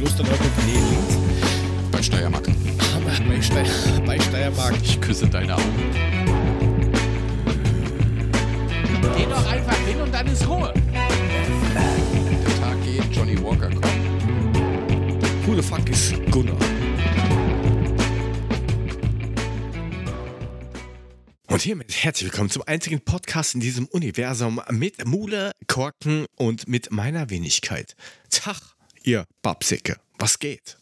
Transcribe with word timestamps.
Lust 0.00 0.18
an 0.18 0.26
eure 0.28 0.38
Venedig? 0.56 1.92
Bei 1.92 2.02
Steiermark. 2.02 2.46
Bei, 3.28 3.42
Steier, 3.42 4.00
bei 4.06 4.18
Steiermark. 4.18 4.74
Ich 4.82 4.98
küsse 4.98 5.28
deine 5.28 5.54
Augen. 5.54 5.92
Geh 9.14 9.26
doch 9.26 9.46
einfach 9.46 9.76
hin 9.86 10.00
und 10.00 10.10
dann 10.10 10.26
ist 10.26 10.48
Ruhe. 10.48 10.72
Der 11.74 12.60
Tag 12.60 12.82
geht, 12.82 13.14
Johnny 13.14 13.36
Walker 13.42 13.68
kommt. 13.68 13.84
Who 15.46 15.54
the 15.54 15.62
fuck 15.62 15.86
is 15.90 16.14
Gunnar? 16.30 16.56
Und 21.48 21.60
hiermit 21.60 21.92
herzlich 21.92 22.30
willkommen 22.30 22.48
zum 22.48 22.62
einzigen 22.64 23.02
Podcast 23.02 23.54
in 23.54 23.60
diesem 23.60 23.84
Universum 23.86 24.62
mit 24.70 25.04
Mule, 25.04 25.52
Korken 25.66 26.24
und 26.36 26.68
mit 26.68 26.90
meiner 26.90 27.28
Wenigkeit. 27.28 27.96
Tag, 28.30 28.60
ihr 29.04 29.26
Babsicke. 29.42 29.98
Was 30.18 30.38
geht? 30.38 30.78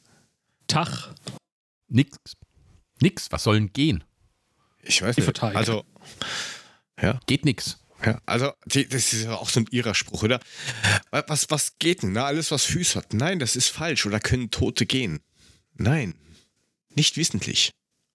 Tag. 0.66 1.14
Nix. 1.88 2.18
Nix. 3.00 3.30
Was 3.30 3.44
soll 3.44 3.56
denn 3.56 3.72
gehen? 3.72 4.04
Ich 4.82 5.02
weiß 5.02 5.16
nicht. 5.16 5.42
Also, 5.42 5.84
ja, 7.00 7.20
Geht 7.26 7.44
nix. 7.44 7.78
ja, 8.04 8.20
also, 8.26 8.52
die, 8.66 8.88
das 8.88 9.12
ist 9.12 9.24
ja 9.24 9.34
auch 9.34 9.48
so 9.48 9.60
ein 9.60 9.66
ihrer 9.70 9.94
Spruch, 9.94 10.22
oder? 10.22 10.40
Was, 11.10 11.50
was 11.50 11.78
geht 11.78 12.02
denn? 12.02 12.12
Na, 12.12 12.24
alles, 12.24 12.50
was 12.50 12.64
Füße 12.64 12.98
hat. 12.98 13.12
Nein, 13.14 13.38
das 13.38 13.56
ist 13.56 13.68
falsch. 13.68 14.06
Oder 14.06 14.18
können 14.20 14.50
Tote 14.50 14.86
gehen? 14.86 15.20
Nein, 15.74 16.14
nicht 16.94 17.16
wissentlich. 17.16 17.70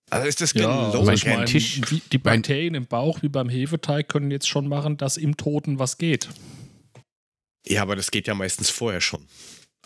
Also 0.09 0.27
ist 0.27 0.41
das 0.41 0.53
Ja, 0.53 0.61
gelogen? 0.91 0.99
also 0.99 1.11
ich 1.11 1.25
mein 1.25 1.45
Tisch- 1.45 1.81
die 2.11 2.17
Bakterien 2.17 2.75
im 2.75 2.85
Bauch 2.85 3.21
wie 3.23 3.29
beim 3.29 3.49
Hefeteig 3.49 4.09
können 4.09 4.29
jetzt 4.31 4.47
schon 4.47 4.67
machen, 4.67 4.97
dass 4.97 5.17
im 5.17 5.37
Toten 5.37 5.79
was 5.79 5.97
geht. 5.97 6.29
Ja, 7.65 7.81
aber 7.81 7.95
das 7.95 8.11
geht 8.11 8.27
ja 8.27 8.35
meistens 8.35 8.69
vorher 8.69 9.01
schon. 9.01 9.25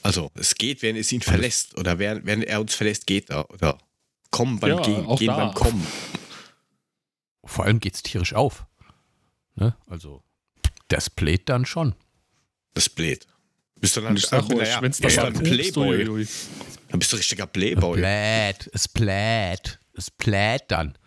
Also, 0.03 0.31
es 0.35 0.55
geht, 0.55 0.81
wenn 0.83 0.95
es 0.95 1.11
ihn 1.11 1.21
verlässt. 1.21 1.77
Oder 1.77 1.99
während, 1.99 2.25
während 2.25 2.45
er 2.45 2.61
uns 2.61 2.73
verlässt, 2.75 3.07
geht 3.07 3.29
er. 3.29 3.49
Oder 3.51 3.77
kommen 4.31 4.59
beim 4.59 4.71
Ja, 4.71 4.81
Gehen, 4.81 5.15
gehen 5.15 5.27
da. 5.27 5.37
beim 5.37 5.53
Kommen. 5.53 5.85
Vor 7.43 7.65
allem 7.65 7.79
geht's 7.79 8.03
tierisch 8.03 8.33
auf. 8.33 8.65
Ne? 9.55 9.75
Also, 9.87 10.23
das 10.87 11.09
bläht 11.09 11.49
dann 11.49 11.65
schon. 11.65 11.95
Das 12.73 12.89
blöd. 12.89 13.25
Bist 13.79 13.95
du 13.97 14.01
dann, 14.01 14.15
äh, 14.17 14.19
euch, 14.19 14.31
naja, 14.49 14.81
wenn 14.81 14.91
es 14.91 14.99
bist 15.01 15.17
dann 15.17 15.27
ein 15.27 15.33
pupst, 15.33 15.51
Playboy. 15.51 15.97
uiuiui. 16.07 16.27
Dann 16.89 16.99
bist 16.99 17.11
du 17.13 17.17
richtiger 17.17 17.45
Es 17.45 17.51
Playboy. 17.51 17.97
bläht, 17.99 18.69
es 18.73 18.87
bläht, 18.87 19.79
es 19.93 20.09
bläht 20.11 20.63
dann. 20.69 20.97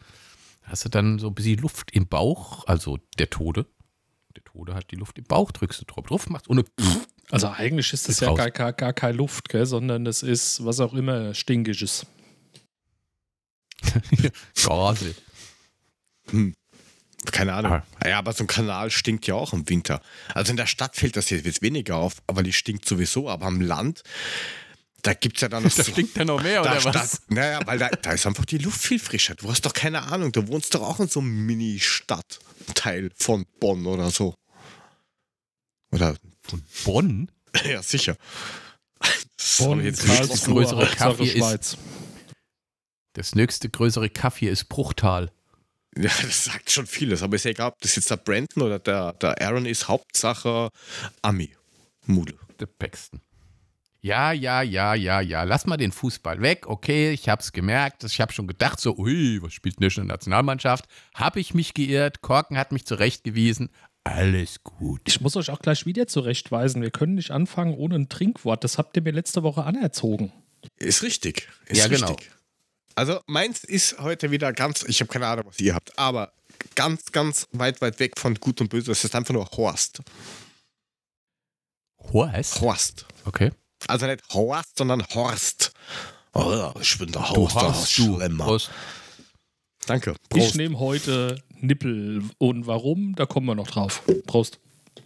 Hast 0.63 0.85
du 0.85 0.89
dann 0.89 1.19
so 1.19 1.29
ein 1.29 1.35
bisschen 1.35 1.59
Luft 1.59 1.91
im 1.93 2.07
Bauch, 2.07 2.67
also 2.67 2.99
der 3.19 3.29
Tode. 3.31 3.67
Der 4.37 4.45
Tode 4.45 4.75
hat 4.75 4.91
die 4.93 4.97
Luft 4.97 5.19
im 5.19 5.25
Bauch, 5.25 5.51
drückst 5.51 5.81
du 5.81 5.85
drauf, 5.85 6.07
drauf 6.07 6.29
machst 6.29 6.49
ohne. 6.49 6.65
Also 7.31 7.49
eigentlich 7.49 7.93
ist 7.93 8.09
das 8.09 8.17
Ist 8.17 8.21
ja 8.23 8.35
gar, 8.35 8.51
gar, 8.51 8.73
gar 8.73 8.93
keine 8.93 9.17
Luft, 9.17 9.49
gell, 9.49 9.67
sondern 9.67 10.05
das 10.05 10.23
ist 10.23 10.65
was 10.65 10.81
auch 10.81 10.95
immer 10.95 11.33
Stinkiges. 11.35 12.07
Gase. 14.55 15.15
Keine 17.33 17.53
Ahnung. 17.53 17.73
Ah. 17.73 18.09
Ja, 18.09 18.19
aber 18.19 18.33
so 18.33 18.45
ein 18.45 18.47
Kanal 18.47 18.91
stinkt 18.91 19.27
ja 19.27 19.35
auch 19.35 19.53
im 19.53 19.69
Winter. 19.69 20.01
Also 20.35 20.53
in 20.53 20.57
der 20.57 20.67
Stadt 20.67 20.97
fällt 20.97 21.17
das 21.17 21.29
jetzt 21.29 21.61
weniger 21.61 21.97
auf, 21.97 22.23
aber 22.27 22.43
die 22.43 22.53
stinkt 22.53 22.89
sowieso. 22.89 23.29
Aber 23.29 23.45
am 23.47 23.61
Land, 23.61 24.03
da 25.03 25.13
gibt 25.13 25.37
es 25.37 25.43
ja 25.43 25.49
dann 25.49 25.63
noch 25.65 25.71
Das 25.77 25.87
so- 25.87 25.93
stinkt 25.93 26.17
ja 26.17 26.25
noch 26.25 26.43
mehr, 26.43 26.63
da 26.63 26.73
oder 26.73 26.81
Stadt, 26.81 26.95
was? 26.95 27.21
Naja, 27.29 27.61
weil 27.67 27.79
da, 27.79 27.89
da 27.89 28.13
ist 28.13 28.27
einfach 28.27 28.47
die 28.47 28.59
Luft 28.59 28.81
viel 28.81 28.99
frischer. 28.99 29.35
Du 29.35 29.51
hast 29.51 29.67
doch 29.67 29.75
keine 29.75 30.03
Ahnung. 30.05 30.33
Du 30.33 30.49
wohnst 30.49 30.75
doch 30.75 30.83
auch 30.83 30.99
in 30.99 31.09
so 31.09 31.21
einem 31.21 31.45
Mini-Stadtteil 31.45 33.11
von 33.17 33.45
Bonn 33.61 33.85
oder 33.87 34.11
so. 34.11 34.35
Oder, 35.93 36.17
Von 36.51 36.63
Bonn? 36.85 37.31
ja, 37.65 37.83
sicher. 37.83 38.17
Das 39.37 39.59
Bonn, 39.59 39.83
jetzt 39.83 40.05
Karlsruhe, 40.05 40.55
größere 40.65 40.87
Kaffee 40.87 41.25
ist- 41.25 41.39
Schweiz. 41.39 41.77
Das 43.15 43.35
nächste 43.35 43.69
größere 43.69 44.09
Kaffee 44.11 44.49
ist 44.49 44.69
Bruchtal. 44.69 45.33
Ja, 45.97 46.11
das 46.23 46.45
sagt 46.45 46.71
schon 46.71 46.87
vieles. 46.87 47.23
Aber 47.23 47.35
ist 47.37 47.45
ja 47.45 47.51
egal, 47.51 47.69
ob 47.71 47.81
das 47.81 47.97
jetzt 47.97 48.11
der 48.11 48.17
Brandon 48.17 48.63
oder 48.63 48.79
der, 48.79 49.13
der 49.15 49.41
Aaron 49.43 49.67
ist. 49.67 49.89
Hauptsache 49.89 50.71
Ami. 51.23 51.55
Mule. 52.07 52.35
Der 52.61 52.67
Paxton. 52.67 53.21
Ja, 54.03 54.33
ja, 54.33 54.63
ja, 54.63 54.95
ja, 54.95 55.21
ja. 55.21 55.43
Lass 55.43 55.67
mal 55.67 55.77
den 55.77 55.93
Fußball 55.93 56.41
weg. 56.41 56.67
Okay, 56.69 57.11
ich 57.11 57.29
hab's 57.29 57.53
gemerkt. 57.53 58.05
Ich 58.05 58.21
hab 58.21 58.33
schon 58.33 58.47
gedacht, 58.47 58.81
so, 58.81 58.97
ui, 58.97 59.43
was 59.43 59.53
spielt 59.53 59.81
denn 59.81 59.91
der 59.91 60.05
Nationalmannschaft? 60.05 60.87
Hab 61.15 61.37
ich 61.37 61.53
mich 61.53 61.75
geirrt. 61.75 62.23
Korken 62.23 62.57
hat 62.57 62.71
mich 62.73 62.87
zurechtgewiesen. 62.87 63.71
Alles 64.05 64.63
gut. 64.63 65.03
Ich 65.07 65.21
muss 65.21 65.37
euch 65.37 65.51
auch 65.51 65.59
gleich 65.61 65.85
wieder 65.87 66.07
zurechtweisen. 66.07 66.81
Wir 66.83 66.91
können 66.91 67.15
nicht 67.15 67.31
anfangen 67.31 67.75
ohne 67.75 67.97
ein 67.97 68.09
Trinkwort. 68.09 68.65
Das 68.65 68.79
habt 68.79 68.97
ihr 68.97 69.03
mir 69.03 69.13
letzte 69.13 69.43
Woche 69.43 69.65
anerzogen. 69.65 70.33
Ist 70.77 71.03
richtig. 71.03 71.49
Ist 71.67 71.79
Ja, 71.79 71.85
richtig. 71.87 72.07
genau. 72.07 72.17
Also 72.97 73.21
meins 73.27 73.63
ist 73.65 73.99
heute 73.99 74.31
wieder 74.31 74.53
ganz, 74.53 74.83
ich 74.85 75.01
habe 75.01 75.11
keine 75.13 75.27
Ahnung, 75.27 75.47
was 75.47 75.61
ihr 75.61 75.75
habt, 75.75 75.97
aber 75.99 76.33
ganz, 76.75 77.13
ganz 77.13 77.47
weit, 77.53 77.81
weit 77.81 77.99
weg 78.01 78.19
von 78.19 78.35
Gut 78.35 78.61
und 78.61 78.69
Böse. 78.69 78.91
Es 78.93 79.05
ist 79.05 79.15
einfach 79.15 79.33
nur 79.33 79.47
Horst. 79.53 80.01
Horst? 82.13 82.61
Horst. 82.61 83.07
Okay. 83.25 83.53
Also 83.87 84.07
nicht 84.07 84.23
Horst, 84.33 84.77
sondern 84.77 85.03
Horst. 85.15 85.73
Oh, 86.33 86.73
ich 86.81 86.99
bin 86.99 87.11
der 87.13 87.23
Du 87.23 87.29
Horst, 87.49 87.57
der 87.57 87.63
hast 87.75 87.99
du. 87.99 88.19
Prost. 88.37 88.71
Danke. 89.87 90.13
Ich 90.13 90.29
Prost. 90.29 90.57
nehme 90.57 90.79
heute 90.79 91.43
Nippel. 91.63 92.23
Und 92.39 92.67
warum? 92.67 93.15
Da 93.15 93.27
kommen 93.27 93.47
wir 93.47 93.55
noch 93.55 93.69
drauf. 93.69 94.03
Prost. 94.27 94.61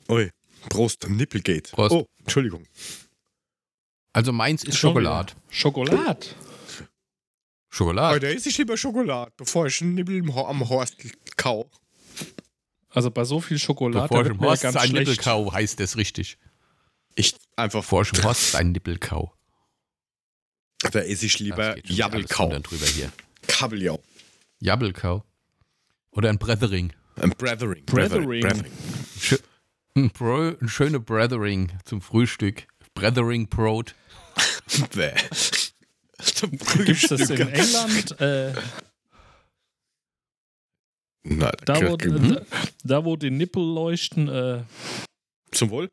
Ui. 0.08 0.30
Prost. 0.68 1.08
Nippelgate. 1.08 1.70
Prost. 1.72 1.92
Oh, 1.92 2.06
Entschuldigung. 2.20 2.64
Also 4.12 4.32
meins 4.32 4.64
ist 4.64 4.78
Schon 4.78 4.90
Schokolade. 4.90 5.32
Schokolade. 5.50 6.26
Schokolade. 7.68 8.14
Heute 8.14 8.34
esse 8.34 8.48
ich 8.48 8.58
lieber 8.58 8.76
Schokolade, 8.76 9.32
bevor 9.36 9.66
ich 9.66 9.82
einen 9.82 9.94
Nippel 9.94 10.22
am 10.30 10.68
Horst 10.68 10.96
kau. 11.36 11.68
Also 12.90 13.10
bei 13.10 13.24
so 13.24 13.40
viel 13.40 13.58
Schokolade 13.58 14.06
Bevor 14.06 14.22
ich 14.22 14.28
wird 14.28 14.40
mir 14.40 14.46
Horst 14.46 14.62
ganz 14.62 14.76
ein 14.76 14.88
schlecht. 14.88 15.08
Nippelkau 15.08 15.52
heißt 15.52 15.80
das 15.80 15.96
richtig. 15.96 16.38
Ich 17.16 17.34
einfach 17.56 17.82
im 17.92 18.22
Horst 18.22 18.54
ein 18.54 18.70
Nippelkau. 18.70 19.34
Da 20.92 21.00
esse 21.00 21.26
ich 21.26 21.40
lieber 21.40 21.76
Jabbelkau. 21.84 22.48
drüber 22.60 22.86
hier. 22.86 23.10
Kabeljau. 23.48 24.00
Jabbelkau. 24.60 25.24
Oder 26.14 26.30
ein 26.30 26.38
Brethering. 26.38 26.92
Ein 27.16 27.30
Brethering. 27.30 27.84
Brethering. 27.84 28.64
Schö 29.18 29.36
ein, 29.96 30.10
Bro 30.10 30.56
ein 30.60 30.68
schöne 30.68 30.98
Brethering 31.00 31.72
zum 31.84 32.00
Frühstück. 32.00 32.66
Brethering 32.94 33.48
Brot. 33.48 33.94
Bäh. 34.94 35.12
Gibt 36.84 37.02
es 37.02 37.08
das 37.08 37.30
in 37.30 37.48
England? 37.48 38.20
Äh, 38.20 38.52
Na, 41.24 41.52
da, 41.64 41.80
wo, 41.82 41.96
hm? 41.96 42.34
da, 42.34 42.42
da, 42.84 43.04
wo 43.04 43.16
die 43.16 43.30
Nippel 43.30 43.62
leuchten, 43.62 44.28
äh, 44.28 44.62
Zum 45.52 45.70
Wohl. 45.70 45.90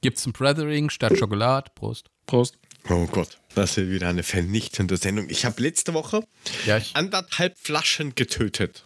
Gibt's 0.00 0.26
ein 0.26 0.32
Brethering 0.32 0.90
statt 0.90 1.16
Schokolade? 1.18 1.70
Prost. 1.74 2.10
Prost. 2.26 2.58
Oh 2.88 3.06
Gott, 3.06 3.38
das 3.56 3.76
ist 3.78 3.88
wieder 3.88 4.08
eine 4.08 4.22
vernichtende 4.22 4.96
Sendung. 4.96 5.28
Ich 5.30 5.44
habe 5.44 5.60
letzte 5.62 5.94
Woche 5.94 6.22
Ja, 6.66 6.76
ich, 6.78 6.94
anderthalb 6.94 7.58
Flaschen 7.58 8.14
getötet. 8.14 8.84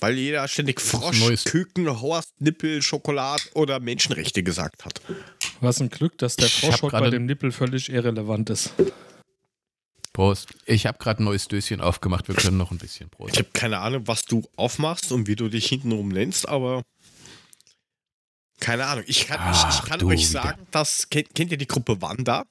Weil 0.00 0.14
jeder 0.14 0.46
ständig 0.48 0.80
Frosch, 0.80 1.18
Neues. 1.20 1.44
Küken, 1.44 2.00
Horst, 2.00 2.40
Nippel, 2.40 2.82
Schokolade 2.82 3.42
oder 3.54 3.80
Menschenrechte 3.80 4.42
gesagt 4.42 4.84
hat. 4.84 5.00
Was 5.60 5.80
ein 5.80 5.90
Glück, 5.90 6.16
dass 6.18 6.36
der 6.36 6.46
Ich 6.46 6.60
Frosch 6.60 6.82
heute 6.82 6.98
bei 6.98 7.10
dem 7.10 7.26
Nippel 7.26 7.50
völlig 7.52 7.90
irrelevant 7.90 8.48
ist. 8.50 8.72
Prost. 10.12 10.48
Ich 10.66 10.86
habe 10.86 10.98
gerade 10.98 11.22
ein 11.22 11.24
neues 11.24 11.48
Döschen 11.48 11.80
aufgemacht. 11.80 12.28
Wir 12.28 12.34
können 12.34 12.56
noch 12.56 12.70
ein 12.70 12.78
bisschen 12.78 13.10
Prost. 13.10 13.34
Ich 13.34 13.38
habe 13.40 13.50
keine 13.52 13.78
Ahnung, 13.78 14.06
was 14.06 14.22
du 14.22 14.48
aufmachst 14.56 15.12
und 15.12 15.26
wie 15.26 15.36
du 15.36 15.48
dich 15.48 15.66
hintenrum 15.66 16.08
nennst, 16.08 16.48
aber 16.48 16.82
keine 18.60 18.86
Ahnung. 18.86 19.04
Ich 19.06 19.26
kann, 19.26 19.38
ich, 19.52 19.58
Ach, 19.58 19.82
ich 19.82 19.88
kann 19.88 19.98
du 20.00 20.08
euch 20.08 20.30
wieder. 20.30 20.42
sagen, 20.42 20.66
dass, 20.70 21.08
kennt, 21.10 21.34
kennt 21.34 21.52
ihr 21.52 21.58
die 21.58 21.66
Gruppe 21.68 22.00
Wanda? 22.00 22.44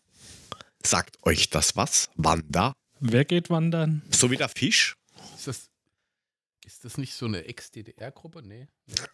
Sagt 0.88 1.18
euch 1.24 1.50
das 1.50 1.76
was? 1.76 2.10
Wanda? 2.16 2.74
Wer 3.02 3.26
geht 3.26 3.50
wandern? 3.50 4.04
So 4.10 4.32
wie 4.32 4.38
der 4.38 4.48
Fisch? 4.48 4.96
Ist 5.36 5.48
das, 5.48 5.70
ist 6.66 6.86
das 6.86 6.98
nicht 6.98 7.14
so 7.14 7.26
eine 7.26 7.44
Ex-DDR-Gruppe? 7.44 8.42
Nee. 8.42 8.68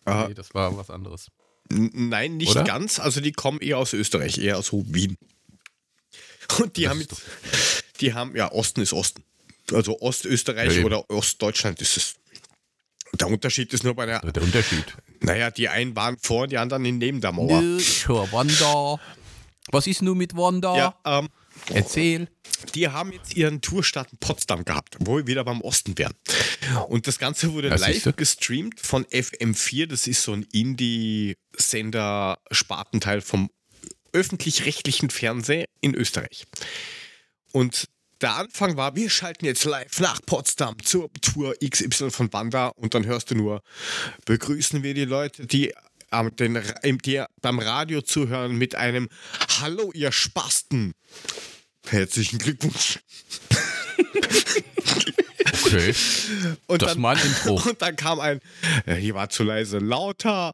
Äh, 0.06 0.28
Nee, 0.28 0.34
das 0.36 0.54
war 0.54 0.78
was 0.78 0.92
anderes. 0.92 1.32
Nein, 1.72 2.38
nicht 2.38 2.52
Oder? 2.52 2.64
ganz. 2.64 3.00
Also 3.00 3.22
die 3.22 3.32
kommen 3.32 3.60
eher 3.60 3.80
aus 3.80 3.94
Österreich, 3.94 4.38
eher 4.38 4.60
aus 4.60 4.72
Wien. 4.72 5.18
Und 6.60 6.78
die 6.78 6.84
Das 6.84 6.90
haben 6.92 7.00
jetzt, 7.02 7.22
die 8.02 8.14
haben, 8.14 8.36
ja, 8.36 8.52
Osten 8.52 8.82
ist 8.82 8.94
Osten. 8.94 9.24
Also 9.72 10.00
Ostösterreich 10.00 10.78
Ja, 10.78 10.84
oder 10.84 11.10
Ostdeutschland 11.10 11.82
ist 11.82 11.98
es. 11.98 12.16
Der 13.14 13.28
Unterschied 13.28 13.74
ist 13.74 13.84
nur 13.84 13.96
bei 13.96 14.06
der, 14.06 14.20
der 14.20 14.44
Unterschied. 14.44 14.86
naja, 15.22 15.50
die 15.50 15.70
einen 15.70 15.96
waren 15.96 16.18
vor, 16.20 16.46
die 16.48 16.58
anderen 16.60 16.86
in 16.86 17.00
neben 17.00 17.20
der 17.22 17.32
Mauer. 17.32 17.62
Nö, 17.62 17.78
ich 17.78 18.08
höre 18.08 18.32
Wanda. 18.32 19.00
Was 19.72 19.88
ist 19.88 20.02
nun 20.02 20.18
mit 20.18 20.36
Wanda? 20.36 20.76
Ja, 20.76 21.00
ähm, 21.06 21.30
Erzähl. 21.70 22.28
die 22.76 22.88
haben 22.88 23.12
jetzt 23.12 23.36
ihren 23.36 23.62
Tourstart 23.62 24.12
in 24.12 24.18
Potsdam 24.18 24.66
gehabt, 24.66 24.96
wo 25.00 25.18
wir 25.18 25.28
wieder 25.28 25.44
beim 25.44 25.62
Osten 25.62 25.96
wären. 25.98 26.14
Und 26.88 27.08
das 27.08 27.20
Ganze 27.20 27.54
wurde 27.54 27.68
Ja, 27.70 27.76
live 27.76 28.16
gestreamt 28.16 28.80
von 28.80 29.06
FM4. 29.06 29.86
Das 29.88 30.08
ist 30.08 30.24
so 30.24 30.34
ein 30.34 30.48
Indie-Sender-Spartenteil 30.52 33.22
vom 33.22 33.50
öffentlich-rechtlichen 34.14 35.10
Fernsehen 35.10 35.66
in 35.82 35.96
Österreich. 35.96 36.46
Und 37.52 37.90
der 38.22 38.36
Anfang 38.36 38.78
war, 38.78 38.96
wir 38.96 39.10
schalten 39.10 39.44
jetzt 39.46 39.66
live 39.66 40.00
nach 40.00 40.22
Potsdam 40.26 40.82
zur 40.82 41.12
Tour 41.22 41.56
XY 41.62 42.10
von 42.10 42.32
Wanda 42.32 42.70
und 42.70 42.94
dann 42.94 43.06
hörst 43.06 43.32
du 43.32 43.36
nur, 43.36 43.62
begrüßen 44.26 44.82
wir 44.82 44.94
die 44.94 45.04
Leute, 45.04 45.46
die, 45.46 45.74
den, 46.22 46.62
die 47.04 47.24
beim 47.42 47.60
Radio 47.60 48.02
zuhören 48.02 48.56
mit 48.56 48.76
einem 48.76 49.10
Hallo, 49.60 49.92
ihr 49.94 50.12
Spasten. 50.12 50.94
Herzlichen 51.88 52.40
Glückwunsch. 52.40 53.00
Okay. 55.66 55.94
Und 56.68 56.82
Das 56.82 56.94
dann, 56.94 57.02
mal 57.02 57.16
ein 57.16 57.26
Intro. 57.26 57.56
Und 57.70 57.82
dann 57.82 57.96
kam 57.96 58.20
ein, 58.20 58.40
ja, 58.86 58.94
hier 58.94 59.16
war 59.16 59.30
zu 59.30 59.44
leise, 59.44 59.80
lauter. 59.80 60.54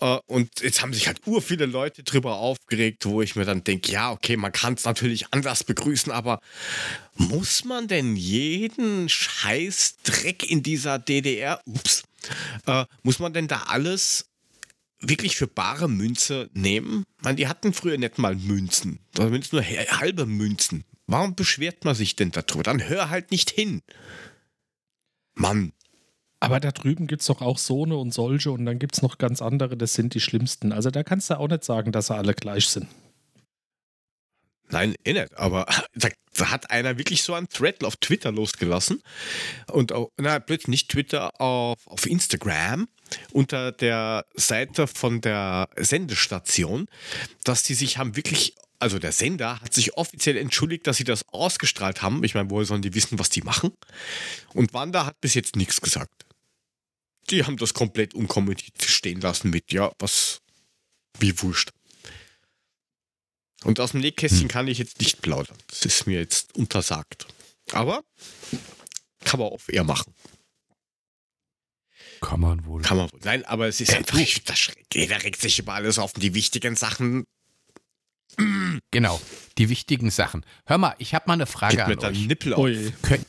Äh, 0.00 0.18
und 0.26 0.60
jetzt 0.60 0.82
haben 0.82 0.92
sich 0.92 1.06
halt 1.06 1.20
ur 1.26 1.42
viele 1.42 1.66
Leute 1.66 2.02
drüber 2.02 2.36
aufgeregt, 2.36 3.04
wo 3.06 3.22
ich 3.22 3.36
mir 3.36 3.44
dann 3.44 3.64
denke, 3.64 3.92
ja, 3.92 4.10
okay, 4.12 4.36
man 4.36 4.52
kann 4.52 4.74
es 4.74 4.84
natürlich 4.84 5.32
anders 5.32 5.64
begrüßen, 5.64 6.12
aber 6.12 6.40
muss 7.16 7.64
man 7.64 7.88
denn 7.88 8.16
jeden 8.16 9.08
scheiß 9.08 9.96
Dreck 10.02 10.48
in 10.50 10.62
dieser 10.62 10.98
DDR, 10.98 11.60
ups, 11.66 12.02
äh, 12.66 12.84
muss 13.02 13.18
man 13.18 13.32
denn 13.32 13.48
da 13.48 13.64
alles 13.66 14.26
wirklich 15.08 15.36
für 15.36 15.46
bare 15.46 15.88
Münze 15.88 16.50
nehmen? 16.52 17.04
Ich 17.18 17.24
meine, 17.24 17.36
die 17.36 17.48
hatten 17.48 17.72
früher 17.72 17.98
nicht 17.98 18.18
mal 18.18 18.34
Münzen, 18.34 18.98
zumindest 19.14 19.52
nur 19.52 19.62
halbe 19.62 20.26
Münzen. 20.26 20.84
Warum 21.06 21.34
beschwert 21.34 21.84
man 21.84 21.94
sich 21.94 22.16
denn 22.16 22.30
darüber? 22.30 22.62
Dann 22.62 22.88
hör 22.88 23.10
halt 23.10 23.30
nicht 23.30 23.50
hin. 23.50 23.82
Mann. 25.34 25.72
Aber 26.40 26.60
da 26.60 26.72
drüben 26.72 27.06
gibt 27.06 27.22
es 27.22 27.28
doch 27.28 27.40
auch 27.40 27.58
so 27.58 27.84
eine 27.84 27.96
und 27.96 28.12
solche 28.12 28.50
und 28.50 28.66
dann 28.66 28.78
gibt 28.78 28.94
es 28.94 29.02
noch 29.02 29.18
ganz 29.18 29.40
andere, 29.40 29.76
das 29.76 29.94
sind 29.94 30.14
die 30.14 30.20
schlimmsten. 30.20 30.72
Also 30.72 30.90
da 30.90 31.02
kannst 31.02 31.30
du 31.30 31.38
auch 31.38 31.48
nicht 31.48 31.64
sagen, 31.64 31.92
dass 31.92 32.08
sie 32.08 32.14
alle 32.14 32.34
gleich 32.34 32.68
sind. 32.68 32.88
Nein, 34.70 34.94
eh 35.04 35.12
nicht, 35.12 35.36
aber 35.36 35.66
da, 35.94 36.08
da 36.34 36.50
hat 36.50 36.70
einer 36.70 36.98
wirklich 36.98 37.22
so 37.22 37.34
einen 37.34 37.48
Thread 37.48 37.84
auf 37.84 37.96
Twitter 37.96 38.32
losgelassen 38.32 39.02
und 39.70 39.92
auch, 39.92 40.10
na, 40.16 40.38
plötzlich 40.38 40.68
nicht 40.68 40.90
Twitter, 40.90 41.40
auf, 41.40 41.78
auf 41.86 42.06
Instagram 42.06 42.88
unter 43.32 43.72
der 43.72 44.26
Seite 44.34 44.86
von 44.86 45.20
der 45.20 45.68
Sendestation, 45.76 46.86
dass 47.44 47.62
die 47.62 47.74
sich 47.74 47.98
haben 47.98 48.16
wirklich, 48.16 48.54
also 48.78 48.98
der 48.98 49.12
Sender 49.12 49.60
hat 49.60 49.72
sich 49.72 49.96
offiziell 49.96 50.36
entschuldigt, 50.36 50.86
dass 50.86 50.96
sie 50.96 51.04
das 51.04 51.28
ausgestrahlt 51.28 52.02
haben. 52.02 52.24
Ich 52.24 52.34
meine, 52.34 52.50
woher 52.50 52.66
sollen 52.66 52.82
die 52.82 52.94
wissen, 52.94 53.18
was 53.18 53.30
die 53.30 53.42
machen? 53.42 53.72
Und 54.52 54.74
Wanda 54.74 55.06
hat 55.06 55.20
bis 55.20 55.34
jetzt 55.34 55.56
nichts 55.56 55.80
gesagt. 55.80 56.26
Die 57.30 57.44
haben 57.44 57.56
das 57.56 57.72
komplett 57.72 58.14
unkommentiert 58.14 58.82
stehen 58.82 59.20
lassen 59.20 59.50
mit, 59.50 59.72
ja, 59.72 59.92
was, 59.98 60.40
wie 61.18 61.40
wurscht. 61.40 61.70
Und 63.64 63.80
aus 63.80 63.92
dem 63.92 64.00
Nähkästchen 64.00 64.48
kann 64.48 64.68
ich 64.68 64.78
jetzt 64.78 65.00
nicht 65.00 65.22
plaudern. 65.22 65.56
Das 65.68 65.84
ist 65.84 66.06
mir 66.06 66.18
jetzt 66.20 66.54
untersagt. 66.56 67.26
Aber 67.72 68.04
kann 69.24 69.40
man 69.40 69.48
auf 69.50 69.68
eher 69.72 69.84
machen. 69.84 70.14
Kann 72.20 72.40
man 72.40 72.64
wohl. 72.66 72.82
Kann 72.82 72.98
man 72.98 73.10
wohl. 73.12 73.20
Nein, 73.24 73.44
aber 73.46 73.66
es 73.68 73.80
ist 73.80 73.90
Äh, 73.92 73.96
einfach, 73.96 74.18
ich, 74.18 74.44
das, 74.44 74.70
jeder 74.92 75.22
regt 75.22 75.40
sich 75.40 75.58
über 75.58 75.72
alles 75.74 75.98
auf. 75.98 76.14
Und 76.14 76.22
die 76.22 76.34
wichtigen 76.34 76.76
Sachen 76.76 77.24
Genau, 78.90 79.20
die 79.58 79.68
wichtigen 79.68 80.10
Sachen. 80.10 80.44
Hör 80.66 80.76
mal, 80.78 80.94
ich 80.98 81.14
habe 81.14 81.24
mal 81.28 81.34
eine 81.34 81.46
Frage 81.46 81.76
geht 81.76 81.86
mir 81.86 81.92
an 81.92 81.98
dann 82.00 82.12
euch. 82.14 82.26
Nippel 82.26 82.54
auf. 82.54 82.66
Könnt, 83.02 83.26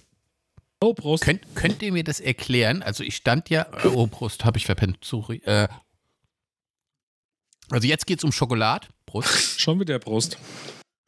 Oh, 0.82 0.94
Prost. 0.94 1.24
könnt, 1.24 1.42
könnt 1.56 1.82
ihr 1.84 1.92
mir 1.92 2.04
das 2.04 2.20
erklären? 2.20 2.82
Also 2.82 3.04
ich 3.04 3.16
stand 3.16 3.50
ja, 3.50 3.64
äh, 3.84 3.88
oh 3.88 4.08
Prost, 4.08 4.46
habe 4.46 4.58
ich 4.58 4.66
verpennt, 4.66 4.98
sorry. 5.04 5.38
Äh, 5.46 5.68
also 7.70 7.88
jetzt 7.88 8.08
geht 8.08 8.20
es 8.20 8.24
um 8.24 8.32
Schokolade. 8.32 8.88
Prost. 9.06 9.60
Schon 9.60 9.80
wieder 9.80 10.00
Prost. 10.00 10.38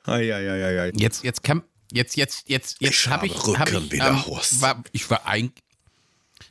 Ai, 0.04 0.34
ai, 0.34 0.50
ai, 0.50 0.82
ai. 0.82 0.92
Jetzt, 0.96 1.24
jetzt 1.24 1.44
kann, 1.44 1.64
jetzt, 1.92 2.16
jetzt, 2.16 2.48
jetzt, 2.50 2.78
jetzt 2.80 2.92
Ich 3.06 3.08
habe 3.10 3.26
ich, 3.28 3.34
habe 3.36 3.60
hab 3.60 3.68
Rücken 3.72 3.86
ich, 3.86 3.92
wieder, 3.92 4.08
ähm, 4.10 4.26
Horst. 4.26 4.62
war, 4.62 4.84
ich 4.92 5.10
war 5.10 5.26
ein, 5.26 5.52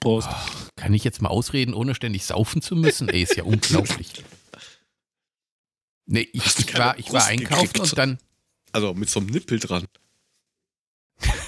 Prost. 0.01 0.29
kann 0.77 0.93
ich 0.93 1.05
jetzt 1.05 1.23
mal 1.23 1.29
ausreden, 1.31 1.73
ohne 1.75 1.95
ständig 1.95 2.25
saufen 2.25 2.61
zu 2.61 2.77
müssen? 2.77 3.09
Ey, 3.09 3.23
ist 3.23 3.37
ja 3.37 3.45
unglaublich. 3.45 4.13
Nee, 6.07 6.29
ich, 6.33 6.45
ich 6.59 6.79
war, 6.79 6.99
ich 6.99 7.07
war 7.07 7.21
Brust 7.21 7.29
einkaufen 7.31 7.67
gekriegt? 7.67 7.81
und 7.81 7.99
dann, 7.99 8.19
Also 8.73 8.95
mit 8.95 9.09
so 9.09 9.21
einem 9.21 9.29
Nippel 9.31 9.59
dran. 9.59 9.87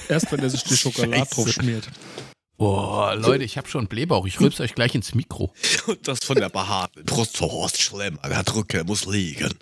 Erst 0.08 0.32
wenn 0.32 0.40
er 0.40 0.50
sich 0.50 0.64
die 0.64 0.76
Schokolade 0.78 1.28
drauf 1.30 1.48
schmiert. 1.52 1.88
Boah, 2.58 3.14
Leute, 3.14 3.44
ich 3.44 3.56
habe 3.56 3.68
schon 3.68 3.86
Blähbauch, 3.86 4.26
ich 4.26 4.38
rülpse 4.40 4.62
euch 4.62 4.74
gleich 4.74 4.94
ins 4.94 5.14
Mikro. 5.14 5.54
Und 5.86 6.06
das 6.06 6.18
von 6.22 6.36
der 6.36 6.50
behaarten 6.50 7.04
Brust 7.06 7.36
so 7.38 7.50
Horst 7.50 7.80
schlimm. 7.80 8.18
Der 8.22 8.42
Drücke 8.42 8.84
muss 8.84 9.06
liegen. 9.06 9.54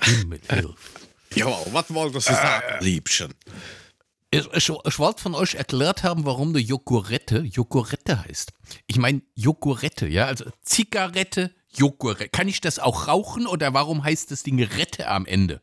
Himmel, 0.00 0.40
Hilfe. 0.48 0.76
Ja, 1.34 1.46
was 1.72 1.92
wollen 1.94 2.12
das 2.12 2.26
sagen, 2.26 2.84
Liebchen? 2.84 3.32
Ich, 4.30 4.46
ich, 4.52 4.68
ich 4.68 4.98
wollte 4.98 5.22
von 5.22 5.34
euch 5.34 5.54
erklärt 5.54 6.02
haben, 6.02 6.26
warum 6.26 6.50
eine 6.50 6.58
Joghurette 6.58 7.38
Joghurette 7.38 8.22
heißt. 8.22 8.52
Ich 8.86 8.98
meine 8.98 9.22
Joghurette, 9.34 10.06
ja, 10.08 10.26
also 10.26 10.44
Zigarette, 10.60 11.54
Joghurette. 11.74 12.28
Kann 12.28 12.48
ich 12.48 12.60
das 12.60 12.78
auch 12.78 13.08
rauchen 13.08 13.46
oder 13.46 13.72
warum 13.72 14.04
heißt 14.04 14.30
das 14.30 14.42
Ding 14.42 14.62
Rette 14.62 15.08
am 15.08 15.24
Ende? 15.24 15.62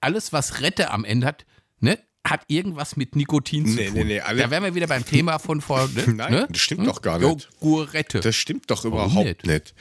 Alles, 0.00 0.32
was 0.32 0.62
Rette 0.62 0.90
am 0.90 1.04
Ende 1.04 1.26
hat, 1.26 1.44
ne, 1.80 1.98
hat 2.26 2.42
irgendwas 2.48 2.96
mit 2.96 3.16
Nikotin 3.16 3.66
zu 3.66 3.74
Nee, 3.74 3.86
tun. 3.86 3.94
nee, 3.94 4.04
nee, 4.04 4.20
alle- 4.20 4.42
da 4.42 4.50
wären 4.50 4.62
wir 4.64 4.74
wieder 4.74 4.86
beim 4.86 5.04
Thema 5.04 5.38
von 5.38 5.60
vor. 5.60 5.88
Ne? 5.88 6.04
Nein, 6.14 6.32
ne? 6.32 6.46
das 6.50 6.60
stimmt 6.60 6.86
doch 6.86 7.00
gar 7.02 7.18
nicht. 7.18 7.48
Joghurette. 7.60 8.20
Das 8.20 8.36
stimmt 8.36 8.70
doch 8.70 8.84
Warum 8.84 8.92
überhaupt 9.10 9.26
nicht? 9.26 9.46
nicht? 9.46 9.74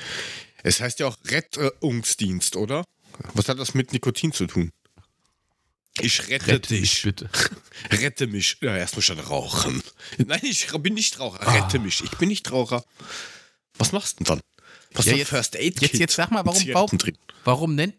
Es 0.64 0.80
heißt 0.82 1.00
ja 1.00 1.08
auch 1.08 1.18
Rettungsdienst, 1.26 2.56
oder? 2.56 2.84
Was 3.34 3.50
hat 3.50 3.60
das 3.60 3.74
mit 3.74 3.92
Nikotin 3.94 4.32
zu 4.32 4.48
tun? 4.48 4.72
Ich 6.02 6.30
rette, 6.30 6.48
Rette 6.48 6.74
mich 6.74 6.92
dich. 6.94 7.04
bitte. 7.04 7.30
Rette 7.92 8.28
mich. 8.28 8.58
Ja, 8.62 8.76
erst 8.78 8.96
muss 8.96 9.10
ich 9.10 9.16
dann 9.16 9.26
rauchen. 9.26 9.84
Nein, 10.18 10.40
ich 10.44 10.68
bin 10.80 10.94
nicht 10.94 11.20
Raucher. 11.20 11.46
Rette 11.54 11.80
mich. 11.80 12.02
Ich 12.04 12.12
bin 12.12 12.30
nicht 12.30 12.50
Raucher. 12.52 12.84
Was 13.78 13.92
machst 13.92 14.20
du 14.20 14.24
denn 14.24 14.36
dann? 14.38 14.42
Was 14.94 15.06
Ja, 15.06 15.14
ist 15.14 15.18
jetzt- 15.20 15.28
First 15.30 15.56
Aid 15.58 15.82
Jetzt, 15.82 15.92
Kit 15.92 16.00
jetzt 16.00 16.16
sag 16.16 16.32
mal, 16.32 16.46
warum, 16.46 16.64
warum, 16.74 16.98
warum, 17.44 17.76
nennt, 17.76 17.96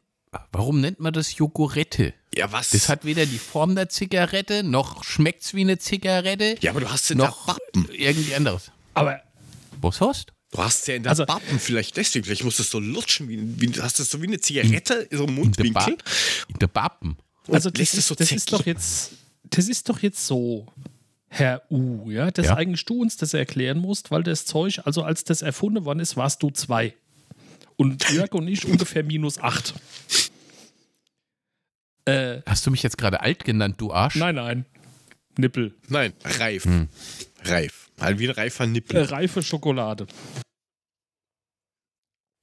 warum 0.53 0.81
nennt 0.81 1.01
man 1.01 1.13
das 1.13 1.37
Joghurette? 1.37 2.15
Ja, 2.35 2.53
was? 2.53 2.71
Das 2.71 2.89
hat 2.89 3.05
weder 3.05 3.27
die 3.27 3.39
Form 3.39 3.75
der 3.75 3.89
Zigarette, 3.89 4.63
noch 4.63 5.03
schmeckt's 5.05 5.55
wie 5.55 5.63
eine 5.63 5.79
Zigarette, 5.79 6.57
ja, 6.61 6.71
aber 6.71 6.81
du 6.81 6.91
hast 6.91 7.09
ja 7.11 7.15
in 7.15 7.19
noch 7.19 7.47
der 7.47 7.55
Wappen. 7.57 7.89
irgendwie 7.93 8.35
anderes. 8.35 8.71
Aber 8.95 9.21
Was 9.81 10.01
hast 10.01 10.33
Du 10.53 10.59
hast 10.59 10.89
ja 10.89 10.97
in 10.97 11.05
der 11.05 11.11
Also- 11.11 11.29
Wappen 11.29 11.61
vielleicht 11.61 11.97
deswegen. 11.97 12.25
Vielleicht 12.25 12.43
musst 12.43 12.59
du 12.59 12.65
es 12.65 12.71
so 12.71 12.81
lutschen. 12.81 13.29
Wie, 13.29 13.39
wie, 13.61 13.81
hast 13.81 14.01
du 14.01 14.03
es 14.03 14.11
so 14.11 14.21
wie 14.21 14.27
eine 14.27 14.41
Zigarette, 14.41 15.07
so 15.13 15.23
im 15.25 15.29
in 15.39 15.53
der, 15.53 15.63
ba 15.65 15.81
Mundwinkel. 15.87 15.97
in 16.49 16.59
der 16.59 16.67
Bappen? 16.67 17.17
und 17.47 17.55
also 17.55 17.71
das, 17.71 17.81
es 17.83 17.95
ist, 17.95 18.09
so 18.09 18.15
das 18.17 18.33
ist 18.33 18.53
doch 18.53 18.67
jetzt, 18.67 19.13
das 19.45 19.69
ist 19.69 19.89
doch 19.89 20.01
jetzt 20.01 20.27
so, 20.27 20.67
Herr 21.29 21.63
U, 21.71 22.11
ja, 22.11 22.33
dass 22.33 22.47
Ja. 22.47 22.57
eigentlich 22.57 22.85
du 22.85 23.01
uns 23.01 23.17
das 23.17 23.33
erklären 23.33 23.79
musst, 23.79 24.11
weil 24.11 24.25
das 24.25 24.45
Zeug, 24.45 24.81
also 24.85 25.03
als 25.05 25.23
das 25.23 25.43
erfunden 25.43 25.85
worden 25.85 26.01
ist, 26.01 26.17
warst 26.17 26.43
du 26.43 26.51
zwei. 26.51 26.95
Und 27.77 28.11
Jörg 28.11 28.33
und 28.33 28.49
ich 28.49 28.65
ungefähr 28.67 29.05
minus 29.05 29.39
acht. 29.39 29.75
Äh, 32.07 32.41
Hast 32.47 32.67
du 32.67 32.71
mich 32.71 32.83
jetzt 32.83 32.99
gerade 32.99 33.21
alt 33.21 33.45
genannt, 33.45 33.77
du 33.79 33.93
Arsch? 33.93 34.17
nein, 34.17 34.35
nein. 34.37 34.67
Nippel. 35.39 35.75
Nein, 35.89 36.13
reif. 36.25 36.65
Hm. 36.65 36.89
Reif. 37.45 37.91
Halt 38.01 38.19
wie 38.19 38.29
ein 38.29 38.35
reifer 38.35 38.65
Äh, 38.65 38.69
Nippel. 38.69 39.03
reife 39.05 39.43
Schokolade. 39.43 40.07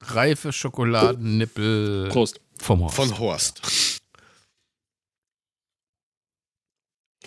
Reife 0.02 0.52
Schokoladennippel 0.52 2.08
Prost. 2.10 2.40
vom 2.58 2.80
Horst. 2.80 2.96
Von 2.96 3.18
Horst. 3.18 4.00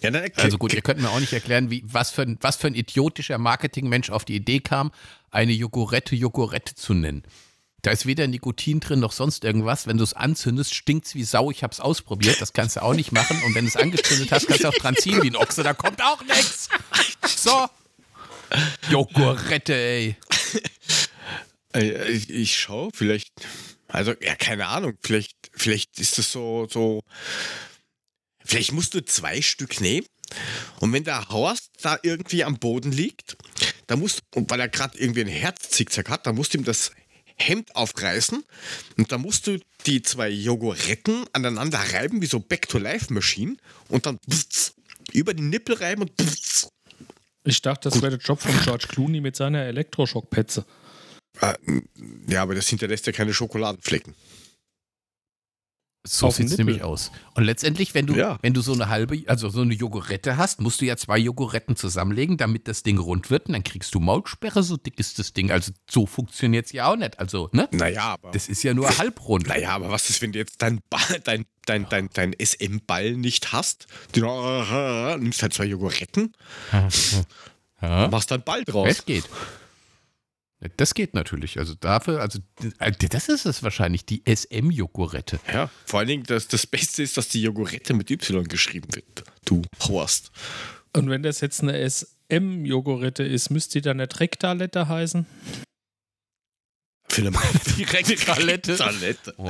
Ja, 0.01 0.09
dann 0.09 0.27
also 0.35 0.57
gut, 0.57 0.73
ihr 0.73 0.81
könnt 0.81 0.99
mir 0.99 1.09
auch 1.11 1.19
nicht 1.19 1.33
erklären, 1.33 1.69
wie, 1.69 1.83
was, 1.85 2.09
für 2.09 2.23
ein, 2.23 2.37
was 2.41 2.55
für 2.55 2.67
ein 2.67 2.73
idiotischer 2.75 3.37
Marketingmensch 3.37 4.09
auf 4.09 4.25
die 4.25 4.35
Idee 4.35 4.59
kam, 4.59 4.91
eine 5.29 5.51
Joghurette 5.51 6.15
Joghurette 6.15 6.73
zu 6.73 6.93
nennen. 6.95 7.23
Da 7.81 7.91
ist 7.91 8.05
weder 8.05 8.27
Nikotin 8.27 8.79
drin 8.79 8.99
noch 8.99 9.11
sonst 9.11 9.43
irgendwas. 9.43 9.87
Wenn 9.87 9.97
du 9.97 10.03
es 10.03 10.13
anzündest, 10.13 10.75
stinkt's 10.75 11.15
wie 11.15 11.23
Sau. 11.23 11.49
Ich 11.49 11.63
hab's 11.63 11.79
ausprobiert. 11.79 12.39
Das 12.39 12.53
kannst 12.53 12.75
du 12.75 12.83
auch 12.83 12.93
nicht 12.93 13.11
machen. 13.11 13.41
Und 13.43 13.55
wenn 13.55 13.65
du 13.65 13.69
es 13.69 13.75
angezündet 13.75 14.31
hast, 14.31 14.47
kannst 14.47 14.63
du 14.63 14.69
auch 14.69 14.73
dran 14.73 14.95
ziehen 14.95 15.21
wie 15.23 15.29
ein 15.29 15.35
Ochse. 15.35 15.63
Da 15.63 15.73
kommt 15.73 16.01
auch 16.01 16.21
nichts. 16.23 16.69
So. 17.25 17.67
Joghurette, 18.89 19.73
ey. 19.73 20.15
Äh, 21.73 22.11
ich, 22.11 22.29
ich 22.29 22.57
schau, 22.57 22.89
vielleicht, 22.93 23.31
also 23.87 24.13
ja, 24.21 24.35
keine 24.35 24.67
Ahnung, 24.67 24.97
vielleicht, 25.01 25.37
vielleicht 25.53 25.99
ist 25.99 26.17
das 26.17 26.31
so, 26.31 26.67
so, 26.69 27.03
vielleicht 28.43 28.71
musst 28.73 28.93
du 28.93 29.03
zwei 29.05 29.41
Stück 29.41 29.79
nehmen 29.79 30.05
und 30.79 30.91
wenn 30.93 31.03
der 31.03 31.29
Horst 31.29 31.71
da 31.81 31.97
irgendwie 32.03 32.43
am 32.43 32.57
Boden 32.57 32.91
liegt, 32.91 33.37
dann 33.87 33.99
musst 33.99 34.21
und 34.35 34.49
weil 34.49 34.59
er 34.59 34.69
gerade 34.69 34.97
irgendwie 34.97 35.21
ein 35.21 35.27
Herzzickzack 35.27 36.09
hat, 36.09 36.27
dann 36.27 36.35
musst 36.35 36.53
du 36.53 36.57
ihm 36.57 36.63
das 36.63 36.91
Hemd 37.41 37.75
aufreißen 37.75 38.43
und 38.97 39.11
dann 39.11 39.21
musst 39.21 39.47
du 39.47 39.59
die 39.85 40.01
zwei 40.01 40.29
Joghurtten 40.29 41.25
aneinander 41.33 41.79
reiben 41.93 42.21
wie 42.21 42.27
so 42.27 42.39
Back-to-Life-Maschinen 42.39 43.57
und 43.89 44.05
dann 44.05 44.19
über 45.13 45.33
die 45.33 45.43
Nippel 45.43 45.75
reiben 45.75 46.03
und 46.03 46.11
Ich 47.43 47.61
dachte, 47.61 47.89
das 47.89 48.01
wäre 48.01 48.17
der 48.17 48.19
Job 48.19 48.39
von 48.39 48.53
George 48.63 48.87
Clooney 48.87 49.21
mit 49.21 49.35
seiner 49.35 49.63
Elektroschockpetze. 49.65 50.65
Äh, 51.39 51.53
ja, 52.27 52.43
aber 52.43 52.55
das 52.55 52.67
hinterlässt 52.67 53.07
ja 53.07 53.13
keine 53.13 53.33
Schokoladenflecken. 53.33 54.15
So 56.03 56.31
sieht 56.31 56.47
es 56.47 56.57
nämlich 56.57 56.81
aus. 56.81 57.11
Und 57.35 57.43
letztendlich, 57.43 57.93
wenn 57.93 58.07
du, 58.07 58.15
Ja. 58.15 58.39
wenn 58.41 58.53
du 58.55 58.61
so 58.61 58.73
eine 58.73 58.89
halbe, 58.89 59.21
also 59.27 59.49
so 59.49 59.61
eine 59.61 59.75
Jogurette 59.75 60.35
hast, 60.35 60.59
musst 60.59 60.81
du 60.81 60.85
ja 60.85 60.97
zwei 60.97 61.19
Joguretten 61.19 61.75
zusammenlegen, 61.75 62.37
damit 62.37 62.67
das 62.67 62.81
Ding 62.81 62.97
rund 62.97 63.29
wird. 63.29 63.45
Und 63.47 63.53
dann 63.53 63.63
kriegst 63.63 63.93
du 63.93 63.99
Maulsperre, 63.99 64.63
so 64.63 64.77
dick 64.77 64.99
ist 64.99 65.19
das 65.19 65.33
Ding. 65.33 65.51
Also 65.51 65.71
so 65.87 66.07
funktioniert 66.07 66.65
es 66.65 66.71
ja 66.71 66.87
auch 66.91 66.95
nicht. 66.95 67.19
Also, 67.19 67.49
ne? 67.51 67.69
Naja, 67.71 68.03
aber. 68.05 68.31
Das 68.31 68.49
ist 68.49 68.63
ja 68.63 68.73
nur 68.73 68.97
halbrund. 68.97 69.47
Naja, 69.47 69.69
aber 69.75 69.91
was 69.91 70.09
ist, 70.09 70.21
wenn 70.23 70.31
du 70.31 70.39
jetzt 70.39 70.59
dein 70.63 70.79
Ball, 70.89 71.19
dein, 71.23 71.45
dein, 71.67 71.87
dein, 71.87 72.09
dein 72.13 72.33
SM-Ball 72.39 73.11
nicht 73.13 73.51
hast? 73.53 73.85
Du 74.13 74.21
nimmst 75.19 75.43
halt 75.43 75.53
zwei 75.53 75.65
Joghurtretten, 75.65 76.33
Ja. 77.81 78.07
machst 78.09 78.29
dann 78.31 78.43
Ball 78.43 78.63
draus. 78.63 78.87
Es 78.89 79.05
geht. 79.05 79.25
Das 80.77 80.93
geht 80.93 81.15
natürlich. 81.15 81.57
Also 81.57 81.73
dafür, 81.73 82.21
also 82.21 82.39
das 83.09 83.29
ist 83.29 83.45
es 83.45 83.63
wahrscheinlich, 83.63 84.05
die 84.05 84.23
SM-Jogurette. 84.27 85.39
Ja, 85.51 85.71
vor 85.85 85.99
allen 85.99 86.07
Dingen, 86.07 86.23
das, 86.23 86.47
das 86.47 86.67
Beste 86.67 87.01
ist, 87.01 87.17
dass 87.17 87.29
die 87.29 87.41
Joghurette 87.41 87.93
mit 87.93 88.11
Y 88.11 88.47
geschrieben 88.47 88.89
wird. 88.93 89.23
Du 89.45 89.63
Horst. 89.81 90.31
Und 90.93 91.09
wenn 91.09 91.23
das 91.23 91.41
jetzt 91.41 91.61
eine 91.61 91.89
SM-Jogurette 91.89 93.23
ist, 93.23 93.49
müsste 93.49 93.79
die 93.79 93.81
dann 93.81 93.99
eine 93.99 94.07
Trektalette 94.07 94.87
heißen? 94.87 95.25
Eine 97.17 97.31
Direkt 97.77 98.25
Palette. 98.25 98.77
Talette. 98.77 99.33
Oh, 99.37 99.49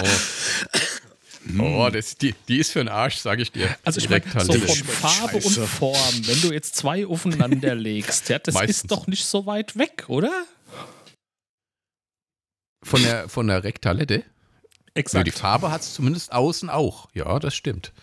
oh 1.60 1.90
das, 1.92 2.16
die, 2.16 2.34
die 2.48 2.58
ist 2.58 2.72
für 2.72 2.80
den 2.80 2.88
Arsch, 2.88 3.18
sage 3.18 3.42
ich 3.42 3.52
dir. 3.52 3.76
Also 3.84 4.00
ich 4.00 4.10
meine, 4.10 4.24
so 4.40 4.54
von 4.54 4.76
Farbe 4.76 5.42
scheiße. 5.42 5.62
und 5.62 5.68
Form, 5.68 6.28
wenn 6.28 6.42
du 6.42 6.54
jetzt 6.54 6.76
zwei 6.76 7.06
aufeinander 7.06 7.76
legst, 7.76 8.30
ja, 8.30 8.40
das 8.40 8.56
Meistens. 8.56 8.78
ist 8.78 8.92
doch 8.92 9.08
nicht 9.08 9.26
so 9.26 9.46
weit 9.46 9.78
weg, 9.78 10.06
oder? 10.08 10.32
Von 12.84 13.02
der, 13.04 13.30
von 13.30 13.48
der 13.48 13.64
Rektalette? 13.64 14.16
Ja, 14.20 14.24
Exakt. 14.96 15.28
die 15.28 15.32
Farbe 15.32 15.72
hat 15.72 15.82
es 15.82 15.94
zumindest 15.94 16.32
außen 16.34 16.70
auch. 16.70 17.08
Ja, 17.14 17.40
das 17.40 17.56
stimmt. 17.56 17.94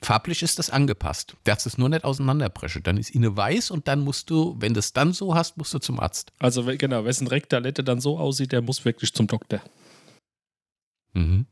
Farblich 0.00 0.42
ist 0.42 0.58
das 0.58 0.70
angepasst. 0.70 1.36
Darfst 1.44 1.66
es 1.66 1.78
nur 1.78 1.88
nicht 1.88 2.04
auseinanderbrechen. 2.04 2.82
Dann 2.82 2.96
ist 2.96 3.10
inne 3.10 3.36
weiß 3.36 3.70
und 3.70 3.86
dann 3.86 4.00
musst 4.00 4.30
du, 4.30 4.56
wenn 4.58 4.74
du 4.74 4.80
es 4.80 4.92
dann 4.92 5.12
so 5.12 5.34
hast, 5.34 5.56
musst 5.58 5.74
du 5.74 5.78
zum 5.78 6.00
Arzt. 6.00 6.32
Also 6.38 6.64
genau, 6.64 7.04
wessen 7.04 7.26
Rektalette 7.28 7.84
dann 7.84 8.00
so 8.00 8.18
aussieht, 8.18 8.52
der 8.52 8.62
muss 8.62 8.84
wirklich 8.84 9.12
zum 9.12 9.26
Doktor. 9.28 9.62
Mhm. 11.12 11.46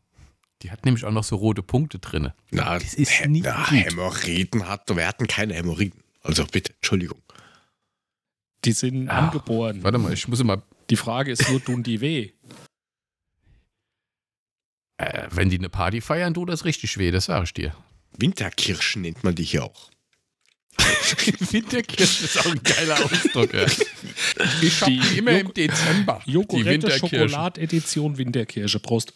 Die 0.62 0.70
hat 0.70 0.84
nämlich 0.84 1.04
auch 1.04 1.12
noch 1.12 1.24
so 1.24 1.36
rote 1.36 1.62
Punkte 1.62 1.98
drin. 1.98 2.32
Na, 2.50 2.78
Das 2.78 2.94
ist 2.94 3.10
Hä- 3.10 3.28
nicht 3.28 3.44
na 3.44 3.64
gut. 3.64 3.70
Hämorrhoiden 3.72 4.68
hat, 4.68 4.94
wir 4.94 5.06
hatten 5.06 5.26
keine 5.26 5.54
Hämorrhoiden. 5.54 6.02
Also 6.22 6.44
bitte, 6.46 6.72
Entschuldigung. 6.74 7.20
Die 8.64 8.72
sind 8.72 9.08
Ah, 9.08 9.28
angeboren. 9.28 9.82
Warte 9.82 9.98
mal, 9.98 10.12
ich 10.12 10.28
muss 10.28 10.42
mal, 10.44 10.62
Die 10.90 10.96
Frage 10.96 11.30
ist 11.32 11.48
nur, 11.48 11.64
tun 11.64 11.82
die 11.82 12.00
weh? 12.00 12.32
Äh, 15.00 15.28
wenn 15.30 15.48
die 15.50 15.58
eine 15.58 15.68
Party 15.68 16.00
feiern, 16.00 16.34
tut 16.34 16.48
das 16.48 16.64
richtig 16.64 16.96
weh, 16.98 17.10
das 17.10 17.26
sage 17.26 17.44
ich 17.44 17.54
dir. 17.54 17.74
Winterkirschen 18.18 19.02
nennt 19.02 19.24
man 19.24 19.34
die 19.34 19.44
hier 19.44 19.64
auch. 19.64 19.90
Winterkirschen 21.50 22.24
ist 22.24 22.38
auch 22.38 22.50
ein 22.52 22.62
geiler 22.62 23.04
Ausdruck. 23.04 23.52
Ja. 23.54 23.66
Ich 24.62 24.80
habe 24.80 24.92
Die 24.92 25.18
immer 25.18 25.32
Jog- 25.32 25.40
im 25.48 25.54
Dezember. 25.54 26.22
Winterkirschen. 26.26 26.98
Schokolade-Edition 27.10 28.16
Winterkirsche. 28.18 28.78
Prost. 28.80 29.12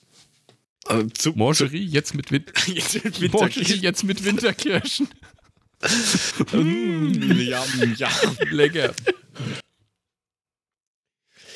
Äh, 0.88 1.06
zu, 1.14 1.32
Mangerie 1.32 1.84
jetzt 1.86 2.14
mit, 2.14 2.30
Win 2.30 2.44
Jetzt 2.66 2.94
mit 3.04 3.04
Mangerie 3.32 3.32
Winterkirschen. 3.32 3.82
jetzt 3.82 4.04
mit 4.04 4.24
Winterkirschen. 4.24 5.08
Mm, 6.52 7.40
ja, 7.40 7.62
ja. 7.96 8.08
Lecker. 8.50 8.94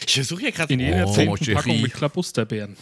Ich 0.06 0.14
versuche 0.14 0.42
ja 0.44 0.50
gerade. 0.50 0.72
In 0.74 0.80
jeder 0.80 1.06
Oh, 1.06 1.12
zehnten 1.14 1.30
Mangerie. 1.30 1.54
Packung 1.54 1.80
mit 1.82 1.92
Klabusterbeeren. 1.94 2.76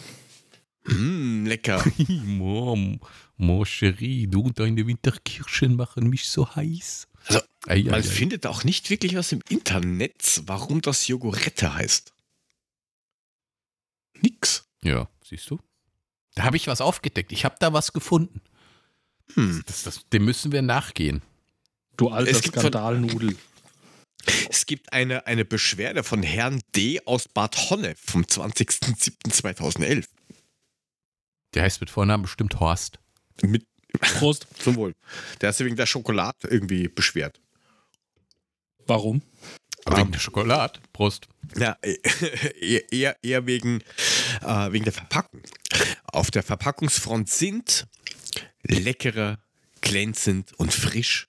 Mm, 0.87 1.45
lecker. 1.45 1.83
Mom, 2.07 2.99
mon 3.37 3.65
Chéri, 3.65 4.27
du 4.27 4.41
und 4.41 4.59
deine 4.59 4.85
Winterkirschen 4.87 5.75
machen 5.75 6.09
mich 6.09 6.29
so 6.29 6.55
heiß. 6.55 7.07
Also, 7.25 7.39
Ei, 7.67 7.79
ei, 7.79 7.83
Man 7.83 7.93
ei. 7.95 8.03
findet 8.03 8.45
auch 8.45 8.63
nicht 8.63 8.89
wirklich 8.89 9.15
was 9.15 9.31
im 9.31 9.41
Internet, 9.49 10.41
warum 10.45 10.81
das 10.81 11.07
Jogurette 11.07 11.73
heißt. 11.73 12.13
Nix. 14.21 14.65
Ja, 14.83 15.09
siehst 15.23 15.49
du? 15.49 15.59
Da 16.35 16.43
habe 16.43 16.57
ich 16.57 16.67
was 16.67 16.81
aufgedeckt. 16.81 17.31
Ich 17.31 17.45
habe 17.45 17.55
da 17.59 17.73
was 17.73 17.93
gefunden. 17.93 18.41
Hm. 19.33 19.63
Das, 19.65 19.83
das, 19.83 20.07
dem 20.09 20.25
müssen 20.25 20.51
wir 20.51 20.61
nachgehen. 20.61 21.21
Du 21.97 22.09
alter 22.09 22.31
Es 22.31 22.39
Skandalnudel. 22.39 23.35
Es 24.49 24.65
gibt 24.65 24.93
eine, 24.93 25.25
eine 25.25 25.45
Beschwerde 25.45 26.03
von 26.03 26.21
Herrn 26.21 26.61
D. 26.75 27.01
aus 27.05 27.27
Bad 27.27 27.69
Honnef 27.69 27.99
vom 27.99 28.23
20.07.2011. 28.23 30.05
Der 31.53 31.63
heißt 31.63 31.79
mit 31.79 31.89
Vornamen 31.89 32.23
bestimmt 32.23 32.59
Horst. 32.59 32.99
Mit 33.41 33.65
Prost. 33.99 34.47
zum 34.59 34.75
Wohl. 34.75 34.95
Der 35.41 35.49
ist 35.49 35.59
wegen 35.59 35.75
der 35.75 35.85
Schokolade 35.85 36.47
irgendwie 36.47 36.87
beschwert. 36.87 37.39
Warum? 38.85 39.21
Wegen 39.85 40.11
der 40.11 40.19
Schokolade. 40.19 40.79
Prost. 40.93 41.27
Ja, 41.55 41.77
eher, 42.61 42.91
eher, 42.91 43.17
eher 43.23 43.45
wegen, 43.45 43.81
äh, 44.41 44.71
wegen 44.71 44.83
der 44.83 44.93
Verpackung. 44.93 45.41
Auf 46.05 46.31
der 46.31 46.43
Verpackungsfront 46.43 47.29
sind 47.29 47.87
leckere, 48.63 49.39
glänzend 49.81 50.53
und 50.59 50.73
frisch 50.73 51.27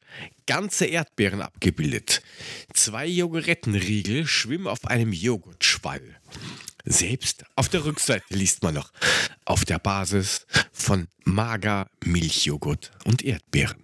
ganze 0.48 0.86
Erdbeeren 0.86 1.42
abgebildet. 1.42 2.22
Zwei 2.72 3.06
Joghurttenriegel 3.06 4.26
schwimmen 4.26 4.66
auf 4.66 4.86
einem 4.86 5.12
Joghurtschwall. 5.12 6.16
Selbst 6.90 7.44
auf 7.54 7.68
der 7.68 7.84
Rückseite 7.84 8.24
liest 8.30 8.62
man 8.62 8.74
noch 8.74 8.92
auf 9.44 9.66
der 9.66 9.78
Basis 9.78 10.46
von 10.72 11.06
Mager, 11.24 11.86
Milchjoghurt 12.02 12.92
und 13.04 13.22
Erdbeeren. 13.22 13.76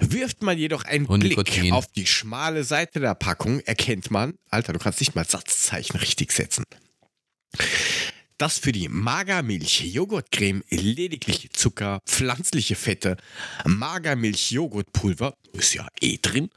Wirft 0.00 0.42
man 0.42 0.58
jedoch 0.58 0.84
einen 0.84 1.06
Und 1.06 1.20
Blick 1.20 1.38
Nikotin. 1.38 1.72
auf 1.72 1.86
die 1.86 2.06
schmale 2.06 2.62
Seite 2.64 3.00
der 3.00 3.14
Packung, 3.14 3.60
erkennt 3.60 4.10
man, 4.10 4.34
Alter, 4.50 4.74
du 4.74 4.78
kannst 4.78 5.00
nicht 5.00 5.14
mal 5.14 5.24
Satzzeichen 5.26 5.96
richtig 5.96 6.30
setzen, 6.30 6.64
dass 8.36 8.58
für 8.58 8.72
die 8.72 8.90
Magermilch-Joghurtcreme 8.90 10.62
lediglich 10.68 11.48
Zucker, 11.52 12.00
pflanzliche 12.04 12.76
Fette, 12.76 13.16
Magermilch-Joghurtpulver, 13.64 15.34
ist 15.54 15.72
ja 15.72 15.88
eh 16.02 16.18
drin, 16.20 16.50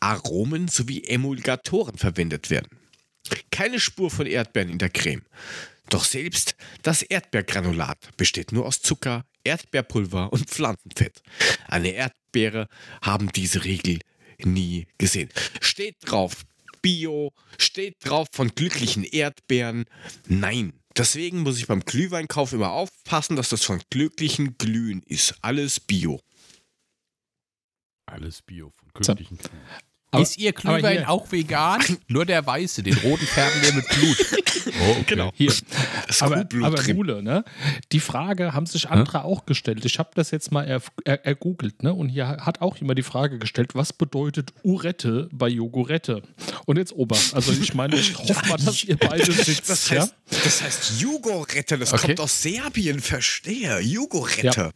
Aromen 0.00 0.68
sowie 0.68 1.04
Emulgatoren 1.04 1.98
verwendet 1.98 2.48
werden. 2.48 2.79
Keine 3.50 3.80
Spur 3.80 4.10
von 4.10 4.26
Erdbeeren 4.26 4.70
in 4.70 4.78
der 4.78 4.90
Creme. 4.90 5.22
Doch 5.88 6.04
selbst 6.04 6.54
das 6.82 7.02
Erdbeergranulat 7.02 8.16
besteht 8.16 8.52
nur 8.52 8.66
aus 8.66 8.80
Zucker, 8.80 9.24
Erdbeerpulver 9.44 10.32
und 10.32 10.48
Pflanzenfett. 10.48 11.22
Eine 11.66 11.90
Erdbeere 11.90 12.68
haben 13.02 13.32
diese 13.32 13.64
Regel 13.64 13.98
nie 14.38 14.86
gesehen. 14.98 15.28
Steht 15.60 15.96
drauf 16.02 16.44
Bio, 16.82 17.32
steht 17.58 17.96
drauf 18.00 18.28
von 18.32 18.54
glücklichen 18.54 19.04
Erdbeeren. 19.04 19.84
Nein. 20.26 20.72
Deswegen 20.96 21.40
muss 21.40 21.58
ich 21.58 21.66
beim 21.66 21.80
Glühweinkauf 21.80 22.52
immer 22.52 22.70
aufpassen, 22.70 23.36
dass 23.36 23.50
das 23.50 23.64
von 23.64 23.80
glücklichen 23.90 24.58
Glühen 24.58 25.02
ist. 25.04 25.34
Alles 25.40 25.78
Bio. 25.78 26.20
Alles 28.06 28.42
Bio 28.42 28.70
von 28.70 28.88
glücklichen 28.92 29.38
Kühen. 29.38 29.60
Aber- 30.12 30.22
Ist 30.22 30.38
Ihr 30.38 30.52
Glühwein 30.52 31.04
auch 31.04 31.30
vegan? 31.30 31.80
Nur 32.08 32.26
der 32.26 32.44
weiße, 32.44 32.82
den 32.82 32.96
roten 32.98 33.26
färben 33.26 33.62
wir 33.62 33.72
mit 33.74 33.88
Blut. 33.88 34.16
Oh, 34.82 34.90
okay. 34.92 35.04
Genau. 35.08 35.32
Hier. 35.34 35.52
Das 36.06 36.22
Aber, 36.22 36.46
aber. 36.62 36.94
Mule, 36.94 37.22
ne? 37.22 37.44
Die 37.92 38.00
Frage 38.00 38.52
haben 38.52 38.66
sich 38.66 38.88
andere 38.88 39.24
auch 39.24 39.46
gestellt. 39.46 39.84
Ich 39.84 39.98
habe 39.98 40.10
das 40.14 40.30
jetzt 40.30 40.52
mal 40.52 40.64
er, 40.66 40.82
er, 41.04 41.24
ergoogelt, 41.24 41.82
ne? 41.82 41.92
Und 41.94 42.08
hier 42.10 42.28
hat 42.28 42.60
auch 42.60 42.76
jemand 42.76 42.98
die 42.98 43.02
Frage 43.02 43.38
gestellt, 43.38 43.74
was 43.74 43.92
bedeutet 43.92 44.52
Urette 44.62 45.28
bei 45.32 45.48
Jogurette? 45.48 46.22
Und 46.66 46.76
jetzt 46.76 46.92
Obacht. 46.92 47.34
Also 47.34 47.52
ich 47.52 47.74
meine, 47.74 47.96
ich 47.96 48.16
hoffe 48.18 48.46
mal, 48.48 48.58
dass 48.58 48.84
ihr 48.84 48.96
beide 48.96 49.32
sitzt. 49.32 49.68
Das 49.70 49.88
ja? 49.90 50.02
heißt, 50.02 50.14
das 50.44 50.62
heißt 50.62 51.00
Jugorette, 51.00 51.78
das 51.78 51.92
Okay. 51.92 52.06
kommt 52.08 52.20
aus 52.20 52.42
Serbien, 52.42 53.00
verstehe. 53.00 53.80
Jugorette. 53.80 54.72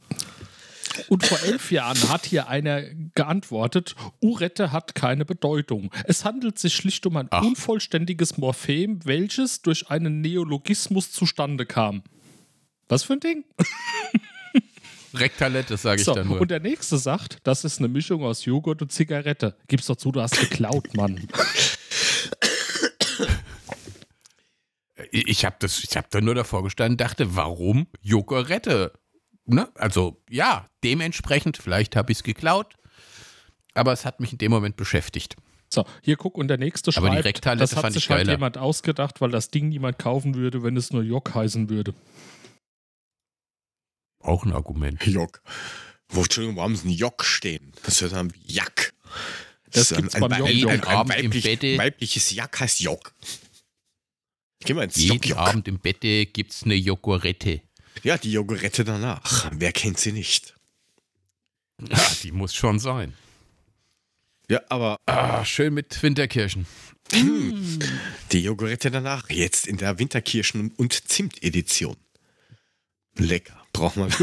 Und 1.09 1.25
vor 1.27 1.41
elf 1.43 1.71
Jahren 1.71 2.09
hat 2.09 2.27
hier 2.27 2.49
einer 2.49 2.83
geantwortet, 3.15 3.95
Urette 4.21 4.73
hat 4.73 4.95
keine 4.95 5.25
Bedeutung. 5.25 5.91
Es 6.05 6.25
handelt 6.25 6.59
sich 6.59 6.75
schlicht 6.75 7.07
um 7.07 7.17
ein 7.17 7.29
Ach. 7.31 7.43
unvollständiges 7.43 8.37
Morphem, 8.39 9.01
welches 9.05 9.63
durch 9.63 9.91
einen 9.91 10.21
Neologismus 10.21 11.11
zustande 11.13 11.67
kam. 11.67 12.03
Was 12.89 13.03
für 13.05 13.15
ein 13.15 13.21
Ding? 13.21 13.45
Rektalette, 15.15 15.77
sage 15.77 16.01
ich 16.01 16.05
So, 16.05 16.15
dann 16.15 16.27
nur. 16.27 16.41
und 16.41 16.51
der 16.51 16.61
nächste 16.61 16.99
sagt, 16.99 17.39
das 17.45 17.65
ist 17.65 17.79
eine 17.79 17.89
Mischung 17.89 18.25
aus 18.25 18.45
Joghurt 18.45 18.83
und 18.83 18.91
Zigarette. 18.91 19.57
Gib's 19.69 19.87
doch 19.87 19.97
zu, 19.97 20.11
du 20.11 20.21
hast 20.21 20.39
geklaut, 20.39 20.95
Mann. 20.97 21.29
Ich 25.11 25.45
habe 25.45 25.67
hab 25.67 26.11
da 26.11 26.21
nur 26.21 26.35
davor 26.35 26.63
gestanden, 26.65 26.97
dachte, 26.97 27.37
warum 27.37 27.87
Jogurette? 28.01 28.93
Ne? 29.47 29.69
Also 29.75 30.23
ja, 30.31 30.69
dementsprechend, 30.83 31.57
vielleicht 31.59 31.97
habe 31.97 32.13
ich 32.13 32.19
es 32.19 32.25
geklaut, 32.25 32.75
aber 33.75 33.93
es 33.93 34.05
hat 34.05 34.21
mich 34.21 34.33
in 34.33 34.39
dem 34.39 34.51
Moment 34.51 34.77
beschäftigt. 34.77 35.37
So, 35.73 35.85
hier 36.03 36.17
guck 36.17 36.39
und 36.39 36.49
der 36.49 36.57
nächste 36.59 36.93
Aber 36.97 37.09
die 37.09 37.15
schreibt, 37.15 37.25
Rektalette 37.27 37.61
das 37.63 37.75
hat 37.77 37.83
fand 37.83 37.95
sich 37.95 38.05
ich 38.05 38.11
halt 38.11 38.29
jemand 38.29 38.59
ausgedacht, 38.59 39.21
weil 39.21 39.31
das 39.31 39.51
Ding 39.51 39.69
niemand 39.69 39.99
kaufen 39.99 40.35
würde, 40.35 40.63
wenn 40.63 40.77
es 40.77 40.93
nur 40.93 41.03
Jock 41.03 41.35
heißen 41.35 41.69
würde. 41.69 41.95
Auch 44.21 44.45
ein 44.45 44.53
Argument. 44.53 45.05
Jock. 45.07 45.43
Wo, 46.09 46.23
Entschuldigung, 46.23 46.61
haben 46.63 46.77
sie 46.77 46.89
einen 46.89 46.97
Jock 46.97 47.25
stehen? 47.25 47.73
Das 47.83 48.01
hört 48.01 48.13
wie 48.35 48.53
Jack. 48.53 48.95
Das 49.71 49.91
ist 49.91 49.97
gibt's 49.97 50.15
ein, 50.15 50.21
beim 50.21 50.33
ein, 50.33 50.39
Jock- 50.39 50.49
ein, 50.49 50.57
Jock. 50.59 50.71
ein, 50.71 50.81
ein 50.85 50.97
Abend 50.97 51.17
im 51.17 51.25
weiblich, 51.27 51.45
Bette. 51.45 51.79
weibliches 51.79 52.31
Jack 52.31 52.61
heißt 52.61 52.81
Jock. 52.81 53.13
Geh 54.61 54.75
mal 54.75 54.85
ins 54.85 54.97
Jeden 54.97 55.15
Jock, 55.15 55.27
Jock. 55.27 55.39
Abend 55.39 55.69
im 55.69 55.79
Bette 55.81 56.27
gibt's 56.27 56.63
eine 56.63 56.75
Jogurette. 56.75 57.63
Ja, 58.03 58.19
die 58.19 58.33
Jogurette 58.33 58.85
danach. 58.85 59.51
Wer 59.55 59.73
kennt 59.73 59.99
sie 59.99 60.13
nicht? 60.13 60.55
Ja, 61.89 61.99
die 62.23 62.33
muss 62.33 62.55
schon 62.55 62.79
sein. 62.79 63.15
Ja, 64.51 64.61
aber 64.69 64.99
Ah, 65.07 65.45
schön 65.45 65.73
mit 65.75 66.03
Winterkirschen. 66.03 66.67
die 67.13 68.41
Jogurette 68.41 68.91
danach, 68.91 69.31
jetzt 69.31 69.67
in 69.67 69.77
der 69.79 69.99
Winterkirschen- 69.99 70.73
und 70.77 71.09
Zimt-Edition. 71.09 71.97
Lecker. 73.17 73.61
Braucht 73.73 73.97
man. 73.97 74.13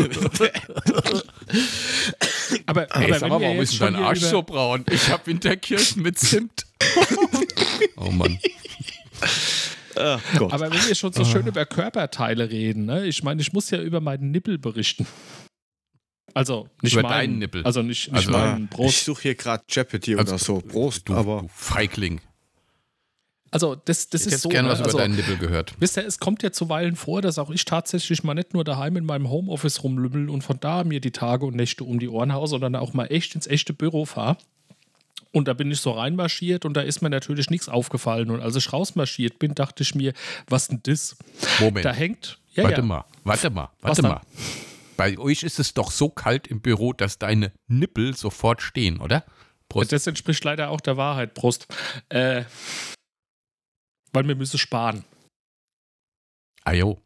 Aber, 2.65 2.87
aber 2.93 3.07
sag 3.19 3.21
wenn 3.21 3.29
warum 3.29 3.59
ist 3.61 3.79
dein 3.79 3.95
Arsch 3.95 4.19
so 4.21 4.43
braun? 4.43 4.85
Ich 4.89 5.09
hab 5.09 5.25
Winterkirschen 5.27 6.01
mit 6.01 6.19
Zimt. 6.19 6.65
oh 7.97 8.11
Mann. 8.11 8.39
Gott. 10.37 10.53
Aber 10.53 10.71
wenn 10.71 10.87
wir 10.87 10.95
schon 10.95 11.13
so 11.13 11.25
schön 11.25 11.45
über 11.47 11.65
Körperteile 11.65 12.49
reden, 12.49 12.85
ne? 12.85 13.05
ich 13.05 13.23
meine, 13.23 13.41
ich 13.41 13.53
muss 13.53 13.69
ja 13.69 13.81
über 13.81 13.99
meinen 14.01 14.31
Nippel 14.31 14.57
berichten. 14.57 15.05
Also 16.33 16.69
nicht 16.81 16.93
Über 16.93 17.01
meinen 17.03 17.11
deinen 17.11 17.39
Nippel. 17.39 17.63
Also 17.65 17.81
nicht, 17.81 18.07
nicht 18.11 18.15
Also, 18.27 18.31
meinen 18.31 18.63
ich 18.65 18.69
Brust. 18.69 19.05
suche 19.05 19.21
hier 19.23 19.35
gerade 19.35 19.63
Jeopardy 19.69 20.15
Also, 20.15 20.29
oder 20.33 20.39
so. 20.39 20.59
Prost, 20.61 21.09
Du, 21.09 21.13
aber 21.13 21.41
du 21.41 21.49
Feigling. 21.53 22.21
Also 23.53 23.75
das, 23.75 24.07
das 24.09 24.21
Ich 24.21 24.27
ist 24.27 24.33
hätte 24.33 24.41
so. 24.43 24.49
gerne 24.49 24.69
ne? 24.69 24.71
was 24.71 24.79
über 24.79 24.85
also, 24.87 24.97
deinen 24.99 25.15
Nippel 25.17 25.35
gehört. 25.37 25.73
Wisst 25.79 25.97
ihr, 25.97 26.05
es 26.05 26.19
kommt 26.19 26.41
ja 26.41 26.53
zuweilen 26.53 26.95
vor, 26.95 27.21
dass 27.21 27.37
auch 27.37 27.49
ich 27.49 27.65
tatsächlich 27.65 28.23
mal 28.23 28.33
nicht 28.33 28.53
nur 28.53 28.63
daheim 28.63 28.95
in 28.95 29.05
meinem 29.05 29.29
Homeoffice 29.29 29.83
rumlümmel 29.83 30.29
und 30.29 30.41
von 30.41 30.57
da 30.61 30.85
mir 30.85 31.01
die 31.01 31.11
Tage 31.11 31.45
und 31.45 31.55
Nächte 31.57 31.83
um 31.83 31.99
die 31.99 32.07
Ohren 32.07 32.31
haue, 32.33 32.47
sondern 32.47 32.77
auch 32.77 32.93
mal 32.93 33.07
echt 33.07 33.35
ins 33.35 33.47
echte 33.47 33.73
Büro 33.73 34.05
fahre. 34.05 34.37
Und 35.33 35.47
da 35.47 35.53
bin 35.53 35.71
ich 35.71 35.79
so 35.79 35.91
reinmarschiert 35.91 36.65
und 36.65 36.75
da 36.75 36.81
ist 36.81 37.01
mir 37.01 37.09
natürlich 37.09 37.49
nichts 37.49 37.69
aufgefallen. 37.69 38.31
Und 38.31 38.41
als 38.41 38.55
ich 38.55 38.73
rausmarschiert 38.73 39.39
bin, 39.39 39.55
dachte 39.55 39.83
ich 39.83 39.95
mir, 39.95 40.13
was 40.47 40.67
denn 40.67 40.81
das? 40.83 41.15
Moment. 41.59 41.85
Da 41.85 41.93
hängt. 41.93 42.37
Ja, 42.53 42.65
warte 42.65 42.81
ja. 42.81 42.85
mal, 42.85 43.05
warte 43.23 43.49
mal, 43.49 43.69
Was 43.79 43.89
warte 43.89 44.01
dann? 44.01 44.11
mal. 44.11 44.21
Bei 44.97 45.17
euch 45.17 45.43
ist 45.43 45.57
es 45.57 45.73
doch 45.73 45.89
so 45.89 46.09
kalt 46.09 46.47
im 46.47 46.59
Büro, 46.59 46.91
dass 46.91 47.17
deine 47.17 47.53
Nippel 47.67 48.15
sofort 48.15 48.61
stehen, 48.61 48.99
oder? 48.99 49.23
Prost. 49.69 49.93
Das 49.93 50.05
entspricht 50.05 50.43
leider 50.43 50.69
auch 50.69 50.81
der 50.81 50.97
Wahrheit, 50.97 51.33
Prost. 51.33 51.65
Äh, 52.09 52.43
weil 54.11 54.27
wir 54.27 54.35
müssen 54.35 54.57
sparen. 54.57 55.05
Ah 56.65 56.73
jo. 56.73 57.01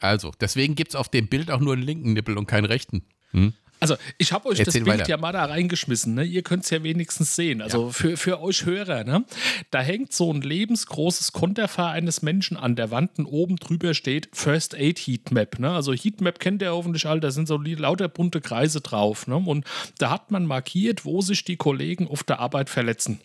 Also, 0.00 0.32
deswegen 0.40 0.74
gibt 0.74 0.90
es 0.90 0.96
auf 0.96 1.08
dem 1.08 1.28
Bild 1.28 1.50
auch 1.50 1.60
nur 1.60 1.74
einen 1.74 1.82
linken 1.82 2.12
Nippel 2.14 2.36
und 2.36 2.46
keinen 2.46 2.64
rechten. 2.64 3.06
Hm? 3.30 3.54
Also, 3.80 3.96
ich 4.18 4.32
habe 4.32 4.48
euch 4.48 4.58
Erzähl 4.58 4.82
das 4.82 4.84
Bild 4.84 5.00
weiter. 5.00 5.08
ja 5.08 5.16
mal 5.16 5.32
da 5.32 5.46
reingeschmissen. 5.46 6.14
Ne? 6.14 6.24
Ihr 6.24 6.42
könnt 6.42 6.64
es 6.64 6.70
ja 6.70 6.82
wenigstens 6.82 7.34
sehen. 7.34 7.62
Also 7.62 7.90
für, 7.90 8.16
für 8.16 8.40
euch 8.40 8.64
Hörer, 8.66 9.04
ne? 9.04 9.24
da 9.70 9.80
hängt 9.80 10.12
so 10.12 10.32
ein 10.32 10.42
lebensgroßes 10.42 11.32
Konterfei 11.32 11.86
eines 11.86 12.22
Menschen 12.22 12.56
an 12.56 12.76
der 12.76 12.90
Wand 12.90 13.18
und 13.18 13.26
oben 13.26 13.56
drüber 13.56 13.94
steht 13.94 14.28
First 14.32 14.74
Aid 14.74 14.98
Heatmap. 14.98 15.58
Ne? 15.58 15.70
Also 15.70 15.92
Heatmap 15.94 16.38
kennt 16.38 16.62
ihr 16.62 16.72
hoffentlich 16.72 17.06
alle, 17.06 17.20
da 17.20 17.30
sind 17.30 17.48
so 17.48 17.56
lauter 17.56 18.08
bunte 18.08 18.40
Kreise 18.40 18.80
drauf. 18.80 19.26
Ne? 19.26 19.36
Und 19.36 19.64
da 19.98 20.10
hat 20.10 20.30
man 20.30 20.46
markiert, 20.46 21.04
wo 21.04 21.22
sich 21.22 21.44
die 21.44 21.56
Kollegen 21.56 22.06
auf 22.06 22.22
der 22.22 22.40
Arbeit 22.40 22.68
verletzen. 22.68 23.20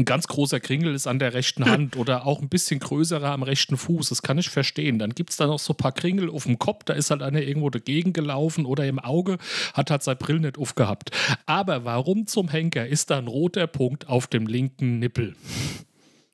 Ein 0.00 0.06
ganz 0.06 0.28
großer 0.28 0.60
Kringel 0.60 0.94
ist 0.94 1.06
an 1.06 1.18
der 1.18 1.34
rechten 1.34 1.66
Hand 1.66 1.94
oder 1.98 2.24
auch 2.24 2.40
ein 2.40 2.48
bisschen 2.48 2.80
größerer 2.80 3.32
am 3.32 3.42
rechten 3.42 3.76
Fuß. 3.76 4.08
Das 4.08 4.22
kann 4.22 4.38
ich 4.38 4.48
verstehen. 4.48 4.98
Dann 4.98 5.10
gibt 5.10 5.28
es 5.28 5.36
da 5.36 5.46
noch 5.46 5.58
so 5.58 5.74
ein 5.74 5.76
paar 5.76 5.92
Kringel 5.92 6.30
auf 6.30 6.44
dem 6.44 6.58
Kopf. 6.58 6.84
Da 6.84 6.94
ist 6.94 7.10
halt 7.10 7.20
einer 7.20 7.42
irgendwo 7.42 7.68
dagegen 7.68 8.14
gelaufen 8.14 8.64
oder 8.64 8.86
im 8.86 8.98
Auge, 8.98 9.36
hat 9.74 9.90
halt 9.90 10.02
sein 10.02 10.16
Brill 10.16 10.40
nicht 10.40 10.56
aufgehabt. 10.56 11.10
Aber 11.44 11.84
warum 11.84 12.26
zum 12.26 12.48
Henker 12.48 12.86
ist 12.86 13.10
da 13.10 13.18
ein 13.18 13.26
roter 13.28 13.66
Punkt 13.66 14.08
auf 14.08 14.26
dem 14.26 14.46
linken 14.46 15.00
Nippel? 15.00 15.36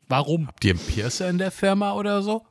Warum? 0.07 0.46
Habt 0.46 0.64
ihr 0.64 0.74
einen 0.74 0.87
Piercer 0.87 1.29
in 1.29 1.38
der 1.38 1.50
Firma 1.50 1.94
oder 1.94 2.22
so? 2.22 2.46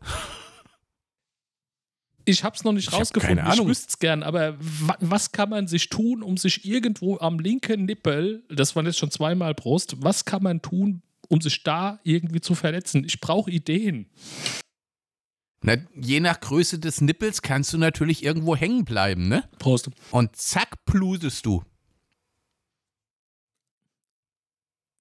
Ich 2.25 2.43
habe 2.43 2.56
es 2.56 2.63
noch 2.63 2.73
nicht 2.73 2.89
Ich 2.89 2.93
rausgefunden. 2.93 3.38
keine 3.38 3.47
Ich 3.47 3.54
Ahnung. 3.54 3.67
wüsste 3.69 3.88
es 3.89 3.99
gern, 3.99 4.23
aber 4.23 4.56
wa 4.60 4.97
was 4.99 5.32
kann 5.32 5.49
man 5.49 5.67
sich 5.67 5.89
tun, 5.89 6.23
um 6.23 6.38
sich 6.38 6.65
irgendwo 6.65 7.19
am 7.19 7.39
linken 7.39 7.86
Nippel, 7.86 8.43
das 8.49 8.75
waren 8.75 8.86
jetzt 8.88 8.97
schon 8.97 9.12
zweimal 9.12 9.54
Brust, 9.54 9.95
was 9.99 10.25
kann 10.25 10.41
man 10.43 10.62
tun, 10.62 11.04
um 11.29 11.41
sich 11.41 11.63
da 11.63 11.99
irgendwie 12.03 12.41
zu 12.41 12.55
verletzen? 12.55 13.03
Ich 13.03 13.19
brauche 13.19 13.51
Ideen. 13.51 14.09
Na, 15.61 15.77
je 15.95 16.19
nach 16.19 16.39
Größe 16.39 16.79
des 16.79 17.01
Nippels 17.01 17.41
kannst 17.41 17.73
du 17.73 17.77
natürlich 17.77 18.23
irgendwo 18.23 18.55
hängen 18.55 18.85
bleiben, 18.85 19.27
ne? 19.27 19.49
Prost. 19.57 19.89
Und 20.11 20.35
zack, 20.35 20.85
blutest 20.85 21.45
du. 21.45 21.63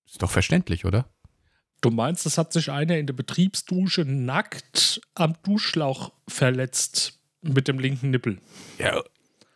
Ist 0.06 0.22
doch 0.22 0.30
verständlich, 0.30 0.84
oder? 0.84 1.12
Du 1.80 1.90
meinst, 1.90 2.24
es 2.24 2.38
hat 2.38 2.52
sich 2.52 2.70
einer 2.70 2.96
in 2.96 3.06
der 3.06 3.12
Betriebsdusche 3.12 4.06
nackt 4.06 5.02
am 5.14 5.34
Duschschlauch 5.42 6.12
verletzt 6.26 7.20
mit 7.42 7.68
dem 7.68 7.78
linken 7.78 8.10
Nippel? 8.10 8.40
Ja, 8.78 9.02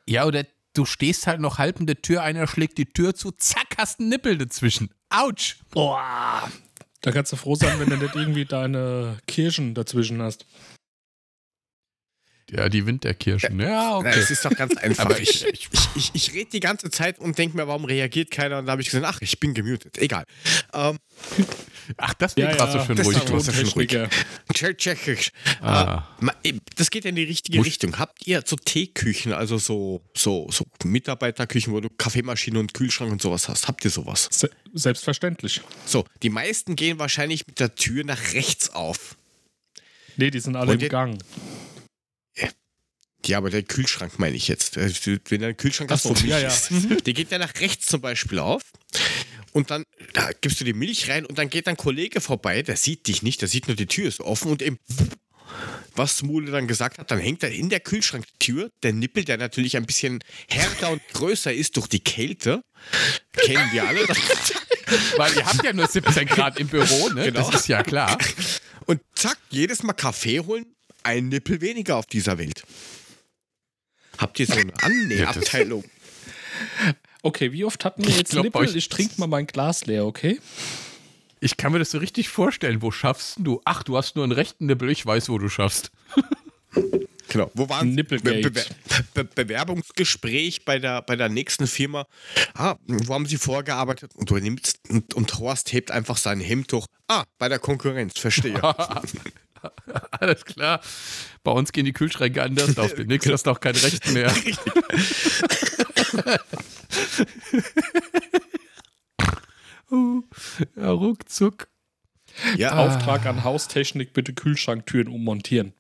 ja 0.07 0.27
oder 0.27 0.45
du 0.75 0.85
stehst 0.85 1.27
halt 1.27 1.41
noch 1.41 1.57
halb 1.57 1.81
in 1.81 1.87
der 1.87 2.03
Tür, 2.03 2.23
einer 2.23 2.47
schlägt 2.47 2.77
die 2.77 2.85
Tür 2.85 3.15
zu, 3.15 3.31
zack, 3.31 3.79
hast 3.79 4.01
einen 4.01 4.11
Nippel 4.11 4.37
dazwischen. 4.37 4.91
Autsch! 5.11 5.57
Boah. 5.71 6.51
Da 7.01 7.13
kannst 7.13 7.33
du 7.33 7.37
froh 7.37 7.55
sein, 7.55 7.79
wenn 7.81 7.89
du 7.89 7.97
nicht 7.97 8.15
irgendwie 8.17 8.45
deine 8.45 9.19
Kirschen 9.27 9.75
dazwischen 9.75 10.21
hast. 10.21 10.45
Ja, 12.51 12.69
die 12.69 12.87
Winterkirschen. 12.87 13.61
Ja, 13.61 13.67
Na, 13.69 13.97
okay. 13.99 14.19
es 14.19 14.31
ist 14.31 14.45
doch 14.45 14.51
ganz 14.57 14.77
einfach. 14.77 15.05
Aber 15.05 15.19
ich 15.21 15.45
ich- 15.47 15.69
ich, 15.95 16.11
ich, 16.15 16.33
rede 16.33 16.51
die 16.51 16.61
ganze 16.61 16.91
Zeit 16.91 17.19
und 17.19 17.37
denke 17.37 17.57
mir, 17.57 17.67
warum 17.69 17.85
reagiert 17.85 18.31
keiner? 18.31 18.59
Und 18.59 18.67
da 18.67 18.73
habe 18.73 18.83
ich 18.83 18.89
gesagt, 18.91 19.05
ach, 19.07 19.21
ich 19.21 19.39
bin 19.39 19.53
gemutet. 19.55 19.99
Egal. 19.99 20.25
Ähm, 20.73 20.99
Ach, 21.97 22.15
das 22.15 22.35
ja, 22.37 22.57
warst 22.59 22.75
du 22.75 22.85
schon 22.85 22.97
das 22.97 23.07
ruhig. 23.07 23.17
ist 23.17 23.29
los. 23.31 23.47
schon 23.55 23.69
ruhig. 23.71 23.89
Check, 24.53 24.77
check, 24.79 25.03
check. 25.03 25.31
Ah. 25.63 26.07
Äh, 26.43 26.53
das 26.77 26.91
geht 26.91 27.05
ja 27.05 27.09
in 27.11 27.17
die 27.17 27.25
richtige 27.25 27.59
Muss- 27.59 27.67
Richtung. 27.67 27.99
Habt 27.99 28.27
ihr 28.27 28.43
so 28.47 28.57
Teeküchen, 28.57 29.33
also 29.33 29.57
so, 29.59 30.03
so, 30.15 30.49
so 30.51 30.65
Mitarbeiterküchen, 30.85 31.73
wo 31.73 31.81
du 31.81 31.89
Kaffeemaschine 31.89 32.59
und 32.61 32.75
Kühlschrank 32.75 33.11
und 33.11 33.21
sowas 33.23 33.49
hast? 33.49 33.69
Habt 33.69 33.85
ihr 33.85 33.91
sowas? 33.91 34.29
Se 34.31 34.51
selbstverständlich. 34.75 35.63
So, 35.87 36.05
die 36.23 36.29
meisten 36.31 36.77
gehen 36.77 36.99
wahrscheinlich 36.99 37.47
mit 37.47 37.59
der 37.59 37.75
Tür 37.75 38.05
nach 38.05 38.33
rechts 38.35 38.71
auf. 38.71 39.17
Nee, 40.17 40.31
die 40.31 40.41
sind 40.41 40.57
alle 40.57 40.73
Und 40.73 40.83
im 40.83 40.89
Gang. 40.91 41.19
Ja, 43.27 43.39
aber 43.39 43.51
der 43.51 43.63
Kühlschrank 43.63 44.19
meine 44.19 44.37
ich 44.37 44.49
jetzt. 44.49 44.77
Äh, 44.77 44.91
Wenn 45.29 45.41
der 45.41 45.55
Kühlschrank 45.55 45.91
hast, 45.91 46.05
so, 46.05 46.15
ja, 46.25 46.39
ja. 46.39 46.49
ist, 46.49 46.71
der 47.07 47.13
geht 47.13 47.31
ja 47.31 47.39
nach 47.39 47.55
rechts 47.61 47.87
zum 47.87 48.01
Beispiel 48.01 48.39
auf. 48.39 48.63
Und 49.53 49.71
dann 49.71 49.85
da 50.13 50.31
gibst 50.41 50.61
du 50.61 50.65
die 50.65 50.73
Milch 50.73 51.09
rein 51.11 51.27
und 51.27 51.39
dann 51.39 51.49
geht 51.49 51.69
ein 51.69 51.77
Kollege 51.77 52.21
vorbei, 52.21 52.63
der 52.63 52.77
sieht 52.77 53.07
dich 53.07 53.23
nicht, 53.23 53.41
der 53.41 53.49
sieht 53.49 53.67
nur 53.67 53.77
die 53.77 53.87
Tür 53.87 54.09
ist 54.09 54.21
offen 54.21 54.51
und 54.51 54.63
eben, 54.63 54.79
was 55.95 56.23
Mule 56.23 56.51
dann 56.51 56.69
gesagt 56.69 56.99
hat, 56.99 57.11
dann 57.11 57.19
hängt 57.19 57.43
da 57.43 57.49
in 57.49 57.69
der 57.69 57.81
Kühlschranktür 57.81 58.71
der 58.83 58.93
Nippel, 58.93 59.25
der 59.25 59.37
natürlich 59.37 59.77
ein 59.77 59.87
bisschen 59.87 60.23
härter 60.49 60.91
und 60.91 61.03
größer 61.13 61.53
ist 61.53 61.77
durch 61.77 61.89
die 61.89 62.01
Kälte. 62.01 62.63
Kennen 63.33 63.73
wir 63.73 63.87
alle. 63.87 64.01
Weil 65.17 65.35
ihr 65.35 65.45
habt 65.45 65.65
ja 65.65 65.73
nur 65.73 65.87
17 65.87 66.27
Grad 66.27 66.59
im 66.59 66.69
Büro, 66.69 67.09
ne? 67.11 67.25
Genau. 67.25 67.51
Das 67.51 67.63
ist 67.63 67.69
ja 67.69 67.83
klar. 67.83 68.17
Und 68.87 69.01
zack, 69.15 69.39
jedes 69.51 69.83
Mal 69.83 69.93
Kaffee 69.93 70.41
holen, 70.41 70.65
ein 71.03 71.29
Nippel 71.29 71.61
weniger 71.61 71.97
auf 71.97 72.07
dieser 72.07 72.39
Welt. 72.39 72.63
Habt 74.19 74.39
ihr 74.41 74.47
so 74.47 74.55
eine 74.55 74.73
Annähabteilung? 74.83 75.85
Okay, 77.23 77.53
wie 77.53 77.65
oft 77.65 77.85
hatten 77.85 78.05
wir 78.05 78.15
jetzt 78.15 78.31
glaub, 78.31 78.45
Nippel? 78.45 78.77
Ich 78.77 78.89
trinke 78.89 79.15
mal 79.19 79.27
mein 79.27 79.47
Glas 79.47 79.87
leer, 79.87 80.05
okay? 80.05 80.41
Ich 81.41 81.57
kann 81.57 81.73
mir 81.73 81.79
das 81.79 81.91
so 81.91 81.99
richtig 81.99 82.29
vorstellen. 82.29 82.83
Wo 82.83 82.91
schaffst 82.91 83.37
du? 83.39 83.61
Ach, 83.65 83.83
du 83.83 83.97
hast 83.97 84.17
nur 84.17 84.25
einen 84.25 84.33
rechten 84.33 84.67
Nippel. 84.67 84.91
Ich 84.91 85.07
weiß, 85.07 85.29
wo 85.29 85.39
du 85.39 85.49
schaffst. 85.49 85.91
Genau. 87.29 87.51
Wo 87.55 87.69
waren 87.69 87.95
Nippelgate. 87.95 88.51
Be 88.51 88.51
Be 88.51 89.05
Be 89.13 89.25
Bewerbungsgespräch 89.25 90.65
bei 90.65 90.79
der, 90.79 91.03
bei 91.03 91.15
der 91.15 91.29
nächsten 91.29 91.67
Firma? 91.67 92.07
Ah, 92.55 92.77
wo 92.87 93.15
haben 93.15 93.27
Sie 93.27 93.37
vorgearbeitet? 93.37 94.13
Und 94.15 94.31
du 94.31 94.37
nimmst 94.37 94.81
und, 94.89 95.15
und 95.15 95.39
Horst 95.39 95.73
hebt 95.73 95.91
einfach 95.91 96.17
sein 96.17 96.41
Hemd 96.41 96.73
hoch. 96.73 96.87
Ah, 97.07 97.25
bei 97.39 97.49
der 97.49 97.59
Konkurrenz, 97.59 98.19
verstehe. 98.19 98.55
Alles 100.11 100.45
klar. 100.45 100.81
Bei 101.43 101.53
uns 101.53 101.73
gehen 101.73 101.85
die 101.85 101.93
Kühlschränke 101.93 102.43
anders 102.43 102.79
auf. 102.79 102.95
Demnächst 102.95 103.31
hast 103.31 103.47
du 103.47 103.51
auch 103.51 103.61
keinen 103.61 103.77
rechten 103.77 104.13
mehr. 104.13 104.33
Uh, 109.91 110.23
ja, 110.77 110.91
ruckzuck. 110.91 111.69
Ja, 112.57 112.77
Auftrag 112.77 113.27
an 113.27 113.43
Haustechnik, 113.43 114.13
bitte 114.13 114.35
Kühlschranktüren 114.35 115.09
ummontieren. 115.09 115.73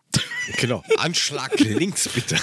genau. 0.57 0.83
Anschlag 0.97 1.59
links, 1.61 2.09
bitte. 2.09 2.37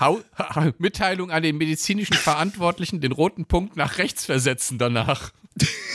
Hau 0.00 0.20
ha 0.36 0.72
Mitteilung 0.78 1.30
an 1.30 1.42
den 1.42 1.56
medizinischen 1.56 2.14
Verantwortlichen, 2.14 3.00
den 3.00 3.12
roten 3.12 3.46
Punkt 3.46 3.76
nach 3.76 3.98
rechts 3.98 4.24
versetzen 4.24 4.78
danach. 4.78 5.32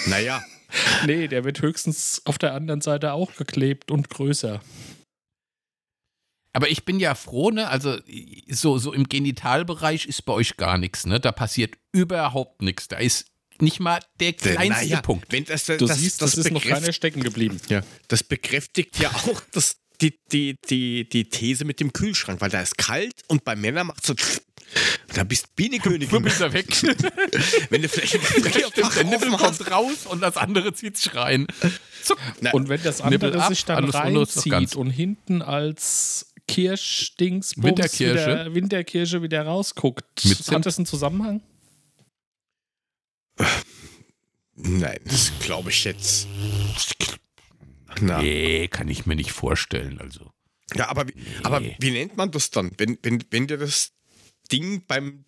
Naja, 0.07 0.41
Nee, 1.05 1.27
der 1.27 1.43
wird 1.43 1.61
höchstens 1.61 2.21
auf 2.25 2.37
der 2.37 2.53
anderen 2.53 2.81
Seite 2.81 3.13
auch 3.13 3.35
geklebt 3.35 3.91
und 3.91 4.09
größer. 4.09 4.61
aber 6.53 6.69
ich 6.69 6.83
bin 6.85 6.99
ja 6.99 7.15
froh, 7.15 7.51
ne? 7.51 7.69
Also 7.69 7.97
so, 8.49 8.77
so 8.77 8.93
im 8.93 9.07
Genitalbereich 9.07 10.05
ist 10.05 10.25
bei 10.25 10.33
euch 10.33 10.57
gar 10.57 10.77
nichts, 10.77 11.05
ne? 11.05 11.19
Da 11.19 11.31
passiert 11.31 11.75
überhaupt 11.91 12.61
nichts. 12.61 12.87
Da 12.87 12.97
ist 12.97 13.25
nicht 13.61 13.79
mal 13.79 13.99
der 14.19 14.33
kleinste 14.33 14.85
Naja, 14.85 15.01
Punkt. 15.01 15.31
Wenn 15.31 15.45
das, 15.45 15.65
Du 15.65 15.77
das, 15.77 15.99
siehst, 15.99 16.21
das, 16.21 16.31
das, 16.35 16.45
ist 16.45 16.51
noch 16.51 16.63
keiner 16.63 16.93
stecken 16.93 17.21
geblieben. 17.21 17.59
Ja, 17.69 17.81
das 18.07 18.23
bekräftigt 18.23 18.99
ja 18.99 19.09
auch 19.09 19.41
das, 19.51 19.77
die, 20.01 20.19
die, 20.31 20.55
die, 20.69 21.07
die 21.09 21.25
These 21.25 21.65
mit 21.65 21.79
dem 21.79 21.93
Kühlschrank, 21.93 22.41
weil 22.41 22.49
da 22.49 22.61
ist 22.61 22.77
kalt 22.77 23.13
und 23.27 23.43
bei 23.43 23.55
Männern 23.55 23.87
macht 23.87 24.05
so. 24.05 24.13
Da 25.15 25.23
bist 25.23 25.55
Bienekönigin. 25.55 26.07
Fünf 26.09 26.27
ist 26.27 26.41
er 26.41 26.53
weg. 26.53 26.67
Wenn 27.71 27.81
du 27.81 27.89
vielleicht 27.89 28.13
der 28.95 29.03
Nippel 29.03 29.31
kommt 29.31 29.71
raus 29.71 30.05
und 30.05 30.21
das 30.21 30.37
andere 30.37 30.73
zieht 30.73 30.97
sich 30.97 31.15
rein. 31.15 31.47
Zuck. 32.03 32.19
Na, 32.41 32.51
Und 32.51 32.69
wenn 32.69 32.81
das 32.83 33.03
Nippel 33.03 33.29
andere 33.29 33.43
ab, 33.43 33.49
sich 33.49 33.65
dann 33.65 33.89
ganz. 33.89 33.95
reinzieht 33.95 34.75
und 34.75 34.91
hinten 34.91 35.41
als 35.41 36.31
Kirschdings 36.47 37.53
Winterkirsche. 37.57 38.25
wieder, 38.27 38.53
Winterkirsche 38.55 39.21
wieder 39.21 39.43
rausguckt, 39.43 40.23
Mit 40.23 40.51
hat 40.51 40.65
das 40.65 40.77
einen 40.77 40.85
Zusammenhang? 40.85 41.41
nein, 44.55 44.99
das 45.05 45.31
glaube 45.39 45.69
ich 45.69 45.83
jetzt. 45.83 46.27
Na. 48.01 48.21
Nee, 48.21 48.67
kann 48.67 48.87
ich 48.89 49.05
mir 49.05 49.15
nicht 49.15 49.31
vorstellen. 49.31 49.99
Also. 49.99 50.31
Ja, 50.75 50.89
aber, 50.89 51.07
wie, 51.07 51.13
aber 51.43 51.59
Nee. 51.59 51.75
wie 51.79 51.91
nennt 51.91 52.15
man 52.17 52.31
das 52.31 52.51
dann? 52.51 52.71
Wenn, 52.77 52.97
wenn, 53.03 53.23
wenn 53.31 53.47
dir 53.47 53.57
das 53.57 53.91
Ding 54.51 54.83
beim 54.87 55.25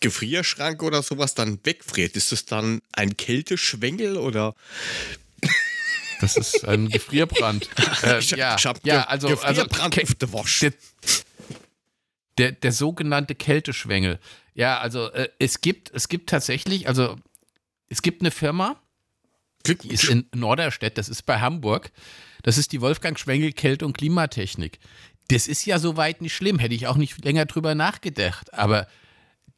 Gefrierschrank 0.00 0.82
oder 0.82 1.02
sowas 1.02 1.34
dann 1.34 1.58
wegfriert, 1.64 2.16
ist 2.16 2.32
das 2.32 2.44
dann 2.44 2.80
ein 2.92 3.16
Kälteschwengel 3.16 4.16
oder? 4.16 4.54
Das 6.20 6.36
ist 6.36 6.64
ein 6.64 6.88
Gefrierbrand. 6.88 7.68
äh, 8.02 8.18
Ich- 8.18 8.30
ja, 8.32 8.56
ich 8.56 8.66
hab 8.66 8.84
ja, 8.86 9.04
also, 9.04 9.28
also 9.28 9.62
Gefrierbrand 9.64 9.94
Ke- 9.94 10.02
auf 10.02 10.14
der 10.14 10.32
Wasch. 10.32 10.60
der, 10.60 10.72
der, 12.38 12.52
der 12.52 12.72
sogenannte 12.72 13.34
Kälteschwengel. 13.34 14.18
Ja, 14.54 14.78
also 14.78 15.10
äh, 15.12 15.28
es 15.38 15.60
gibt, 15.60 15.90
es 15.94 16.08
gibt 16.08 16.28
tatsächlich, 16.30 16.88
also 16.88 17.16
es 17.88 18.02
gibt 18.02 18.22
eine 18.22 18.30
Firma, 18.30 18.80
die 19.66 19.88
ist 19.88 20.04
in 20.04 20.26
Norderstedt, 20.34 20.98
das 20.98 21.08
ist 21.08 21.24
bei 21.26 21.40
Hamburg. 21.40 21.90
Das 22.42 22.58
ist 22.58 22.72
die 22.72 22.80
Wolfgang 22.80 23.18
Schwengel 23.18 23.52
Kälte- 23.52 23.86
und 23.86 23.96
Klimatechnik. 23.96 24.78
Das 25.28 25.46
ist 25.46 25.64
ja 25.64 25.78
soweit 25.78 26.20
nicht 26.20 26.34
schlimm, 26.34 26.58
hätte 26.58 26.74
ich 26.74 26.86
auch 26.88 26.96
nicht 26.96 27.24
länger 27.24 27.46
drüber 27.46 27.74
nachgedacht. 27.74 28.52
Aber 28.52 28.86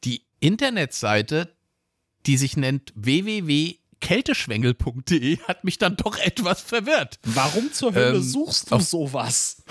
die 0.05 0.23
Internetseite, 0.41 1.55
die 2.27 2.37
sich 2.37 2.57
nennt 2.57 2.93
www.kälteschwengel.de, 2.95 5.39
hat 5.49 5.65
mich 5.65 5.79
dann 5.79 5.97
doch 5.97 6.19
etwas 6.19 6.61
verwirrt. 6.61 7.19
Warum 7.25 7.73
zur 7.73 7.95
Hölle 7.95 8.17
Ähm, 8.17 8.23
suchst 8.23 8.71
du 8.71 8.79
sowas? 8.81 9.63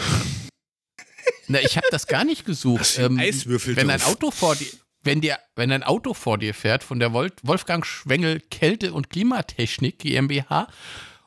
Na, 1.47 1.61
ich 1.61 1.77
habe 1.77 1.87
das 1.91 2.07
gar 2.07 2.25
nicht 2.25 2.45
gesucht. 2.45 2.97
Ein 2.99 3.19
Eiswürfel 3.19 3.75
wenn 3.75 3.89
ein. 3.89 4.01
Auto 4.01 4.31
vor 4.31 4.55
dir, 4.55 4.67
wenn 5.03 5.21
dir, 5.21 5.37
wenn 5.55 5.71
ein 5.71 5.83
Auto 5.83 6.13
vor 6.13 6.37
dir 6.37 6.53
fährt 6.53 6.83
von 6.83 6.99
der 6.99 7.13
Wolf- 7.13 7.31
Wolfgang 7.43 7.85
Schwengel 7.85 8.39
Kälte- 8.39 8.93
und 8.93 9.09
Klimatechnik 9.09 9.99
GmbH 9.99 10.67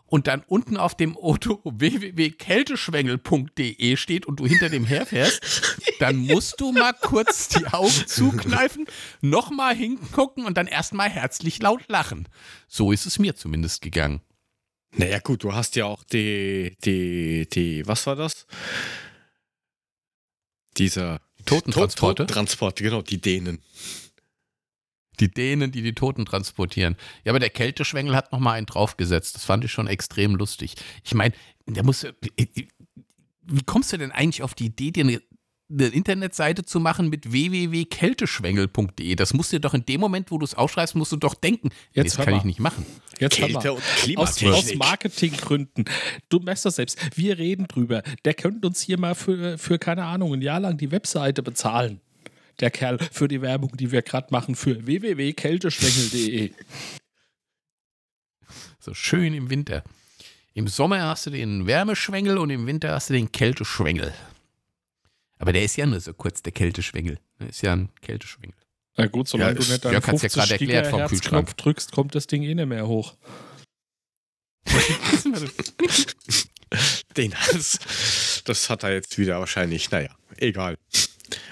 und 0.07 0.27
dann 0.29 0.43
unten 0.47 0.77
auf 0.77 0.97
dem 0.97 1.17
Auto 1.17 1.61
www.kälteschwengel.de 1.65 3.97
steht 3.97 4.27
und 4.27 4.41
du 4.41 4.47
hinter 4.47 4.69
dem 4.69 4.85
herfährst, 4.85 5.79
dann 6.01 6.17
musst 6.17 6.61
du 6.61 6.73
mal 6.73 6.93
kurz 6.93 7.49
die 7.49 7.67
Augen 7.67 8.07
zukneifen, 8.07 8.87
nochmal 9.21 9.75
hingucken 9.75 10.47
und 10.47 10.57
dann 10.57 10.67
erstmal 10.67 11.11
herzlich 11.11 11.61
laut 11.61 11.83
lachen. 11.89 12.29
So 12.69 12.93
ist 12.93 13.07
es 13.07 13.19
mir 13.19 13.35
zumindest 13.37 13.83
gegangen. 13.83 14.21
Naja, 14.93 15.19
gut, 15.19 15.45
du 15.45 15.53
hast 15.53 15.77
ja 15.77 15.85
auch 15.85 16.03
die, 16.05 16.75
die, 16.85 17.47
die, 17.49 17.87
was 17.87 18.07
war 18.07 18.17
das? 18.17 18.47
Dieser 20.79 21.21
Totentransporte? 21.47 22.23
Totentransporte, 22.23 22.83
genau, 22.83 23.03
die 23.03 23.21
Dänen. 23.21 23.63
Die 25.21 25.31
Dänen, 25.31 25.73
die 25.73 25.83
die 25.83 25.95
Toten 25.95 26.27
transportieren. 26.27 26.97
Ja, 27.25 27.33
aber 27.33 27.39
der 27.39 27.51
Kälteschwengel 27.51 28.15
hat 28.15 28.33
noch 28.33 28.39
mal 28.39 28.53
einen 28.53 28.67
draufgesetzt. 28.67 29.35
Das 29.35 29.45
fand 29.45 29.65
ich 29.65 29.73
schon 29.73 29.87
extrem 29.87 30.35
lustig. 30.35 30.75
Ich 31.05 31.15
meine, 31.15 31.35
der 31.67 31.85
muss. 31.85 32.07
Wie 33.49 33.63
kommst 33.65 33.93
du 33.93 33.97
denn 33.97 34.13
eigentlich 34.13 34.43
auf 34.43 34.55
die 34.55 34.67
Idee, 34.67 34.91
dir 34.91 35.05
eine, 35.05 35.23
eine 35.69 35.87
Internetseite 35.89 36.65
zu 36.65 36.79
machen 36.81 37.09
mit 37.09 37.33
www.kälteschwengel.de? 37.33 39.17
Das 39.17 39.35
musst 39.35 39.53
du 39.53 39.57
dir 39.57 39.61
doch 39.61 39.75
in 39.75 39.85
dem 39.85 40.01
Moment, 40.01 40.31
wo 40.31 40.39
du 40.39 40.45
es 40.45 40.55
aufschreibst, 40.55 40.95
musst 40.95 41.13
du 41.13 41.17
doch 41.17 41.35
denken. 41.35 41.69
Nee, 41.69 42.03
Jetzt 42.03 42.13
das 42.13 42.19
hör 42.19 42.25
kann 42.27 42.35
mal. 42.35 42.39
ich 42.39 42.45
nicht 42.45 42.61
machen. 42.61 42.87
Jetzt. 43.19 43.37
Kälte 43.37 43.73
und 43.73 43.83
Aus, 44.17 44.43
aus. 44.45 44.75
Marketinggründen. 44.75 45.87
Du 46.29 46.39
merkst 46.39 46.65
das 46.67 46.77
selbst. 46.77 46.99
Wir 47.17 47.39
reden 47.39 47.67
drüber. 47.67 48.03
Der 48.25 48.35
könnte 48.35 48.67
uns 48.67 48.81
hier 48.81 48.99
mal 48.99 49.15
für, 49.15 49.59
für, 49.59 49.79
keine 49.79 50.05
Ahnung, 50.05 50.35
ein 50.35 50.43
Jahr 50.43 50.61
lang 50.61 50.77
die 50.77 50.91
Webseite 50.91 51.43
bezahlen. 51.43 52.01
Der 52.61 52.71
Kerl 52.71 52.99
für 53.13 53.29
die 53.29 53.43
Werbung, 53.43 53.77
die 53.77 53.93
wir 53.93 54.03
gerade 54.03 54.29
machen, 54.31 54.55
für 54.55 54.87
www.kälteschwengel.de. 54.87 56.53
So 58.79 58.95
schön 58.95 59.35
im 59.35 59.51
Winter. 59.51 59.83
Im 60.55 60.69
Sommer 60.69 61.03
hast 61.03 61.27
du 61.27 61.31
den 61.31 61.67
Wärmeschwengel 61.67 62.39
und 62.39 62.49
im 62.51 62.67
Winter 62.67 62.93
hast 62.93 63.11
du 63.11 63.15
den 63.15 63.31
Kälteschwengel. 63.31 64.15
Aber 65.39 65.53
der 65.53 65.63
ist 65.65 65.77
ja 65.77 65.87
nur 65.87 66.01
so 66.01 66.13
kurz, 66.15 66.43
der 66.43 66.53
Kälteschwengel. 66.53 67.19
Der 67.41 67.49
ist 67.51 67.63
ja 67.63 67.73
ein 67.75 67.89
Kälteschwengel. 68.01 68.57
Na 68.97 69.07
gut, 69.07 69.29
solange 69.29 69.53
Ja, 69.53 69.59
du 69.65 69.71
nicht 69.71 69.85
deinen 69.85 69.93
Jörg 69.93 70.07
hat's 70.07 70.23
ja 70.23 70.29
50 70.31 70.33
gerade 70.33 70.53
erklärt 70.53 70.87
vom 70.89 71.07
Kühlschrank. 71.07 71.57
drückst, 71.59 71.93
kommt 71.93 72.15
das 72.15 72.27
Ding 72.27 72.43
eh 72.43 72.55
nicht 72.55 72.67
mehr 72.67 72.87
hoch. 72.87 73.15
Den 77.17 77.35
Hals. 77.39 78.43
Das 78.45 78.69
hat 78.71 78.83
er 78.83 78.93
jetzt 78.95 79.17
wieder 79.19 79.39
wahrscheinlich. 79.41 79.91
Naja, 79.91 80.11
egal. 80.39 80.77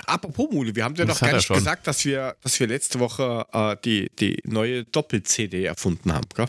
Apropos 0.07 0.51
Mule, 0.51 0.75
wir 0.75 0.85
haben 0.85 0.95
dir 0.95 1.05
Das 1.07 1.19
doch 1.19 1.27
gar 1.27 1.35
nicht 1.37 1.47
schon. 1.47 1.57
gesagt, 1.57 1.87
dass 1.87 2.05
wir, 2.05 2.37
dass 2.43 2.59
wir 2.61 2.67
letzte 2.67 3.01
Woche 3.01 3.47
äh, 3.53 3.77
die, 3.85 4.11
die 4.19 4.41
neue 4.45 4.85
Doppel-CD 4.85 5.65
erfunden 5.65 6.13
haben, 6.13 6.29
gell? 6.35 6.49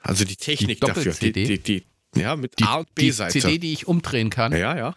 Also 0.00 0.24
die 0.24 0.36
Technik 0.36 0.80
Die 0.80 0.86
dafür. 0.86 1.12
Die, 1.14 1.32
Doppel-CD? 1.32 1.44
die, 1.44 1.58
die, 2.14 2.20
ja, 2.20 2.36
mit 2.36 2.58
Die, 2.58 2.64
A 2.64 2.76
und 2.76 2.88
die 2.98 3.06
B-Seite. 3.06 3.38
CD, 3.40 3.58
die 3.58 3.72
ich 3.72 3.86
umdrehen 3.86 4.30
kann. 4.30 4.52
Ja, 4.52 4.76
ja. 4.76 4.94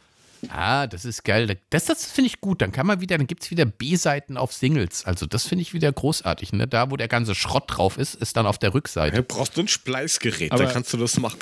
Ah, 0.49 0.87
das 0.87 1.03
ist 1.05 1.23
geil. 1.23 1.57
Das, 1.69 1.85
das 1.85 2.05
finde 2.05 2.27
ich 2.27 2.41
gut. 2.41 2.61
Dann 2.61 2.71
kann 2.71 2.85
man 2.85 3.01
wieder, 3.01 3.17
dann 3.17 3.27
gibt 3.27 3.43
es 3.43 3.51
wieder 3.51 3.65
B-Seiten 3.65 4.37
auf 4.37 4.53
Singles. 4.53 5.03
Also 5.05 5.25
das 5.25 5.45
finde 5.45 5.63
ich 5.63 5.73
wieder 5.73 5.91
großartig. 5.91 6.53
Ne? 6.53 6.67
Da, 6.67 6.91
wo 6.91 6.97
der 6.97 7.07
ganze 7.07 7.33
Schrott 7.35 7.65
drauf 7.67 7.97
ist, 7.97 8.15
ist 8.15 8.37
dann 8.37 8.45
auf 8.45 8.57
der 8.57 8.73
Rückseite. 8.73 9.15
Du 9.17 9.23
brauchst 9.23 9.57
ein 9.57 9.67
Spleißgerät, 9.67 10.51
Aber- 10.51 10.63
dann 10.63 10.73
kannst 10.73 10.93
du 10.93 10.97
das 10.97 11.17
machen. 11.19 11.39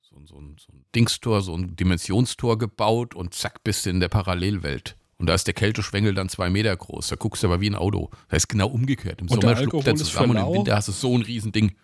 so, 0.00 0.16
ein- 0.16 0.26
so, 0.26 0.36
ein- 0.38 0.56
so 0.58 0.72
ein 0.72 0.84
Dingstor, 0.94 1.40
so 1.42 1.54
ein 1.54 1.76
Dimensionstor 1.76 2.58
gebaut 2.58 3.14
und 3.14 3.34
zack, 3.34 3.62
bist 3.64 3.86
du 3.86 3.90
in 3.90 4.00
der 4.00 4.08
Parallelwelt. 4.08 4.96
Und 5.22 5.28
da 5.28 5.34
ist 5.34 5.46
der 5.46 5.54
Kälteschwengel 5.54 6.14
dann 6.14 6.28
zwei 6.28 6.50
Meter 6.50 6.76
groß. 6.76 7.06
Da 7.06 7.14
guckst 7.14 7.44
du 7.44 7.46
aber 7.46 7.60
wie 7.60 7.70
ein 7.70 7.76
Auto. 7.76 8.10
Das 8.28 8.42
ist 8.42 8.48
genau 8.48 8.66
umgekehrt. 8.66 9.20
Im 9.20 9.28
Und 9.28 9.40
der 9.44 9.50
Sommer 9.50 9.70
schluckt 9.70 9.86
ist 9.86 9.98
zusammen 10.06 10.36
und 10.36 10.48
im? 10.48 10.52
Winter 10.52 10.74
hast 10.74 10.88
du 10.88 10.92
so 10.92 11.16
ein 11.16 11.22
Riesending. 11.22 11.76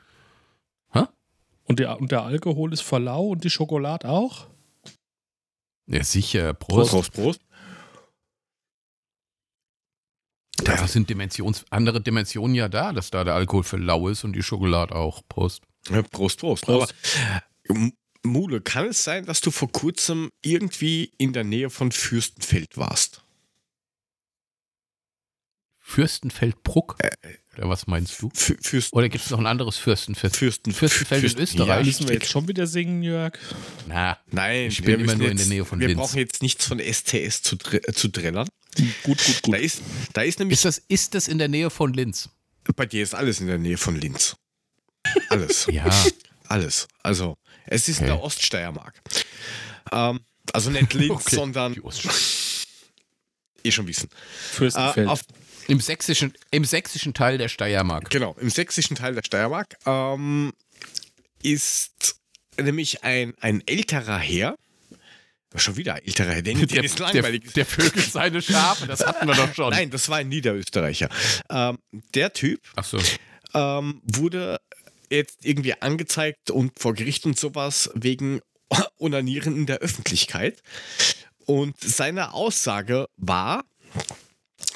Und 1.62 1.78
der, 1.78 2.00
und 2.00 2.10
der 2.10 2.22
Alkohol 2.22 2.72
ist 2.72 2.80
voll 2.80 3.04
lau 3.04 3.28
und 3.28 3.44
die 3.44 3.50
Schokolade 3.50 4.08
auch? 4.08 4.48
Ja, 5.86 6.02
sicher. 6.02 6.52
Prost. 6.52 6.90
Prost, 6.90 7.12
Prost. 7.12 7.40
Da 10.64 10.88
sind 10.88 11.08
Dimensions 11.08 11.64
andere 11.70 12.00
Dimensionen 12.00 12.56
ja 12.56 12.68
da, 12.68 12.92
dass 12.92 13.10
da 13.12 13.22
der 13.22 13.34
Alkohol 13.34 13.62
für 13.62 13.76
lau 13.76 14.08
ist 14.08 14.24
und 14.24 14.32
die 14.32 14.42
Schokolade 14.42 14.96
auch. 14.96 15.22
Prost. 15.28 15.62
Ja, 15.90 16.02
Prost, 16.02 16.40
Prost. 16.40 16.64
Prost. 16.64 16.92
Aber, 17.68 17.90
Mule, 18.24 18.60
kann 18.60 18.86
es 18.86 19.04
sein, 19.04 19.26
dass 19.26 19.40
du 19.40 19.52
vor 19.52 19.70
kurzem 19.70 20.30
irgendwie 20.42 21.12
in 21.18 21.32
der 21.32 21.44
Nähe 21.44 21.70
von 21.70 21.92
Fürstenfeld 21.92 22.76
warst? 22.76 23.22
Fürstenfeldbruck? 25.88 26.96
Oder 27.56 27.68
was 27.68 27.86
meinst 27.86 28.20
du? 28.20 28.30
Fü 28.34 28.56
Fürsten, 28.60 28.94
Oder 28.96 29.08
gibt 29.08 29.24
es 29.24 29.30
noch 29.30 29.38
ein 29.38 29.46
anderes 29.46 29.78
Fürstenfeld? 29.78 30.36
Fürsten, 30.36 30.72
Fürstenfeld 30.72 31.24
in 31.24 31.30
Fürsten- 31.30 31.42
Österreich? 31.60 31.86
Müssen 31.86 32.08
wir 32.08 32.14
jetzt 32.14 32.30
schon 32.30 32.46
wieder 32.46 32.66
singen, 32.66 33.02
Jörg? 33.02 33.38
Na, 33.86 34.18
Nein, 34.30 34.66
Ich 34.68 34.80
wir 34.86 34.96
bin 34.96 35.00
immer 35.06 35.14
nur 35.16 35.28
in 35.30 35.38
jetzt, 35.38 35.48
der 35.48 35.54
Nähe 35.56 35.64
von 35.64 35.80
Wir 35.80 35.88
Linz. 35.88 35.98
brauchen 35.98 36.18
jetzt 36.18 36.42
nichts 36.42 36.66
von 36.66 36.78
STS 36.78 37.42
zu, 37.42 37.56
dr 37.56 37.80
äh, 37.88 37.92
zu 37.94 38.08
drillern. 38.08 38.48
Gut, 39.02 39.18
gut, 39.24 39.40
Da 39.44 39.56
gut. 39.56 39.60
ist, 39.60 39.80
da 40.12 40.22
ist 40.22 40.38
nämlich, 40.38 40.58
ist 40.58 40.64
das, 40.66 40.78
ist 40.88 41.14
das 41.14 41.26
in 41.26 41.38
der 41.38 41.48
Nähe 41.48 41.70
von 41.70 41.92
Linz? 41.94 42.28
bei 42.76 42.84
dir 42.84 43.02
ist 43.02 43.14
alles 43.14 43.40
in 43.40 43.46
der 43.46 43.56
Nähe 43.58 43.78
von 43.78 43.96
Linz. 43.96 44.36
Alles. 45.30 45.66
Ja. 45.72 45.88
Alles. 46.48 46.86
Also, 47.02 47.36
es 47.66 47.88
ist 47.88 48.00
in 48.00 48.06
der 48.06 48.16
Okay. 48.16 48.24
Oststeiermark. 48.26 49.00
Ähm, 49.90 50.20
also 50.52 50.68
nicht 50.70 50.92
Linz, 50.94 51.10
Okay. 51.26 51.34
sondern 51.36 51.74
eh 53.64 53.70
schon 53.70 53.86
wissen. 53.86 54.08
Fürstenfeld. 54.52 55.06
Äh, 55.06 55.10
auf, 55.10 55.22
Im 55.68 55.80
sächsischen, 55.80 56.32
Im 56.50 56.64
sächsischen 56.64 57.14
Teil 57.14 57.38
der 57.38 57.48
Steiermark. 57.48 58.10
genau, 58.10 58.34
im 58.40 58.50
sächsischen 58.50 58.96
Teil 58.96 59.14
der 59.14 59.22
Steiermark 59.22 59.76
ähm, 59.86 60.52
ist 61.42 62.16
nämlich 62.60 63.04
ein, 63.04 63.34
ein 63.40 63.62
älterer 63.66 64.18
Herr, 64.18 64.56
schon 65.56 65.76
wieder 65.76 65.96
älterer 66.06 66.32
Herr, 66.32 66.42
den, 66.42 66.66
Der, 66.66 66.84
ist 66.84 66.98
der, 66.98 67.06
langweilig. 67.12 67.52
der 67.52 67.66
Vögel 67.66 68.02
seine 68.02 68.42
Schafe, 68.42 68.86
das 68.86 69.06
hatten 69.06 69.26
wir 69.28 69.34
doch 69.34 69.54
schon. 69.54 69.70
Nein, 69.74 69.90
das 69.90 70.08
war 70.08 70.18
ein 70.18 70.28
Niederösterreicher. 70.28 71.08
Ähm, 71.50 71.78
der 72.14 72.32
Typ 72.32 72.60
so. 72.82 72.98
ähm, 73.54 74.00
wurde 74.04 74.58
jetzt 75.10 75.44
irgendwie 75.44 75.74
angezeigt 75.80 76.50
und 76.50 76.78
vor 76.78 76.94
Gericht 76.94 77.26
und 77.26 77.38
sowas 77.38 77.90
wegen 77.94 78.40
Onanieren 78.98 79.56
in 79.56 79.66
der 79.66 79.78
Öffentlichkeit. 79.78 80.62
Und 81.46 81.80
seine 81.80 82.34
Aussage 82.34 83.06
war, 83.16 83.64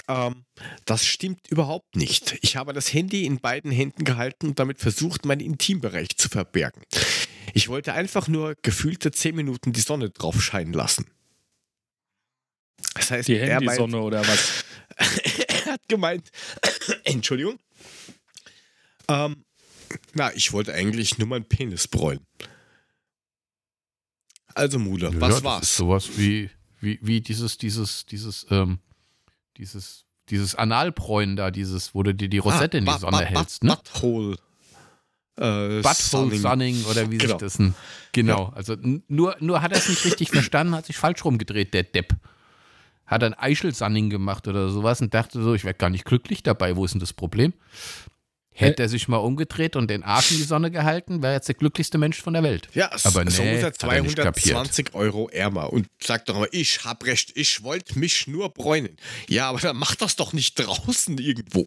ähm, 0.08 0.44
das 0.84 1.06
stimmt 1.06 1.48
überhaupt 1.48 1.96
nicht. 1.96 2.38
Ich 2.42 2.56
habe 2.56 2.72
das 2.72 2.92
Handy 2.92 3.24
in 3.24 3.38
beiden 3.40 3.70
Händen 3.70 4.04
gehalten 4.04 4.48
und 4.48 4.58
damit 4.58 4.78
versucht, 4.80 5.24
meinen 5.24 5.40
Intimbereich 5.40 6.16
zu 6.16 6.28
verbergen. 6.28 6.82
Ich 7.54 7.68
wollte 7.68 7.92
einfach 7.92 8.28
nur 8.28 8.56
gefühlte 8.62 9.10
10 9.12 9.34
Minuten 9.34 9.72
die 9.72 9.80
Sonne 9.80 10.10
drauf 10.10 10.42
scheinen 10.42 10.72
lassen. 10.72 11.06
Das 12.94 13.10
heißt, 13.10 13.28
Die 13.28 13.36
er 13.36 13.60
meint- 13.60 13.62
Handysonne 13.78 14.00
oder 14.02 14.26
was? 14.26 14.64
er 15.48 15.64
hat 15.72 15.88
gemeint, 15.88 16.30
Entschuldigung. 17.04 17.58
Ähm, 19.08 19.44
na, 20.14 20.32
ich 20.34 20.52
wollte 20.52 20.72
eigentlich 20.74 21.18
nur 21.18 21.28
meinen 21.28 21.44
Penis 21.44 21.86
bräunen. 21.88 22.26
Also 24.54 24.78
Mule, 24.78 25.06
Ja, 25.10 25.20
was 25.20 25.28
das 25.28 25.38
Ist 25.38 25.44
war's? 25.44 25.76
sowas 25.76 26.08
wie, 26.16 26.50
wie, 26.80 26.98
wie 27.02 27.20
dieses, 27.20 27.56
dieses, 27.58 28.04
dieses, 28.06 28.46
ähm, 28.50 28.80
dieses, 29.58 30.04
dieses 30.30 30.54
Analbräunen 30.54 31.36
da, 31.36 31.50
dieses, 31.50 31.94
wo 31.94 32.02
du 32.02 32.14
dir 32.14 32.28
die 32.28 32.38
Rosette 32.38 32.78
in 32.78 32.84
die 32.84 32.90
Ah, 32.90 32.98
Sonne 32.98 33.24
hältst, 33.24 33.64
ne? 33.64 33.76
Butthole. 33.76 34.36
Äh, 35.36 35.80
Butthole 35.82 36.36
Sunning. 36.36 36.40
Sunning 36.40 36.84
oder 36.84 37.10
wie 37.10 37.18
Genau. 37.18 37.34
sich 37.34 37.40
das 37.40 37.56
denn. 37.56 37.74
Genau, 38.12 38.52
also 38.54 38.74
n- 38.74 39.02
nur, 39.08 39.36
nur 39.40 39.62
hat 39.62 39.72
er 39.72 39.78
es 39.78 39.88
nicht 39.88 40.04
richtig 40.04 40.30
verstanden, 40.32 40.74
hat 40.74 40.86
sich 40.86 40.96
falsch 40.98 41.24
rumgedreht, 41.24 41.72
der 41.74 41.84
Depp. 41.84 42.14
Hat 43.06 43.24
ein 43.24 43.34
Eichel-Sunning 43.34 44.10
gemacht 44.10 44.46
oder 44.48 44.68
sowas 44.70 45.00
und 45.00 45.12
dachte 45.12 45.42
so, 45.42 45.54
ich 45.54 45.64
werde 45.64 45.78
gar 45.78 45.90
nicht 45.90 46.04
glücklich 46.04 46.42
dabei, 46.42 46.76
wo 46.76 46.84
ist 46.84 46.92
denn 46.92 47.00
das 47.00 47.12
Problem? 47.12 47.52
Hätte 48.54 48.82
er 48.82 48.88
sich 48.88 49.08
mal 49.08 49.16
umgedreht 49.16 49.76
und 49.76 49.88
den 49.90 50.02
Arsch 50.02 50.30
in 50.32 50.36
die 50.36 50.42
Sonne 50.42 50.70
gehalten, 50.70 51.22
wäre 51.22 51.32
jetzt 51.34 51.48
der 51.48 51.54
glücklichste 51.54 51.96
Mensch 51.98 52.20
von 52.20 52.34
der 52.34 52.42
Welt. 52.42 52.68
Ja, 52.74 52.90
so, 52.96 53.08
Aber 53.08 53.30
so 53.30 53.42
nee, 53.42 53.54
ist 53.56 53.62
er 53.62 53.66
hat 53.68 53.82
er 53.82 54.02
nicht 54.02 54.16
220 54.16 54.94
Euro 54.94 55.28
ärmer 55.30 55.72
und 55.72 55.88
sagt 56.02 56.28
doch 56.28 56.38
mal, 56.38 56.48
ich 56.52 56.84
hab 56.84 57.04
recht, 57.06 57.32
ich 57.34 57.62
wollte 57.62 57.98
mich 57.98 58.26
nur 58.26 58.50
bräunen. 58.52 58.96
Ja, 59.28 59.48
aber 59.48 59.58
dann 59.60 59.76
mach 59.76 59.94
das 59.94 60.16
doch 60.16 60.32
nicht 60.34 60.54
draußen 60.58 61.16
irgendwo. 61.18 61.66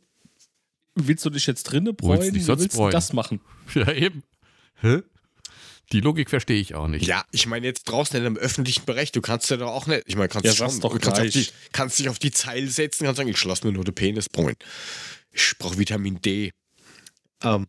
Willst 0.93 1.25
du 1.25 1.29
dich 1.31 1.47
jetzt 1.47 1.63
drinnen 1.63 1.87
Willst 1.87 1.97
bräunen? 1.99 2.21
dich 2.33 2.43
Wie 2.43 2.45
sonst 2.45 2.61
willst 2.61 2.75
du 2.75 2.79
bräunen? 2.79 2.91
das 2.91 3.13
machen? 3.13 3.41
Ja, 3.73 3.91
eben. 3.91 4.21
Hä? 4.81 4.99
Die 5.91 5.99
Logik 6.01 6.29
verstehe 6.29 6.59
ich 6.59 6.75
auch 6.75 6.87
nicht. 6.87 7.05
Ja, 7.07 7.25
ich 7.31 7.47
meine 7.47 7.65
jetzt 7.65 7.85
draußen 7.85 8.15
in 8.19 8.25
einem 8.25 8.37
öffentlichen 8.37 8.85
Bereich, 8.85 9.11
du 9.11 9.21
kannst 9.21 9.49
ja 9.49 9.57
doch 9.57 9.71
auch 9.71 9.87
nicht, 9.87 10.03
ich 10.05 10.15
meine, 10.15 10.29
kannst 10.29 10.45
Ja, 10.45 10.53
schon, 10.53 10.79
doch 10.81 10.93
du 10.93 10.99
kannst, 10.99 11.19
auf 11.19 11.27
gleich. 11.29 11.33
die, 11.33 11.47
kannst 11.73 11.99
dich 11.99 12.09
auf 12.09 12.19
die 12.19 12.31
Zeile 12.31 12.67
setzen, 12.67 13.05
kannst 13.05 13.17
sagen, 13.17 13.29
ich 13.29 13.43
lass 13.43 13.63
mir 13.63 13.71
nur 13.71 13.83
den 13.83 13.93
Penis 13.95 14.29
bräunen. 14.29 14.55
Ich 15.31 15.53
brauche 15.59 15.77
Vitamin 15.77 16.21
D. 16.21 16.51
Ähm, 17.43 17.67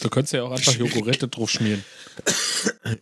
Du 0.00 0.08
könntest 0.08 0.32
ja 0.32 0.44
auch 0.44 0.52
einfach 0.52 0.74
Jogurette 0.74 1.28
drauf 1.28 1.50
schmieren. 1.50 1.84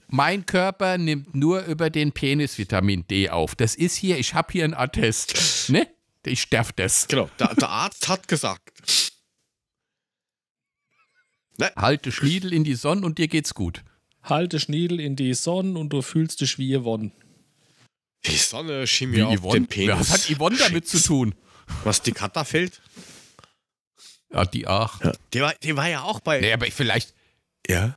Mein 0.09 0.47
Körper 0.47 0.97
nimmt 0.97 1.35
nur 1.35 1.65
über 1.65 1.91
den 1.91 2.13
Penis 2.13 2.57
Vitamin 2.57 3.07
D 3.07 3.29
auf. 3.29 3.55
Das 3.55 3.75
ist 3.75 3.97
hier, 3.97 4.19
ich 4.19 4.35
habe 4.35 4.53
hier 4.53 4.65
einen 4.65 4.75
Attest. 4.75 5.69
Ne? 5.69 5.87
Ich 6.25 6.43
sterf 6.43 6.73
das. 6.73 7.07
genau, 7.07 7.29
der, 7.39 7.55
der 7.55 7.69
Arzt 7.69 8.09
hat 8.09 8.29
gesagt. 8.29 8.71
Halte 11.77 12.11
Schniedel 12.13 12.53
in 12.53 12.65
die 12.65 12.75
Sonne 12.75 13.05
und 13.05 13.19
dir 13.19 13.29
geht's 13.29 13.53
gut. 13.53 13.85
Halte 14.23 14.59
Schniedel 14.59 15.01
in 15.01 15.17
die 15.17 15.35
Sonne 15.35 15.79
und 15.79 15.91
du 15.91 16.01
fühlst 16.01 16.41
dich 16.41 16.59
wie 16.59 16.69
gewonnen. 16.69 17.13
Die 18.27 18.37
Sonne 18.37 18.87
schien 18.87 19.13
Wie 19.13 19.19
mir 19.19 19.29
auf 19.29 19.41
Yvonne? 19.41 19.61
den 19.61 19.67
Penis. 19.67 19.99
Was 19.99 20.11
hat 20.11 20.37
Yvonne 20.37 20.57
damit 20.57 20.89
zu 20.89 20.99
tun? 21.03 21.35
Was 21.85 22.03
die 22.03 22.13
fällt? 22.13 22.81
Ja, 24.33 24.45
die 24.45 24.67
auch. 24.67 25.01
Ja. 25.03 25.13
Die, 25.35 25.41
war, 25.41 25.55
die 25.63 25.77
war 25.77 25.89
ja 25.89 26.03
auch 26.03 26.21
bei. 26.21 26.41
Nee, 26.41 26.53
aber 26.53 26.67
vielleicht, 26.67 27.15
Ja. 27.67 27.97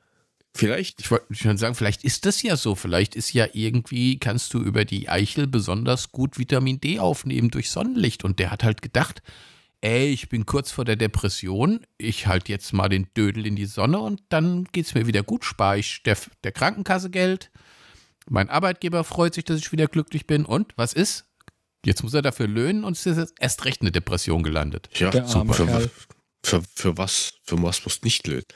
Vielleicht? 0.55 0.99
ich 1.01 1.09
wollte 1.09 1.33
schon 1.33 1.57
sagen, 1.57 1.73
vielleicht 1.73 2.03
ist 2.03 2.27
das 2.27 2.43
ja 2.43 2.55
so. 2.57 2.75
Vielleicht 2.75 3.15
ist 3.15 3.33
ja 3.33 3.47
irgendwie, 3.53 4.19
kannst 4.19 4.53
du 4.53 4.59
über 4.59 4.85
die 4.85 5.09
Eichel 5.09 5.47
besonders 5.47 6.11
gut 6.11 6.37
Vitamin 6.37 6.79
D 6.79 6.99
aufnehmen 6.99 7.49
durch 7.49 7.71
Sonnenlicht. 7.71 8.23
Und 8.23 8.37
der 8.37 8.51
hat 8.51 8.63
halt 8.63 8.83
gedacht, 8.83 9.23
ey, 9.81 10.09
ich 10.11 10.29
bin 10.29 10.45
kurz 10.45 10.69
vor 10.71 10.85
der 10.85 10.95
Depression, 10.95 11.85
ich 11.97 12.27
halt 12.27 12.49
jetzt 12.49 12.71
mal 12.71 12.87
den 12.87 13.07
Dödel 13.17 13.47
in 13.47 13.55
die 13.55 13.65
Sonne 13.65 13.99
und 13.99 14.21
dann 14.29 14.65
geht's 14.71 14.93
mir 14.93 15.07
wieder 15.07 15.23
gut, 15.23 15.43
spare 15.43 15.79
ich 15.79 16.03
der, 16.03 16.17
der 16.43 16.51
Krankenkasse 16.51 17.09
Geld. 17.09 17.49
Mein 18.29 18.49
Arbeitgeber 18.49 19.03
freut 19.03 19.33
sich, 19.33 19.43
dass 19.45 19.59
ich 19.59 19.71
wieder 19.71 19.87
glücklich 19.87 20.27
bin. 20.27 20.45
Und 20.45 20.73
was 20.77 20.93
ist? 20.93 21.25
Jetzt 21.85 22.03
muss 22.03 22.13
er 22.13 22.21
dafür 22.21 22.47
löhnen 22.47 22.83
und 22.85 22.93
es 22.95 23.05
ist 23.05 23.17
jetzt 23.17 23.33
erst 23.39 23.65
recht 23.65 23.81
eine 23.81 23.91
Depression 23.91 24.43
gelandet. 24.43 24.87
Ja, 24.93 25.09
Der 25.09 25.25
arme 25.25 25.53
Für, 26.45 26.61
für, 26.75 26.97
was? 26.97 27.33
Für 27.43 27.61
was 27.61 27.83
musst 27.85 28.03
du 28.03 28.05
nicht 28.07 28.27
lösen? 28.27 28.47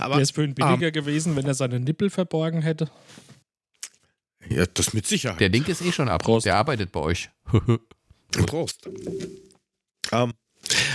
Aber 0.00 0.14
Wäre 0.14 0.22
es 0.22 0.30
für 0.32 0.44
ihn 0.44 0.54
billiger 0.54 0.90
gewesen, 0.90 1.36
wenn 1.36 1.46
er 1.46 1.54
seine 1.54 1.78
Nippel 1.78 2.10
verborgen 2.10 2.62
hätte? 2.62 2.90
ja, 4.48 4.64
das 4.66 4.92
mit 4.92 5.06
Sicherheit. 5.06 5.40
Der 5.40 5.48
Link 5.48 5.68
ist 5.68 5.82
eh 5.82 5.92
schon 5.92 6.08
ab. 6.08 6.22
Prost. 6.22 6.46
Der 6.46 6.56
arbeitet 6.56 6.92
bei 6.92 7.00
euch. 7.00 7.30
Prost. 8.46 8.88
Ähm, 10.12 10.32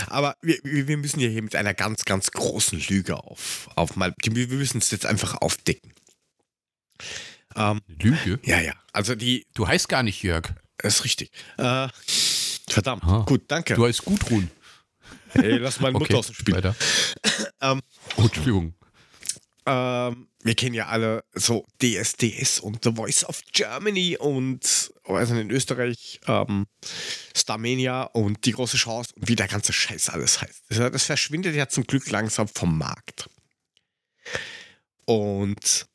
aber 0.08 0.36
wir, 0.42 0.58
wir 0.62 0.96
müssen 0.96 1.20
ja 1.20 1.28
hier 1.28 1.42
mit 1.42 1.54
einer 1.56 1.74
ganz, 1.74 2.04
ganz 2.04 2.30
großen 2.30 2.78
Lüge 2.88 3.16
auf, 3.16 3.70
auf 3.76 3.96
mal. 3.96 4.14
Wir 4.22 4.48
müssen 4.48 4.78
es 4.78 4.90
jetzt 4.90 5.06
einfach 5.06 5.40
aufdecken. 5.40 5.92
Ähm, 7.56 7.80
Lüge? 7.86 8.38
ja, 8.44 8.60
ja. 8.60 8.74
Also 8.92 9.14
die 9.14 9.46
Du 9.54 9.66
heißt 9.66 9.88
gar 9.88 10.02
nicht 10.02 10.22
Jörg. 10.22 10.52
ist 10.82 11.04
richtig. 11.04 11.30
Äh, 11.58 11.88
verdammt. 12.68 13.04
Ah. 13.04 13.24
Gut, 13.26 13.42
danke. 13.48 13.74
Du 13.74 13.86
heißt 13.86 14.04
Gudrun. 14.04 14.50
Hey, 15.32 15.56
lass 15.58 15.80
meine 15.80 15.94
Mutter 15.98 16.04
Okay, 16.04 16.18
aus 16.18 16.26
dem 16.26 16.34
Spiel. 16.34 16.54
weiter. 16.54 16.74
Ähm, 17.60 17.80
Oh, 18.16 18.22
Entschuldigung. 18.22 18.74
Ähm, 19.64 20.28
wir 20.42 20.54
kennen 20.56 20.74
ja 20.74 20.86
alle 20.88 21.22
so 21.34 21.64
DSDS 21.80 22.58
und 22.58 22.82
The 22.82 22.92
Voice 22.96 23.24
of 23.24 23.40
Germany 23.52 24.16
und 24.18 24.92
also 25.04 25.34
in 25.36 25.50
Österreich 25.50 26.20
ähm, 26.26 26.66
Starmania 27.36 28.02
und 28.02 28.44
die 28.44 28.52
große 28.52 28.76
Chance 28.76 29.12
und 29.14 29.28
wie 29.28 29.36
der 29.36 29.46
ganze 29.46 29.72
Scheiß 29.72 30.08
alles 30.08 30.40
heißt. 30.42 30.64
Das, 30.68 30.78
das 30.90 31.04
verschwindet 31.06 31.54
ja 31.54 31.68
zum 31.68 31.84
Glück 31.86 32.10
langsam 32.10 32.48
vom 32.48 32.76
Markt. 32.76 33.28
Und 35.04 35.86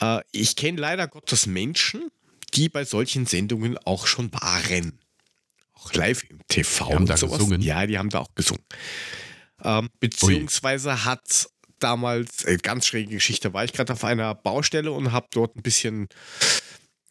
äh, 0.00 0.20
ich 0.32 0.56
kenne 0.56 0.80
leider 0.80 1.08
Gottes 1.08 1.46
Menschen, 1.46 2.10
die 2.54 2.68
bei 2.70 2.84
solchen 2.84 3.26
Sendungen 3.26 3.76
auch 3.78 4.06
schon 4.06 4.32
waren. 4.32 4.98
Auch 5.82 5.92
live 5.94 6.22
im 6.28 6.40
TV. 6.48 6.86
Die 6.86 6.92
haben 6.92 7.02
und 7.02 7.10
da 7.10 7.16
sowas. 7.16 7.38
gesungen? 7.38 7.60
Ja, 7.60 7.86
die 7.86 7.98
haben 7.98 8.10
da 8.10 8.20
auch 8.20 8.34
gesungen. 8.34 8.64
Ähm, 9.64 9.88
beziehungsweise 10.00 11.04
hat 11.04 11.48
damals, 11.78 12.44
äh, 12.44 12.56
ganz 12.58 12.86
schräge 12.86 13.10
Geschichte, 13.10 13.52
war 13.52 13.64
ich 13.64 13.72
gerade 13.72 13.92
auf 13.92 14.04
einer 14.04 14.34
Baustelle 14.34 14.92
und 14.92 15.12
habe 15.12 15.26
dort 15.32 15.56
ein 15.56 15.62
bisschen, 15.62 16.08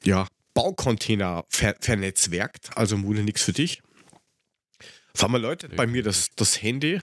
ja, 0.03 0.27
Baucontainer 0.53 1.45
ver 1.49 1.75
vernetzwerkt. 1.79 2.75
Also 2.75 2.97
Mule, 2.97 3.23
nix 3.23 3.43
für 3.43 3.53
dich. 3.53 3.81
Auf 5.13 5.23
einmal 5.23 5.41
läutet 5.41 5.75
bei 5.75 5.87
mir 5.87 6.03
das, 6.03 6.29
das 6.35 6.61
Handy, 6.61 6.99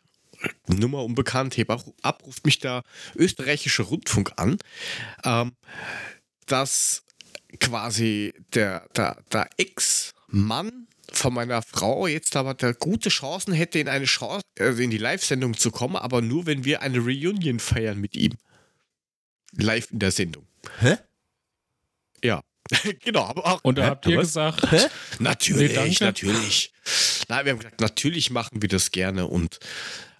Nummer 0.66 1.04
unbekannt, 1.04 1.56
heb 1.56 1.70
ab, 1.70 2.22
ruft 2.24 2.44
mich 2.46 2.58
der 2.58 2.82
österreichische 3.14 3.82
Rundfunk 3.82 4.32
an, 4.36 4.58
ähm, 5.24 5.52
dass 6.46 7.04
quasi 7.60 8.32
der, 8.54 8.88
der, 8.94 9.22
der 9.32 9.48
Ex-Mann 9.56 10.87
von 11.12 11.34
meiner 11.34 11.62
Frau 11.62 12.06
jetzt 12.06 12.36
aber 12.36 12.54
der 12.54 12.74
gute 12.74 13.08
Chancen 13.08 13.52
hätte, 13.52 13.78
in 13.78 13.88
eine 13.88 14.04
Chance, 14.04 14.42
also 14.58 14.82
in 14.82 14.90
die 14.90 14.98
Live-Sendung 14.98 15.56
zu 15.56 15.70
kommen, 15.70 15.96
aber 15.96 16.20
nur, 16.20 16.46
wenn 16.46 16.64
wir 16.64 16.82
eine 16.82 16.98
Reunion 16.98 17.60
feiern 17.60 17.98
mit 17.98 18.16
ihm. 18.16 18.34
Live 19.56 19.90
in 19.90 19.98
der 19.98 20.10
Sendung. 20.10 20.46
Hä? 20.80 20.96
Ja. 22.22 22.42
genau, 23.02 23.24
aber 23.24 23.46
auch. 23.46 23.60
Und 23.62 23.78
da 23.78 23.86
habt 23.86 24.06
ihr 24.06 24.18
Was? 24.18 24.28
gesagt, 24.28 24.70
Hä? 24.70 24.86
Natürlich, 25.18 26.00
Nee, 26.00 26.06
natürlich. 26.06 26.72
Nein, 27.28 27.44
wir 27.44 27.52
haben 27.52 27.58
gesagt, 27.58 27.80
natürlich 27.80 28.30
machen 28.30 28.60
wir 28.60 28.68
das 28.68 28.90
gerne 28.90 29.26
und 29.26 29.58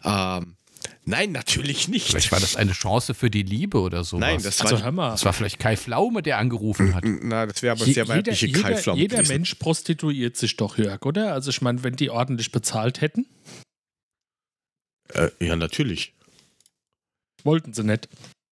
ähm, 0.05 0.57
nein, 1.05 1.33
natürlich 1.33 1.89
nicht. 1.89 2.09
Vielleicht 2.09 2.33
war 2.33 2.41
das 2.41 2.57
eine 2.57 2.73
Chance 2.73 3.15
für 3.15 3.31
die 3.31 3.43
Liebe 3.43 3.81
oder 3.81 4.05
so. 4.05 4.19
nein, 4.19 4.43
das 4.43 4.61
war, 4.63 4.71
also 4.73 4.83
hör 4.85 4.93
mal, 4.93 5.11
das 5.11 5.25
war 5.25 5.33
vielleicht 5.33 5.59
Kai 5.59 5.77
Flaume, 5.77 6.23
der 6.23 6.39
angerufen 6.39 6.95
hat. 6.95 7.05
na, 7.05 7.47
das 7.47 7.63
wäre 7.63 7.77
aber 7.77 7.85
je- 7.87 7.93
sehr 7.95 8.05
jeder, 8.05 8.15
weibliche 8.17 8.47
jeder, 8.47 8.61
Keilflamme 8.63 9.01
jeder 9.01 9.17
gewesen. 9.19 9.33
Mensch 9.33 9.55
prostituiert 9.55 10.37
sich 10.37 10.57
doch, 10.57 10.79
Jörg, 10.79 11.05
oder? 11.07 11.33
Also 11.33 11.51
ich 11.51 11.61
meine, 11.63 11.83
wenn 11.83 11.97
die 11.97 12.11
ordentlich 12.11 12.53
bezahlt 12.53 13.01
hätten, 13.01 13.27
Äh, 15.15 15.31
ja, 15.41 15.57
natürlich. 15.57 16.13
wollten 17.45 17.73
sie 17.73 17.85
nicht. 17.85 18.09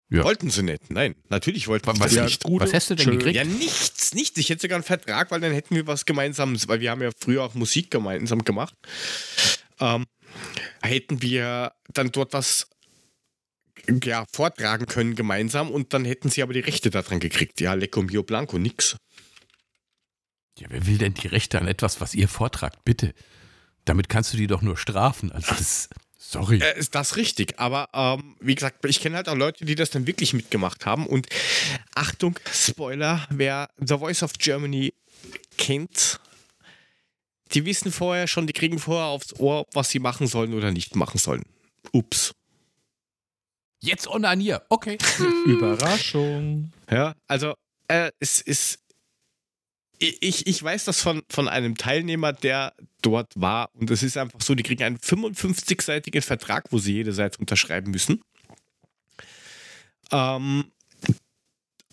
Ja. 0.09 0.23
Wollten 0.23 0.51
sie 0.51 0.63
nicht. 0.63 0.89
Nein, 0.91 1.17
natürlich 1.31 1.67
wollten 1.67 1.93
sie 1.93 2.01
Was, 2.01 2.07
das 2.11 2.15
Ja, 2.15 2.25
nicht. 2.25 2.45
gute- 2.45 2.65
was 2.65 2.73
hast 2.73 2.91
du 2.91 2.95
denn 2.95 3.05
schön. 3.05 3.19
gekriegt? 3.19 3.35
Ja, 3.37 3.45
nichts, 3.45 4.15
nichts. 4.15 4.39
Ich 4.39 4.49
hätte 4.49 4.63
sogar 4.63 4.77
einen 4.77 4.85
Vertrag, 4.85 5.31
weil 5.33 5.41
dann 5.41 5.53
hätten 5.53 5.75
wir 5.75 5.87
was 5.89 6.07
Gemeinsames, 6.07 6.69
weil 6.69 6.79
wir 6.81 6.93
haben 6.93 7.03
ja 7.03 7.11
früher 7.19 7.43
auch 7.43 7.55
Musik 7.55 7.91
gemeinsam 7.91 8.45
gemacht. 8.45 8.73
Ähm, 9.81 10.07
hätten 10.87 11.23
wir 11.23 11.73
dann 11.93 12.11
dort 12.13 12.33
was 12.33 12.69
ja, 14.05 14.25
vortragen 14.33 14.87
können 14.87 15.15
gemeinsam 15.15 15.71
und 15.71 15.93
dann 15.93 16.05
hätten 16.05 16.31
sie 16.31 16.43
aber 16.43 16.53
die 16.53 16.61
Rechte 16.61 16.91
daran 16.91 17.21
gekriegt. 17.21 17.61
Ja, 17.61 17.75
Lecco 17.75 18.03
Mio 18.03 18.23
Blanco, 18.23 18.59
nix. 18.59 18.97
Ja, 20.59 20.69
wer 20.71 20.87
will 20.87 20.99
denn 20.99 21.15
die 21.15 21.29
Rechte 21.29 21.61
an 21.61 21.69
etwas, 21.69 22.01
was 22.01 22.15
ihr 22.15 22.29
vortragt? 22.29 22.85
Bitte. 22.85 23.15
Damit 23.85 24.09
kannst 24.09 24.33
du 24.33 24.37
die 24.37 24.47
doch 24.47 24.63
nur 24.63 24.77
strafen. 24.77 25.31
Also 25.31 25.55
das, 25.55 25.89
sorry. 26.19 26.61
Äh, 26.61 26.79
ist 26.79 26.95
das 26.95 27.17
richtig, 27.17 27.59
aber 27.61 27.89
ähm, 27.93 28.37
wie 28.41 28.55
gesagt, 28.55 28.85
ich 28.85 29.01
kenne 29.01 29.17
halt 29.17 29.29
auch 29.29 29.37
Leute, 29.37 29.65
die 29.65 29.75
das 29.75 29.91
dann 29.91 30.07
wirklich 30.07 30.33
mitgemacht 30.33 30.87
haben 30.87 31.07
und 31.07 31.29
Achtung, 31.95 32.39
Spoiler, 32.53 33.27
wer 33.31 33.69
The 33.79 33.99
Voice 33.99 34.23
of 34.23 34.33
Germany 34.35 34.95
kennt, 35.59 36.21
die 37.53 37.65
wissen 37.65 37.93
vorher 37.93 38.27
schon, 38.27 38.47
die 38.47 38.53
kriegen 38.53 38.79
vorher 38.79 39.07
aufs 39.07 39.39
Ohr, 39.39 39.67
was 39.73 39.91
sie 39.91 39.99
machen 39.99 40.27
sollen 40.27 40.55
oder 40.55 40.73
nicht 40.73 40.97
machen 40.97 41.19
sollen. 41.19 41.45
Ups. 41.93 42.33
Jetzt 43.81 44.09
onanier. 44.09 44.63
Okay. 44.69 44.99
Überraschung. 45.47 46.73
Ja, 46.91 47.15
also 47.29 47.55
äh, 47.89 48.11
es 48.19 48.41
ist. 48.41 48.79
Ich, 49.99 50.47
ich 50.47 50.63
weiß 50.63 50.85
das 50.85 51.01
von, 51.01 51.23
von 51.31 51.49
einem 51.49 51.75
Teilnehmer, 51.79 52.35
der 52.35 52.75
dort 53.01 53.33
war. 53.35 53.71
Und 53.73 53.91
es 53.91 54.03
ist 54.03 54.19
einfach 54.19 54.43
so, 54.43 54.55
die 54.55 54.63
kriegen 54.63 54.83
einen 54.83 54.99
55-seitigen 54.99 56.21
Vertrag, 56.21 56.65
wo 56.71 56.77
sie 56.77 56.93
jede 56.93 57.15
Seite 57.15 57.39
unterschreiben 57.39 57.93
müssen. 57.93 58.21
Ähm, 60.13 60.71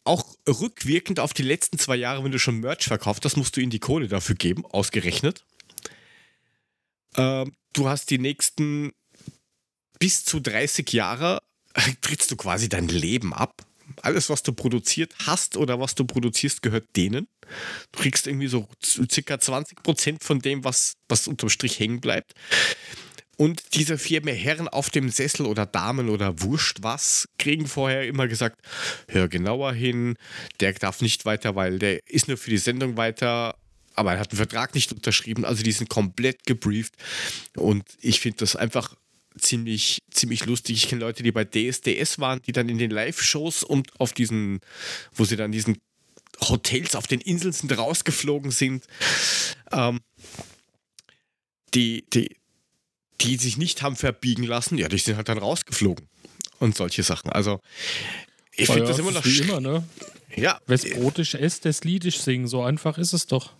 auch 0.04 0.36
rückwirkend 0.48 1.20
auf 1.20 1.34
die 1.34 1.44
letzten 1.44 1.78
zwei 1.78 1.96
Jahre, 1.96 2.24
wenn 2.24 2.32
du 2.32 2.40
schon 2.40 2.60
Merch 2.60 2.86
verkauft 2.86 3.26
hast, 3.26 3.38
musst 3.38 3.56
du 3.56 3.62
ihnen 3.62 3.72
die 3.72 3.80
Kohle 3.80 4.08
dafür 4.08 4.36
geben, 4.36 4.66
ausgerechnet. 4.66 5.44
Ähm, 7.16 7.54
du 7.74 7.88
hast 7.88 8.10
die 8.10 8.18
nächsten 8.18 8.94
bis 10.00 10.26
zu 10.26 10.40
30 10.40 10.92
Jahre, 10.92 11.42
trittst 12.02 12.32
du 12.32 12.36
quasi 12.36 12.70
dein 12.70 12.88
Leben 12.88 13.34
ab. 13.34 13.66
Alles, 14.02 14.30
was 14.30 14.44
du 14.44 14.54
produziert 14.54 15.14
hast 15.26 15.58
oder 15.58 15.80
was 15.80 15.96
du 15.96 16.06
produzierst, 16.06 16.62
gehört 16.62 16.96
denen. 16.96 17.28
Du 17.92 18.00
kriegst 18.00 18.28
irgendwie 18.28 18.48
so 18.48 18.68
circa 18.84 19.36
20% 19.36 20.24
von 20.24 20.40
dem, 20.40 20.64
was, 20.64 20.96
was 21.10 21.28
unterm 21.28 21.50
Strich 21.50 21.80
hängen 21.80 22.02
bleibt. 22.02 22.34
Und 23.38 23.74
diese 23.74 23.98
vier 23.98 24.24
mehr 24.24 24.36
Herren 24.36 24.68
auf 24.68 24.90
dem 24.90 25.10
Sessel 25.10 25.46
oder 25.46 25.66
Damen 25.66 26.10
oder 26.10 26.42
Wurscht 26.42 26.80
was, 26.82 27.28
kriegen 27.40 27.68
vorher 27.68 28.08
immer 28.08 28.28
gesagt, 28.28 28.62
hör 29.08 29.28
genauer 29.28 29.74
hin, 29.74 30.16
der 30.60 30.74
darf 30.74 31.02
nicht 31.02 31.26
weiter, 31.26 31.56
weil 31.56 31.80
der 31.80 32.00
ist 32.08 32.28
nur 32.28 32.38
für 32.38 32.52
die 32.52 32.58
Sendung 32.58 32.96
weiter, 32.96 33.56
aber 33.96 34.14
er 34.14 34.20
hat 34.20 34.32
einen 34.32 34.38
Vertrag 34.38 34.76
nicht 34.76 34.92
unterschrieben, 34.92 35.46
also 35.46 35.64
die 35.64 35.72
sind 35.72 35.90
komplett 35.90 36.46
gebrieft. 36.46 36.94
Und 37.56 37.84
ich 38.02 38.20
finde 38.20 38.38
das 38.38 38.56
einfach 38.56 38.96
ziemlich, 39.38 40.04
ziemlich 40.12 40.46
lustig. 40.46 40.78
Ich 40.78 40.90
kenne 40.90 41.02
Leute, 41.02 41.24
die 41.24 41.32
bei 41.32 41.44
DSDS 41.44 42.20
waren, 42.20 42.42
die 42.44 42.52
dann 42.52 42.70
in 42.70 42.78
den 42.78 42.92
Live-Shows 42.92 43.64
und 43.64 44.00
auf 44.00 44.14
diesen, 44.14 44.60
wo 45.14 45.26
sie 45.26 45.36
dann 45.36 45.52
diesen 45.52 45.78
Hotels 46.40 46.96
auf 46.96 47.08
den 47.08 47.22
Inseln 47.22 47.54
sind, 47.54 47.76
rausgeflogen 47.76 48.52
sind, 48.52 48.86
ähm, 49.72 50.02
die, 51.74 52.06
die, 52.14 52.36
die 53.22 53.38
sich 53.38 53.58
nicht 53.58 53.82
haben 53.82 53.96
verbiegen 53.96 54.44
lassen, 54.44 54.78
ja, 54.78 54.88
die 54.90 54.98
sind 54.98 55.16
halt 55.18 55.30
dann 55.30 55.38
rausgeflogen 55.38 56.08
und 56.60 56.76
solche 56.76 57.04
Sachen. 57.04 57.32
Also, 57.32 57.60
ich 58.56 58.68
finde 58.68 58.82
ja, 58.84 58.88
das 58.90 59.00
immer 59.00 59.12
noch 59.12 59.26
ist 59.26 59.32
wie 59.40 59.42
sch- 59.42 59.48
immer, 59.50 59.60
ne? 59.62 59.84
Ja, 60.36 60.60
Wes 60.68 60.90
brotisch 60.90 61.36
esst, 61.36 61.66
des 61.66 61.84
Liedisch 61.84 62.18
singen. 62.20 62.48
So 62.48 62.64
einfach 62.64 62.98
ist 62.98 63.14
es 63.14 63.28
doch. 63.28 63.54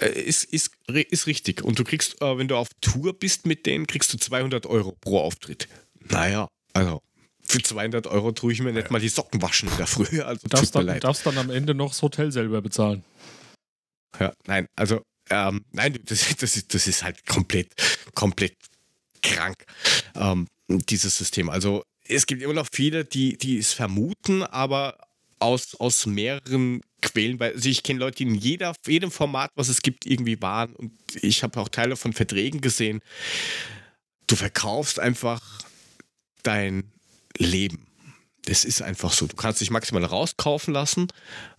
äh, 0.00 0.08
ist, 0.08 0.44
ist, 0.44 0.70
ist 0.88 1.26
richtig. 1.26 1.62
Und 1.62 1.78
du 1.78 1.84
kriegst, 1.84 2.20
äh, 2.22 2.38
wenn 2.38 2.48
du 2.48 2.56
auf 2.56 2.68
Tour 2.80 3.18
bist 3.18 3.44
mit 3.46 3.66
denen, 3.66 3.86
kriegst 3.86 4.12
du 4.12 4.16
200 4.18 4.66
Euro 4.66 4.92
pro 5.00 5.18
Auftritt. 5.20 5.68
Naja, 6.08 6.48
also 6.74 7.00
für 7.48 7.60
200 7.62 8.06
Euro 8.06 8.32
tue 8.32 8.52
ich 8.52 8.60
mir 8.60 8.72
nicht 8.72 8.90
mal 8.90 9.00
die 9.00 9.08
Socken 9.08 9.42
waschen 9.42 9.68
in 9.68 9.76
der 9.76 9.86
Früh. 9.86 10.20
Also 10.22 10.40
Du 10.44 10.48
darfst 10.48 10.74
dann, 10.74 10.86
leid. 10.86 11.02
darfst 11.04 11.26
dann 11.26 11.38
am 11.38 11.50
Ende 11.50 11.74
noch 11.74 11.90
das 11.90 12.02
Hotel 12.02 12.30
selber 12.32 12.60
bezahlen. 12.62 13.04
Ja, 14.18 14.32
nein, 14.46 14.66
also, 14.76 15.02
ähm, 15.30 15.64
nein, 15.72 15.98
das, 16.04 16.24
das, 16.38 16.56
ist, 16.56 16.72
das 16.74 16.86
ist 16.86 17.02
halt 17.02 17.24
komplett, 17.26 17.72
komplett 18.14 18.54
krank, 19.34 19.64
ähm, 20.14 20.46
dieses 20.68 21.16
System. 21.16 21.48
Also, 21.50 21.84
es 22.08 22.26
gibt 22.26 22.42
immer 22.42 22.54
noch 22.54 22.68
viele, 22.72 23.04
die, 23.04 23.36
die 23.36 23.58
es 23.58 23.72
vermuten, 23.72 24.42
aber 24.42 24.98
aus, 25.38 25.74
aus 25.74 26.06
mehreren 26.06 26.80
Quellen, 27.02 27.38
weil 27.38 27.52
also 27.52 27.68
ich 27.68 27.82
kenne 27.82 28.00
Leute, 28.00 28.16
die 28.18 28.22
in 28.24 28.34
jeder, 28.34 28.74
jedem 28.86 29.10
Format, 29.10 29.50
was 29.54 29.68
es 29.68 29.82
gibt, 29.82 30.06
irgendwie 30.06 30.40
waren 30.40 30.74
und 30.74 30.92
ich 31.20 31.42
habe 31.42 31.60
auch 31.60 31.68
Teile 31.68 31.96
von 31.96 32.12
Verträgen 32.12 32.60
gesehen. 32.60 33.00
Du 34.26 34.34
verkaufst 34.36 34.98
einfach 34.98 35.40
dein 36.42 36.90
Leben. 37.38 37.86
Das 38.46 38.64
ist 38.64 38.80
einfach 38.82 39.12
so. 39.12 39.26
Du 39.26 39.36
kannst 39.36 39.60
dich 39.60 39.70
maximal 39.70 40.04
rauskaufen 40.04 40.72
lassen. 40.72 41.08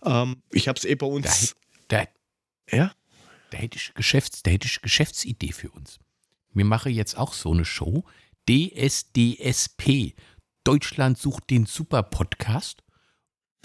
Ähm, 0.04 0.42
ich 0.50 0.68
habe 0.68 0.78
es 0.78 0.84
eh 0.84 0.94
bei 0.96 1.06
Da, 1.06 1.12
uns. 1.12 1.54
da, 1.88 2.04
Ja? 2.70 2.92
da 3.50 3.58
hätte 3.58 3.76
ich 3.76 3.94
Geschäfts, 3.94 4.42
da 4.42 4.50
hätte 4.50 4.66
ich 4.66 4.80
Geschäftsidee 4.82 5.52
für 5.52 5.70
uns. 5.70 5.98
Wir 6.52 6.64
machen 6.64 6.92
jetzt 6.92 7.16
auch 7.16 7.32
so 7.32 7.52
eine 7.52 7.64
Show. 7.64 8.04
DSDSP. 8.48 10.14
Deutschland 10.64 11.18
sucht 11.18 11.50
den 11.50 11.66
Super-Podcast. 11.66 12.82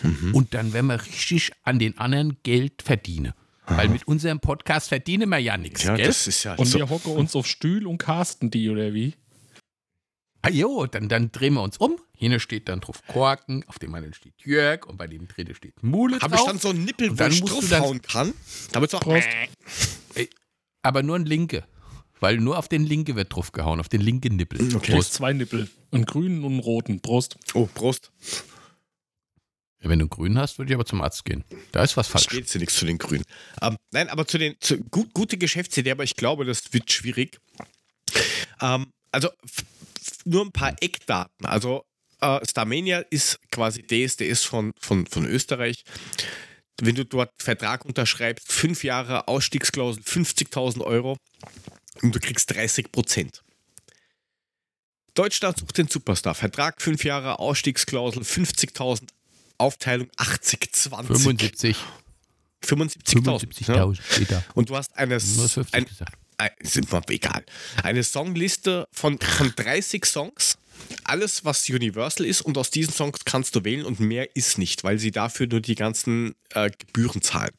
Mhm. 0.02 0.34
Und 0.36 0.54
dann 0.54 0.74
werden 0.74 0.88
wir 0.88 1.02
richtig 1.06 1.52
an 1.64 1.80
den 1.80 1.98
anderen 1.98 2.38
Geld 2.44 2.82
verdienen. 2.82 3.34
Weil 3.66 3.88
mit 3.88 4.06
unserem 4.08 4.40
Podcast 4.42 4.90
verdienen 4.90 5.30
wir 5.30 5.38
ja 5.38 5.56
nichts, 5.58 5.84
Ja, 5.84 5.96
gell? 5.96 6.06
das 6.08 6.28
ist 6.28 6.44
ja 6.44 6.56
Und 6.56 6.66
so. 6.66 6.80
wir 6.80 6.90
hocken 6.90 7.14
uns 7.14 7.34
auf 7.36 7.48
Stühl 7.48 7.88
und 7.88 7.98
casten 7.98 8.52
die, 8.52 8.70
oder 8.70 8.94
wie? 8.94 9.16
Ah 10.42 10.50
jo, 10.50 10.86
dann, 10.86 11.08
dann 11.08 11.32
drehen 11.32 11.54
wir 11.54 11.62
uns 11.62 11.78
um. 11.78 11.98
Hier 12.14 12.38
steht 12.42 12.68
dann 12.68 12.82
drauf 12.82 13.02
Korken, 13.08 13.64
auf 13.68 13.80
dem 13.80 13.96
anderen 13.96 14.14
steht 14.14 14.34
Jörg 14.44 14.86
und 14.86 14.98
bei 14.98 15.08
dem 15.08 15.28
dritten 15.30 15.56
steht 15.56 15.82
Mule 15.82 16.20
Habe 16.20 16.36
ich 16.36 16.42
dann 16.44 16.60
so 16.60 16.70
einen 16.70 16.84
Nippel, 16.84 17.18
wo 17.18 17.24
ich 17.24 17.42
draufhauen 17.42 18.02
kann? 18.02 18.34
Damit 18.74 18.90
es 18.90 18.96
auch. 18.96 19.00
Prost. 19.02 19.28
aber 20.82 21.02
nur 21.02 21.16
ein 21.16 21.26
linke. 21.26 21.66
Weil 22.24 22.38
nur 22.38 22.58
auf 22.58 22.70
den 22.70 22.86
linke 22.86 23.18
wird 23.18 23.36
drauf 23.36 23.52
gehauen, 23.52 23.82
auf 23.82 23.90
den 23.90 24.00
linken 24.00 24.38
Nippel. 24.38 24.74
Okay. 24.74 24.94
Du 24.94 24.98
hast 24.98 25.14
zwei 25.14 25.34
Nippel. 25.34 25.70
Einen 25.92 26.06
grünen 26.06 26.46
und 26.46 26.54
einen 26.54 26.62
roten. 26.62 27.02
Prost. 27.02 27.36
Oh, 27.54 27.66
Prost. 27.66 28.14
Ja, 29.82 29.90
wenn 29.90 30.00
du 30.00 30.08
grün 30.08 30.38
hast, 30.38 30.58
würde 30.58 30.72
ich 30.72 30.76
aber 30.76 30.86
zum 30.86 31.02
Arzt 31.02 31.26
gehen. 31.26 31.44
Da 31.74 31.84
ist 31.84 31.98
was 31.98 32.08
falsch. 32.08 32.24
Steht 32.24 32.48
sie 32.48 32.60
nichts 32.60 32.78
zu 32.78 32.86
den 32.86 32.98
Grünen. 32.98 33.26
Ähm, 33.62 33.76
nein, 33.92 34.08
aber 34.08 34.26
zu 34.26 34.38
den 34.38 34.56
zu, 34.62 34.78
gut, 34.78 35.14
gute 35.14 35.38
Geschäftsidee, 35.38 35.92
aber 35.92 36.06
ich 36.06 36.16
glaube, 36.16 36.46
das 36.46 36.72
wird 36.72 36.90
schwierig. 36.90 37.42
Ähm, 38.62 38.86
also 39.12 39.28
nur 40.24 40.46
ein 40.46 40.54
paar 40.54 40.78
Eckdaten. 40.80 41.46
Also 41.46 41.84
äh, 42.22 42.40
Starmania 42.50 43.00
ist 43.00 43.38
quasi 43.52 43.86
DSDS 43.86 44.46
von, 44.46 44.72
von, 44.80 45.08
von 45.08 45.26
Österreich. 45.26 45.84
Wenn 46.82 46.96
du 46.96 47.04
dort 47.04 47.32
Vertrag 47.38 47.84
unterschreibst, 47.84 48.50
fünf 48.50 48.86
Jahre 48.86 49.28
Ausstiegsklausel, 49.28 50.04
50.000 50.04 50.86
Euro 50.86 51.18
und 52.02 52.16
du 52.16 52.20
kriegst 52.20 52.54
30 52.54 52.92
Prozent. 52.92 53.44
Deutschland 55.14 55.60
sucht 55.60 55.78
den 55.78 55.88
Superstar. 55.88 56.34
Vertrag 56.34 56.82
fünf 56.82 57.04
Jahre 57.04 57.40
Ausstiegsklausel, 57.40 58.24
50.000 58.24 59.08
Aufteilung 59.58 60.10
80, 60.18 60.72
20. 60.72 61.18
75. 61.18 61.78
75.000. 62.64 63.72
ne? 63.72 63.84
75.000 63.84 64.00
steht 64.02 64.32
da. 64.32 64.44
Und 64.56 64.70
du 64.70 64.76
hast 64.76 64.98
eine, 64.98 65.20
Nur 65.20 65.50
50 65.50 65.74
ein, 65.74 65.86
ein, 66.38 66.50
sind 66.64 66.92
mir 66.92 67.02
egal, 67.10 67.46
eine 67.84 68.04
Songliste 68.04 68.88
von, 68.92 69.20
von 69.20 69.54
30 69.56 70.06
Songs. 70.06 70.58
Alles, 71.04 71.46
was 71.46 71.70
Universal 71.70 72.26
ist, 72.26 72.42
und 72.42 72.58
aus 72.58 72.72
diesen 72.72 72.94
Songs 72.94 73.24
kannst 73.26 73.56
du 73.56 73.64
wählen 73.64 73.86
und 73.86 74.00
mehr 74.00 74.36
ist 74.36 74.58
nicht, 74.58 74.84
weil 74.84 74.98
sie 75.00 75.12
dafür 75.12 75.48
nur 75.48 75.62
die 75.62 75.76
ganzen 75.76 76.36
äh, 76.50 76.72
Gebühren 76.72 77.22
zahlen. 77.22 77.52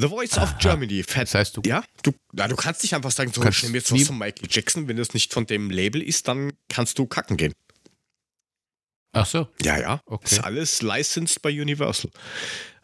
The 0.00 0.08
Voice 0.08 0.38
of 0.38 0.56
Germany. 0.58 1.02
Das 1.02 1.34
heißt, 1.34 1.56
du, 1.56 1.62
Ja, 1.66 1.84
du, 2.02 2.12
na, 2.32 2.48
du 2.48 2.56
kannst 2.56 2.82
nicht 2.82 2.94
einfach 2.94 3.10
sagen, 3.10 3.32
so, 3.32 3.44
ich 3.44 3.62
nehme 3.62 3.76
jetzt 3.76 3.92
was 3.92 4.02
von 4.04 4.16
Michael 4.16 4.48
Jackson. 4.50 4.88
Wenn 4.88 4.96
das 4.96 5.12
nicht 5.12 5.32
von 5.32 5.44
dem 5.46 5.70
Label 5.70 6.02
ist, 6.02 6.26
dann 6.26 6.52
kannst 6.68 6.98
du 6.98 7.06
kacken 7.06 7.36
gehen. 7.36 7.52
ach 9.12 9.26
so, 9.26 9.48
Ja, 9.62 9.78
ja. 9.78 10.00
Okay. 10.06 10.24
Ist 10.36 10.44
alles 10.44 10.80
licensed 10.80 11.42
bei 11.42 11.50
Universal. 11.50 12.10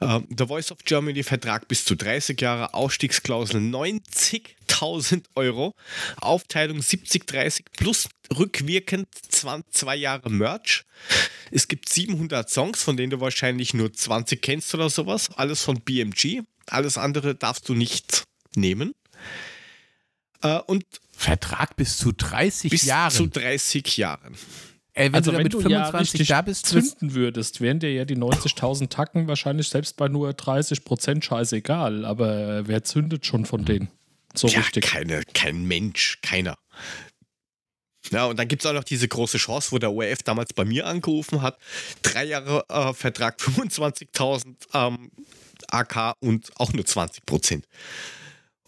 Ähm, 0.01 0.27
The 0.37 0.47
Voice 0.47 0.71
of 0.73 0.79
Germany 0.85 1.23
Vertrag 1.23 1.69
bis 1.69 1.87
zu 1.87 1.95
30 1.95 2.39
Jahre, 2.39 2.75
Ausstiegsklausel 2.75 3.61
90.000 3.63 5.25
Euro, 5.37 5.75
Aufteilung 6.21 6.81
70-30 6.81 7.63
plus 7.79 8.09
rückwirkend 8.37 9.09
20, 9.31 9.73
zwei 9.73 9.97
Jahre 9.97 10.29
Merch. 10.29 10.85
Es 11.51 11.67
gibt 11.69 11.89
700 11.89 12.51
Songs, 12.51 12.83
von 12.83 12.99
denen 12.99 13.11
du 13.11 13.21
wahrscheinlich 13.21 13.73
nur 13.73 13.91
20 13.91 14.43
kennst 14.43 14.75
oder 14.75 14.91
sowas. 14.91 15.31
Alles 15.37 15.63
von 15.63 15.81
BMG. 15.81 16.43
Alles 16.67 16.99
andere 16.99 17.35
darfst 17.35 17.69
du 17.69 17.75
nicht 17.75 18.25
nehmen. 18.55 18.95
Äh, 20.43 20.59
und 20.67 20.85
Vertrag 21.13 21.77
bis 21.77 21.97
zu 21.97 22.13
30 22.13 22.71
bis 22.71 22.85
Jahren. 22.85 23.11
zu 23.11 23.27
30 23.27 23.97
Jahren. 23.97 24.37
Ey, 24.93 25.09
wenn 25.09 25.15
Also 25.15 25.31
du 25.31 25.33
da 25.33 25.39
wenn 25.39 25.45
mit 25.45 25.53
du 25.53 25.61
ja 25.61 25.85
25 25.85 26.13
richtig 26.15 26.29
da 26.29 26.43
bist, 26.43 26.67
zünden 26.67 27.15
würdest, 27.15 27.61
wären 27.61 27.81
dir 27.81 27.93
ja 27.93 28.05
die 28.05 28.17
90.000 28.17 28.89
Tacken 28.89 29.29
wahrscheinlich 29.29 29.69
selbst 29.69 29.97
bei 29.97 30.09
nur 30.09 30.31
30% 30.31 31.23
scheißegal. 31.23 32.05
Aber 32.05 32.67
wer 32.67 32.83
zündet 32.85 33.27
schon 33.27 33.45
von 33.45 33.65
denen? 33.65 33.89
So 34.35 34.49
ja, 34.49 34.61
richtig. 34.61 34.85
keine, 34.85 35.23
kein 35.35 35.65
Mensch, 35.65 36.19
keiner. 36.23 36.57
Ja, 38.11 38.27
und 38.27 38.39
dann 38.39 38.49
gibt 38.49 38.63
es 38.63 38.67
auch 38.67 38.73
noch 38.75 38.85
diese 38.85 39.09
große 39.09 39.39
Chance, 39.39 39.73
wo 39.73 39.79
der 39.79 39.93
ORF 39.93 40.23
damals 40.23 40.53
bei 40.53 40.65
mir 40.65 40.87
angerufen 40.87 41.43
hat. 41.43 41.59
Drei 42.03 42.25
Jahre 42.25 42.65
äh, 42.69 42.93
Vertrag, 42.95 43.39
25.000 43.41 44.55
ähm, 44.75 45.11
AK 45.71 46.15
und 46.21 46.51
auch 46.57 46.73
nur 46.73 46.85
20 46.85 47.25
Prozent. 47.27 47.67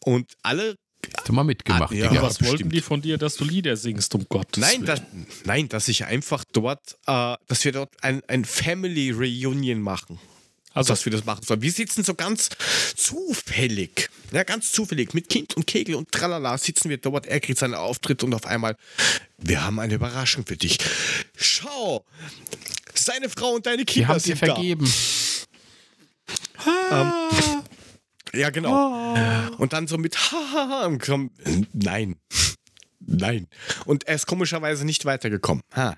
Und 0.04 0.32
alle, 0.42 0.76
hast 1.16 1.28
du 1.28 1.32
mal 1.32 1.44
mitgemacht. 1.44 1.92
Ah, 1.92 1.94
ja. 1.94 2.22
Was 2.22 2.38
bestimmt. 2.38 2.50
wollten 2.60 2.70
die 2.70 2.80
von 2.80 3.02
dir, 3.02 3.18
dass 3.18 3.36
du 3.36 3.44
Lieder 3.44 3.76
singst, 3.76 4.14
um 4.14 4.26
Gottes 4.28 4.60
nein, 4.60 4.76
Willen? 4.76 4.86
dass, 4.86 5.02
nein, 5.44 5.68
dass 5.68 5.88
ich 5.88 6.04
einfach 6.04 6.44
dort, 6.52 6.98
äh, 7.06 7.36
dass 7.46 7.64
wir 7.64 7.72
dort 7.72 7.92
ein, 8.02 8.22
ein 8.28 8.44
Family 8.44 9.10
Reunion 9.10 9.80
machen. 9.80 10.18
Also, 10.74 10.92
dass 10.92 11.04
wir 11.04 11.10
das 11.10 11.24
machen 11.24 11.44
sollen. 11.44 11.62
Wir 11.62 11.72
sitzen 11.72 12.04
so 12.04 12.14
ganz 12.14 12.50
zufällig, 12.94 14.10
ja, 14.32 14.44
ganz 14.44 14.70
zufällig, 14.70 15.12
mit 15.12 15.28
Kind 15.28 15.56
und 15.56 15.66
Kegel 15.66 15.96
und 15.96 16.12
tralala 16.12 16.56
sitzen 16.56 16.88
wir 16.88 16.98
dort, 16.98 17.26
er 17.26 17.40
kriegt 17.40 17.58
seinen 17.58 17.74
Auftritt 17.74 18.22
und 18.22 18.32
auf 18.34 18.46
einmal, 18.46 18.76
wir 19.38 19.64
haben 19.64 19.80
eine 19.80 19.94
Überraschung 19.94 20.46
für 20.46 20.56
dich. 20.56 20.78
Schau, 21.36 22.04
seine 22.94 23.28
Frau 23.28 23.54
und 23.54 23.66
deine 23.66 23.78
Die 23.78 23.92
Kinder 23.92 24.08
haben 24.08 24.16
dir 24.18 24.20
sind 24.20 24.38
vergeben. 24.38 24.84
da. 24.84 24.90
Ja, 28.34 28.50
genau. 28.50 29.14
Und 29.56 29.72
dann 29.72 29.86
so 29.86 29.96
mit 29.96 30.16
Hahaha, 30.16 30.90
nein, 31.72 32.16
nein. 33.00 33.46
Und 33.86 34.06
er 34.06 34.16
ist 34.16 34.26
komischerweise 34.26 34.84
nicht 34.84 35.06
weitergekommen. 35.06 35.62
Ha. 35.74 35.96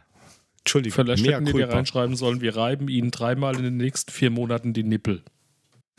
Entschuldigung, 0.61 0.95
vielleicht 1.05 1.27
hätten 1.27 1.47
culpa. 1.51 1.73
reinschreiben 1.75 2.15
sollen, 2.17 2.41
wir 2.41 2.55
reiben 2.55 2.89
ihnen 2.89 3.11
dreimal 3.11 3.57
in 3.57 3.65
den 3.65 3.77
nächsten 3.79 4.13
vier 4.13 4.31
Monaten 4.31 4.73
die 4.75 4.85
Nippel. 4.85 5.25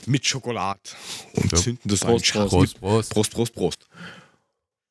mit 0.05 0.25
Schokolade 0.25 0.79
und 1.33 1.49
So. 1.51 1.57
zünden 1.57 1.89
das 1.89 1.99
Prost, 1.99 2.35
ein. 2.35 2.47
Prost, 2.47 2.79
Prost. 2.79 3.09
Prost, 3.13 3.33
Prost, 3.33 3.53
Prost. 3.53 3.87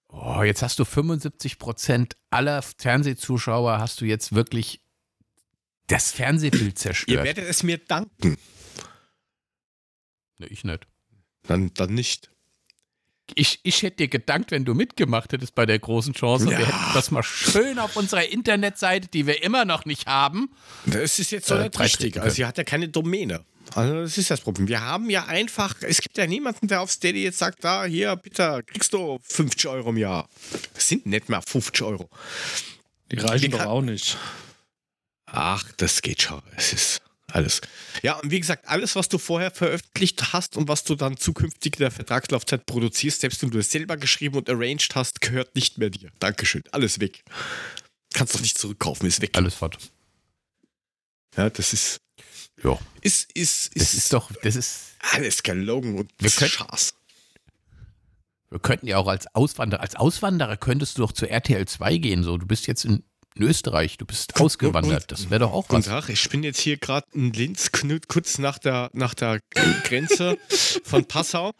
Oh, 0.08 0.42
jetzt 0.42 0.60
hast 0.62 0.78
du 0.78 0.84
75 0.84 1.58
Prozent 1.58 2.16
aller 2.30 2.62
Fernsehzuschauer 2.62 3.78
hast 3.78 4.00
du 4.00 4.04
jetzt 4.04 4.34
wirklich 4.34 4.80
das 5.86 6.10
Fernsehbild 6.12 6.62
Ihr 6.62 6.74
zerstört. 6.74 7.24
werdet 7.24 7.48
es 7.48 7.62
mir 7.62 7.78
danken. 7.78 8.36
Ne, 10.40 10.46
ich 10.48 10.64
nicht. 10.64 10.86
Dann, 11.44 11.72
dann 11.74 11.94
nicht. 11.94 12.30
Ich, 13.34 13.60
ich 13.62 13.82
hätte 13.82 13.98
dir 13.98 14.08
gedankt, 14.08 14.50
wenn 14.50 14.64
du 14.64 14.74
mitgemacht 14.74 15.32
hättest 15.32 15.54
bei 15.54 15.64
der 15.66 15.78
großen 15.78 16.14
Chance. 16.14 16.46
Und 16.46 16.50
wir 16.50 16.60
Ja. 16.60 16.66
hätten 16.66 16.94
das 16.94 17.10
mal 17.12 17.22
schön 17.22 17.78
auf 17.78 17.94
unserer 17.96 18.26
Internetseite, 18.26 19.06
die 19.08 19.26
wir 19.26 19.42
immer 19.44 19.64
noch 19.64 19.84
nicht 19.84 20.06
haben. 20.06 20.50
Das 20.86 21.18
ist 21.20 21.30
jetzt 21.30 21.46
so 21.46 21.54
Äh, 21.54 21.64
nicht 21.64 21.78
richtig. 21.78 22.20
Also 22.20 22.34
sie 22.34 22.44
hat 22.46 22.58
ja 22.58 22.64
keine 22.64 22.88
Domäne. 22.88 23.44
Also 23.74 23.94
das 24.00 24.18
ist 24.18 24.30
das 24.32 24.40
Problem. 24.40 24.66
Wir 24.66 24.80
haben 24.80 25.08
ja 25.10 25.26
einfach, 25.26 25.76
es 25.82 26.00
gibt 26.00 26.18
ja 26.18 26.26
niemanden, 26.26 26.66
der 26.66 26.80
auf 26.80 26.90
Steady 26.90 27.22
jetzt 27.22 27.38
sagt, 27.38 27.62
da, 27.62 27.84
hier, 27.84 28.16
bitte, 28.16 28.64
kriegst 28.66 28.92
du 28.92 29.20
50 29.22 29.68
Euro 29.68 29.90
im 29.90 29.96
Jahr. 29.98 30.28
Das 30.74 30.88
sind 30.88 31.06
nicht 31.06 31.28
mehr 31.28 31.40
50 31.46 31.82
Euro. 31.82 32.08
Die 33.12 33.18
reichen 33.18 33.44
Wie 33.44 33.48
doch 33.50 33.58
kann- 33.58 33.68
auch 33.68 33.82
nicht. 33.82 34.16
Ach, 35.26 35.70
das 35.76 36.02
geht 36.02 36.22
schon. 36.22 36.42
Es 36.56 36.72
ist 36.72 37.02
alles. 37.34 37.60
Ja, 38.02 38.18
und 38.18 38.30
wie 38.30 38.40
gesagt, 38.40 38.68
alles, 38.68 38.96
was 38.96 39.08
du 39.08 39.18
vorher 39.18 39.50
veröffentlicht 39.50 40.32
hast 40.32 40.56
und 40.56 40.68
was 40.68 40.84
du 40.84 40.94
dann 40.94 41.16
zukünftig 41.16 41.74
in 41.76 41.80
der 41.80 41.90
Vertragslaufzeit 41.90 42.66
produzierst, 42.66 43.20
selbst 43.20 43.42
wenn 43.42 43.50
du 43.50 43.58
es 43.58 43.70
selber 43.70 43.96
geschrieben 43.96 44.36
und 44.36 44.48
arranged 44.50 44.94
hast, 44.94 45.20
gehört 45.20 45.54
nicht 45.54 45.78
mehr 45.78 45.90
dir. 45.90 46.10
Dankeschön. 46.18 46.62
Alles 46.72 47.00
weg. 47.00 47.22
Kannst 48.12 48.34
doch 48.34 48.40
nicht 48.40 48.58
zurückkaufen, 48.58 49.06
ist 49.06 49.20
weg. 49.20 49.30
Alles 49.36 49.54
fort. 49.54 49.78
Ja, 51.36 51.48
das 51.50 51.72
ist, 51.72 52.00
Ja, 52.62 52.78
ist, 53.00 53.30
ist, 53.32 53.74
das 53.76 53.82
ist, 53.82 53.94
ist 53.94 54.12
doch, 54.12 54.30
das 54.42 54.56
ist, 54.56 54.80
alles 55.12 55.42
gelogen 55.42 55.98
und 55.98 56.10
Wir 56.18 56.30
können- 56.30 56.50
Schaß. 56.50 56.94
wir 58.50 58.58
könnten 58.58 58.86
ja 58.88 58.98
auch 58.98 59.06
als 59.06 59.32
Auswanderer, 59.34 59.80
als 59.80 59.94
Auswanderer 59.94 60.56
könntest 60.56 60.98
du 60.98 61.02
doch 61.02 61.12
zu 61.12 61.28
RTL 61.28 61.66
2 61.66 61.96
gehen, 61.98 62.24
so. 62.24 62.36
Du 62.36 62.46
bist 62.46 62.66
jetzt 62.66 62.84
in, 62.84 63.04
in 63.36 63.42
Österreich, 63.44 63.96
du 63.96 64.04
bist 64.06 64.40
ausgewandert. 64.40 65.10
Das 65.12 65.30
wäre 65.30 65.40
doch 65.40 65.52
auch 65.52 65.68
Guten 65.68 65.80
was. 65.80 65.86
Tag, 65.86 66.08
ich 66.08 66.28
bin 66.28 66.42
jetzt 66.42 66.60
hier 66.60 66.76
gerade 66.78 67.06
in 67.12 67.32
Linz, 67.32 67.70
kurz 68.08 68.38
nach 68.38 68.58
der, 68.58 68.90
nach 68.92 69.14
der 69.14 69.40
Grenze 69.84 70.36
von 70.84 71.04
Passau. 71.04 71.52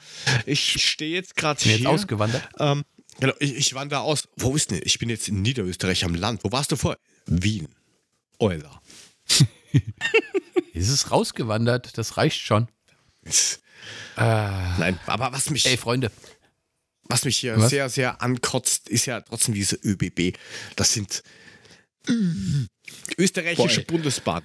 Ich 0.47 0.83
stehe 0.85 1.15
jetzt 1.15 1.37
gerade 1.37 1.59
Ich 1.59 1.65
bin 1.65 1.73
jetzt 1.73 1.81
hier. 1.81 1.91
ausgewandert. 1.91 2.49
Ähm, 2.59 2.85
genau, 3.21 3.35
ich, 3.39 3.55
ich 3.55 3.75
wandere 3.75 4.01
aus. 4.01 4.29
Wo 4.37 4.57
ist 4.57 4.71
denn? 4.73 4.81
Ich 4.85 4.99
bin 4.99 5.09
jetzt 5.11 5.29
in 5.29 5.43
Niederösterreich 5.43 6.05
am 6.05 6.15
Land. 6.15 6.43
Wo 6.45 6.53
warst 6.53 6.73
du 6.73 6.77
vor? 6.77 6.97
Wien. 7.27 7.69
Euler. 8.39 8.81
Es 10.73 10.89
ist 10.89 11.11
rausgewandert, 11.11 11.99
das 11.99 12.17
reicht 12.17 12.41
schon. 12.41 12.69
Ah. 14.17 14.77
Nein, 14.79 14.99
aber 15.07 15.33
was 15.33 15.51
mich, 15.51 15.67
Ey, 15.67 15.77
Freunde, 15.77 16.11
was 17.05 17.25
mich 17.25 17.39
hier 17.39 17.57
Was? 17.59 17.71
sehr, 17.71 17.89
sehr 17.89 18.23
ankotzt, 18.23 18.89
ist 18.89 19.07
ja 19.07 19.21
trotzdem 19.21 19.55
diese 19.55 19.77
ÖBB. 19.77 20.37
Das 20.77 20.93
sind 20.93 21.23
österreichische 23.17 23.57
Boah, 23.57 23.79
ey. 23.79 23.85
Bundesbahn. 23.85 24.43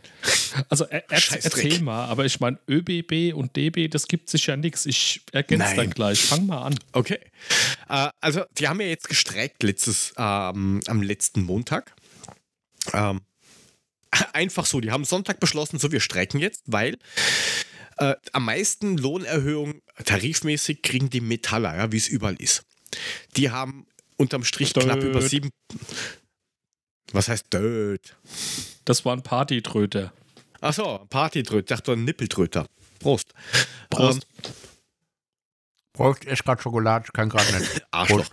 Also 0.69 0.85
er, 0.85 1.09
er, 1.09 1.21
erzähl 1.31 1.79
mal, 1.81 2.05
aber 2.05 2.25
ich 2.25 2.39
meine, 2.39 2.59
ÖBB 2.69 3.33
und 3.35 3.55
DB, 3.55 3.87
das 3.87 4.07
gibt 4.07 4.29
sich 4.29 4.47
ja 4.47 4.55
nichts. 4.55 4.85
Ich 4.85 5.21
ergänze 5.31 5.65
Nein. 5.65 5.77
dann 5.77 5.89
gleich. 5.91 6.19
Fang 6.19 6.45
mal 6.45 6.61
an. 6.61 6.75
Okay. 6.91 7.19
Äh, 7.89 8.09
also, 8.21 8.43
die 8.57 8.67
haben 8.67 8.79
ja 8.81 8.87
jetzt 8.87 9.07
gestreikt 9.07 9.63
letztes, 9.63 10.13
ähm, 10.17 10.81
am 10.87 11.01
letzten 11.01 11.43
Montag. 11.43 11.93
Ähm, 12.93 13.21
einfach 14.33 14.65
so, 14.65 14.79
die 14.79 14.91
haben 14.91 15.05
Sonntag 15.05 15.39
beschlossen, 15.39 15.79
so 15.79 15.91
wir 15.91 15.99
streiken 15.99 16.39
jetzt, 16.39 16.63
weil 16.65 16.97
äh, 17.97 18.15
am 18.33 18.45
meisten 18.45 18.97
Lohnerhöhung 18.97 19.81
tarifmäßig 20.03 20.81
kriegen 20.81 21.09
die 21.09 21.21
Metaller, 21.21 21.75
ja, 21.75 21.91
wie 21.91 21.97
es 21.97 22.07
überall 22.07 22.35
ist. 22.35 22.63
Die 23.37 23.51
haben 23.51 23.87
unterm 24.17 24.43
Strich 24.43 24.73
knapp 24.73 24.99
Död. 24.99 25.09
über 25.09 25.21
sieben. 25.21 25.49
Was 27.11 27.27
heißt 27.27 27.53
Död? 27.53 28.15
Das 28.85 29.05
war 29.05 29.13
ein 29.15 29.23
Partytröter. 29.23 30.13
Achso, 30.61 31.05
Partytröter, 31.09 31.75
dachte 31.75 31.93
ein 31.93 32.03
Nippeltröter. 32.03 32.65
Prost. 32.99 33.33
Prost. 33.89 34.27
Ähm, 34.43 34.51
Prost, 35.93 36.25
ess 36.25 36.43
grad 36.43 36.61
Schokolade, 36.61 37.05
ich 37.07 37.13
kann 37.13 37.29
gerade 37.29 37.57
nicht. 37.57 37.85
Arschloch. 37.91 38.25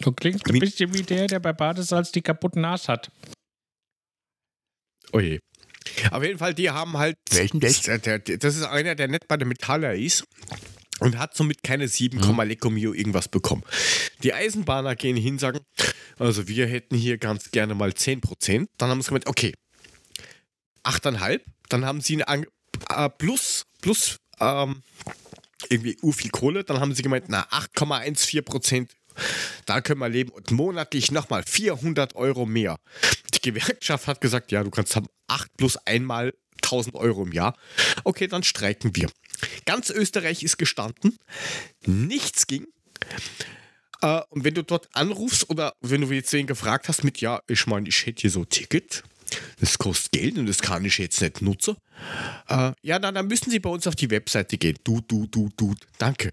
Du 0.00 0.12
klingst 0.12 0.46
ein 0.48 0.58
bisschen 0.58 0.92
wie 0.92 1.02
der, 1.02 1.26
der 1.26 1.40
bei 1.40 1.52
Badesalz 1.52 2.12
die 2.12 2.22
kaputten 2.22 2.62
Nas 2.62 2.88
hat. 2.88 3.10
Oh 5.12 5.20
je. 5.20 5.38
Auf 6.10 6.22
jeden 6.22 6.38
Fall, 6.38 6.54
die 6.54 6.70
haben 6.70 6.96
halt. 6.98 7.16
Welchen 7.30 7.60
das 7.60 7.86
ist 7.86 8.64
einer, 8.64 8.94
der 8.94 9.08
nicht 9.08 9.28
bei 9.28 9.36
der 9.36 9.46
Metaller 9.46 9.94
ist 9.94 10.24
und 11.00 11.18
hat 11.18 11.36
somit 11.36 11.62
keine 11.62 11.88
7, 11.88 12.20
Lecco 12.42 12.70
Mio 12.70 12.92
irgendwas 12.92 13.28
bekommen. 13.28 13.62
Die 14.22 14.32
Eisenbahner 14.32 14.96
gehen 14.96 15.16
hin, 15.16 15.38
sagen, 15.38 15.60
also 16.18 16.48
wir 16.48 16.66
hätten 16.66 16.96
hier 16.96 17.18
ganz 17.18 17.50
gerne 17.50 17.74
mal 17.74 17.90
10%. 17.90 18.68
Dann 18.78 18.90
haben 18.90 19.02
sie 19.02 19.08
gemeint, 19.08 19.26
okay, 19.26 19.52
8,5. 20.84 21.40
Dann 21.68 21.84
haben 21.84 22.00
sie 22.00 22.22
ein 22.22 22.46
äh, 22.90 23.08
plus, 23.08 23.64
plus 23.80 24.18
ähm, 24.40 24.82
irgendwie 25.68 25.96
u 26.02 26.12
viel 26.12 26.30
Kohle. 26.30 26.64
Dann 26.64 26.80
haben 26.80 26.94
sie 26.94 27.02
gemeint, 27.02 27.26
na, 27.28 27.46
8,14%. 27.50 28.88
Da 29.66 29.80
können 29.80 30.00
wir 30.00 30.08
leben 30.08 30.30
und 30.30 30.50
monatlich 30.50 31.10
nochmal 31.12 31.44
400 31.46 32.16
Euro 32.16 32.46
mehr. 32.46 32.76
Die 33.32 33.40
Gewerkschaft 33.40 34.06
hat 34.06 34.20
gesagt, 34.20 34.52
ja, 34.52 34.62
du 34.62 34.70
kannst 34.70 34.96
haben 34.96 35.06
8 35.28 35.56
plus 35.56 35.76
einmal 35.86 36.34
1000 36.62 36.94
Euro 36.94 37.22
im 37.24 37.32
Jahr. 37.32 37.56
Okay, 38.04 38.26
dann 38.26 38.42
streiken 38.42 38.94
wir. 38.96 39.10
Ganz 39.64 39.90
Österreich 39.90 40.42
ist 40.42 40.58
gestanden. 40.58 41.18
Nichts 41.86 42.46
ging. 42.46 42.66
Äh, 44.00 44.20
und 44.30 44.44
wenn 44.44 44.54
du 44.54 44.62
dort 44.62 44.88
anrufst 44.92 45.48
oder 45.50 45.74
wenn 45.80 46.02
du 46.02 46.12
jetzt 46.12 46.32
wen 46.32 46.46
gefragt 46.46 46.88
hast 46.88 47.04
mit, 47.04 47.20
ja, 47.20 47.40
ich 47.48 47.66
meine, 47.66 47.88
ich 47.88 48.06
hätte 48.06 48.22
hier 48.22 48.30
so 48.30 48.40
ein 48.40 48.48
Ticket, 48.48 49.02
das 49.60 49.78
kostet 49.78 50.12
Geld 50.12 50.38
und 50.38 50.46
das 50.46 50.60
kann 50.60 50.84
ich 50.84 50.98
jetzt 50.98 51.20
nicht 51.20 51.42
nutzen. 51.42 51.76
Äh, 52.48 52.72
ja, 52.82 52.98
dann, 52.98 53.14
dann 53.14 53.26
müssen 53.26 53.50
Sie 53.50 53.60
bei 53.60 53.70
uns 53.70 53.86
auf 53.86 53.96
die 53.96 54.10
Webseite 54.10 54.58
gehen. 54.58 54.78
Du, 54.84 55.00
du, 55.00 55.26
du, 55.26 55.48
du. 55.56 55.74
Danke. 55.98 56.30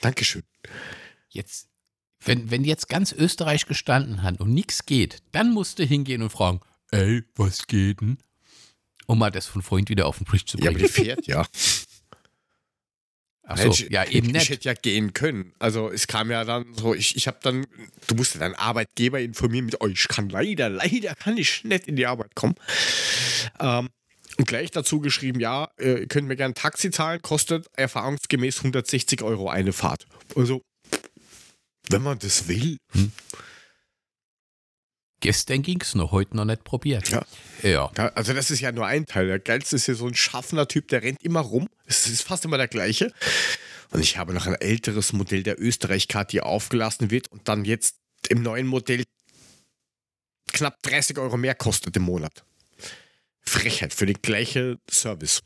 Dankeschön. 0.00 0.42
Jetzt, 1.28 1.68
wenn, 2.24 2.50
wenn 2.50 2.64
jetzt 2.64 2.88
ganz 2.88 3.12
Österreich 3.12 3.66
gestanden 3.66 4.22
hat 4.22 4.40
und 4.40 4.52
nichts 4.52 4.86
geht, 4.86 5.22
dann 5.32 5.52
musst 5.52 5.78
du 5.78 5.84
hingehen 5.84 6.22
und 6.22 6.30
fragen, 6.30 6.60
ey, 6.90 7.22
was 7.36 7.66
geht 7.66 8.00
denn? 8.00 8.18
Um 9.10 9.18
mal 9.18 9.30
das 9.30 9.46
von 9.46 9.62
Freund 9.62 9.88
wieder 9.88 10.06
auf 10.06 10.18
den 10.18 10.26
Tisch 10.26 10.44
zu 10.44 10.58
Ja, 10.58 10.64
aber 10.70 10.74
bringen. 10.78 10.86
die 10.94 11.02
fährt, 11.02 11.26
ja. 11.26 11.46
Ach 13.50 13.56
so, 13.56 13.70
Ich- 13.70 13.88
ja, 13.90 14.04
eben 14.04 14.26
ich, 14.26 14.32
nicht. 14.34 14.42
Ich 14.42 14.50
hätte 14.50 14.64
ja 14.68 14.74
gehen 14.74 15.14
können. 15.14 15.54
Also 15.58 15.90
es 15.90 16.06
kam 16.06 16.30
ja 16.30 16.44
dann 16.44 16.74
so, 16.74 16.94
ich, 16.94 17.16
ich 17.16 17.26
habe 17.26 17.38
dann, 17.42 17.66
du 18.06 18.14
musst 18.14 18.34
ja 18.34 18.40
deinen 18.40 18.54
Arbeitgeber 18.54 19.18
informieren 19.20 19.64
mit, 19.64 19.80
oh, 19.80 19.86
ich 19.86 20.06
kann 20.08 20.28
leider, 20.28 20.68
leider 20.68 21.14
kann 21.14 21.38
ich 21.38 21.64
nicht 21.64 21.88
in 21.88 21.96
die 21.96 22.06
Arbeit 22.06 22.34
kommen. 22.34 22.56
Ähm, 23.58 23.88
und 24.36 24.46
gleich 24.46 24.70
dazu 24.70 25.00
geschrieben, 25.00 25.40
ja, 25.40 25.70
äh, 25.80 26.00
ihr 26.00 26.06
könnt 26.06 26.28
mir 26.28 26.36
gerne 26.36 26.52
ein 26.52 26.54
Taxi 26.54 26.90
zahlen, 26.90 27.22
kostet 27.22 27.66
erfahrungsgemäß 27.76 28.58
160 28.58 29.22
Euro 29.22 29.48
eine 29.48 29.72
Fahrt. 29.72 30.06
Also, 30.36 30.60
wenn 31.88 32.02
man 32.02 32.18
das 32.18 32.46
will. 32.48 32.76
Gestern 35.20 35.62
ging's 35.62 35.94
noch, 35.94 36.12
heute 36.12 36.36
noch 36.36 36.44
nicht 36.44 36.62
probiert. 36.62 37.08
Ja. 37.10 37.24
Ja. 37.62 37.86
Also 38.14 38.34
das 38.34 38.50
ist 38.50 38.60
ja 38.60 38.70
nur 38.70 38.86
ein 38.86 39.06
Teil. 39.06 39.26
Der 39.26 39.40
geilste 39.40 39.76
ist 39.76 39.86
hier 39.86 39.96
so 39.96 40.06
ein 40.06 40.14
schaffender 40.14 40.68
Typ, 40.68 40.88
der 40.88 41.02
rennt 41.02 41.22
immer 41.22 41.40
rum. 41.40 41.68
Es 41.86 42.06
ist 42.06 42.22
fast 42.22 42.44
immer 42.44 42.56
der 42.56 42.68
gleiche. 42.68 43.12
Und 43.90 44.00
ich 44.00 44.16
habe 44.16 44.32
noch 44.32 44.46
ein 44.46 44.54
älteres 44.54 45.12
Modell 45.12 45.42
der 45.42 45.60
Österreich-Card, 45.60 46.32
die 46.32 46.40
aufgelassen 46.40 47.10
wird 47.10 47.28
und 47.28 47.48
dann 47.48 47.64
jetzt 47.64 47.96
im 48.28 48.42
neuen 48.42 48.66
Modell 48.66 49.04
knapp 50.52 50.80
30 50.82 51.18
Euro 51.18 51.36
mehr 51.36 51.54
kostet 51.54 51.96
im 51.96 52.04
Monat. 52.04 52.44
Frechheit 53.40 53.94
für 53.94 54.06
den 54.06 54.20
gleichen 54.22 54.78
Service. 54.90 55.42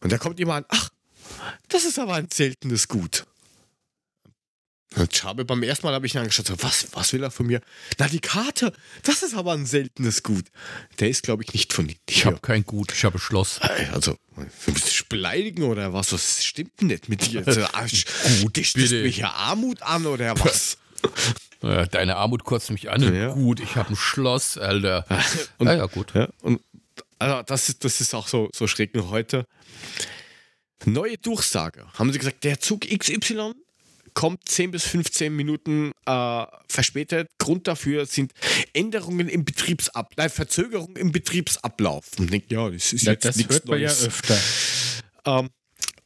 Und 0.00 0.12
da 0.12 0.18
kommt 0.18 0.40
immer 0.40 0.54
an, 0.54 0.64
ach, 0.68 0.90
das 1.68 1.84
ist 1.84 1.98
aber 1.98 2.14
ein 2.14 2.28
seltenes 2.30 2.88
Gut. 2.88 3.26
Und 4.96 5.12
ich 5.14 5.22
habe 5.22 5.44
beim 5.44 5.62
ersten 5.62 5.86
Mal 5.86 5.92
habe 5.94 6.06
ich 6.06 6.14
ihn 6.14 6.20
angeschaut, 6.20 6.46
so, 6.46 6.54
was, 6.62 6.88
was 6.92 7.12
will 7.12 7.22
er 7.22 7.30
von 7.30 7.46
mir? 7.46 7.60
Na, 7.98 8.08
die 8.08 8.20
Karte, 8.20 8.72
das 9.02 9.22
ist 9.22 9.34
aber 9.34 9.52
ein 9.52 9.66
seltenes 9.66 10.22
Gut. 10.22 10.46
Der 10.98 11.10
ist, 11.10 11.22
glaube 11.24 11.42
ich, 11.44 11.52
nicht 11.52 11.72
von 11.74 11.86
Ihnen. 11.88 11.98
Ich 12.08 12.24
habe 12.24 12.38
kein 12.40 12.64
Gut, 12.64 12.92
ich 12.94 13.04
habe 13.04 13.18
Schloss. 13.18 13.60
Also, 13.92 14.16
willst 14.36 14.86
du 14.86 14.90
dich 14.90 15.08
beleidigen 15.08 15.64
oder 15.64 15.92
was? 15.92 16.12
Was 16.12 16.42
stimmt 16.42 16.80
nicht 16.80 17.08
mit 17.10 17.30
dir? 17.30 17.46
Also, 17.46 17.60
Gut, 18.42 18.56
du 18.56 19.02
mich 19.02 19.18
ja 19.18 19.30
Armut 19.32 19.82
an 19.82 20.06
oder 20.06 20.38
was? 20.40 20.78
Deine 21.60 22.16
Armut 22.16 22.44
kotzt 22.44 22.70
mich 22.70 22.88
an. 22.90 23.14
Ja. 23.14 23.32
Gut, 23.32 23.60
ich 23.60 23.76
habe 23.76 23.90
ein 23.90 23.96
Schloss, 23.96 24.56
Alter. 24.56 25.04
Und- 25.58 25.66
ja, 25.68 25.74
ja, 25.74 25.86
gut. 25.86 26.14
Ja, 26.14 26.28
und 26.42 26.60
also 27.18 27.42
das 27.42 27.68
ist, 27.68 27.84
das 27.84 28.00
ist 28.00 28.14
auch 28.14 28.28
so, 28.28 28.48
so 28.54 28.66
schräg 28.66 28.92
heute. 28.96 29.44
Neue 30.84 31.18
Durchsage. 31.18 31.86
Haben 31.94 32.12
sie 32.12 32.18
gesagt, 32.18 32.44
der 32.44 32.60
Zug 32.60 32.82
XY 32.82 33.52
kommt 34.18 34.48
10 34.48 34.72
bis 34.72 34.82
15 34.82 35.32
Minuten 35.34 35.92
äh, 36.04 36.44
verspätet. 36.66 37.28
Grund 37.38 37.68
dafür 37.68 38.04
sind 38.04 38.32
Änderungen 38.72 39.28
im 39.28 39.44
Betriebsablauf, 39.44 40.16
nein, 40.16 40.28
Verzögerungen 40.28 40.96
im 40.96 41.12
Betriebsablauf. 41.12 42.04
Und 42.18 42.24
ich 42.24 42.30
denk, 42.32 42.50
ja, 42.50 42.68
das 42.68 42.92
ist 42.92 43.04
Ja, 43.04 43.12
jetzt 43.12 43.24
das 43.24 43.36
nichts 43.36 43.54
hört 43.54 43.68
man 43.68 43.80
ja 43.80 43.90
öfter. 43.90 44.36
Ähm, 45.24 45.50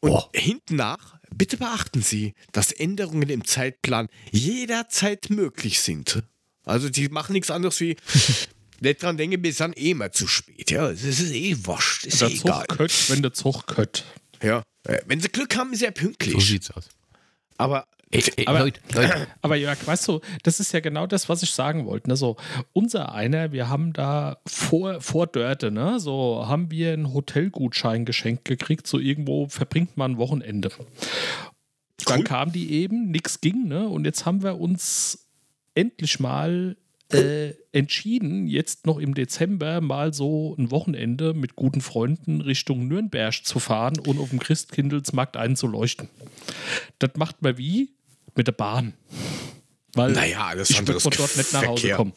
und 0.01 0.11
Boah. 0.11 0.29
hinten 0.35 0.77
nach, 0.77 1.15
bitte 1.35 1.57
beachten 1.57 2.03
Sie, 2.03 2.35
dass 2.53 2.71
Änderungen 2.71 3.31
im 3.31 3.47
Zeitplan 3.47 4.09
jederzeit 4.31 5.31
möglich 5.31 5.81
sind. 5.81 6.23
Also 6.67 6.91
die 6.91 7.09
machen 7.09 7.33
nichts 7.33 7.51
anderes 7.51 7.81
wie 7.81 7.97
nicht 8.81 9.03
dran 9.03 9.17
denken, 9.17 9.43
wir 9.43 9.55
sind 9.55 9.79
eh 9.79 9.95
mal 9.95 10.13
zu 10.13 10.27
spät. 10.27 10.71
Ja, 10.71 10.91
es 10.91 11.03
ist 11.03 11.33
eh 11.33 11.57
wurscht, 11.65 12.05
ist 12.05 12.21
eh 12.21 12.27
egal. 12.27 12.67
Kött, 12.67 12.93
wenn 13.09 13.23
der 13.23 13.33
Zug 13.33 13.67
kött. 13.67 14.05
Ja. 14.43 14.63
Äh, 14.87 15.01
Wenn 15.07 15.19
sie 15.19 15.29
Glück 15.29 15.57
haben, 15.57 15.75
sehr 15.75 15.95
So 15.97 16.03
pünktlich. 16.03 16.47
sieht's 16.47 16.71
aus. 16.73 16.91
Aber 17.57 17.87
Ey, 18.13 18.47
Aber- 18.47 18.61
Leute, 18.61 18.81
Leute, 18.95 19.27
Aber 19.43 19.57
Jörg, 19.57 19.85
weißt 19.87 20.07
du, 20.09 20.21
das 20.43 20.61
ist 20.61 20.73
ja 20.73 20.81
genau 20.81 21.07
das, 21.07 21.29
was 21.29 21.43
ich 21.43 21.51
sagen 21.53 21.87
wollte. 21.87 22.11
Ne? 22.11 22.17
So, 22.17 22.37
unser 22.73 23.13
einer, 23.15 23.53
wir 23.53 23.69
haben 23.69 23.93
da 23.93 24.39
vor, 24.47 25.01
vor 25.01 25.27
Dörte, 25.27 25.71
ne? 25.71 25.99
so 25.99 26.47
haben 26.47 26.71
wir 26.71 26.93
einen 26.93 27.13
Hotelgutschein 27.15 28.05
geschenkt 28.05 28.45
gekriegt, 28.45 28.87
so 28.87 28.99
irgendwo 28.99 29.49
verbringt 29.49 29.97
man 29.97 30.13
ein 30.13 30.19
Wochenende. 30.19 30.71
Dann 32.05 32.19
Cool. 32.21 32.25
kam 32.25 32.53
die 32.53 32.73
eben, 32.73 33.11
nichts 33.11 33.41
ging, 33.41 33.69
ne? 33.69 33.89
Und 33.89 34.05
jetzt 34.05 34.27
haben 34.27 34.43
wir 34.43 34.59
uns 34.61 35.29
endlich 35.77 36.19
mal 36.19 36.77
äh, 37.13 37.51
entschieden, 37.73 38.49
jetzt 38.49 38.87
noch 38.87 38.99
im 38.99 39.15
Dezember 39.15 39.81
mal 39.81 40.13
so 40.13 40.57
ein 40.59 40.71
Wochenende 40.73 41.33
mit 41.33 41.55
guten 41.55 41.81
Freunden 41.81 42.41
Richtung 42.41 42.89
Nürnberg 42.89 43.33
zu 43.45 43.59
fahren 43.61 43.99
und 44.01 44.19
auf 44.19 44.31
dem 44.31 44.41
Christkindlesmarkt 44.41 45.37
einzuleuchten. 45.37 46.09
Das 46.99 47.11
macht 47.17 47.41
man 47.43 47.57
wie? 47.57 47.91
Mit 48.35 48.47
der 48.47 48.53
Bahn. 48.53 48.95
Weil 49.95 50.13
naja, 50.13 50.47
alles 50.47 50.71
ich 50.71 50.79
andere 50.79 51.01
von 51.01 51.13
dort 51.17 51.37
nicht 51.37 51.53
nach 51.53 51.67
Hause 51.67 51.81
Verkehr. 51.81 51.97
kommen. 51.97 52.13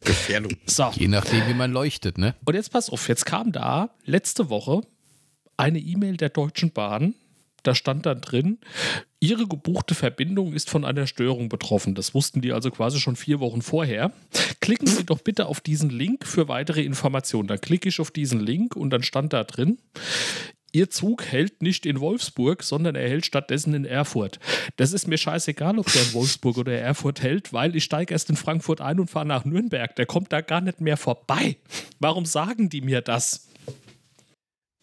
Gefährdung. 0.00 0.52
So, 0.66 0.90
je 0.94 1.08
nachdem, 1.08 1.46
wie 1.48 1.54
man 1.54 1.72
leuchtet, 1.72 2.18
ne? 2.18 2.34
und 2.44 2.54
jetzt 2.54 2.70
pass 2.72 2.90
auf, 2.90 3.08
jetzt 3.08 3.24
kam 3.24 3.52
da 3.52 3.90
letzte 4.04 4.50
Woche 4.50 4.82
eine 5.56 5.78
E-Mail 5.78 6.16
der 6.16 6.28
Deutschen 6.28 6.72
Bahn. 6.72 7.14
Da 7.62 7.74
stand 7.74 8.04
dann 8.04 8.20
drin, 8.20 8.58
Ihre 9.20 9.46
gebuchte 9.46 9.94
Verbindung 9.94 10.52
ist 10.52 10.68
von 10.68 10.84
einer 10.84 11.06
Störung 11.06 11.48
betroffen. 11.48 11.94
Das 11.94 12.12
wussten 12.12 12.42
die 12.42 12.52
also 12.52 12.70
quasi 12.70 13.00
schon 13.00 13.16
vier 13.16 13.40
Wochen 13.40 13.62
vorher. 13.62 14.12
Klicken 14.60 14.86
Sie 14.86 15.04
doch 15.04 15.20
bitte 15.20 15.46
auf 15.46 15.62
diesen 15.62 15.88
Link 15.88 16.26
für 16.26 16.48
weitere 16.48 16.82
Informationen. 16.82 17.48
Dann 17.48 17.60
klicke 17.60 17.88
ich 17.88 18.00
auf 18.00 18.10
diesen 18.10 18.40
Link 18.40 18.76
und 18.76 18.90
dann 18.90 19.02
stand 19.02 19.32
da 19.32 19.44
drin, 19.44 19.78
Ihr 20.74 20.90
Zug 20.90 21.24
hält 21.24 21.62
nicht 21.62 21.86
in 21.86 22.00
Wolfsburg, 22.00 22.64
sondern 22.64 22.96
er 22.96 23.08
hält 23.08 23.24
stattdessen 23.24 23.74
in 23.74 23.84
Erfurt. 23.84 24.40
Das 24.74 24.92
ist 24.92 25.06
mir 25.06 25.18
scheißegal, 25.18 25.78
ob 25.78 25.86
der 25.92 26.02
in 26.02 26.12
Wolfsburg 26.14 26.58
oder 26.58 26.76
Erfurt 26.76 27.22
hält, 27.22 27.52
weil 27.52 27.76
ich 27.76 27.84
steige 27.84 28.12
erst 28.12 28.28
in 28.28 28.34
Frankfurt 28.34 28.80
ein 28.80 28.98
und 28.98 29.08
fahre 29.08 29.24
nach 29.24 29.44
Nürnberg. 29.44 29.94
Der 29.94 30.06
kommt 30.06 30.32
da 30.32 30.40
gar 30.40 30.60
nicht 30.60 30.80
mehr 30.80 30.96
vorbei. 30.96 31.58
Warum 32.00 32.26
sagen 32.26 32.70
die 32.70 32.80
mir 32.80 33.02
das? 33.02 33.46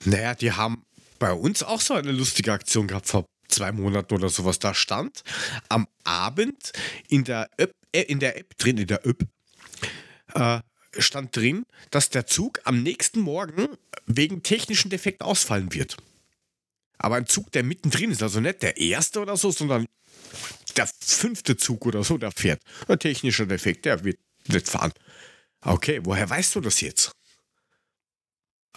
Naja, 0.06 0.34
die 0.34 0.54
haben 0.54 0.86
bei 1.20 1.34
uns 1.34 1.62
auch 1.62 1.82
so 1.82 1.94
eine 1.94 2.14
lustige 2.14 2.54
Aktion 2.54 2.88
gehabt 2.88 3.08
vor 3.08 3.26
zwei 3.50 3.74
Monaten 3.74 4.14
oder 4.14 4.30
sowas. 4.30 4.60
Da 4.60 4.74
stand 4.74 5.24
am 5.68 5.90
Abend 6.06 6.72
in 7.10 7.26
der 7.26 7.50
App, 7.58 7.74
äh, 7.92 8.04
in 8.04 8.20
der 8.20 8.38
App 8.38 8.58
drin, 8.58 8.78
in 8.78 8.88
der 8.88 9.06
App, 9.06 9.28
äh, 10.36 10.62
stand 10.98 11.36
drin, 11.36 11.66
dass 11.90 12.10
der 12.10 12.28
Zug 12.28 12.62
am 12.66 12.84
nächsten 12.84 13.22
Morgen 13.22 13.68
wegen 14.06 14.44
technischen 14.44 14.90
Defekt 14.90 15.22
ausfallen 15.22 15.74
wird. 15.74 15.98
Aber 16.98 17.16
ein 17.16 17.26
Zug, 17.26 17.52
der 17.52 17.64
mittendrin 17.64 18.12
ist, 18.12 18.22
also 18.22 18.40
nicht 18.40 18.62
der 18.62 18.78
erste 18.78 19.22
oder 19.22 19.38
so, 19.38 19.52
sondern 19.52 19.88
der 20.78 20.88
fünfte 21.00 21.58
Zug 21.58 21.86
oder 21.86 22.04
so, 22.04 22.18
der 22.18 22.32
fährt. 22.32 22.62
Ein 22.88 23.00
technischer 23.00 23.46
Defekt, 23.46 23.86
der 23.86 24.04
wird 24.04 24.20
nicht 24.48 24.68
fahren. 24.68 24.92
Okay, 25.62 26.00
woher 26.04 26.30
weißt 26.30 26.56
du 26.56 26.62
das 26.62 26.82
jetzt? 26.82 27.12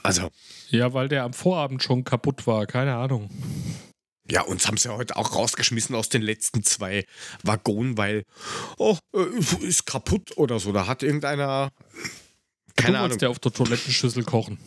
Also, 0.02 0.30
Ja, 0.68 0.92
weil 0.92 1.08
der 1.08 1.24
am 1.24 1.32
Vorabend 1.32 1.82
schon 1.82 2.04
kaputt 2.04 2.46
war. 2.46 2.66
Keine 2.66 2.94
Ahnung. 2.94 3.30
Ja, 4.30 4.40
uns 4.42 4.66
haben 4.66 4.76
sie 4.78 4.88
ja 4.88 4.94
heute 4.96 5.16
auch 5.16 5.34
rausgeschmissen 5.34 5.94
aus 5.94 6.08
den 6.08 6.22
letzten 6.22 6.62
zwei 6.62 7.04
Waggonen, 7.42 7.98
weil, 7.98 8.24
oh, 8.78 8.96
äh, 9.14 9.64
ist 9.66 9.84
kaputt 9.86 10.36
oder 10.38 10.58
so. 10.60 10.72
Da 10.72 10.86
hat 10.86 11.02
irgendeiner. 11.02 11.70
Keine 12.76 12.98
du 12.98 13.04
Ahnung. 13.04 13.18
ja 13.18 13.28
auf 13.28 13.38
der 13.38 13.52
Toilettenschüssel 13.52 14.24
kochen. 14.24 14.58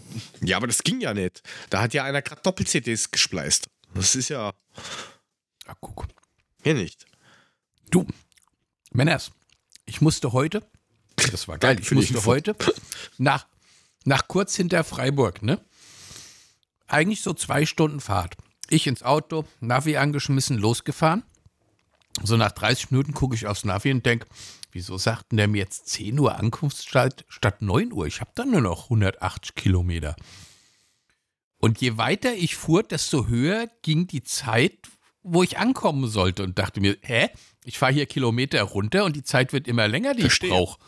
Ja, 0.41 0.57
aber 0.57 0.67
das 0.67 0.83
ging 0.83 1.01
ja 1.01 1.13
nicht. 1.13 1.41
Da 1.69 1.81
hat 1.81 1.93
ja 1.93 2.03
einer 2.03 2.21
gerade 2.21 2.41
Doppel-CDs 2.41 3.11
gespleist. 3.11 3.67
Das 3.93 4.15
ist 4.15 4.29
ja 4.29 4.53
Ja, 5.67 5.75
guck. 5.81 6.05
hier 6.63 6.75
nicht. 6.75 7.05
Du, 7.89 8.05
Männers, 8.91 9.31
ich 9.85 9.99
musste 10.01 10.31
heute, 10.33 10.61
das 11.31 11.47
war 11.47 11.57
geil, 11.57 11.79
ich 11.81 11.91
musste 11.91 12.23
heute 12.25 12.55
nach, 13.17 13.47
nach 14.05 14.27
kurz 14.27 14.55
hinter 14.55 14.83
Freiburg, 14.83 15.41
ne? 15.41 15.59
Eigentlich 16.87 17.21
so 17.21 17.33
zwei 17.33 17.65
Stunden 17.65 17.99
Fahrt. 17.99 18.37
Ich 18.69 18.87
ins 18.87 19.03
Auto, 19.03 19.45
Navi 19.59 19.97
angeschmissen, 19.97 20.57
losgefahren. 20.57 21.23
So 22.23 22.35
nach 22.35 22.51
30 22.51 22.91
Minuten 22.91 23.13
gucke 23.13 23.35
ich 23.35 23.47
aufs 23.47 23.63
Navi 23.63 23.91
und 23.91 24.05
denke, 24.05 24.27
wieso 24.71 24.97
sagten 24.97 25.37
der 25.37 25.47
mir 25.47 25.59
jetzt 25.59 25.87
10 25.89 26.19
Uhr 26.19 26.35
Ankunftszeit 26.35 27.25
statt 27.29 27.61
9 27.61 27.93
Uhr? 27.93 28.07
Ich 28.07 28.21
habe 28.21 28.31
dann 28.35 28.51
nur 28.51 28.61
noch 28.61 28.85
180 28.85 29.55
Kilometer. 29.55 30.15
Und 31.59 31.79
je 31.81 31.97
weiter 31.97 32.33
ich 32.33 32.55
fuhr, 32.55 32.83
desto 32.83 33.27
höher 33.27 33.67
ging 33.81 34.07
die 34.07 34.23
Zeit, 34.23 34.77
wo 35.23 35.43
ich 35.43 35.57
ankommen 35.57 36.07
sollte 36.07 36.43
und 36.43 36.57
dachte 36.59 36.81
mir, 36.81 36.97
hä? 37.01 37.29
Ich 37.65 37.77
fahre 37.77 37.93
hier 37.93 38.05
Kilometer 38.05 38.61
runter 38.63 39.03
und 39.05 39.15
die 39.15 39.23
Zeit 39.23 39.53
wird 39.53 39.67
immer 39.67 39.87
länger, 39.87 40.13
die 40.13 40.21
Verstehe. 40.21 40.49
ich 40.49 40.55
brauche. 40.55 40.79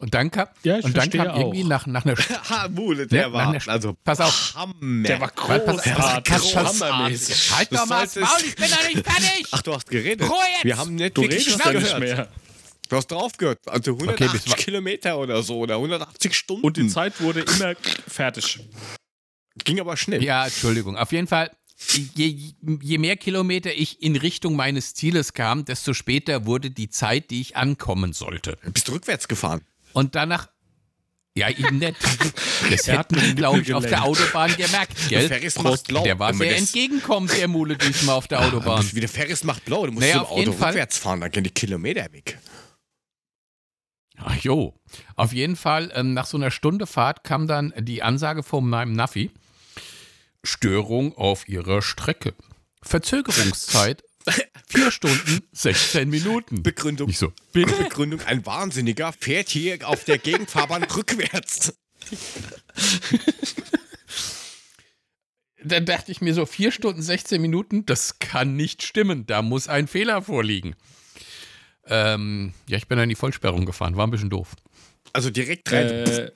Und 0.00 0.14
dann 0.14 0.30
kam, 0.30 0.46
Ja, 0.62 0.78
ich 0.78 0.84
und 0.84 0.96
dann 0.96 1.10
kam 1.10 1.26
irgendwie 1.36 1.64
nach, 1.64 1.86
nach 1.86 2.04
einer 2.04 2.16
Ha, 2.50 2.68
Mule, 2.68 3.06
der 3.06 3.26
Ne, 3.28 3.32
war. 3.32 3.50
nein, 3.52 3.60
der- 3.64 3.72
also, 3.72 3.96
pass 4.04 4.20
auf. 4.20 4.54
Hammer. 4.54 5.02
Der 5.08 5.20
war 5.20 5.30
großartig. 5.30 6.54
hammermäßig. 6.56 7.50
Halt 7.56 7.72
doch 7.72 7.86
mal 7.86 8.06
Maul, 8.06 8.26
ich 8.46 8.54
bin 8.56 8.70
noch 8.70 8.84
nicht 8.88 9.06
fertig! 9.06 9.46
Ach, 9.50 9.62
du 9.62 9.74
hast 9.74 9.88
geredet. 9.90 10.28
Ruhe 10.28 10.36
jetzt! 10.54 10.64
Wir 10.64 10.76
haben 10.76 10.94
nicht 10.94 11.16
Du 11.16 11.22
wirklich 11.22 11.46
redest 11.46 11.64
nicht 11.64 11.72
gehört. 11.72 11.98
mehr. 12.00 12.28
Du 12.88 12.96
hast 12.96 13.08
drauf 13.08 13.32
gehört. 13.36 13.58
Also 13.66 13.92
180 13.92 14.52
Okay, 14.52 14.62
Kilometer 14.62 15.18
oder 15.18 15.42
so 15.42 15.58
oder 15.58 15.74
180 15.74 16.34
Stunden. 16.34 16.64
Und 16.64 16.76
die 16.76 16.88
Zeit 16.88 17.20
wurde 17.20 17.40
immer 17.40 17.74
fertig. 18.06 18.60
ging 19.64 19.80
aber 19.80 19.96
schnell. 19.96 20.22
Ja, 20.22 20.44
Entschuldigung. 20.46 20.96
Auf 20.96 21.12
jeden 21.12 21.26
Fall, 21.26 21.50
je, 22.14 22.52
je 22.80 22.98
mehr 22.98 23.16
Kilometer 23.16 23.74
ich 23.74 24.00
in 24.02 24.16
Richtung 24.16 24.56
meines 24.56 24.94
Zieles 24.94 25.34
kam, 25.34 25.64
desto 25.64 25.92
später 25.92 26.46
wurde 26.46 26.70
die 26.70 26.88
Zeit, 26.88 27.30
die 27.30 27.40
ich 27.40 27.56
ankommen 27.56 28.12
sollte. 28.14 28.56
Bist 28.72 28.88
du 28.88 28.92
rückwärts 28.92 29.28
gefahren? 29.28 29.60
Und 29.98 30.14
danach. 30.14 30.48
Ja, 31.36 31.50
eben 31.50 31.78
nicht. 31.78 31.96
Das 32.70 32.88
hat 32.88 32.98
hätten 32.98 33.20
dem 33.20 33.36
glaube 33.36 33.60
ich, 33.60 33.72
auf 33.72 33.86
der. 33.86 34.02
Autobahn 34.04 34.50
gemerkt, 34.56 34.92
Der 35.10 35.20
gell? 35.20 35.28
Ferris 35.28 35.58
macht 35.62 35.86
blau. 35.86 36.02
Der 36.02 36.18
war 36.18 36.34
sehr 36.34 36.56
entgegenkommend, 36.56 37.32
der 37.36 37.46
Mule 37.46 37.76
diesmal 37.76 38.16
auf 38.16 38.26
der 38.26 38.40
Autobahn. 38.40 38.84
Wie 38.92 39.00
der 39.00 39.08
Ferris 39.08 39.44
macht 39.44 39.64
blau, 39.64 39.86
du 39.86 39.92
musst 39.92 40.06
Naja, 40.06 40.22
auf 40.22 40.36
jeden 40.36 40.50
Auto 40.50 40.58
Fall. 40.58 40.68
rückwärts 40.70 40.98
fahren, 40.98 41.20
dann 41.20 41.30
gehen 41.30 41.44
die 41.44 41.50
Kilometer 41.50 42.12
weg. 42.12 42.38
Ach 44.18 44.34
jo. 44.36 44.74
Auf 45.14 45.32
jeden 45.32 45.54
Fall, 45.56 45.92
ähm, 45.94 46.14
nach 46.14 46.26
so 46.26 46.36
einer 46.36 46.50
Stunde 46.50 46.86
Fahrt 46.88 47.22
kam 47.22 47.46
dann 47.46 47.72
die 47.78 48.02
Ansage 48.02 48.42
von 48.42 48.68
meinem 48.68 48.92
Navi: 48.92 49.30
Störung 50.42 51.16
auf 51.16 51.48
ihrer 51.48 51.80
Strecke. 51.80 52.34
Verzögerungszeit 52.82 54.02
4 54.68 54.90
Stunden 54.90 55.40
16 55.52 56.08
Minuten. 56.08 56.62
Begründung. 56.62 57.08
Ich 57.08 57.18
so, 57.18 57.32
Begründung, 57.52 58.20
ein 58.22 58.44
Wahnsinniger 58.46 59.12
fährt 59.12 59.48
hier 59.48 59.88
auf 59.88 60.04
der 60.04 60.18
Gegenfahrbahn 60.18 60.84
rückwärts. 60.96 61.74
Dann 65.64 65.86
dachte 65.86 66.12
ich 66.12 66.20
mir 66.20 66.34
so, 66.34 66.46
4 66.46 66.72
Stunden 66.72 67.02
16 67.02 67.40
Minuten, 67.40 67.86
das 67.86 68.18
kann 68.18 68.54
nicht 68.56 68.82
stimmen. 68.82 69.26
Da 69.26 69.42
muss 69.42 69.68
ein 69.68 69.88
Fehler 69.88 70.22
vorliegen. 70.22 70.76
Ähm, 71.86 72.52
ja, 72.68 72.76
ich 72.76 72.86
bin 72.86 72.96
dann 72.96 73.04
in 73.04 73.10
die 73.10 73.14
Vollsperrung 73.14 73.66
gefahren, 73.66 73.96
war 73.96 74.06
ein 74.06 74.10
bisschen 74.10 74.30
doof. 74.30 74.54
Also 75.12 75.30
direkt 75.30 75.72
rein. 75.72 75.86
Äh, 75.86 76.30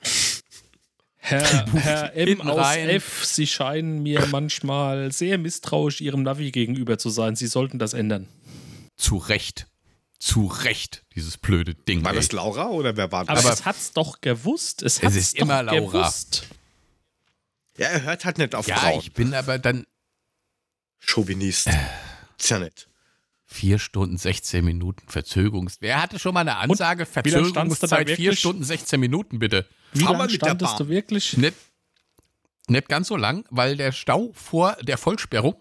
Herr, 1.25 1.65
Herr 1.73 2.13
M. 2.17 2.41
Aus 2.41 2.57
rein. 2.57 2.89
F, 2.89 3.23
Sie 3.23 3.47
scheinen 3.47 4.03
mir 4.03 4.27
manchmal 4.29 5.09
sehr 5.13 5.37
misstrauisch 5.37 6.01
Ihrem 6.01 6.23
Navi 6.23 6.51
gegenüber 6.51 6.97
zu 6.97 7.09
sein. 7.09 7.37
Sie 7.37 7.47
sollten 7.47 7.79
das 7.79 7.93
ändern. 7.93 8.27
Zu 8.97 9.17
Recht. 9.17 9.67
Zu 10.19 10.47
Recht, 10.47 11.03
dieses 11.15 11.37
blöde 11.37 11.75
Ding. 11.75 12.03
war 12.03 12.11
ey. 12.11 12.17
das 12.17 12.33
Laura 12.33 12.67
oder 12.69 12.97
wer 12.97 13.11
war 13.13 13.21
Aber, 13.21 13.41
das? 13.41 13.45
es 13.45 13.65
hat's 13.65 13.93
doch 13.93 14.19
gewusst. 14.19 14.83
Es, 14.83 15.01
hat's 15.01 15.15
ist 15.15 15.37
doch 15.37 15.43
immer 15.45 15.63
Laura. 15.63 15.79
gewusst. 15.79 16.45
ja, 17.77 17.87
er 17.87 18.03
hört 18.03 18.25
halt 18.25 18.37
nicht 18.37 18.53
auf 18.53 18.67
ja, 18.67 18.75
Frauen. 18.75 18.99
ich 18.99 19.13
bin 19.13 19.33
aber 19.33 19.59
dann 19.59 19.85
Chauvinist. 20.99 21.69
Ist 22.37 22.49
ja 22.49 22.59
nicht. 22.59 22.89
4 23.53 23.77
Stunden 23.77 24.17
16 24.17 24.65
Minuten 24.65 25.07
Verzögerungs. 25.07 25.77
Wer 25.79 26.01
hatte 26.01 26.17
schon 26.17 26.33
mal 26.33 26.41
eine 26.41 26.57
Ansage? 26.57 27.05
Verzögerungszeit 27.05 28.07
4 28.09 28.17
wirklich? 28.17 28.39
Stunden 28.39 28.63
16 28.63 28.99
Minuten, 28.99 29.39
bitte. 29.39 29.67
Wie 29.93 30.03
lange 30.03 30.29
standest 30.29 30.79
du 30.79 30.89
wirklich? 30.89 31.37
Nicht, 31.37 31.53
nicht 32.67 32.89
ganz 32.89 33.07
so 33.07 33.15
lang, 33.15 33.45
weil 33.51 33.77
der 33.77 33.91
Stau 33.91 34.31
vor 34.33 34.75
der 34.81 34.97
Vollsperrung 34.97 35.55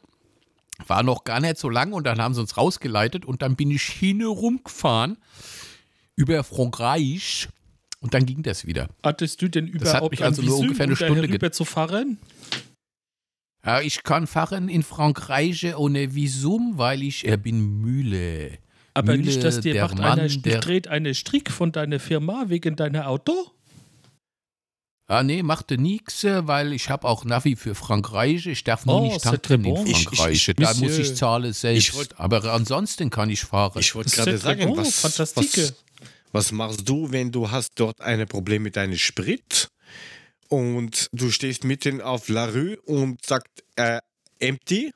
war 0.87 1.03
noch 1.03 1.25
gar 1.25 1.41
nicht 1.41 1.59
so 1.59 1.69
lang 1.69 1.93
und 1.93 2.05
dann 2.05 2.21
haben 2.21 2.35
sie 2.35 2.41
uns 2.41 2.57
rausgeleitet 2.57 3.27
und 3.27 3.43
dann 3.43 3.57
bin 3.57 3.71
ich 3.71 3.83
hin 3.83 4.25
rumgefahren 4.25 5.19
über 6.17 6.43
Frankreich 6.45 7.49
und 8.01 8.15
dann 8.15 8.25
ging 8.25 8.43
das 8.43 8.67
wieder. 8.67 8.89
Hattest 9.03 9.43
du 9.43 9.49
denn 9.49 9.67
hat 9.67 9.75
überhaupt 9.75 10.11
mich 10.13 10.25
also 10.25 10.41
nur 10.41 10.59
ungefähr 10.59 10.87
eine 10.87 10.97
Stunde 10.97 11.51
zu 11.51 11.65
fahren? 11.67 12.19
Ja, 13.65 13.81
ich 13.81 14.03
kann 14.03 14.27
fahren 14.27 14.69
in 14.69 14.83
Frankreich 14.83 15.77
ohne 15.77 16.15
Visum, 16.15 16.79
weil 16.79 17.03
ich 17.03 17.25
er 17.27 17.37
bin 17.37 17.81
Mühle. 17.81 18.59
Aber 18.95 19.13
Mühle, 19.13 19.27
nicht, 19.27 19.45
dass 19.45 19.61
dir 19.61 19.81
macht 19.81 19.99
Mann, 19.99 20.19
einer, 20.19 20.29
der- 20.29 20.61
dreht 20.61 20.89
eine 20.89 21.15
Strick 21.15 21.51
von 21.51 21.71
deiner 21.73 22.01
Firma 22.01 22.45
wegen 22.49 22.75
deiner 22.77 23.09
Auto? 23.09 23.33
Ah, 25.09 25.23
nee, 25.23 25.43
machte 25.43 25.77
nix, 25.79 26.25
äh, 26.25 26.47
weil 26.47 26.73
ich 26.73 26.89
habe 26.89 27.07
auch 27.07 27.25
Navi 27.25 27.55
für 27.57 27.75
Frankreich. 27.75 28.47
Ich 28.47 28.65
darf 28.65 28.87
nur 28.87 29.01
Oh, 29.03 29.05
nicht 29.05 29.23
tanken 29.23 29.63
bon. 29.63 29.85
in 29.85 29.87
Ich- 29.87 29.99
ich- 30.01 30.09
Frankreich. 30.09 30.49
ich- 30.49 30.57
da 30.57 30.69
Monsieur. 30.69 30.89
muss 30.89 30.99
ich 30.99 31.15
zahlen 31.17 31.53
selbst. 31.53 31.95
wollt- 31.95 32.19
Aber 32.19 32.45
ansonsten 32.53 33.11
kann 33.11 33.29
ich 33.31 33.43
fahren. 33.43 33.79
Ich 33.79 33.95
wollte 33.95 34.11
gerade 34.11 34.39
sagen, 34.39 34.67
bon, 34.69 34.79
was, 34.79 35.01
fantastique. 35.01 35.63
was, 35.65 35.75
was 36.33 36.53
machst 36.53 36.89
du, 36.89 37.11
wenn 37.13 37.31
du 37.31 37.51
hast 37.51 37.73
dort 37.77 38.01
ein 38.01 38.27
Problem 38.27 38.63
mit 38.63 38.77
deinem 38.77 38.97
Sprit 38.97 39.69
und 40.53 41.09
du 41.13 41.31
stehst 41.31 41.65
mitten 41.65 42.01
auf 42.03 42.29
La 42.29 42.45
Rue 42.45 42.79
und 42.83 43.25
sagt 43.25 43.65
äh, 43.77 44.01
empty? 44.39 44.93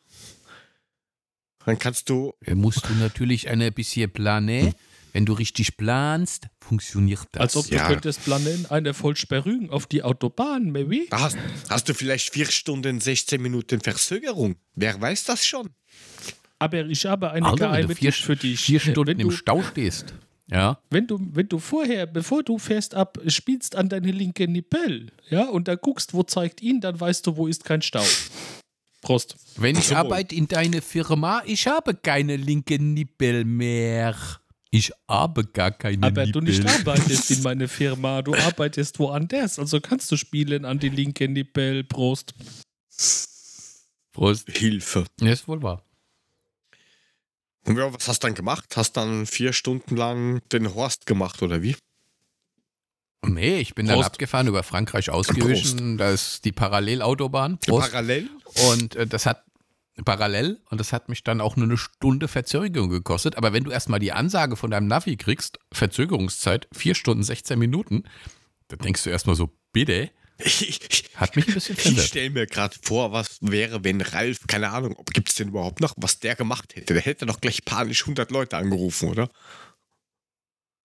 Dann 1.65 1.79
kannst 1.79 2.11
du 2.11 2.33
musst 2.55 2.89
du 2.89 2.93
natürlich 2.95 3.49
ein 3.49 3.73
bisschen 3.73 4.11
planen. 4.13 4.75
Wenn 5.13 5.25
du 5.25 5.33
richtig 5.33 5.79
planst, 5.79 6.49
funktioniert 6.61 7.27
das. 7.33 7.41
Als 7.41 7.57
ob 7.57 7.71
Ja. 7.71 7.87
du 7.89 7.95
könntest 7.95 8.23
planen, 8.23 8.67
eine 8.67 8.93
Vollsperrung 8.93 9.71
auf 9.71 9.87
die 9.87 10.03
Autobahn, 10.03 10.71
maybe? 10.71 11.07
Da 11.09 11.21
hast, 11.21 11.39
hast 11.71 11.89
du 11.89 11.95
vielleicht 11.95 12.35
vier 12.35 12.45
Stunden, 12.45 13.01
16 13.01 13.41
Minuten 13.41 13.81
Verzögerung. 13.81 14.57
Wer 14.75 15.01
weiß 15.01 15.25
das 15.25 15.47
schon? 15.47 15.71
Aber 16.59 16.85
ich 16.85 17.07
habe 17.07 17.31
eine 17.31 17.47
also, 17.47 17.57
geheime 17.57 17.89
du 17.89 17.95
vier, 17.95 18.13
Tipp 18.13 18.25
für 18.25 18.37
dich. 18.37 18.61
vier 18.61 18.79
Stunden 18.81 19.07
wenn 19.07 19.21
im 19.21 19.31
du, 19.31 19.35
Stau 19.37 19.63
stehst. 19.63 20.13
Ja. 20.49 20.79
wenn 20.91 21.07
du, 21.09 21.19
wenn 21.33 21.49
du 21.49 21.59
vorher, 21.59 22.07
bevor 22.07 22.43
du 22.45 22.59
fährst 22.59 22.95
ab, 22.95 23.19
spielst 23.27 23.75
an 23.75 23.89
deine 23.89 24.13
linke 24.13 24.47
Nippel, 24.47 25.11
ja, 25.29 25.49
und 25.49 25.67
da 25.67 25.75
guckst, 25.75 26.15
wo 26.15 26.23
zeigt 26.23 26.63
ihn, 26.63 26.81
dann 26.81 27.01
weißt 27.01 27.27
du, 27.27 27.37
wo 27.37 27.49
ist 27.49 27.65
kein 27.65 27.83
Stau. 27.83 28.05
Prost. 29.03 29.37
Wenn 29.57 29.77
ich 29.77 29.95
arbeite 29.95 30.35
in 30.35 30.47
deiner 30.49 30.83
Firma, 30.83 31.43
ich 31.47 31.67
habe 31.67 31.95
keine 31.95 32.37
linken 32.37 32.95
Nippel 32.95 33.45
mehr. 33.45 34.15
Ich 34.71 34.93
habe 35.09 35.45
gar 35.45 35.71
keine 35.71 36.07
Aber 36.07 36.27
Nippel. 36.27 36.33
du 36.33 36.41
nicht 36.41 36.67
arbeitest 36.67 37.31
in 37.31 37.43
meiner 37.45 37.69
Firma, 37.69 38.23
du 38.23 38.35
arbeitest 38.35 38.99
woanders. 38.99 39.59
Also 39.59 39.81
kannst 39.81 40.11
du 40.13 40.17
spielen 40.17 40.65
an 40.65 40.79
die 40.79 40.89
linke 40.91 41.29
Nippel. 41.29 41.85
Prost. 41.85 42.35
Prost. 44.13 44.51
Hilfe. 44.51 45.05
Ja, 45.21 45.33
ist 45.33 45.47
wohl 45.49 45.63
wahr. 45.63 45.83
Und 47.67 47.77
ja, 47.77 47.93
was 47.93 48.09
hast 48.09 48.23
du 48.23 48.29
dann 48.29 48.35
gemacht? 48.35 48.77
Hast 48.77 48.97
dann 48.97 49.27
vier 49.27 49.53
Stunden 49.53 49.97
lang 49.97 50.41
den 50.53 50.75
Horst 50.75 51.07
gemacht 51.07 51.43
oder 51.43 51.63
wie? 51.63 51.77
Nee, 53.25 53.59
ich 53.59 53.75
bin 53.75 53.87
dann 53.87 53.97
Prost. 53.97 54.07
abgefahren 54.07 54.47
über 54.47 54.63
Frankreich 54.63 55.11
ausgewichen. 55.11 55.99
Da 55.99 56.11
ist 56.11 56.45
die 56.45 56.53
Parallelautobahn. 56.53 57.59
Prost. 57.59 57.91
Parallel? 57.91 58.31
Und 58.71 58.95
äh, 58.95 59.07
das 59.07 59.27
hat 59.27 59.43
parallel 60.05 60.61
und 60.71 60.79
das 60.79 60.93
hat 60.93 61.09
mich 61.09 61.25
dann 61.25 61.41
auch 61.41 61.57
nur 61.57 61.67
eine 61.67 61.77
Stunde 61.77 62.29
Verzögerung 62.29 62.91
gekostet. 62.91 63.37
Aber 63.37 63.53
wenn 63.53 63.65
du 63.65 63.71
erstmal 63.71 63.99
die 63.99 64.13
Ansage 64.13 64.57
von 64.57 64.71
deinem 64.71 64.87
Navi 64.87 65.17
kriegst, 65.17 65.59
Verzögerungszeit 65.73 66.69
4 66.73 66.95
Stunden 66.95 67.23
16 67.23 67.59
Minuten, 67.59 68.05
dann 68.69 68.79
denkst 68.81 69.05
du 69.05 69.11
erstmal 69.11 69.37
so, 69.37 69.51
bitte, 69.73 70.11
Ich, 70.39 70.69
ich, 70.69 71.05
hat 71.15 71.35
mich 71.35 71.49
ein 71.49 71.55
bisschen 71.55 71.77
ich 71.77 71.83
verwirrt. 71.83 72.07
stelle 72.07 72.31
mir 72.31 72.47
gerade 72.47 72.77
vor, 72.83 73.13
was 73.13 73.39
wäre, 73.41 73.83
wenn 73.85 74.01
Ralf, 74.03 74.47
keine 74.47 74.71
Ahnung, 74.71 74.95
ob 74.97 75.11
gibt 75.11 75.31
es 75.31 75.35
den 75.37 75.49
überhaupt 75.49 75.81
noch, 75.81 75.95
was 75.97 76.19
der 76.19 76.35
gemacht 76.35 76.77
hätte. 76.77 76.93
Der 76.93 77.03
hätte 77.03 77.25
doch 77.25 77.41
gleich 77.41 77.65
panisch 77.65 78.03
100 78.03 78.31
Leute 78.31 78.57
angerufen, 78.57 79.09
oder? 79.09 79.31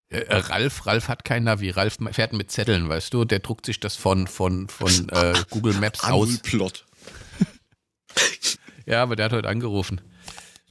Äh, 0.10 0.20
äh, 0.20 0.36
Ralf, 0.36 0.86
Ralf 0.86 1.08
hat 1.08 1.26
kein 1.26 1.44
Navi. 1.44 1.70
Ralf 1.70 1.98
fährt 2.12 2.34
mit 2.34 2.52
Zetteln, 2.52 2.88
weißt 2.88 3.14
du? 3.14 3.26
Der 3.26 3.40
druckt 3.40 3.66
sich 3.66 3.80
das 3.80 3.96
von, 3.96 4.28
von, 4.28 4.68
von 4.70 5.10
äh, 5.12 5.34
Google 5.50 5.74
Maps 5.74 6.04
aus. 6.04 6.28
Anulplot. 6.28 6.86
Ja, 8.88 9.04
aber 9.04 9.16
der 9.16 9.26
hat 9.26 9.34
heute 9.34 9.48
angerufen. 9.48 10.02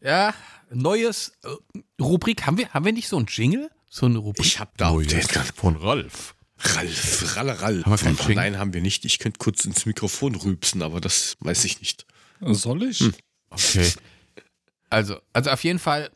Ja, 0.03 0.35
neues 0.71 1.33
äh, 1.45 1.79
Rubrik. 2.03 2.45
Haben 2.45 2.59
wir, 2.59 2.69
haben 2.71 2.85
wir 2.85 2.93
nicht 2.93 3.09
so 3.09 3.17
ein 3.19 3.27
Jingle? 3.29 3.71
So 3.89 4.07
eine 4.07 4.19
Rubrik? 4.19 4.47
Ich 4.47 4.59
hab 4.59 4.77
da 4.77 4.91
Neues 4.91 5.29
von 5.55 5.77
Ralf. 5.77 6.35
Ralf, 6.61 7.37
Ralle, 7.37 7.61
Ralf. 7.61 7.85
Haben 7.85 7.93
wir 7.93 7.99
keinen 7.99 8.17
Jingle? 8.17 8.35
Nein, 8.35 8.59
haben 8.59 8.73
wir 8.75 8.81
nicht. 8.83 9.05
Ich 9.05 9.19
könnte 9.19 9.39
kurz 9.39 9.65
ins 9.65 9.87
Mikrofon 9.87 10.35
rübsen, 10.35 10.83
aber 10.83 11.01
das 11.01 11.37
weiß 11.41 11.65
ich 11.65 11.81
nicht. 11.81 12.07
Soll 12.41 12.83
ich? 12.85 13.01
Hm. 13.01 13.15
Okay. 13.51 13.93
Also, 14.91 15.17
also 15.33 15.51
auf 15.51 15.65
jeden 15.65 15.79
Fall, 15.79 16.11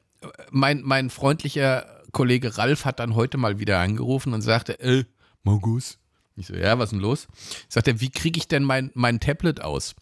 mein, 0.50 0.82
mein 0.82 1.10
freundlicher 1.10 2.02
Kollege 2.12 2.56
Ralf 2.58 2.84
hat 2.84 3.00
dann 3.00 3.14
heute 3.14 3.38
mal 3.38 3.58
wieder 3.58 3.78
angerufen 3.78 4.32
und 4.32 4.42
sagte, 4.42 4.78
äh, 4.80 5.04
Markus. 5.42 5.98
Ich 6.36 6.48
so, 6.48 6.54
ja, 6.54 6.78
was 6.78 6.86
ist 6.86 6.92
denn 6.92 7.00
los? 7.00 7.28
Sagt 7.68 7.86
er, 7.86 8.00
wie 8.00 8.10
kriege 8.10 8.38
ich 8.38 8.48
denn 8.48 8.64
mein, 8.64 8.90
mein 8.94 9.20
Tablet 9.20 9.60
aus? 9.60 9.94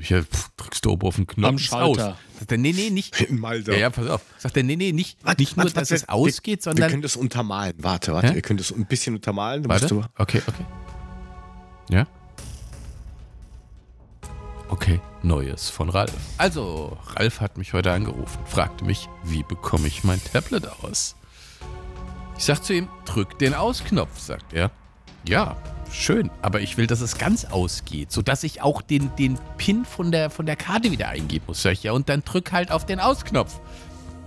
Ja, 0.00 0.22
pff, 0.22 0.50
drückst 0.56 0.84
du 0.84 0.90
oben 0.90 1.06
auf 1.06 1.16
den 1.16 1.26
Knopf. 1.26 1.48
Am 1.48 1.58
Schalter. 1.58 2.10
Aus. 2.12 2.16
Sagt 2.38 2.52
er, 2.52 2.58
nee, 2.58 2.72
nee, 2.72 2.90
nicht. 2.90 3.30
Malta. 3.30 3.72
Ja, 3.72 3.78
ja, 3.78 3.90
pass 3.90 4.06
auf. 4.06 4.20
Sagt 4.38 4.56
er, 4.56 4.62
nee, 4.62 4.76
nee, 4.76 4.92
nicht, 4.92 5.18
Warte, 5.24 5.40
nicht 5.42 5.56
nur, 5.56 5.64
warte, 5.64 5.74
dass 5.74 5.90
warte, 5.90 5.94
es 6.02 6.08
wir- 6.08 6.14
ausgeht, 6.14 6.58
Wir 6.60 6.62
sondern. 6.72 6.90
können 6.90 7.02
das 7.02 7.16
untermalen. 7.16 7.74
Warte, 7.78 8.12
warte. 8.12 8.28
Hä? 8.30 8.34
Wir 8.34 8.42
können 8.42 8.58
das 8.58 8.70
ein 8.72 8.86
bisschen 8.86 9.14
untermalen. 9.16 9.62
Du 9.62 9.68
musst 9.68 9.82
Warte. 9.82 9.94
du, 9.94 10.04
Okay, 10.22 10.42
okay. 10.46 10.64
Ja? 11.90 12.06
Okay, 14.68 15.00
Neues 15.22 15.70
von 15.70 15.88
Ralf. 15.88 16.12
Also, 16.36 16.98
Ralf 17.16 17.40
hat 17.40 17.56
mich 17.56 17.72
heute 17.72 17.90
angerufen, 17.90 18.38
fragte 18.44 18.84
mich, 18.84 19.08
wie 19.24 19.42
bekomme 19.42 19.88
ich 19.88 20.04
mein 20.04 20.20
Tablet 20.32 20.68
aus? 20.82 21.16
Ich 22.36 22.44
sag 22.44 22.62
zu 22.62 22.74
ihm, 22.74 22.88
drück 23.06 23.38
den 23.38 23.54
Ausknopf, 23.54 24.18
sagt 24.20 24.52
er. 24.52 24.70
Ja, 25.26 25.56
schön, 25.92 26.30
aber 26.42 26.60
ich 26.60 26.76
will, 26.76 26.86
dass 26.86 27.00
es 27.00 27.18
ganz 27.18 27.44
ausgeht, 27.44 28.12
sodass 28.12 28.44
ich 28.44 28.62
auch 28.62 28.82
den, 28.82 29.14
den 29.16 29.38
PIN 29.56 29.84
von 29.84 30.12
der, 30.12 30.30
von 30.30 30.46
der 30.46 30.56
Karte 30.56 30.90
wieder 30.90 31.08
eingeben 31.08 31.44
muss. 31.46 31.62
Sag 31.62 31.72
ich, 31.72 31.82
ja, 31.82 31.92
und 31.92 32.08
dann 32.08 32.22
drück 32.24 32.52
halt 32.52 32.70
auf 32.70 32.86
den 32.86 33.00
Ausknopf. 33.00 33.60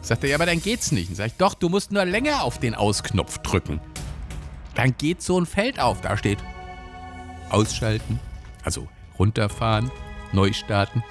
Sagt 0.01 0.23
er, 0.23 0.29
ja, 0.31 0.35
aber 0.35 0.45
dann 0.45 0.61
geht's 0.61 0.91
nicht. 0.91 1.09
Dann 1.09 1.15
sag 1.15 1.27
ich, 1.27 1.33
doch, 1.33 1.53
du 1.53 1.69
musst 1.69 1.91
nur 1.91 2.05
länger 2.05 2.43
auf 2.43 2.59
den 2.59 2.75
Ausknopf 2.75 3.37
drücken. 3.39 3.79
Dann 4.75 4.95
geht 4.97 5.21
so 5.21 5.39
ein 5.39 5.45
Feld 5.45 5.79
auf. 5.79 6.01
Da 6.01 6.17
steht 6.17 6.39
Ausschalten, 7.49 8.19
also 8.63 8.87
runterfahren, 9.19 9.91
neu 10.31 10.53
starten. 10.53 11.03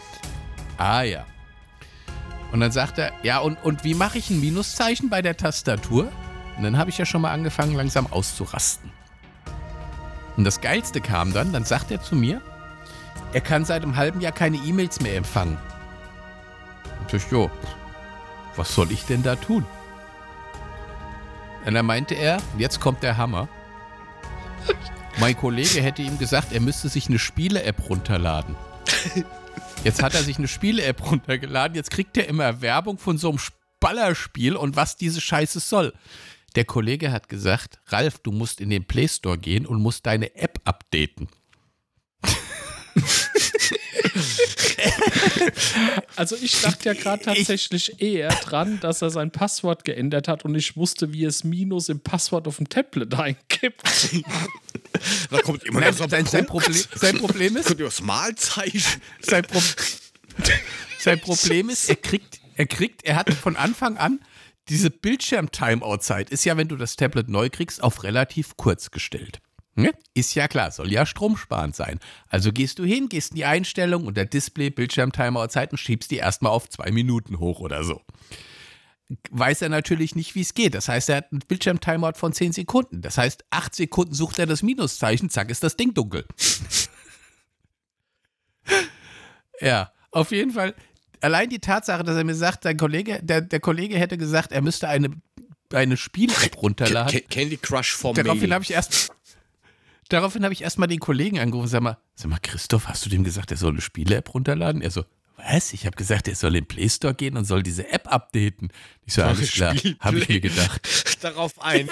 Ah 0.77 1.03
ja. 1.03 1.27
Und 2.53 2.61
dann 2.61 2.73
sagt 2.73 2.99
er, 2.99 3.13
ja, 3.23 3.39
und, 3.39 3.63
und 3.63 3.85
wie 3.85 3.95
mache 3.95 4.19
ich 4.19 4.31
ein 4.31 4.41
Minuszeichen 4.41 5.09
bei 5.09 5.23
der 5.23 5.37
Tastatur? 5.37 6.11
Und 6.57 6.65
dann 6.65 6.77
habe 6.79 6.91
ich 6.91 6.99
ja 6.99 7.07
schon 7.07 7.23
mal 7.23 7.31
angefangen, 7.31 7.75
langsam 7.75 8.07
auszurasten. 8.09 8.91
Und 10.41 10.45
das 10.45 10.63
Geilste 10.63 11.03
kam 11.03 11.35
dann, 11.35 11.53
dann 11.53 11.67
sagt 11.67 11.91
er 11.91 12.01
zu 12.01 12.17
mir, 12.17 12.41
er 13.35 13.43
kann 13.43 13.67
seit 13.67 13.83
einem 13.83 13.97
halben 13.97 14.23
Jahr 14.23 14.33
keine 14.33 14.57
E-Mails 14.57 14.99
mehr 15.03 15.15
empfangen. 15.19 15.59
Und 16.99 17.13
ich, 17.13 17.31
jo, 17.31 17.51
was 18.57 18.75
soll 18.75 18.91
ich 18.91 19.05
denn 19.05 19.23
da 19.23 19.37
tun? 19.37 19.67
Und 21.67 21.75
dann 21.75 21.85
meinte 21.85 22.15
er, 22.15 22.39
jetzt 22.57 22.81
kommt 22.81 23.03
der 23.03 23.19
Hammer. 23.19 23.51
Mein 25.19 25.37
Kollege 25.37 25.83
hätte 25.83 26.01
ihm 26.01 26.19
gesagt, 26.19 26.55
er 26.55 26.61
müsste 26.63 26.89
sich 26.89 27.09
eine 27.11 27.19
Spiele-App 27.19 27.91
runterladen. 27.91 28.57
Jetzt 29.85 30.03
hat 30.03 30.15
er 30.15 30.23
sich 30.23 30.39
eine 30.39 30.49
Spiele-App 30.49 31.11
runtergeladen, 31.11 31.75
jetzt 31.75 31.91
kriegt 31.91 32.17
er 32.17 32.29
immer 32.29 32.63
Werbung 32.63 32.97
von 32.97 33.19
so 33.19 33.29
einem 33.29 33.41
Ballerspiel 33.79 34.57
und 34.57 34.75
was 34.75 34.97
diese 34.97 35.21
Scheiße 35.21 35.61
soll. 35.61 35.93
Der 36.57 36.65
Kollege 36.65 37.13
hat 37.13 37.29
gesagt, 37.29 37.79
Ralf, 37.87 38.19
du 38.19 38.33
musst 38.33 38.61
in 38.61 38.71
den 38.71 38.85
Play 38.85 39.09
Store 39.09 39.39
gehen 39.39 39.67
und 39.67 39.81
musst 39.81 40.07
deine 40.07 40.35
App 40.35 40.61
updaten. 40.65 41.29
Also 46.17 46.37
ich 46.37 46.61
dachte 46.61 46.87
ja 46.87 46.93
gerade 46.95 47.25
tatsächlich 47.25 48.01
eher 48.03 48.29
dran, 48.29 48.79
dass 48.81 49.01
er 49.03 49.11
sein 49.11 49.31
Passwort 49.31 49.85
geändert 49.85 50.29
hat 50.29 50.45
und 50.45 50.55
ich 50.55 50.77
wusste, 50.77 51.13
wie 51.13 51.25
es 51.25 51.45
Minus 51.45 51.89
im 51.89 52.01
Passwort 52.01 52.47
auf 52.47 52.57
dem 52.57 52.69
Tablet 52.69 53.15
eingibt. 53.15 53.83
Da 55.31 55.39
kommt 55.41 55.65
immer 55.65 55.81
Nein, 55.81 55.95
so 55.95 56.05
ein 56.05 56.11
sein, 56.11 56.27
sein. 56.27 56.47
Problem, 56.47 56.77
sein 56.95 57.19
Problem 57.19 57.57
ist, 57.57 57.67
Kommt 57.69 57.81
über 57.81 57.89
das 57.89 58.03
Malzeichen. 58.03 59.01
sein, 59.21 59.45
Pro 59.45 59.61
sein 60.99 61.21
Problem 61.21 61.71
ist, 61.71 61.89
er 61.89 61.97
kriegt, 61.97 62.41
er 62.55 62.67
kriegt, 62.67 63.05
er 63.05 63.17
hat 63.17 63.33
von 63.33 63.57
Anfang 63.57 63.97
an 63.97 64.21
diese 64.71 64.91
Bildschirm-Timeout-Zeit 64.91 66.31
ist 66.31 66.45
ja, 66.45 66.57
wenn 66.57 66.69
du 66.69 66.77
das 66.77 66.97
Tablet 66.97 67.29
neu 67.29 67.51
kriegst, 67.51 67.83
auf 67.83 68.05
relativ 68.05 68.57
kurz 68.57 68.91
gestellt. 68.91 69.41
Ne? 69.75 69.93
Ist 70.15 70.35
ja 70.35 70.47
klar, 70.47 70.71
soll 70.71 70.93
ja 70.93 71.07
stromsparend 71.07 71.75
sein. 71.75 71.99
Also 72.29 72.53
gehst 72.53 72.79
du 72.79 72.85
hin, 72.85 73.09
gehst 73.09 73.33
in 73.33 73.37
die 73.37 73.45
Einstellung 73.45 74.07
unter 74.07 74.25
Display, 74.25 74.71
Bildschirm-Timeout-Zeit 74.71 75.73
und 75.73 75.79
schiebst 75.79 76.11
die 76.11 76.17
erstmal 76.17 76.53
auf 76.53 76.69
zwei 76.69 76.91
Minuten 76.93 77.39
hoch 77.39 77.61
oder 77.61 77.83
so. 77.83 78.01
Weiß 79.31 79.63
er 79.63 79.71
natürlich 79.71 80.15
nicht, 80.15 80.37
wie 80.37 80.43
es 80.43 80.55
geht. 80.55 80.75
Das 80.75 80.89
heißt, 80.89 81.09
er 81.09 81.17
hat 81.17 81.33
einen 81.33 81.41
Bildschirm-Timeout 81.41 82.17
von 82.17 82.33
10 82.33 82.53
Sekunden. 82.53 83.03
Das 83.03 83.19
heißt, 83.19 83.45
8 83.51 83.75
Sekunden 83.75 84.15
sucht 84.15 84.39
er 84.39 84.47
das 84.47 84.63
Minuszeichen, 84.63 85.31
zack, 85.31 85.51
ist 85.51 85.65
das 85.65 85.77
Ding 85.77 85.95
dunkel. 85.95 86.27
ja, 89.61 89.93
auf 90.13 90.31
jeden 90.31 90.53
Fall. 90.53 90.75
Allein 91.21 91.49
die 91.51 91.59
Tatsache, 91.59 92.03
dass 92.03 92.17
er 92.17 92.25
mir 92.25 92.35
sagt, 92.35 92.63
sein 92.65 92.77
Kollege, 92.77 93.21
der, 93.23 93.41
der 93.43 93.61
Kollege 93.61 93.99
hätte 93.99 94.17
gesagt, 94.19 94.53
er 94.53 94.63
müsste 94.63 94.89
eine, 94.89 95.11
eine 95.73 95.97
Spiel-App 95.97 96.63
runterladen. 96.63 97.21
Ca- 97.21 97.27
Candy 97.29 97.57
Crush 97.59 97.93
vom 97.95 98.15
Daraufhin 98.15 98.53
habe 98.55 98.65
ich 98.65 98.71
erst. 98.73 99.11
Daraufhin 100.09 100.43
habe 100.45 100.53
ich 100.55 100.63
erstmal 100.63 100.89
den 100.89 100.99
Kollegen 100.99 101.39
angerufen 101.39 101.65
und 101.67 101.71
sag 101.71 101.83
mal, 101.83 101.99
sag 102.17 102.31
mal, 102.31 102.39
Christoph, 102.43 102.89
hast 102.89 103.05
du 103.07 103.11
dem 103.11 103.23
gesagt, 103.23 103.51
er 103.53 103.57
soll 103.57 103.71
eine 103.73 103.81
Spiele-App 103.81 104.35
runterladen? 104.35 104.83
Er 104.83 104.91
so, 104.91 105.05
was? 105.37 105.73
Ich 105.73 105.87
habe 105.87 105.97
gesagt, 105.97 106.27
er 106.27 106.35
soll 106.35 106.57
in 106.57 106.65
den 106.65 106.69
Play 106.69 106.89
Store 106.89 107.15
gehen 107.15 107.37
und 107.37 107.45
soll 107.45 107.63
diese 107.63 107.89
App 107.93 108.13
updaten. 108.13 108.71
Ich 109.07 109.15
so, 109.15 109.23
alles 109.23 109.53
klar, 109.53 109.75
habe 110.01 110.19
ich 110.19 110.29
mir 110.29 110.41
gedacht. 110.41 110.89
Darauf 111.23 111.63
ein. 111.63 111.89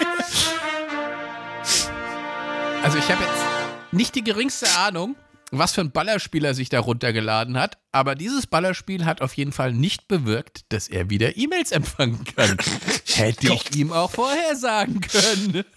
Also 2.82 2.98
ich 2.98 3.08
habe 3.10 3.22
jetzt 3.22 3.44
nicht 3.92 4.14
die 4.14 4.24
geringste 4.24 4.68
Ahnung, 4.78 5.16
was 5.50 5.72
für 5.72 5.80
ein 5.80 5.92
Ballerspiel 5.92 6.44
er 6.44 6.54
sich 6.54 6.68
da 6.68 6.80
runtergeladen 6.80 7.58
hat, 7.58 7.78
aber 7.92 8.14
dieses 8.14 8.46
Ballerspiel 8.46 9.04
hat 9.04 9.22
auf 9.22 9.34
jeden 9.34 9.52
Fall 9.52 9.72
nicht 9.72 10.08
bewirkt, 10.08 10.64
dass 10.70 10.88
er 10.88 11.10
wieder 11.10 11.36
E-Mails 11.36 11.72
empfangen 11.72 12.24
kann. 12.24 12.56
Hätte 13.06 13.52
ich 13.52 13.74
ihm 13.76 13.92
auch 13.92 14.10
vorher 14.10 14.56
sagen 14.56 15.00
können. 15.00 15.64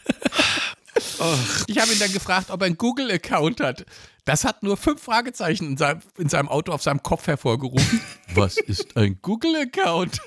Ich 1.67 1.77
habe 1.79 1.93
ihn 1.93 1.99
dann 1.99 2.11
gefragt, 2.11 2.49
ob 2.49 2.61
er 2.61 2.65
einen 2.65 2.77
Google-Account 2.77 3.61
hat. 3.61 3.85
Das 4.25 4.43
hat 4.43 4.61
nur 4.61 4.75
fünf 4.77 5.01
Fragezeichen 5.01 5.65
in 5.65 5.77
seinem, 5.77 6.01
in 6.17 6.29
seinem 6.29 6.49
Auto 6.49 6.73
auf 6.73 6.83
seinem 6.83 7.01
Kopf 7.01 7.27
hervorgerufen. 7.27 8.01
Was 8.35 8.57
ist 8.57 8.97
ein 8.97 9.19
Google-Account? 9.21 10.19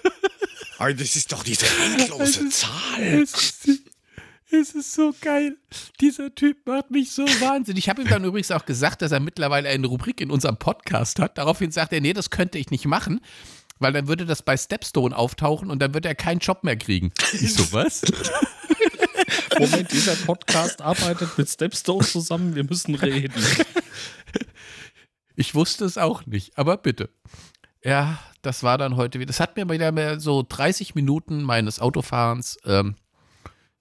Das 0.78 1.16
ist 1.16 1.32
doch 1.32 1.44
diese 1.44 1.66
endlose 1.66 2.48
Zahl. 2.48 3.24
Es 4.60 4.70
ist, 4.74 4.92
so 4.92 5.12
geil. 5.20 5.56
Dieser 6.00 6.32
Typ 6.32 6.66
macht 6.66 6.90
mich 6.90 7.10
so 7.10 7.22
wahnsinnig. 7.40 7.84
Ich 7.84 7.88
habe 7.88 8.02
ihm 8.02 8.08
dann 8.08 8.24
übrigens 8.24 8.52
auch 8.52 8.64
gesagt, 8.64 9.02
dass 9.02 9.10
er 9.10 9.18
mittlerweile 9.18 9.68
eine 9.68 9.86
Rubrik 9.86 10.20
in 10.20 10.30
unserem 10.30 10.56
Podcast 10.56 11.18
hat. 11.18 11.38
Daraufhin 11.38 11.72
sagt 11.72 11.92
er, 11.92 12.00
nee, 12.00 12.12
das 12.12 12.30
könnte 12.30 12.58
ich 12.58 12.70
nicht 12.70 12.86
machen, 12.86 13.20
weil 13.80 13.92
dann 13.92 14.06
würde 14.06 14.26
das 14.26 14.42
bei 14.42 14.56
Stepstone 14.56 15.16
auftauchen 15.16 15.70
und 15.70 15.80
dann 15.80 15.92
würde 15.92 16.08
er 16.08 16.14
keinen 16.14 16.38
Job 16.38 16.62
mehr 16.62 16.76
kriegen. 16.76 17.12
Ich 17.32 17.54
so, 17.54 17.72
was? 17.72 18.02
Moment, 19.58 19.90
dieser 19.90 20.14
Podcast 20.16 20.80
arbeitet 20.80 21.36
mit 21.36 21.48
Stepstone 21.48 22.04
zusammen, 22.04 22.54
wir 22.54 22.64
müssen 22.64 22.94
reden. 22.94 23.42
Ich 25.36 25.54
wusste 25.54 25.84
es 25.84 25.98
auch 25.98 26.26
nicht, 26.26 26.56
aber 26.56 26.76
bitte. 26.76 27.10
Ja, 27.82 28.18
das 28.42 28.62
war 28.62 28.78
dann 28.78 28.96
heute 28.96 29.18
wieder. 29.18 29.26
Das 29.26 29.40
hat 29.40 29.56
mir 29.56 29.68
wieder 29.68 29.90
mehr 29.90 30.20
so 30.20 30.44
30 30.48 30.94
Minuten 30.94 31.42
meines 31.42 31.80
Autofahrens 31.80 32.56
ähm, 32.64 32.94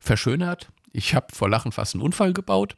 verschönert. 0.04 0.70
Ich 0.92 1.16
habe 1.16 1.34
vor 1.34 1.50
Lachen 1.50 1.72
fast 1.72 1.96
einen 1.96 2.04
Unfall 2.04 2.34
gebaut. 2.34 2.78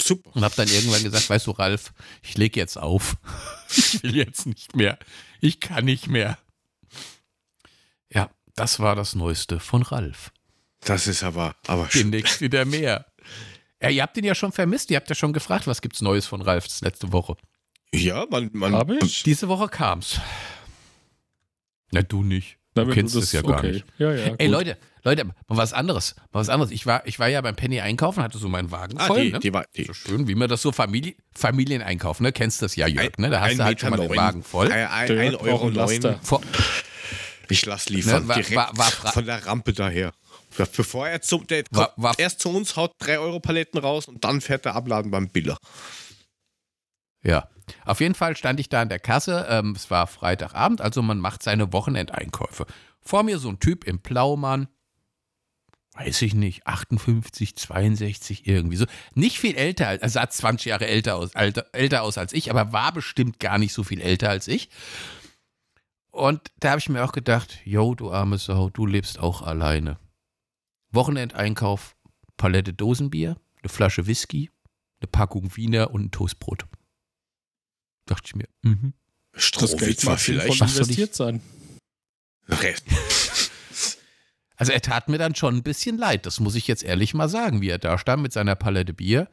Super. 0.00 0.30
Und 0.36 0.44
habe 0.44 0.54
dann 0.56 0.68
irgendwann 0.68 1.02
gesagt, 1.02 1.28
weißt 1.28 1.46
du, 1.48 1.50
Ralf, 1.52 1.92
ich 2.22 2.36
lege 2.36 2.60
jetzt 2.60 2.76
auf. 2.78 3.16
Ich 3.70 4.02
will 4.02 4.16
jetzt 4.16 4.46
nicht 4.46 4.74
mehr. 4.74 4.98
Ich 5.40 5.60
kann 5.60 5.84
nicht 5.84 6.06
mehr. 6.08 6.38
Ja, 8.10 8.30
das 8.54 8.80
war 8.80 8.96
das 8.96 9.14
Neueste 9.14 9.60
von 9.60 9.82
Ralf. 9.82 10.32
Das 10.80 11.06
ist 11.06 11.22
aber, 11.22 11.54
aber 11.66 11.90
schön. 11.90 12.10
Demnächst 12.10 12.40
wieder 12.40 12.64
mehr. 12.64 13.04
Ja, 13.82 13.90
ihr 13.90 14.02
habt 14.02 14.16
ihn 14.16 14.24
ja 14.24 14.34
schon 14.34 14.52
vermisst. 14.52 14.90
Ihr 14.90 14.96
habt 14.96 15.08
ja 15.10 15.14
schon 15.14 15.34
gefragt, 15.34 15.66
was 15.66 15.82
gibt's 15.82 16.00
Neues 16.00 16.26
von 16.26 16.40
Ralf 16.40 16.66
letzte 16.80 17.12
Woche. 17.12 17.36
Ja, 17.92 18.24
man, 18.30 18.48
man 18.54 18.72
Habe 18.74 18.98
ich? 19.02 19.22
Diese 19.22 19.48
Woche 19.48 19.68
kam's. 19.68 20.18
Na, 21.90 22.00
du 22.02 22.22
nicht. 22.22 22.56
Na, 22.74 22.84
Du 22.84 22.92
kennst 22.92 23.14
das- 23.16 23.24
es 23.24 23.32
ja 23.32 23.42
gar 23.42 23.58
okay. 23.58 23.72
nicht. 23.72 23.84
Ja, 23.98 24.14
ja, 24.14 24.34
Ey. 24.38 24.46
Leute, 24.46 24.78
Leute, 25.08 25.24
mal 25.24 25.34
was 25.48 25.72
anderes. 25.72 26.14
Mal 26.32 26.40
was 26.40 26.48
anderes. 26.48 26.70
Ich 26.72 26.86
war, 26.86 27.06
ich 27.06 27.18
war 27.18 27.28
ja 27.28 27.40
beim 27.40 27.56
Penny 27.56 27.80
einkaufen, 27.80 28.22
hatte 28.22 28.38
so 28.38 28.48
meinen 28.48 28.70
Wagen 28.70 28.98
Ah, 28.98 29.06
voll. 29.06 29.22
die, 29.24 29.32
ne? 29.32 29.38
die 29.40 29.52
war, 29.52 29.64
die, 29.76 29.84
so 29.84 29.94
schön, 29.94 30.28
wie 30.28 30.34
man 30.34 30.48
das 30.48 30.62
so 30.62 30.72
Familie, 30.72 31.14
Familieneinkauf, 31.34 32.20
ne? 32.20 32.32
Kennst 32.32 32.62
das 32.62 32.76
ja, 32.76 32.86
Jörg, 32.86 33.16
ne? 33.18 33.30
Da 33.30 33.40
hast 33.40 33.50
ein 33.52 33.58
du 33.58 33.64
halt 33.64 33.80
schon 33.80 33.90
mal 33.90 33.96
den 33.98 34.10
Meter 34.10 34.22
Wagen 34.22 34.42
voll. 34.42 34.70
Ein, 34.70 34.86
ein, 34.88 35.06
Der 35.08 35.20
ein 35.20 35.34
Euro 35.36 35.70
neun. 35.70 36.18
Vor, 36.22 36.42
Ich 37.48 37.64
lass 37.66 37.88
liefern. 37.88 38.22
Ne, 38.22 38.28
war- 38.28 38.36
direkt 38.36 38.54
war- 38.56 38.76
war 38.76 38.90
von 39.12 39.24
der 39.24 39.46
Rampe 39.46 39.72
daher. 39.72 40.12
Bevor 40.76 41.08
er 41.08 41.20
zum, 41.22 41.46
der 41.46 41.64
War- 41.70 41.86
kommt 41.94 42.02
war- 42.04 42.18
erst 42.18 42.40
zu 42.40 42.50
uns, 42.50 42.76
haut 42.76 42.92
3 42.98 43.18
Euro 43.18 43.38
Paletten 43.40 43.78
raus 43.80 44.06
und 44.06 44.24
dann 44.24 44.40
fährt 44.40 44.66
er 44.66 44.74
abladen 44.74 45.10
beim 45.10 45.28
Biller. 45.28 45.56
Ja, 47.22 47.48
auf 47.84 48.00
jeden 48.00 48.14
Fall 48.14 48.36
stand 48.36 48.60
ich 48.60 48.68
da 48.68 48.80
an 48.82 48.88
der 48.88 48.98
Kasse. 48.98 49.46
Ähm, 49.48 49.74
es 49.76 49.90
war 49.90 50.06
Freitagabend, 50.06 50.80
also 50.80 51.02
man 51.02 51.18
macht 51.18 51.42
seine 51.42 51.72
Wochenendeinkäufe. 51.72 52.66
Vor 53.00 53.22
mir 53.22 53.38
so 53.38 53.48
ein 53.48 53.60
Typ 53.60 53.84
im 53.84 54.00
Blaumann, 54.00 54.68
weiß 55.98 56.22
ich 56.22 56.34
nicht, 56.34 56.66
58, 56.66 57.56
62, 57.56 58.46
irgendwie 58.46 58.76
so. 58.76 58.86
Nicht 59.14 59.38
viel 59.40 59.56
älter, 59.56 59.86
er 59.86 60.08
sah 60.08 60.28
20 60.28 60.66
Jahre 60.66 60.86
älter 60.86 61.16
aus, 61.16 61.34
älter, 61.34 61.66
älter 61.72 62.02
aus 62.02 62.18
als 62.18 62.32
ich, 62.32 62.50
aber 62.50 62.72
war 62.72 62.92
bestimmt 62.92 63.40
gar 63.40 63.58
nicht 63.58 63.72
so 63.72 63.82
viel 63.82 64.00
älter 64.00 64.30
als 64.30 64.46
ich. 64.46 64.70
Und 66.10 66.52
da 66.60 66.70
habe 66.70 66.78
ich 66.78 66.88
mir 66.88 67.04
auch 67.04 67.12
gedacht, 67.12 67.58
yo, 67.64 67.94
du 67.94 68.12
arme 68.12 68.38
Sau, 68.38 68.70
du 68.70 68.86
lebst 68.86 69.18
auch 69.18 69.42
alleine. 69.42 69.98
Wochenendeinkauf, 70.92 71.96
Palette 72.36 72.72
Dosenbier, 72.72 73.36
eine 73.62 73.68
Flasche 73.68 74.06
Whisky, 74.06 74.50
eine 75.00 75.08
Packung 75.08 75.56
Wiener 75.56 75.90
und 75.90 76.06
ein 76.06 76.10
Toastbrot. 76.12 76.64
Dachte 78.06 78.22
ich 78.26 78.36
mir, 78.36 78.48
mhm. 78.62 78.94
Das 79.32 79.50
Geld 79.76 80.04
war 80.06 80.12
mag 80.12 80.20
sinnvoll 80.20 80.46
vielleicht. 80.46 80.60
Was 80.60 80.78
investiert 80.78 81.14
sein. 81.14 81.42
Rest. 82.48 82.86
Also 84.58 84.72
er 84.72 84.82
tat 84.82 85.08
mir 85.08 85.18
dann 85.18 85.34
schon 85.34 85.56
ein 85.56 85.62
bisschen 85.62 85.96
leid, 85.96 86.26
das 86.26 86.40
muss 86.40 86.56
ich 86.56 86.66
jetzt 86.66 86.82
ehrlich 86.82 87.14
mal 87.14 87.28
sagen, 87.28 87.60
wie 87.62 87.70
er 87.70 87.78
da 87.78 87.96
stand 87.96 88.22
mit 88.22 88.32
seiner 88.32 88.56
Palette 88.56 88.92
Bier, 88.92 89.28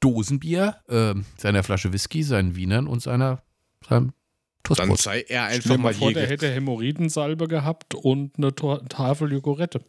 Dosenbier, 0.00 0.76
ähm, 0.88 1.24
seiner 1.38 1.62
Flasche 1.62 1.92
Whisky, 1.94 2.22
seinen 2.22 2.54
Wienern 2.54 2.86
und 2.86 3.00
seiner, 3.00 3.42
seinem 3.88 4.08
Dann 4.08 4.14
Toastbrot. 4.62 4.98
sei 5.00 5.20
er 5.22 5.44
einfach 5.44 5.78
mal 5.78 5.94
vor, 5.94 6.08
hier. 6.08 6.20
der 6.20 6.28
hätte 6.28 6.50
Hämorrhoidensalbe 6.52 7.48
gehabt 7.48 7.94
und 7.94 8.36
eine 8.36 8.54
Tafel 8.54 9.32
Jogurette. 9.32 9.80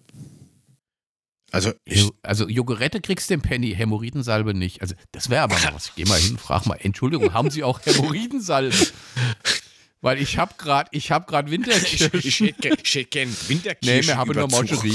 Also, 1.51 1.71
ich, 1.85 2.09
Also 2.21 2.47
Jogurette 2.47 3.01
kriegst 3.01 3.29
du 3.29 3.33
im 3.35 3.41
Penny, 3.41 3.73
Hämorrhoidensalbe 3.75 4.53
nicht. 4.53 4.81
Also 4.81 4.95
das 5.11 5.29
wäre 5.29 5.43
aber 5.43 5.55
mal 5.55 5.73
was. 5.73 5.87
Ich 5.87 5.95
geh 5.95 6.05
mal 6.05 6.19
hin, 6.19 6.37
frag 6.37 6.65
mal, 6.65 6.77
Entschuldigung, 6.81 7.33
haben 7.33 7.49
Sie 7.49 7.63
auch 7.63 7.79
Hämorrhoidensalbe? 7.85 8.75
Weil 10.05 10.21
ich 10.21 10.37
habe 10.37 10.53
gerade 10.59 10.87
ich 10.93 11.09
hab 11.11 11.25
grad 11.25 11.47
Ich, 11.47 11.51
Winterkirschen. 11.53 12.09
ich, 12.49 12.57
ge- 12.57 12.75
ich 12.83 12.93
hätte 12.95 13.05
gern 13.09 13.29
Nee, 13.29 13.35
Winterkirschen. 13.49 14.07
wir 14.07 14.17
haben 14.17 14.31
nur 14.31 14.47
Moncherie. 14.47 14.93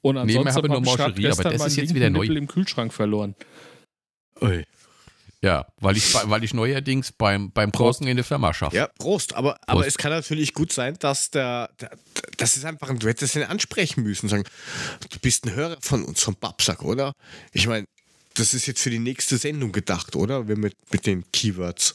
Und 0.00 0.14
wir 0.14 0.20
ansonsten 0.38 0.46
haben 0.56 0.68
nur 0.68 0.76
hab 0.76 0.86
ich 0.86 0.96
grad 0.96 1.08
Mancherie, 1.10 1.30
aber 1.30 1.42
das 1.50 1.66
ist 1.66 1.76
jetzt 1.76 1.94
wieder 1.94 2.08
neu. 2.08 2.20
Nippel 2.22 2.36
im 2.38 2.46
Kühlschrank 2.46 2.94
verloren. 2.94 3.34
Ui. 4.40 4.64
Ja, 5.42 5.66
weil 5.78 5.98
ich, 5.98 6.14
weil 6.14 6.42
ich 6.42 6.54
neuerdings 6.54 7.12
beim, 7.12 7.52
beim 7.52 7.70
Kochen 7.70 8.06
in 8.06 8.16
der 8.16 8.24
Firma 8.24 8.54
schaffe. 8.54 8.74
Ja, 8.76 8.86
Prost. 8.98 9.34
Aber, 9.34 9.58
aber 9.66 9.80
Prost. 9.82 9.88
es 9.88 9.98
kann 9.98 10.10
natürlich 10.10 10.54
gut 10.54 10.72
sein, 10.72 10.96
dass 10.98 11.30
der, 11.30 11.68
der 11.78 11.90
das 12.38 12.56
ist 12.56 12.64
einfach 12.64 12.88
ein, 12.88 12.98
du 12.98 13.06
hättest 13.08 13.36
ihn 13.36 13.42
ansprechen 13.42 14.02
müssen. 14.04 14.30
Sagen, 14.30 14.44
du 15.10 15.18
bist 15.20 15.44
ein 15.44 15.54
Hörer 15.54 15.76
von 15.82 16.02
uns, 16.02 16.22
vom 16.22 16.34
Babsack, 16.34 16.82
oder? 16.82 17.12
Ich 17.52 17.66
meine, 17.66 17.84
das 18.32 18.54
ist 18.54 18.64
jetzt 18.66 18.80
für 18.80 18.90
die 18.90 18.98
nächste 18.98 19.36
Sendung 19.36 19.72
gedacht, 19.72 20.16
oder? 20.16 20.48
Wir 20.48 20.56
mit, 20.56 20.74
mit 20.90 21.04
den 21.04 21.30
Keywords. 21.30 21.94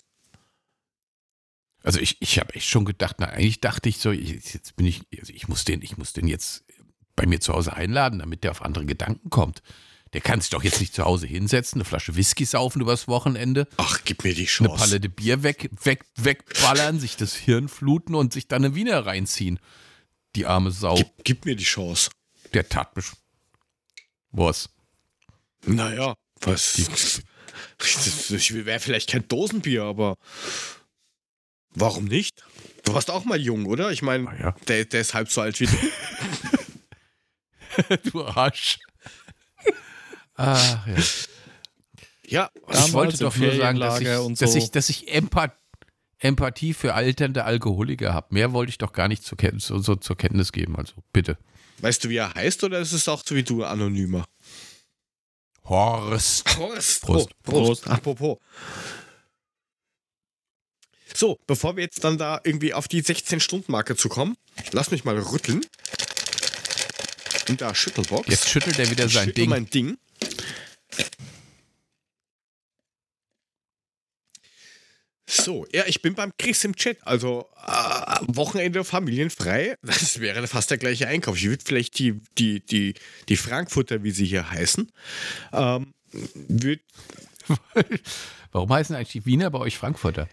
Also 1.83 1.99
ich, 1.99 2.17
ich 2.21 2.39
habe 2.39 2.53
echt 2.55 2.67
schon 2.69 2.85
gedacht, 2.85 3.15
na, 3.19 3.27
eigentlich 3.27 3.59
dachte 3.61 3.89
ich 3.89 3.97
so, 3.97 4.11
ich- 4.11 4.53
jetzt 4.53 4.75
bin 4.75 4.85
ich, 4.85 5.01
also 5.19 5.33
ich 5.33 5.47
muss 5.47 5.65
den, 5.65 5.81
ich 5.81 5.97
muss 5.97 6.13
den 6.13 6.27
jetzt 6.27 6.63
bei 7.15 7.25
mir 7.25 7.39
zu 7.41 7.53
Hause 7.53 7.73
einladen, 7.73 8.19
damit 8.19 8.43
der 8.43 8.51
auf 8.51 8.61
andere 8.61 8.85
Gedanken 8.85 9.29
kommt. 9.29 9.61
Der 10.13 10.21
kann 10.21 10.41
sich 10.41 10.49
doch 10.49 10.63
jetzt 10.63 10.81
nicht 10.81 10.93
zu 10.93 11.05
Hause 11.05 11.25
hinsetzen, 11.25 11.77
eine 11.79 11.85
Flasche 11.85 12.15
Whisky 12.17 12.43
saufen 12.45 12.81
übers 12.81 13.07
Wochenende, 13.07 13.67
Ach, 13.77 13.99
gib 14.03 14.23
mir 14.25 14.33
die 14.33 14.41
eine 14.41 14.47
Chance. 14.47 14.75
Palette 14.83 15.09
Bier 15.09 15.41
weg, 15.41 15.69
weg, 15.83 16.03
wegballern, 16.17 16.99
sich 16.99 17.15
das 17.15 17.33
Hirn 17.33 17.69
fluten 17.69 18.13
und 18.15 18.33
sich 18.33 18.47
dann 18.49 18.65
eine 18.65 18.75
Wiener 18.75 19.05
reinziehen. 19.05 19.57
Die 20.35 20.45
arme 20.45 20.71
Sau. 20.71 20.95
Gib, 20.95 21.07
gib 21.23 21.45
mir 21.45 21.55
die 21.55 21.63
Chance. 21.63 22.09
Der 22.53 22.67
tat 22.67 22.95
mich. 22.97 23.05
Was? 24.31 24.69
Naja, 25.65 26.13
was? 26.41 27.21
Ich 28.27 28.53
wäre 28.65 28.79
vielleicht 28.79 29.09
kein 29.09 29.27
Dosenbier, 29.27 29.83
aber 29.83 30.17
warum 31.73 32.05
nicht? 32.05 32.43
Du 32.83 32.93
warst 32.93 33.09
auch 33.11 33.25
mal 33.25 33.39
jung, 33.39 33.65
oder? 33.65 33.91
Ich 33.91 34.01
meine, 34.01 34.27
Ah 34.27 34.35
ja. 34.39 34.55
der, 34.67 34.85
der 34.85 35.01
ist 35.01 35.13
halb 35.13 35.29
so 35.29 35.41
alt 35.41 35.59
wie 35.59 35.67
du. 35.67 35.77
du 38.11 38.25
Arsch. 38.25 38.79
Ach 40.35 40.87
ja. 40.87 40.95
Ja, 42.27 42.49
ich 42.71 42.93
wollte 42.93 43.17
doch 43.17 43.35
nur 43.35 43.53
sagen, 43.53 43.79
dass 43.79 43.99
ich, 43.99 44.07
und 44.07 44.41
dass 44.41 44.53
so. 44.53 44.57
ich, 44.57 44.71
dass 44.71 44.89
ich 44.89 45.13
Empath 45.13 45.51
Empathie 46.17 46.73
für 46.73 46.93
alternde 46.93 47.43
Alkoholiker 47.43 48.13
habe. 48.13 48.27
Mehr 48.29 48.53
wollte 48.53 48.69
ich 48.69 48.77
doch 48.77 48.93
gar 48.93 49.07
nicht 49.07 49.23
zur 49.23 49.37
Ken 49.37 49.59
so, 49.59 49.79
so 49.79 49.95
zur 49.95 50.15
Kenntnis 50.15 50.51
geben. 50.51 50.75
Also 50.77 50.93
bitte. 51.11 51.37
weißt 51.79 52.03
du, 52.03 52.09
wie 52.09 52.17
er 52.17 52.33
heißt, 52.33 52.63
oder 52.63 52.79
ist 52.79 52.93
es 52.93 53.09
auch 53.09 53.23
so 53.25 53.35
wie 53.35 53.43
du, 53.43 53.63
anonymer? 53.63 54.25
Horst. 55.65 56.45
Prost. 56.45 57.01
Prost. 57.01 57.29
Oh, 57.31 57.51
Prost. 57.51 57.87
Apropos. 57.87 58.37
So, 61.13 61.39
bevor 61.47 61.75
wir 61.75 61.83
jetzt 61.83 62.03
dann 62.03 62.17
da 62.17 62.39
irgendwie 62.43 62.73
auf 62.73 62.87
die 62.87 63.03
16-Stunden-Marke 63.03 63.95
zu 63.95 64.09
kommen, 64.09 64.35
lass 64.71 64.91
mich 64.91 65.03
mal 65.03 65.17
rütteln. 65.17 65.61
In 67.47 67.57
der 67.57 67.75
Schüttelbox. 67.75 68.27
Jetzt 68.27 68.49
schüttelt 68.49 68.79
er 68.79 68.89
wieder 68.89 69.05
Ich 69.05 69.13
sein 69.13 69.33
Ding. 69.33 69.49
mein 69.49 69.69
Ding. 69.69 69.97
So, 75.27 75.65
ja, 75.71 75.83
ich 75.87 76.01
bin 76.01 76.13
beim 76.13 76.33
Chris 76.37 76.63
im 76.65 76.75
Chat. 76.75 76.97
Also 77.03 77.47
äh, 77.65 78.15
Wochenende 78.27 78.83
familienfrei. 78.83 79.75
Das 79.81 80.19
wäre 80.19 80.45
fast 80.47 80.71
der 80.71 80.77
gleiche 80.77 81.07
Einkauf. 81.07 81.37
Ich 81.37 81.45
würde 81.45 81.63
vielleicht 81.65 81.97
die, 81.99 82.19
die, 82.37 82.59
die, 82.65 82.93
die 83.29 83.37
Frankfurter, 83.37 84.03
wie 84.03 84.11
sie 84.11 84.25
hier 84.25 84.49
heißen, 84.49 84.91
ähm, 85.53 85.93
würd, 86.33 86.81
Warum 88.51 88.71
heißen 88.71 88.95
eigentlich 88.95 89.11
die 89.11 89.25
Wiener 89.25 89.49
bei 89.49 89.59
euch 89.59 89.77
Frankfurter? 89.77 90.27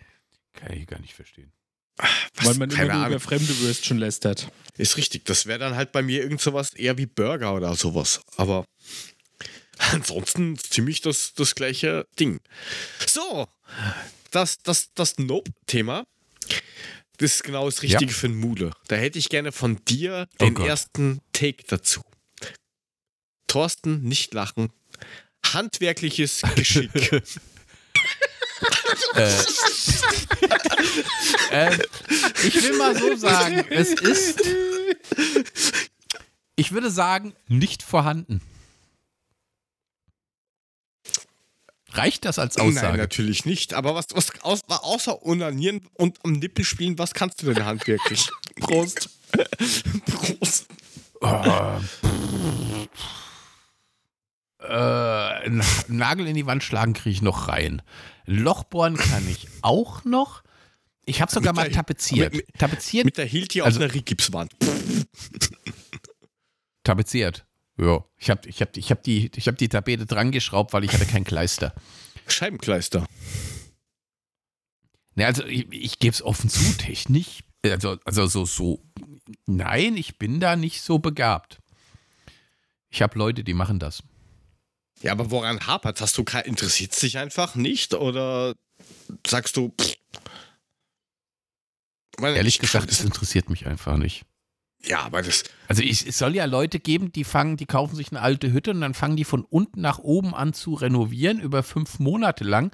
Kann 0.58 0.72
ich 0.72 0.86
gar 0.86 1.00
nicht 1.00 1.14
verstehen. 1.14 1.52
Weil 2.42 2.54
man 2.54 2.68
keine 2.68 2.84
immer 2.84 2.94
nur 2.94 3.04
Ahnung. 3.06 3.16
über 3.18 3.20
fremde 3.20 3.58
Würstchen 3.58 3.98
lästert. 3.98 4.50
Ist 4.76 4.96
richtig. 4.96 5.24
Das 5.24 5.46
wäre 5.46 5.58
dann 5.58 5.74
halt 5.74 5.90
bei 5.92 6.02
mir 6.02 6.22
irgend 6.22 6.40
sowas 6.40 6.72
eher 6.74 6.96
wie 6.98 7.06
Burger 7.06 7.54
oder 7.54 7.74
sowas. 7.74 8.20
Aber 8.36 8.64
ansonsten 9.78 10.56
ziemlich 10.58 11.00
das, 11.00 11.32
das 11.34 11.54
gleiche 11.54 12.06
Ding. 12.20 12.40
So, 13.06 13.48
das, 14.30 14.58
das, 14.62 14.92
das 14.94 15.18
Nope-Thema. 15.18 16.04
Das 17.16 17.34
ist 17.34 17.42
genau 17.44 17.66
das 17.66 17.82
Richtige 17.82 18.12
für 18.12 18.28
einen 18.28 18.36
Mule. 18.36 18.70
Da 18.86 18.94
hätte 18.94 19.18
ich 19.18 19.28
gerne 19.28 19.50
von 19.50 19.84
dir 19.86 20.28
Oh 20.38 20.44
den 20.44 20.54
Gott. 20.54 20.68
ersten 20.68 21.20
Take 21.32 21.64
dazu. 21.66 22.00
Thorsten, 23.48 24.02
nicht 24.02 24.34
lachen. 24.34 24.70
Handwerkliches 25.44 26.42
Geschick. 26.54 26.92
Äh, 29.14 29.30
äh, 31.50 31.78
ich 32.44 32.62
will 32.62 32.76
mal 32.76 32.96
so 32.96 33.16
sagen, 33.16 33.64
es 33.70 33.92
ist, 33.92 34.40
ich 36.56 36.72
würde 36.72 36.90
sagen, 36.90 37.34
nicht 37.46 37.82
vorhanden. 37.82 38.40
Reicht 41.92 42.24
das 42.24 42.38
als 42.38 42.56
Nein, 42.56 42.68
Aussage? 42.68 42.98
natürlich 42.98 43.44
nicht. 43.44 43.74
Aber 43.74 43.94
was, 43.94 44.06
was 44.12 44.30
außer 44.42 45.24
Onanieren 45.24 45.86
und 45.94 46.18
am 46.24 46.32
Nippel 46.32 46.64
spielen, 46.64 46.98
was 46.98 47.14
kannst 47.14 47.42
du 47.42 47.52
denn 47.52 47.64
handwerklich? 47.64 48.28
Prost. 48.60 49.08
Prost. 50.06 50.66
Oh. 51.20 51.80
Äh, 54.60 54.66
einen 54.68 55.64
Nagel 55.88 56.26
in 56.26 56.34
die 56.34 56.46
Wand 56.46 56.62
schlagen 56.62 56.92
kriege 56.92 57.10
ich 57.10 57.22
noch 57.22 57.48
rein. 57.48 57.82
Loch 58.30 58.64
bohren 58.64 58.96
kann 58.96 59.26
ich 59.28 59.48
auch 59.62 60.04
noch. 60.04 60.42
Ich 61.06 61.22
habe 61.22 61.32
sogar 61.32 61.54
Mit 61.54 61.64
mal 61.64 61.70
tapeziert. 61.70 62.34
mit- 62.34 62.46
tapeziert, 62.58 63.06
Mit 63.06 63.16
der 63.16 63.24
Hilti 63.24 63.62
Also- 63.62 63.78
auf 63.78 63.84
einer 63.84 63.94
Rigipswand. 63.94 64.54
tapeziert. 66.84 67.46
Ja, 67.78 68.04
ich 68.16 68.30
habe 68.30 68.48
ich 68.48 68.60
hab, 68.60 68.76
ich 68.76 68.90
hab 68.90 69.02
die, 69.02 69.30
ich 69.34 69.46
hab 69.48 69.56
die 69.56 69.68
Tapete 69.68 70.04
dran 70.04 70.32
geschraubt, 70.32 70.72
weil 70.72 70.84
ich 70.84 70.92
hatte 70.92 71.06
kein 71.06 71.24
Kleister. 71.24 71.74
Scheibenkleister. 72.26 73.06
Ne, 75.14 75.26
also 75.26 75.44
ich, 75.44 75.70
ich 75.72 75.98
gebe 75.98 76.12
es 76.12 76.22
offen 76.22 76.50
zu, 76.50 76.76
technisch. 76.76 77.40
Also, 77.64 77.98
also 78.04 78.26
so, 78.26 78.44
so. 78.44 78.82
Nein, 79.46 79.96
ich 79.96 80.18
bin 80.18 80.40
da 80.40 80.56
nicht 80.56 80.82
so 80.82 80.98
begabt. 80.98 81.60
Ich 82.90 83.02
habe 83.02 83.18
Leute, 83.18 83.44
die 83.44 83.54
machen 83.54 83.78
das. 83.78 84.02
Ja, 85.02 85.12
aber 85.12 85.30
woran 85.30 85.66
hapert? 85.66 86.00
Hast 86.00 86.18
du 86.18 86.24
interessiert 86.44 86.92
es 86.92 86.98
dich 87.00 87.18
einfach 87.18 87.54
nicht 87.54 87.94
oder 87.94 88.54
sagst 89.26 89.56
du? 89.56 89.72
Pff, 89.80 89.94
Weil 92.18 92.36
Ehrlich 92.36 92.56
ich- 92.56 92.60
gesagt, 92.60 92.90
es 92.90 93.00
interessiert 93.02 93.48
mich 93.50 93.66
einfach 93.66 93.96
nicht. 93.96 94.24
Ja, 94.84 95.00
aber 95.00 95.22
das. 95.22 95.42
Also 95.66 95.82
ich, 95.82 96.06
es 96.06 96.18
soll 96.18 96.36
ja 96.36 96.44
Leute 96.44 96.78
geben, 96.78 97.10
die 97.10 97.24
fangen, 97.24 97.56
die 97.56 97.66
kaufen 97.66 97.96
sich 97.96 98.10
eine 98.10 98.20
alte 98.20 98.52
Hütte 98.52 98.70
und 98.70 98.80
dann 98.80 98.94
fangen 98.94 99.16
die 99.16 99.24
von 99.24 99.44
unten 99.44 99.80
nach 99.80 99.98
oben 99.98 100.34
an 100.34 100.52
zu 100.52 100.74
renovieren 100.74 101.40
über 101.40 101.62
fünf 101.64 101.98
Monate 101.98 102.44
lang. 102.44 102.70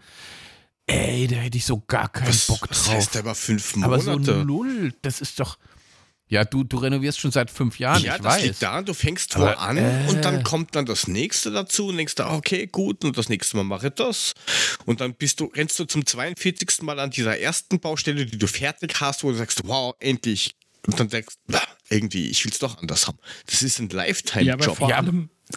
Ey, 0.87 1.27
da 1.29 1.37
hätte 1.37 1.57
ich 1.57 1.65
so 1.65 1.81
gar 1.87 2.11
keinen 2.11 2.29
Was, 2.29 2.47
Bock 2.47 2.69
was 2.69 2.85
drauf. 2.85 2.95
heißt 2.95 3.17
aber 3.17 3.35
fünf 3.35 3.75
Aber 3.83 3.97
Monate? 4.03 4.25
so 4.39 4.45
null, 4.45 4.93
das 5.01 5.23
ist 5.23 5.41
doch. 5.41 5.59
Ja, 6.27 6.45
du, 6.45 6.65
du 6.65 6.79
renovierst 6.79 7.21
schon 7.21 7.31
seit 7.33 7.51
fünf 7.51 7.79
Jahren, 7.79 8.03
ja, 8.03 8.17
ich 8.17 8.23
das 8.23 8.37
weiß. 8.37 8.43
liegt 8.45 8.63
daran, 8.63 8.85
du 8.87 8.95
fängst 8.95 9.39
wo 9.39 9.43
Aber, 9.43 9.59
an 9.59 9.77
äh. 9.77 10.07
und 10.09 10.25
dann 10.25 10.43
kommt 10.43 10.75
dann 10.75 10.87
das 10.87 11.07
nächste 11.07 11.51
dazu 11.51 11.89
und 11.89 11.99
denkst 11.99 12.15
du, 12.15 12.25
okay, 12.25 12.67
gut, 12.67 13.05
und 13.05 13.19
das 13.19 13.29
nächste 13.29 13.59
Mal 13.59 13.65
mache 13.65 13.89
ich 13.89 13.95
das. 13.95 14.33
Und 14.87 15.01
dann 15.03 15.15
bist 15.15 15.41
du, 15.41 15.45
rennst 15.55 15.79
du 15.79 15.85
zum 15.85 16.07
42. 16.07 16.81
Mal 16.83 16.99
an 16.99 17.11
dieser 17.11 17.39
ersten 17.39 17.79
Baustelle, 17.79 18.25
die 18.25 18.39
du 18.39 18.47
fertig 18.47 18.99
hast, 19.01 19.23
wo 19.23 19.31
du 19.33 19.37
sagst, 19.37 19.61
wow, 19.67 19.95
endlich. 20.01 20.55
Und 20.87 20.99
dann 20.99 21.09
denkst 21.09 21.35
du, 21.47 21.59
irgendwie, 21.91 22.29
ich 22.29 22.43
will 22.45 22.53
es 22.53 22.59
doch 22.59 22.79
anders 22.79 23.07
haben. 23.07 23.19
Das 23.47 23.63
ist 23.63 23.79
ein 23.79 23.91
Lifetime-Job. 23.91 24.77
vor, 24.77 24.89
Ja, 24.89 25.05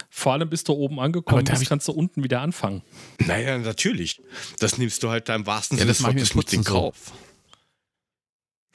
vor 0.10 0.34
allem 0.34 0.50
bist 0.50 0.68
du 0.68 0.74
oben 0.74 1.00
angekommen, 1.00 1.46
da 1.46 1.60
ich- 1.60 1.68
kannst 1.70 1.88
du 1.88 1.94
unten 1.94 2.24
wieder 2.26 2.42
anfangen. 2.42 2.82
naja, 3.20 3.58
natürlich. 3.58 4.22
Das 4.60 4.78
nimmst 4.78 5.02
du 5.02 5.10
halt 5.10 5.30
da 5.30 5.36
im 5.36 5.46
wahrsten 5.46 5.78
Ja, 5.78 5.84
Sinne 5.84 5.88
das 5.92 5.98
des 5.98 6.04
mach 6.04 6.10
ich 6.10 6.16
mit 6.16 6.36
Wortes 6.36 6.36
mit 6.36 6.54
in 6.54 6.60
Putzen 6.60 6.74
so. 6.74 6.80
Kauf. 6.82 7.14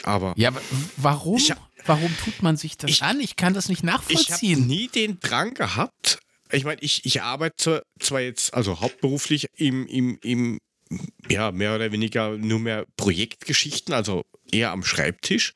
Aber 0.05 0.34
Ja, 0.36 0.49
aber 0.49 0.61
warum? 0.97 1.36
Ich 1.36 1.51
hab- 1.51 1.70
warum 1.87 2.14
tut 2.18 2.43
man 2.43 2.57
sich 2.57 2.76
das 2.76 2.91
Ich- 2.91 3.03
an? 3.03 3.20
Ich 3.20 3.37
kann 3.37 3.55
das 3.55 3.68
nicht 3.68 3.83
ich 3.85 3.91
habe 3.91 3.99
nachvollziehen. 4.05 4.66
nie 4.66 4.89
den 4.89 5.20
Drang 5.20 5.55
gehabt. 5.55 6.18
Ich 6.51 6.64
meine, 6.64 6.80
ich, 6.83 7.05
ich 7.07 7.22
arbeite 7.22 7.83
zwar 7.99 8.20
jetzt, 8.20 8.53
also 8.53 8.80
hauptberuflich 8.80 9.47
im, 9.57 9.87
im, 9.87 10.18
im, 10.22 10.59
ja, 11.30 11.51
mehr 11.51 11.74
oder 11.74 11.93
weniger 11.93 12.37
nur 12.37 12.59
mehr 12.59 12.85
Projektgeschichten, 12.97 13.95
also 13.95 14.22
eher 14.51 14.70
am 14.70 14.85
Schreibtisch. 14.85 15.55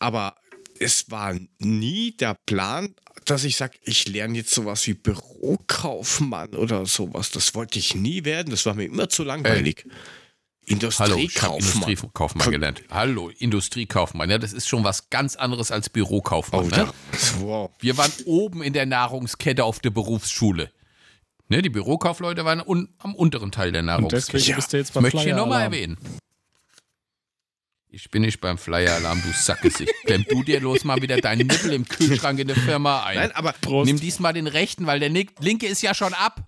Aber 0.00 0.34
es 0.80 1.10
war 1.10 1.38
nie 1.58 2.10
der 2.16 2.36
Plan, 2.46 2.94
dass 3.24 3.44
ich 3.44 3.56
sage, 3.56 3.78
ich 3.82 4.08
lerne 4.08 4.36
jetzt 4.38 4.52
sowas 4.52 4.86
wie 4.86 4.94
Bürokaufmann 4.94 6.54
oder 6.54 6.86
sowas. 6.86 7.30
Das 7.30 7.54
wollte 7.54 7.78
ich 7.78 7.94
nie 7.94 8.24
werden. 8.24 8.50
Das 8.50 8.66
war 8.66 8.74
mir 8.74 8.84
immer 8.84 9.08
zu 9.08 9.22
langweilig. 9.24 9.84
Hallo, 9.84 9.94
Industriekaufmann. 10.66 11.58
Industriekaufmann 11.60 12.42
Kon- 12.44 12.52
gelernt. 12.52 12.82
Hallo, 12.90 13.30
Industriekaufmann. 13.30 14.28
Ja, 14.30 14.38
das 14.38 14.52
ist 14.52 14.68
schon 14.68 14.82
was 14.84 15.10
ganz 15.10 15.36
anderes 15.36 15.70
als 15.70 15.88
Oh, 15.88 15.92
Bürokaufmann. 15.92 16.66
ne? 16.66 16.70
da. 16.70 16.92
Wow. 17.40 17.70
Wir 17.78 17.96
waren 17.96 18.12
oben 18.24 18.62
in 18.62 18.72
der 18.72 18.86
Nahrungskette 18.86 19.64
auf 19.64 19.78
der 19.80 19.90
Berufsschule. 19.90 20.70
Ne, 21.48 21.62
die 21.62 21.70
Bürokaufleute 21.70 22.44
waren 22.44 22.60
un 22.60 22.88
am 22.98 23.14
unteren 23.14 23.52
Teil 23.52 23.70
der 23.70 23.80
Und 23.82 23.86
Nahrungskette. 23.86 24.32
deswegen 24.32 24.50
Ja, 24.50 24.56
bist 24.56 24.72
du 24.72 24.76
jetzt 24.78 24.88
Das 24.88 24.94
beim 24.94 25.02
möchte 25.04 25.18
ich 25.18 25.24
hier 25.24 25.36
nochmal 25.36 25.62
erwähnen. 25.62 25.96
Ich 27.88 28.10
bin 28.10 28.22
nicht 28.22 28.40
beim 28.40 28.58
Flyer-Alarm, 28.58 29.22
du 29.22 29.32
Sackgesicht. 29.32 29.92
Klemm 30.04 30.24
du 30.28 30.42
dir 30.42 30.60
los 30.60 30.82
mal 30.84 31.00
wieder 31.00 31.18
deinen 31.20 31.46
Nippel 31.46 31.72
im 31.72 31.86
Kühlschrank 31.88 32.38
in 32.40 32.48
der 32.48 32.56
Firma 32.56 33.04
ein. 33.04 33.16
Nein, 33.16 33.32
aber 33.32 33.54
Nimm 33.84 33.98
diesmal 34.00 34.32
den 34.34 34.48
rechten, 34.48 34.86
weil 34.86 34.98
der 35.00 35.08
linke 35.08 35.66
ist 35.66 35.80
ja 35.82 35.94
schon 35.94 36.12
ab. 36.12 36.42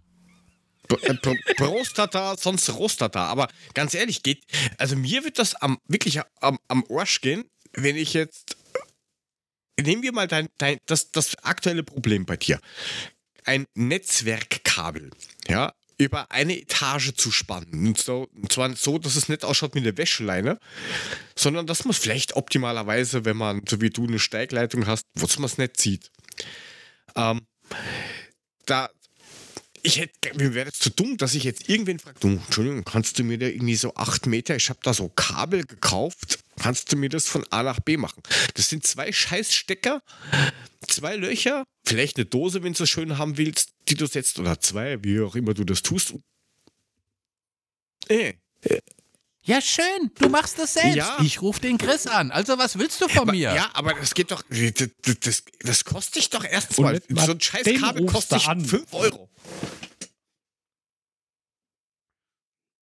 Pr- 0.88 1.54
Prostata, 1.56 2.36
sonst 2.36 2.68
Rostata. 2.70 3.26
Aber 3.26 3.48
ganz 3.74 3.94
ehrlich, 3.94 4.22
geht. 4.22 4.44
Also 4.78 4.96
mir 4.96 5.24
wird 5.24 5.38
das 5.38 5.54
am, 5.54 5.78
wirklich 5.86 6.20
am, 6.40 6.58
am 6.68 6.84
Arsch 6.90 7.20
gehen, 7.20 7.44
wenn 7.72 7.96
ich 7.96 8.14
jetzt. 8.14 8.56
Nehmen 9.80 10.02
wir 10.02 10.12
mal 10.12 10.26
dein, 10.26 10.48
dein, 10.58 10.78
das, 10.86 11.12
das 11.12 11.36
aktuelle 11.44 11.84
Problem 11.84 12.26
bei 12.26 12.36
dir. 12.36 12.60
Ein 13.44 13.64
Netzwerkkabel, 13.74 15.10
ja, 15.46 15.72
über 15.98 16.30
eine 16.30 16.58
Etage 16.58 17.14
zu 17.14 17.30
spannen. 17.30 17.88
Und, 17.88 17.98
so, 17.98 18.28
und 18.34 18.52
zwar 18.52 18.74
so, 18.76 18.98
dass 18.98 19.16
es 19.16 19.28
nicht 19.28 19.44
ausschaut 19.44 19.74
wie 19.74 19.80
eine 19.80 19.96
Wäscheleine, 19.96 20.58
sondern 21.36 21.66
dass 21.66 21.84
man 21.84 21.90
es 21.90 21.98
vielleicht 21.98 22.36
optimalerweise, 22.36 23.24
wenn 23.24 23.36
man, 23.36 23.62
so 23.68 23.80
wie 23.80 23.90
du, 23.90 24.06
eine 24.06 24.18
Steigleitung 24.18 24.86
hast, 24.86 25.02
wo 25.14 25.26
man 25.38 25.46
es 25.46 25.58
nicht 25.58 25.78
sieht. 25.78 26.10
Ähm, 27.16 27.46
da, 28.66 28.90
ich 29.88 29.98
hätte, 29.98 30.36
mir 30.36 30.52
wäre 30.52 30.68
es 30.68 30.78
zu 30.78 30.90
dumm, 30.90 31.16
dass 31.16 31.34
ich 31.34 31.44
jetzt 31.44 31.68
irgendwen 31.68 31.98
frage, 31.98 32.20
du, 32.20 32.28
Entschuldigung, 32.28 32.84
kannst 32.84 33.18
du 33.18 33.24
mir 33.24 33.38
da 33.38 33.46
irgendwie 33.46 33.74
so 33.74 33.94
acht 33.94 34.26
Meter, 34.26 34.54
ich 34.54 34.68
habe 34.68 34.80
da 34.82 34.92
so 34.92 35.08
Kabel 35.08 35.64
gekauft, 35.64 36.40
kannst 36.60 36.92
du 36.92 36.96
mir 36.96 37.08
das 37.08 37.26
von 37.26 37.44
A 37.50 37.62
nach 37.62 37.80
B 37.80 37.96
machen? 37.96 38.22
Das 38.52 38.68
sind 38.68 38.86
zwei 38.86 39.10
Scheißstecker, 39.10 40.02
zwei 40.86 41.16
Löcher, 41.16 41.64
vielleicht 41.86 42.18
eine 42.18 42.26
Dose, 42.26 42.62
wenn 42.62 42.74
du 42.74 42.82
es 42.82 42.90
schön 42.90 43.16
haben 43.16 43.38
willst, 43.38 43.70
die 43.88 43.94
du 43.94 44.06
setzt, 44.06 44.38
oder 44.38 44.60
zwei, 44.60 45.02
wie 45.02 45.20
auch 45.20 45.34
immer 45.34 45.54
du 45.54 45.64
das 45.64 45.80
tust. 45.80 46.14
Äh, 48.08 48.34
Ja, 49.48 49.62
schön. 49.62 50.10
Du 50.18 50.28
machst 50.28 50.58
das 50.58 50.74
selbst. 50.74 50.96
Ja. 50.96 51.16
Ich 51.22 51.40
rufe 51.40 51.58
den 51.60 51.78
Chris 51.78 52.06
an. 52.06 52.30
Also, 52.30 52.58
was 52.58 52.78
willst 52.78 53.00
du 53.00 53.08
von 53.08 53.22
aber, 53.22 53.32
mir? 53.32 53.54
Ja, 53.54 53.70
aber 53.72 53.94
das 53.94 54.12
geht 54.12 54.30
doch, 54.30 54.42
das, 54.50 54.90
das, 55.20 55.42
das 55.60 55.84
kostet 55.86 56.16
dich 56.16 56.28
doch 56.28 56.44
erstmal. 56.44 57.00
So 57.08 57.32
ein 57.32 57.40
scheiß 57.40 57.66
Kabel 57.80 58.04
kostet 58.04 58.44
du 58.44 58.46
an. 58.46 58.62
5 58.62 58.92
Euro. 58.92 59.30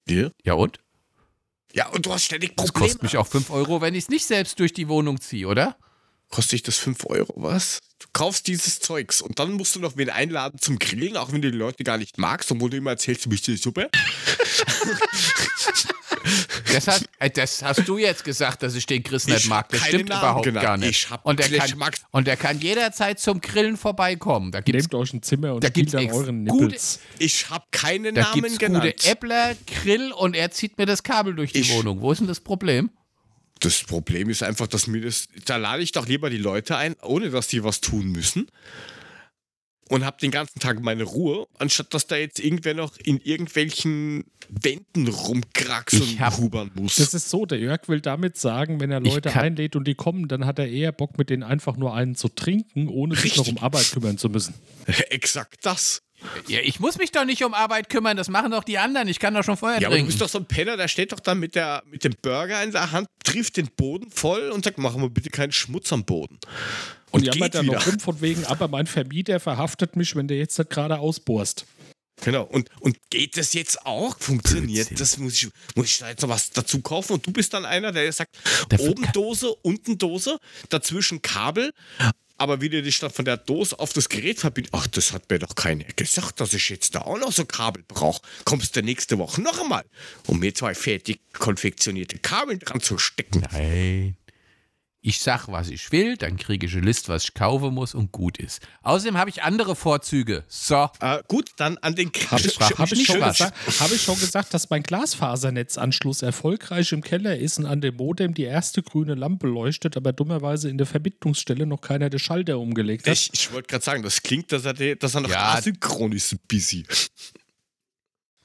Ja? 0.08 0.30
Ja, 0.44 0.54
und? 0.54 0.78
Ja, 1.72 1.88
und 1.88 2.06
du 2.06 2.12
hast 2.12 2.26
ständig 2.26 2.54
Das 2.54 2.66
Probleme. 2.66 2.86
kostet 2.86 3.02
mich 3.02 3.16
auch 3.16 3.26
5 3.26 3.50
Euro, 3.50 3.80
wenn 3.80 3.96
ich 3.96 4.04
es 4.04 4.08
nicht 4.08 4.26
selbst 4.26 4.60
durch 4.60 4.72
die 4.72 4.86
Wohnung 4.86 5.20
ziehe, 5.20 5.48
oder? 5.48 5.76
Kostet 6.28 6.52
dich 6.52 6.62
das 6.62 6.78
5 6.78 7.06
Euro, 7.06 7.32
was? 7.38 7.80
Du 7.98 8.06
kaufst 8.12 8.46
dieses 8.46 8.78
Zeugs 8.78 9.20
und 9.20 9.40
dann 9.40 9.54
musst 9.54 9.74
du 9.74 9.80
noch 9.80 9.96
wen 9.96 10.10
einladen 10.10 10.60
zum 10.60 10.78
Grillen, 10.78 11.16
auch 11.16 11.32
wenn 11.32 11.42
du 11.42 11.50
die 11.50 11.58
Leute 11.58 11.82
gar 11.82 11.98
nicht 11.98 12.18
magst, 12.18 12.52
obwohl 12.52 12.70
du 12.70 12.76
immer 12.76 12.90
erzählst, 12.90 13.24
du 13.24 13.30
bist 13.30 13.48
die 13.48 13.56
Suppe. 13.56 13.90
Das, 16.72 16.88
hat, 16.88 17.04
äh, 17.18 17.30
das 17.30 17.62
hast 17.62 17.86
du 17.88 17.98
jetzt 17.98 18.24
gesagt, 18.24 18.62
dass 18.62 18.74
ich 18.74 18.86
den 18.86 19.02
Chris 19.02 19.26
nicht 19.26 19.38
Ich 19.40 19.48
mag. 19.48 19.68
Das 19.68 19.80
stimmt 19.86 20.08
Namen 20.08 20.20
überhaupt 20.22 20.44
genannt. 20.44 20.64
gar 20.64 20.76
nicht. 20.76 20.90
Ich 21.04 21.10
hab 21.10 21.24
und, 21.26 21.38
der 21.38 21.46
vielleicht 21.46 21.78
kann, 21.78 21.92
und 22.10 22.26
der 22.26 22.36
kann 22.36 22.60
jederzeit 22.60 23.18
zum 23.20 23.40
Grillen 23.40 23.76
vorbeikommen. 23.76 24.52
Da 24.52 24.60
gibt's, 24.60 24.84
Nehmt 24.84 24.94
euch 24.94 25.12
ein 25.12 25.22
Zimmer 25.22 25.54
und 25.54 25.64
da 25.64 25.68
spielt 25.68 25.90
gibt's 25.90 25.94
an 25.94 26.10
euren 26.10 26.44
gute- 26.46 26.64
Nippels. 26.64 27.00
Ich 27.18 27.50
habe 27.50 27.64
keine 27.70 28.12
da 28.12 28.22
Namen 28.22 28.42
gibt's 28.42 28.58
genannt. 28.58 28.84
gute 28.96 29.08
Äppler, 29.10 29.54
Grill 29.66 30.12
und 30.12 30.34
er 30.36 30.50
zieht 30.50 30.78
mir 30.78 30.86
das 30.86 31.02
Kabel 31.02 31.34
durch 31.34 31.52
die 31.52 31.60
Ich- 31.60 31.72
Wohnung. 31.74 32.00
Wo 32.00 32.12
ist 32.12 32.18
denn 32.18 32.28
das 32.28 32.40
Problem? 32.40 32.90
Das 33.60 33.82
Problem 33.84 34.28
ist 34.28 34.42
einfach, 34.42 34.66
dass 34.66 34.88
mir 34.88 35.00
das. 35.02 35.28
Da 35.44 35.56
lade 35.56 35.82
ich 35.84 35.92
doch 35.92 36.06
lieber 36.08 36.30
die 36.30 36.36
Leute 36.38 36.76
ein, 36.76 36.96
ohne 37.02 37.30
dass 37.30 37.46
die 37.46 37.62
was 37.62 37.80
tun 37.80 38.06
müssen. 38.10 38.48
Und 39.92 40.06
hab 40.06 40.16
den 40.18 40.30
ganzen 40.30 40.58
Tag 40.58 40.80
meine 40.80 41.02
Ruhe, 41.02 41.46
anstatt 41.58 41.92
dass 41.92 42.06
da 42.06 42.16
jetzt 42.16 42.40
irgendwer 42.40 42.72
noch 42.72 42.96
in 42.96 43.18
irgendwelchen 43.18 44.24
Wänden 44.48 45.06
rumkraxeln 45.08 46.18
hab- 46.18 46.38
und 46.38 46.44
hubern 46.44 46.70
muss. 46.74 46.96
Das 46.96 47.12
ist 47.12 47.28
so, 47.28 47.44
der 47.44 47.58
Jörg 47.58 47.88
will 47.88 48.00
damit 48.00 48.38
sagen, 48.38 48.80
wenn 48.80 48.90
er 48.90 49.00
Leute 49.00 49.28
kann- 49.28 49.42
einlädt 49.44 49.76
und 49.76 49.84
die 49.86 49.94
kommen, 49.94 50.28
dann 50.28 50.46
hat 50.46 50.58
er 50.58 50.66
eher 50.66 50.92
Bock, 50.92 51.18
mit 51.18 51.28
denen 51.28 51.42
einfach 51.42 51.76
nur 51.76 51.94
einen 51.94 52.14
zu 52.14 52.28
trinken, 52.28 52.88
ohne 52.88 53.14
sich 53.16 53.36
noch 53.36 53.44
um 53.44 53.50
Richtig. 53.50 53.62
Arbeit 53.62 53.90
kümmern 53.92 54.16
zu 54.16 54.30
müssen. 54.30 54.54
Exakt 55.10 55.58
das. 55.66 56.00
Ja, 56.48 56.60
ich 56.62 56.80
muss 56.80 56.96
mich 56.98 57.10
doch 57.12 57.24
nicht 57.26 57.44
um 57.44 57.52
Arbeit 57.52 57.90
kümmern, 57.90 58.16
das 58.16 58.28
machen 58.30 58.52
doch 58.52 58.64
die 58.64 58.78
anderen. 58.78 59.08
Ich 59.08 59.18
kann 59.18 59.34
doch 59.34 59.44
schon 59.44 59.58
vorher 59.58 59.78
Ja, 59.82 59.88
aber 59.88 59.96
du 59.96 60.02
trinken. 60.02 60.06
bist 60.12 60.22
doch 60.22 60.28
so 60.30 60.38
ein 60.38 60.46
Penner, 60.46 60.78
der 60.78 60.88
steht 60.88 61.12
doch 61.12 61.20
dann 61.20 61.38
mit, 61.38 61.54
der, 61.54 61.82
mit 61.90 62.02
dem 62.04 62.14
Burger 62.22 62.62
in 62.62 62.70
der 62.70 62.92
Hand, 62.92 63.08
trifft 63.24 63.58
den 63.58 63.68
Boden 63.76 64.08
voll 64.10 64.50
und 64.50 64.64
sagt, 64.64 64.78
machen 64.78 65.02
wir 65.02 65.10
bitte 65.10 65.28
keinen 65.30 65.52
Schmutz 65.52 65.92
am 65.92 66.04
Boden. 66.04 66.38
Und, 67.12 67.30
geht 67.30 67.54
dann 67.54 67.66
wieder. 67.66 67.74
noch 67.76 67.86
rum 67.86 68.00
von 68.00 68.20
wegen, 68.20 68.44
aber 68.46 68.68
mein 68.68 68.86
Vermieter 68.86 69.38
verhaftet 69.38 69.96
mich, 69.96 70.16
wenn 70.16 70.28
der 70.28 70.38
jetzt 70.38 70.58
nicht 70.58 70.70
gerade 70.70 70.98
ausbohrst. 70.98 71.66
Genau. 72.22 72.44
Und, 72.44 72.70
und 72.80 72.96
geht 73.10 73.36
das 73.36 73.52
jetzt 73.52 73.84
auch? 73.84 74.16
Funktioniert 74.18 74.88
Blödsinn. 74.88 74.96
das? 74.96 75.18
Muss 75.18 75.34
ich, 75.34 75.48
muss 75.74 75.86
ich 75.86 75.98
da 75.98 76.08
jetzt 76.08 76.22
noch 76.22 76.28
was 76.28 76.50
dazu 76.50 76.80
kaufen? 76.80 77.14
Und 77.14 77.26
du 77.26 77.32
bist 77.32 77.52
dann 77.52 77.64
einer, 77.64 77.92
der 77.92 78.12
sagt, 78.12 78.36
Dafür 78.68 78.90
oben 78.90 79.10
Dose, 79.12 79.54
unten 79.62 79.98
Dose, 79.98 80.38
dazwischen 80.68 81.20
Kabel. 81.22 81.72
Aber 82.38 82.60
wie 82.60 82.68
du 82.68 82.82
dich 82.82 82.98
dann 82.98 83.10
von 83.10 83.24
der 83.24 83.36
Dose 83.36 83.78
auf 83.78 83.92
das 83.92 84.08
Gerät 84.08 84.40
verbindest, 84.40 84.74
ach, 84.74 84.86
das 84.88 85.12
hat 85.12 85.30
mir 85.30 85.38
doch 85.38 85.54
keiner 85.54 85.84
gesagt, 85.84 86.40
dass 86.40 86.54
ich 86.54 86.68
jetzt 86.70 86.94
da 86.94 87.02
auch 87.02 87.18
noch 87.18 87.32
so 87.32 87.44
Kabel 87.44 87.84
brauche. 87.86 88.22
Kommst 88.44 88.74
du 88.74 88.82
nächste 88.82 89.18
Woche 89.18 89.40
noch 89.40 89.60
einmal, 89.60 89.84
um 90.26 90.40
mir 90.40 90.54
zwei 90.54 90.74
fertig 90.74 91.20
konfektionierte 91.32 92.18
Kabel 92.18 92.58
dran 92.58 92.80
zu 92.80 92.98
stecken. 92.98 93.44
Nein. 93.52 94.16
Ich 95.04 95.18
sag, 95.18 95.48
was 95.48 95.68
ich 95.68 95.90
will, 95.90 96.16
dann 96.16 96.36
kriege 96.36 96.64
ich 96.64 96.72
eine 96.74 96.82
Liste, 96.86 97.08
was 97.08 97.24
ich 97.24 97.34
kaufen 97.34 97.74
muss 97.74 97.92
und 97.92 98.12
gut 98.12 98.38
ist. 98.38 98.60
Außerdem 98.82 99.18
habe 99.18 99.30
ich 99.30 99.42
andere 99.42 99.74
Vorzüge. 99.74 100.44
So. 100.46 100.88
Äh, 101.00 101.24
gut, 101.26 101.50
dann 101.56 101.76
an 101.78 101.96
den 101.96 102.12
Habe 102.30 102.40
ich, 102.40 102.56
hab 102.60 102.92
ich, 102.92 103.04
schon 103.06 103.18
gesagt- 103.20 103.80
hab 103.80 103.90
ich 103.90 104.00
schon 104.00 104.20
gesagt, 104.20 104.54
dass 104.54 104.70
mein 104.70 104.84
Glasfasernetzanschluss 104.84 106.22
erfolgreich 106.22 106.92
im 106.92 107.02
Keller 107.02 107.36
ist 107.36 107.58
und 107.58 107.66
an 107.66 107.80
dem 107.80 107.96
Modem 107.96 108.32
die 108.32 108.44
erste 108.44 108.80
grüne 108.84 109.16
Lampe 109.16 109.48
leuchtet, 109.48 109.96
aber 109.96 110.12
dummerweise 110.12 110.70
in 110.70 110.78
der 110.78 110.86
Verbindungsstelle 110.86 111.66
noch 111.66 111.80
keiner 111.80 112.08
den 112.08 112.20
Schalter 112.20 112.60
umgelegt 112.60 113.08
hat? 113.08 113.14
Ich, 113.14 113.30
ich 113.32 113.52
wollte 113.52 113.66
gerade 113.66 113.84
sagen, 113.84 114.04
das 114.04 114.22
klingt, 114.22 114.52
dass 114.52 114.64
er, 114.64 114.74
de- 114.74 114.94
dass 114.94 115.16
er 115.16 115.22
noch 115.22 115.30
Ja. 115.30 115.54
asynchron 115.54 116.12
ist, 116.12 116.32
ein 116.32 116.38
bisschen. 116.46 116.86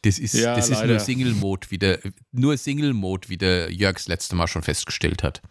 Das 0.02 0.18
ist, 0.18 0.34
Ja, 0.34 0.56
das 0.56 0.66
ist 0.70 0.78
nur 0.78 0.88
leider. 0.88 1.00
Single-Mode, 1.02 1.68
wie 1.70 1.78
der, 1.78 2.00
nur 2.32 2.58
Single-Mode, 2.58 3.30
wie 3.30 3.38
der 3.38 3.72
Jörgs 3.72 4.08
letzte 4.08 4.36
Mal 4.36 4.48
schon 4.48 4.64
festgestellt 4.64 5.22
hat. 5.22 5.42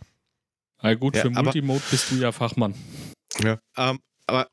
Na 0.86 0.94
gut, 0.94 1.16
Ja, 1.16 1.22
für 1.22 1.30
Multimode 1.30 1.82
bist 1.90 2.12
du 2.12 2.14
ja 2.16 2.30
Fachmann. 2.30 2.72
Ja. 3.42 3.58
Ähm, 3.76 3.98
aber 4.28 4.48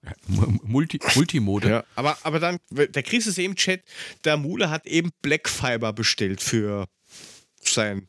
Multi, 0.63 0.99
Multimode. 1.15 1.69
Ja, 1.69 1.83
aber, 1.95 2.17
aber 2.23 2.39
dann, 2.39 2.57
der 2.71 3.03
Chris 3.03 3.27
ist 3.27 3.37
im 3.37 3.55
Chat, 3.55 3.83
der 4.23 4.37
Mule 4.37 4.71
hat 4.71 4.87
eben 4.87 5.11
Black 5.21 5.47
Fiber 5.47 5.93
bestellt 5.93 6.41
für 6.41 6.87
sein 7.61 8.07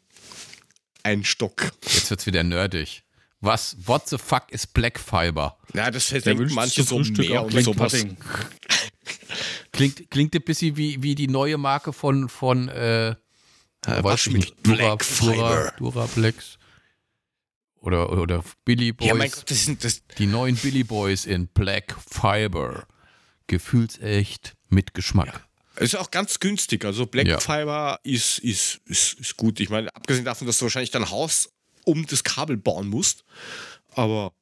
einen 1.02 1.24
Stock. 1.24 1.72
Jetzt 1.82 2.08
wird's 2.08 2.26
wieder 2.26 2.42
nerdig. 2.42 3.02
Was, 3.40 3.76
what 3.84 4.08
the 4.08 4.16
fuck 4.16 4.50
ist 4.50 4.72
Black 4.72 4.98
Fiber? 4.98 5.58
Ja, 5.74 5.90
das 5.90 6.08
denken 6.08 6.50
manche 6.54 6.82
so 6.82 6.96
Frühstück 6.96 7.28
mehr 7.28 7.42
auch 7.42 7.52
und 7.52 7.62
sowas. 7.62 8.06
Klingt, 9.72 10.08
klingt 10.10 10.34
ein 10.34 10.42
bisschen 10.42 10.76
wie, 10.76 11.02
wie 11.02 11.14
die 11.14 11.26
neue 11.26 11.58
Marke 11.58 11.92
von, 11.92 12.28
von 12.28 12.68
äh, 12.68 13.16
weiß 13.84 14.04
was 14.04 14.26
ich 14.28 14.32
mit 14.32 14.42
nicht, 14.42 14.66
Dura, 14.66 14.76
Black 14.76 14.98
Dura, 15.18 15.34
Fiber? 15.34 15.72
Duraplex. 15.78 16.58
Oder, 17.84 18.10
oder 18.10 18.42
Billy 18.64 18.92
Boys. 18.92 19.08
Ja, 19.08 19.14
mein 19.14 19.30
Gott, 19.30 19.50
das 19.50 19.64
sind 19.64 19.84
das. 19.84 20.02
Die 20.18 20.26
neuen 20.26 20.56
Billy 20.56 20.84
Boys 20.84 21.26
in 21.26 21.48
Black 21.48 21.94
Fiber. 22.10 22.86
Gefühlsecht 23.46 24.54
mit 24.70 24.94
Geschmack. 24.94 25.46
Ist 25.76 25.94
auch 25.96 26.10
ganz 26.10 26.40
günstig. 26.40 26.84
Also 26.86 27.04
Black 27.06 27.26
Ja. 27.26 27.38
Fiber 27.40 28.00
ist, 28.02 28.38
ist, 28.38 28.80
ist, 28.86 29.20
ist 29.20 29.36
gut. 29.36 29.60
Ich 29.60 29.68
meine, 29.68 29.94
abgesehen 29.94 30.24
davon, 30.24 30.46
dass 30.46 30.58
du 30.58 30.64
wahrscheinlich 30.64 30.92
dein 30.92 31.10
Haus 31.10 31.50
um 31.84 32.06
das 32.06 32.24
Kabel 32.24 32.56
bauen 32.56 32.88
musst. 32.88 33.24
Aber 33.94 34.32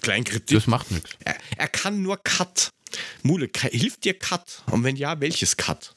klein 0.00 0.22
Kritik. 0.22 0.56
Das 0.56 0.66
macht 0.68 0.90
nichts. 0.92 1.10
Er, 1.24 1.36
er 1.56 1.68
kann 1.68 2.02
nur 2.02 2.18
Cut. 2.22 2.70
Mule, 3.22 3.50
hilft 3.70 4.04
dir 4.04 4.16
Cut? 4.16 4.62
Und 4.70 4.84
wenn 4.84 4.94
ja, 4.96 5.18
welches 5.20 5.56
Cut? 5.56 5.96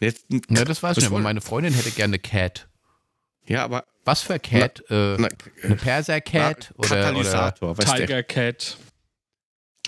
Jetzt, 0.00 0.24
Ja, 0.48 0.64
das 0.64 0.82
weiß 0.82 0.96
ich 0.96 1.02
nicht. 1.02 1.12
aber 1.12 1.20
Meine 1.20 1.40
Freundin 1.42 1.74
hätte 1.74 1.90
gerne 1.90 2.18
Cat. 2.18 2.68
Ja, 3.46 3.64
aber 3.64 3.84
Was 4.04 4.22
für 4.22 4.38
Cat? 4.38 4.82
äh, 4.90 5.16
na, 5.18 5.28
eine 5.62 5.76
Perser-Cat? 5.76 6.70
na, 6.70 6.78
Oder, 6.78 6.90
oder 6.92 7.02
Katalysator, 7.02 7.78
weißt 7.78 7.88
du? 7.92 7.96
Tiger 7.96 8.22
Cat. 8.22 8.76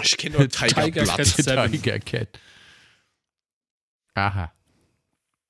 Ich 0.02 0.16
kenne 0.16 0.36
nur 0.38 0.48
Tiger, 0.48 0.82
Tiger. 0.84 1.04
Cat. 1.06 1.26
Seven. 1.26 1.70
Tiger 1.72 1.98
Cat. 2.00 2.28
Aha. 4.14 4.52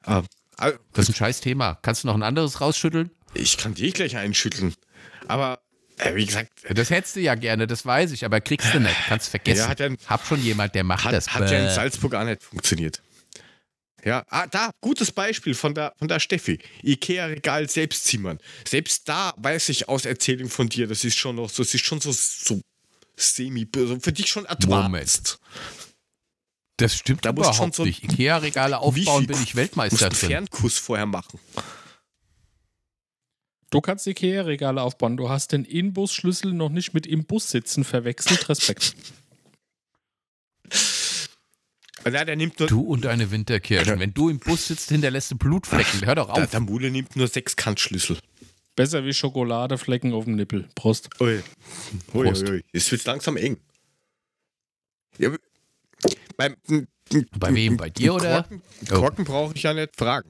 Ah, 0.05 0.22
ah, 0.59 0.72
Das 0.92 1.05
ist 1.09 1.11
ein 1.11 1.14
scheiß 1.14 1.40
Thema. 1.40 1.78
Kannst 1.82 2.05
du 2.05 2.09
noch 2.09 2.14
ein 2.14 2.22
anderes 2.22 2.61
rausschütteln? 2.61 3.11
Ich 3.34 3.57
kann 3.57 3.74
dich 3.74 3.94
gleich 3.94 4.16
einschütteln. 4.16 4.74
Aber, 5.28 5.61
äh, 5.98 6.14
wie 6.14 6.26
gesagt, 6.26 6.50
Das 6.68 6.90
hättest 6.90 7.16
du 7.16 7.20
ja 7.20 7.34
gerne, 7.34 7.66
das 7.66 7.84
weiß 7.86 8.12
ich, 8.12 8.24
aber 8.24 8.40
kriegst 8.40 8.72
du 8.74 8.80
nicht. 8.80 8.94
Kannst 9.09 9.30
vergessen. 9.30 9.61
Ja, 9.61 9.68
hat 9.68 9.80
ja- 9.80 9.90
Hab 10.07 10.26
schon 10.26 10.40
jemand, 10.42 10.74
der 10.74 10.84
macht 10.84 11.05
hat, 11.05 11.12
das. 11.14 11.32
hat 11.34 11.50
ja 11.50 11.64
in. 11.68 11.70
Salzburg 11.74 12.14
auch 12.14 12.24
nicht 12.24 12.42
funktioniert. 12.42 13.00
Ja, 14.05 14.24
ah, 14.28 14.46
da, 14.46 14.70
gutes 14.82 15.11
Beispiel 15.12 15.55
von 15.55 15.74
der, 15.74 15.94
von 15.98 16.09
der 16.09 16.20
Steffi. 16.20 16.59
Ikea-Regal 16.82 17.68
Selbstzimmern. 17.70 18.38
Selbst 18.68 19.09
da 19.09 19.32
weiß 19.38 19.70
ich 19.70 19.88
aus 19.88 20.05
Erzählung 20.05 20.50
von 20.50 20.68
dir, 20.68 20.86
das 20.86 21.05
ist 21.05 21.16
schon 21.16 21.36
noch, 21.36 21.48
so- 21.48 21.62
das 21.62 21.72
ist 21.72 21.84
schon 21.86 22.00
so, 22.00 22.12
so 22.12 22.61
semi, 23.16 23.66
für 23.72 24.12
dich 24.12 24.28
schon 24.28 24.46
advanced. 24.46 25.38
Das 26.76 26.96
stimmt 26.96 27.24
Da 27.24 27.30
überhaupt 27.30 27.57
schon 27.57 27.72
so- 27.72 27.84
nicht. 27.84 28.02
Ikea-Regale 28.05 28.78
aufbauen 28.78 29.26
bin 29.26 29.36
ich 29.36 29.38
Du 29.38 29.42
musst 29.44 29.57
Weltmeister 29.57 30.07
einen 30.07 30.14
drin. 30.14 30.28
Fernkuss 30.28 30.76
vorher 30.78 31.07
machen. 31.07 31.38
Du 33.70 33.80
kannst 33.80 34.07
Ikea-Regale 34.07 34.82
aufbauen. 34.82 35.16
Du 35.16 35.28
hast 35.28 35.52
den 35.52 35.64
Inbus-Schlüssel 35.64 36.52
noch 36.52 36.68
nicht 36.68 36.92
mit 36.94 37.07
im 37.07 37.24
Bus 37.24 37.50
sitzen 37.50 37.84
verwechselt. 37.84 38.48
Respekt. 38.48 38.94
Ja, 42.05 42.24
der 42.24 42.36
nimmt 42.36 42.59
nur. 42.61 42.68
Du 42.68 42.80
und 42.82 43.05
deine 43.05 43.30
Winterkirschen. 43.30 43.98
Wenn 43.98 44.12
du 44.14 44.28
im 44.28 44.38
Bus 44.38 44.66
sitzt, 44.68 44.88
hinterlässt 44.90 45.30
du 45.30 45.36
Blutflecken. 45.36 46.05
Hör 46.07 46.14
doch 46.14 46.32
Der, 46.34 46.44
auf. 46.44 46.50
der 46.50 46.61
Mule 46.61 46.90
nimmt 46.90 47.16
nur 47.16 47.28
sechs 47.28 47.57
Kantschlüssel. 47.57 48.18
Besser 48.76 49.05
wie 49.05 49.14
Schokoladeflecken 49.14 50.12
auf 50.12 50.24
dem 50.24 50.34
Nippel. 50.36 50.68
Prost. 50.74 51.09
Ui. 51.20 51.36
Ui, 51.36 51.42
Prost. 52.28 52.42
ui, 52.42 52.50
ui. 52.57 52.64
Es 52.72 52.90
wird 52.90 53.05
langsam 53.05 53.36
eng. 53.36 53.57
Ja, 55.18 55.30
beim, 56.36 56.57
Bei 57.38 57.55
wem? 57.55 57.76
Bei 57.76 57.88
dir 57.90 58.14
oder? 58.14 58.42
Korken, 58.42 58.62
Oh. 58.90 58.94
Korken 58.94 59.24
brauche 59.24 59.55
ich 59.55 59.62
ja 59.62 59.72
nicht 59.74 59.96
fragen. 59.96 60.28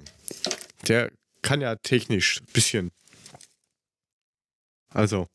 Der 0.89 1.11
kann 1.43 1.61
ja 1.63 1.75
technisch 1.77 2.41
ein 2.43 2.53
bisschen. 2.53 2.91
Also, 4.91 5.27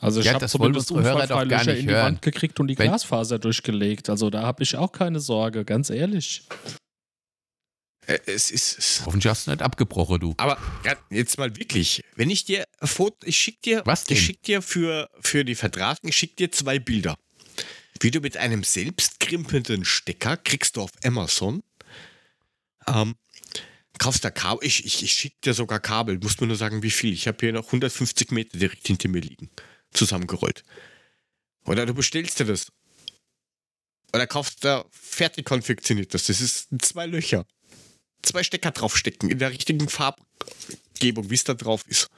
Also 0.00 0.20
ich 0.20 0.26
Ja, 0.26 0.34
habe 0.34 0.46
zumindest 0.46 0.90
Unfallfreilöcher 0.92 1.64
nicht 1.72 1.80
in 1.80 1.88
die 1.88 1.92
hören. 1.94 2.04
Wand 2.06 2.22
gekriegt 2.22 2.60
und 2.60 2.68
die 2.68 2.78
Wenn- 2.78 2.88
Glasfaser 2.88 3.38
durchgelegt. 3.38 4.08
Also 4.08 4.30
da 4.30 4.42
habe 4.42 4.62
ich 4.62 4.76
auch 4.76 4.92
keine 4.92 5.18
Sorge, 5.20 5.64
ganz 5.64 5.90
ehrlich. 5.90 6.42
äh, 8.06 8.18
es 8.26 8.50
ist. 8.50 8.78
Es, 8.78 9.02
Hoffentlich 9.04 9.28
hast 9.30 9.46
du 9.46 9.50
nicht 9.50 9.62
abgebrochen, 9.62 10.20
du. 10.20 10.34
aber 10.38 10.56
ja, 10.84 10.94
jetzt 11.10 11.36
mal 11.38 11.54
wirklich, 11.56 12.02
wenn 12.16 12.30
ich 12.30 12.44
dir 12.44 12.64
Foto, 12.82 13.16
ich 13.26 13.36
schick 13.36 13.60
dir, 13.62 13.82
Was 13.84 14.04
denn? 14.04 14.16
ich 14.16 14.24
schick 14.24 14.42
dir 14.42 14.62
für, 14.62 15.10
für 15.20 15.44
die 15.44 15.54
Verdrahtung, 15.54 16.08
ich 16.10 16.16
schick 16.16 16.36
dir 16.36 16.50
zwei 16.52 16.78
Bilder. 16.78 17.16
Wie 18.00 18.10
du 18.12 18.20
mit 18.20 18.36
einem 18.36 18.62
selbstkrimpelnden 18.62 19.84
Stecker 19.84 20.36
kriegst 20.36 20.76
du 20.76 20.82
auf 20.82 20.90
Amazon. 21.04 21.62
Ähm, 22.86 23.16
kaufst 23.98 24.24
da 24.24 24.30
Kabel, 24.30 24.64
ich, 24.64 24.86
ich, 24.86 25.02
ich 25.02 25.12
schick 25.12 25.42
dir 25.42 25.52
sogar 25.52 25.80
Kabel, 25.80 26.18
musst 26.22 26.40
mir 26.40 26.46
nur 26.46 26.56
sagen, 26.56 26.82
wie 26.84 26.90
viel. 26.92 27.12
Ich 27.12 27.26
habe 27.26 27.36
hier 27.40 27.52
noch 27.52 27.66
150 27.66 28.30
Meter 28.30 28.56
direkt 28.56 28.86
hinter 28.86 29.08
mir 29.08 29.20
liegen, 29.20 29.50
zusammengerollt. 29.92 30.62
Oder 31.64 31.86
du 31.86 31.94
bestellst 31.94 32.38
dir 32.40 32.46
das. 32.46 32.72
Oder 34.14 34.26
kaufst 34.26 34.64
da 34.64 34.84
fertig 34.90 35.44
konfektioniertes. 35.44 36.26
Das 36.26 36.40
ist 36.40 36.68
zwei 36.80 37.06
Löcher. 37.06 37.44
Zwei 38.22 38.42
Stecker 38.42 38.70
draufstecken 38.70 39.30
in 39.30 39.38
der 39.38 39.50
richtigen 39.50 39.88
Farbgebung, 39.88 41.30
wie 41.30 41.34
es 41.34 41.44
da 41.44 41.54
drauf 41.54 41.86
ist. 41.86 42.08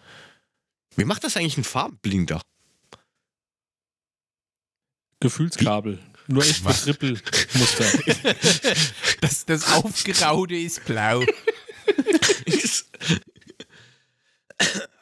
Wie 0.97 1.05
macht 1.05 1.25
das 1.25 1.37
eigentlich 1.37 1.59
ein 1.59 1.65
Farbenblinder? 1.65 2.41
Gefühlskabel. 5.21 5.99
Nur 6.29 6.45
echt 6.45 6.65
mit 6.65 6.77
Trippelmuster. 6.77 7.85
Das, 9.21 9.45
das 9.45 9.71
Aufgeraute 9.73 10.55
ist 10.55 10.85
blau. 10.87 11.23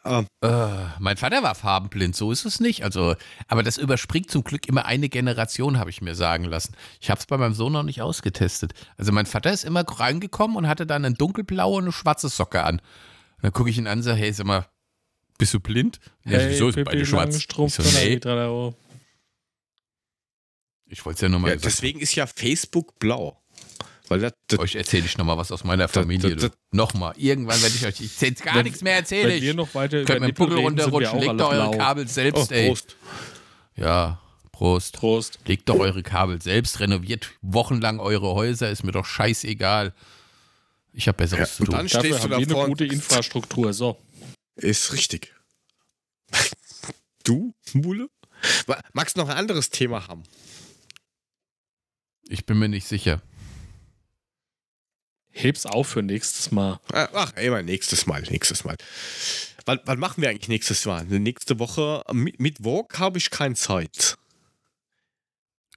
Ähm, 0.08 0.26
Äh, 0.40 0.86
mein 0.98 1.16
Vater 1.16 1.42
war 1.42 1.54
farbenblind, 1.54 2.16
so 2.16 2.32
ist 2.32 2.44
es 2.44 2.60
nicht. 2.60 2.84
Also, 2.84 3.14
aber 3.46 3.62
das 3.62 3.76
überspringt 3.76 4.30
zum 4.30 4.44
Glück 4.44 4.66
immer 4.66 4.86
eine 4.86 5.08
Generation, 5.08 5.78
habe 5.78 5.90
ich 5.90 6.00
mir 6.00 6.14
sagen 6.14 6.44
lassen. 6.44 6.74
Ich 7.00 7.10
habe 7.10 7.20
es 7.20 7.26
bei 7.26 7.36
meinem 7.36 7.54
Sohn 7.54 7.72
noch 7.72 7.82
nicht 7.82 8.02
ausgetestet. 8.02 8.72
Also 8.96 9.12
mein 9.12 9.26
Vater 9.26 9.52
ist 9.52 9.64
immer 9.64 9.82
reingekommen 9.86 10.56
und 10.56 10.68
hatte 10.68 10.86
dann 10.86 11.04
eine 11.04 11.14
dunkelblaue 11.14 11.76
und 11.76 11.84
eine 11.84 11.92
schwarze 11.92 12.28
Socke 12.28 12.62
an. 12.62 12.76
Und 12.78 13.42
dann 13.42 13.52
gucke 13.52 13.70
ich 13.70 13.78
ihn 13.78 13.86
an 13.86 13.98
und 13.98 14.02
sage, 14.04 14.18
hey, 14.18 14.32
sag 14.32 14.46
mal, 14.46 14.66
bist 15.38 15.54
du 15.54 15.60
blind? 15.60 16.00
Ja, 16.24 16.48
wieso 16.48 16.68
ist 16.68 16.84
beide 16.84 17.06
schwarz? 17.06 17.36
Ich, 17.36 17.48
so, 17.52 17.68
nee, 17.82 18.18
ich 20.90 21.04
wollte 21.04 21.16
es 21.16 21.20
ja 21.20 21.28
nur 21.28 21.40
mal 21.40 21.50
ja, 21.50 21.56
deswegen 21.56 22.00
ist 22.00 22.14
ja 22.14 22.26
Facebook 22.26 22.98
blau. 22.98 23.40
Weil 24.08 24.20
das, 24.20 24.32
das, 24.46 24.58
Euch 24.60 24.74
erzähle 24.74 25.04
ich 25.06 25.18
nochmal 25.18 25.36
was 25.36 25.52
aus 25.52 25.64
meiner 25.64 25.88
Familie. 25.88 26.50
Nochmal. 26.72 27.14
Irgendwann 27.16 27.60
werde 27.60 27.74
ich 27.74 27.84
euch. 27.86 28.00
Ich 28.00 28.20
jetzt 28.20 28.42
gar 28.42 28.54
Wenn- 28.56 28.64
nichts 28.64 28.80
mehr 28.82 28.94
erzählen. 28.94 29.28
Wenn 29.28 29.42
wir 29.42 29.50
Ich 29.50 29.56
noch 29.56 29.74
weiter 29.74 30.04
könnt 30.04 30.26
über 30.28 30.44
sind 30.44 30.50
wir 30.50 30.56
runterrutschen. 30.64 31.18
Legt 31.20 31.40
doch 31.40 31.50
eure 31.50 31.70
blau. 31.70 31.78
Kabel 31.78 32.04
oh, 32.04 32.08
selbst, 32.08 32.52
ey. 32.52 32.68
Prost. 32.68 32.96
Ja, 33.76 34.20
Prost. 34.52 34.94
Prost. 34.94 35.38
Legt 35.46 35.68
doch 35.68 35.78
eure 35.78 36.02
Kabel 36.02 36.40
selbst, 36.42 36.80
renoviert 36.80 37.30
wochenlang 37.42 38.00
eure 38.00 38.34
Häuser, 38.34 38.70
ist 38.70 38.82
mir 38.82 38.92
doch 38.92 39.04
scheißegal. 39.06 39.94
Ich 40.92 41.06
habe 41.06 41.18
Besseres 41.18 41.50
Ja, 41.50 41.54
zu 41.56 41.62
und 41.62 41.66
tun. 41.66 41.74
dann 41.76 41.86
Dafür 41.86 42.00
stehst 42.00 42.18
du 42.18 42.22
haben 42.22 42.30
wir 42.30 42.36
eine 42.38 42.46
davor. 42.46 42.66
gute 42.66 42.84
Infrastruktur. 42.86 43.72
So. 43.72 43.98
Ist 44.56 44.92
richtig. 44.92 45.32
Du, 47.24 47.54
Mule? 47.74 48.08
Ma- 48.66 48.80
Magst 48.94 49.16
du 49.16 49.20
noch 49.20 49.28
ein 49.28 49.36
anderes 49.36 49.70
Thema 49.70 50.08
haben? 50.08 50.22
Ich 52.28 52.44
bin 52.46 52.58
mir 52.58 52.68
nicht 52.68 52.86
sicher. 52.86 53.22
Heb's 55.40 55.66
auf 55.66 55.88
für 55.88 56.02
nächstes 56.02 56.50
Mal. 56.50 56.80
Äh, 56.92 57.06
Ach, 57.12 57.32
immer 57.36 57.62
nächstes 57.62 58.06
Mal, 58.06 58.22
nächstes 58.22 58.64
Mal. 58.64 58.76
Wann, 59.66 59.78
wann 59.84 59.98
machen 59.98 60.20
wir 60.22 60.30
eigentlich 60.30 60.48
nächstes 60.48 60.84
Mal? 60.86 61.04
Nächste 61.04 61.58
Woche, 61.58 62.02
mit, 62.12 62.40
Mittwoch 62.40 62.88
habe 62.94 63.18
ich 63.18 63.30
keine 63.30 63.54
Zeit. 63.54 64.16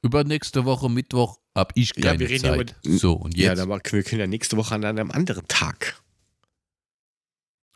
Übernächste 0.01 0.65
Woche 0.65 0.89
Mittwoch 0.89 1.37
hab 1.53 1.73
ich 1.75 1.91
Ja, 1.95 2.03
keine 2.03 2.19
wir 2.19 2.29
reden 2.29 2.45
ja 2.45 2.55
Zeit. 2.57 2.75
über- 2.83 2.97
so, 2.97 3.13
und 3.13 3.37
Ja, 3.37 3.49
jetzt? 3.49 3.59
dann 3.59 3.69
machen- 3.69 3.83
wir 3.91 4.03
können 4.03 4.21
ja 4.21 4.27
nächste 4.27 4.57
Woche 4.57 4.73
an 4.75 4.83
einem 4.85 5.11
anderen 5.11 5.47
Tag. 5.47 6.01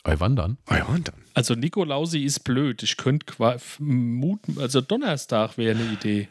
Ey, 0.04 0.18
wann 0.18 0.34
dann? 0.36 0.58
Ja, 0.70 0.84
und 0.86 1.08
dann. 1.08 1.22
Also 1.34 1.54
Nikolausi 1.54 2.20
ist 2.22 2.40
blöd. 2.44 2.82
Ich 2.82 2.96
könnte 2.96 3.34
muten, 3.78 4.58
also 4.60 4.80
Donnerstag 4.80 5.58
wäre 5.58 5.76
eine 5.78 5.92
Idee. 5.92 6.28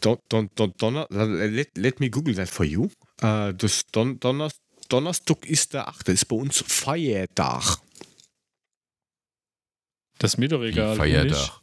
Don, 0.00 0.18
don, 0.28 0.50
don, 0.56 0.74
Donner, 0.78 1.06
let, 1.10 1.76
let 1.78 2.00
me 2.00 2.10
google 2.10 2.34
that 2.34 2.48
for 2.48 2.66
you. 2.66 2.88
Äh, 3.22 3.54
das 3.54 3.86
Don, 3.92 4.18
Donners, 4.20 4.54
Donnerstag 4.88 5.46
ist 5.46 5.74
der 5.74 5.88
8. 5.88 6.08
ist 6.08 6.26
bei 6.26 6.36
uns 6.36 6.62
Feiertag. 6.66 7.78
Das 10.18 10.34
ist 10.34 10.38
mir 10.38 10.48
doch 10.48 10.60
Wie 10.60 10.66
egal. 10.68 10.96
Feiertag. 10.96 11.60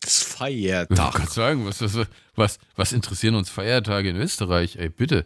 Das 0.00 0.16
ist 0.16 0.22
Ich 0.22 0.28
Feiertag. 0.28 1.14
kann 1.14 1.28
sagen, 1.28 1.66
was, 1.66 1.80
was, 1.80 2.06
was, 2.34 2.58
was 2.76 2.92
interessieren 2.92 3.34
uns 3.36 3.48
Feiertage 3.48 4.10
in 4.10 4.16
Österreich? 4.16 4.76
Ey, 4.76 4.88
bitte. 4.88 5.24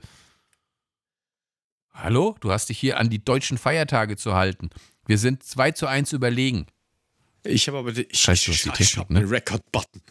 Hallo? 1.93 2.37
Du 2.41 2.53
hast 2.53 2.69
dich 2.69 2.79
hier 2.79 2.99
an 2.99 3.11
die 3.11 3.25
deutschen 3.25 3.59
Feiertage 3.59 4.17
zu 4.17 4.35
halten. 4.35 4.71
Wir 5.07 5.19
sind 5.19 5.43
2 5.43 5.73
zu 5.73 5.87
1 5.87 6.13
überlegen. 6.13 6.67
Ich 7.45 7.67
habe 7.67 7.79
aber 7.79 7.93
die, 7.93 8.03
ich, 8.03 8.21
Scheiß, 8.21 8.43
du 8.45 8.53
hast 8.53 8.59
ich, 8.59 8.63
die 8.65 8.69
ich 8.69 8.75
Technik, 8.75 8.97
habe 8.99 9.13
ne? 9.15 9.19
einen 9.21 9.29
Record-Button. 9.29 10.03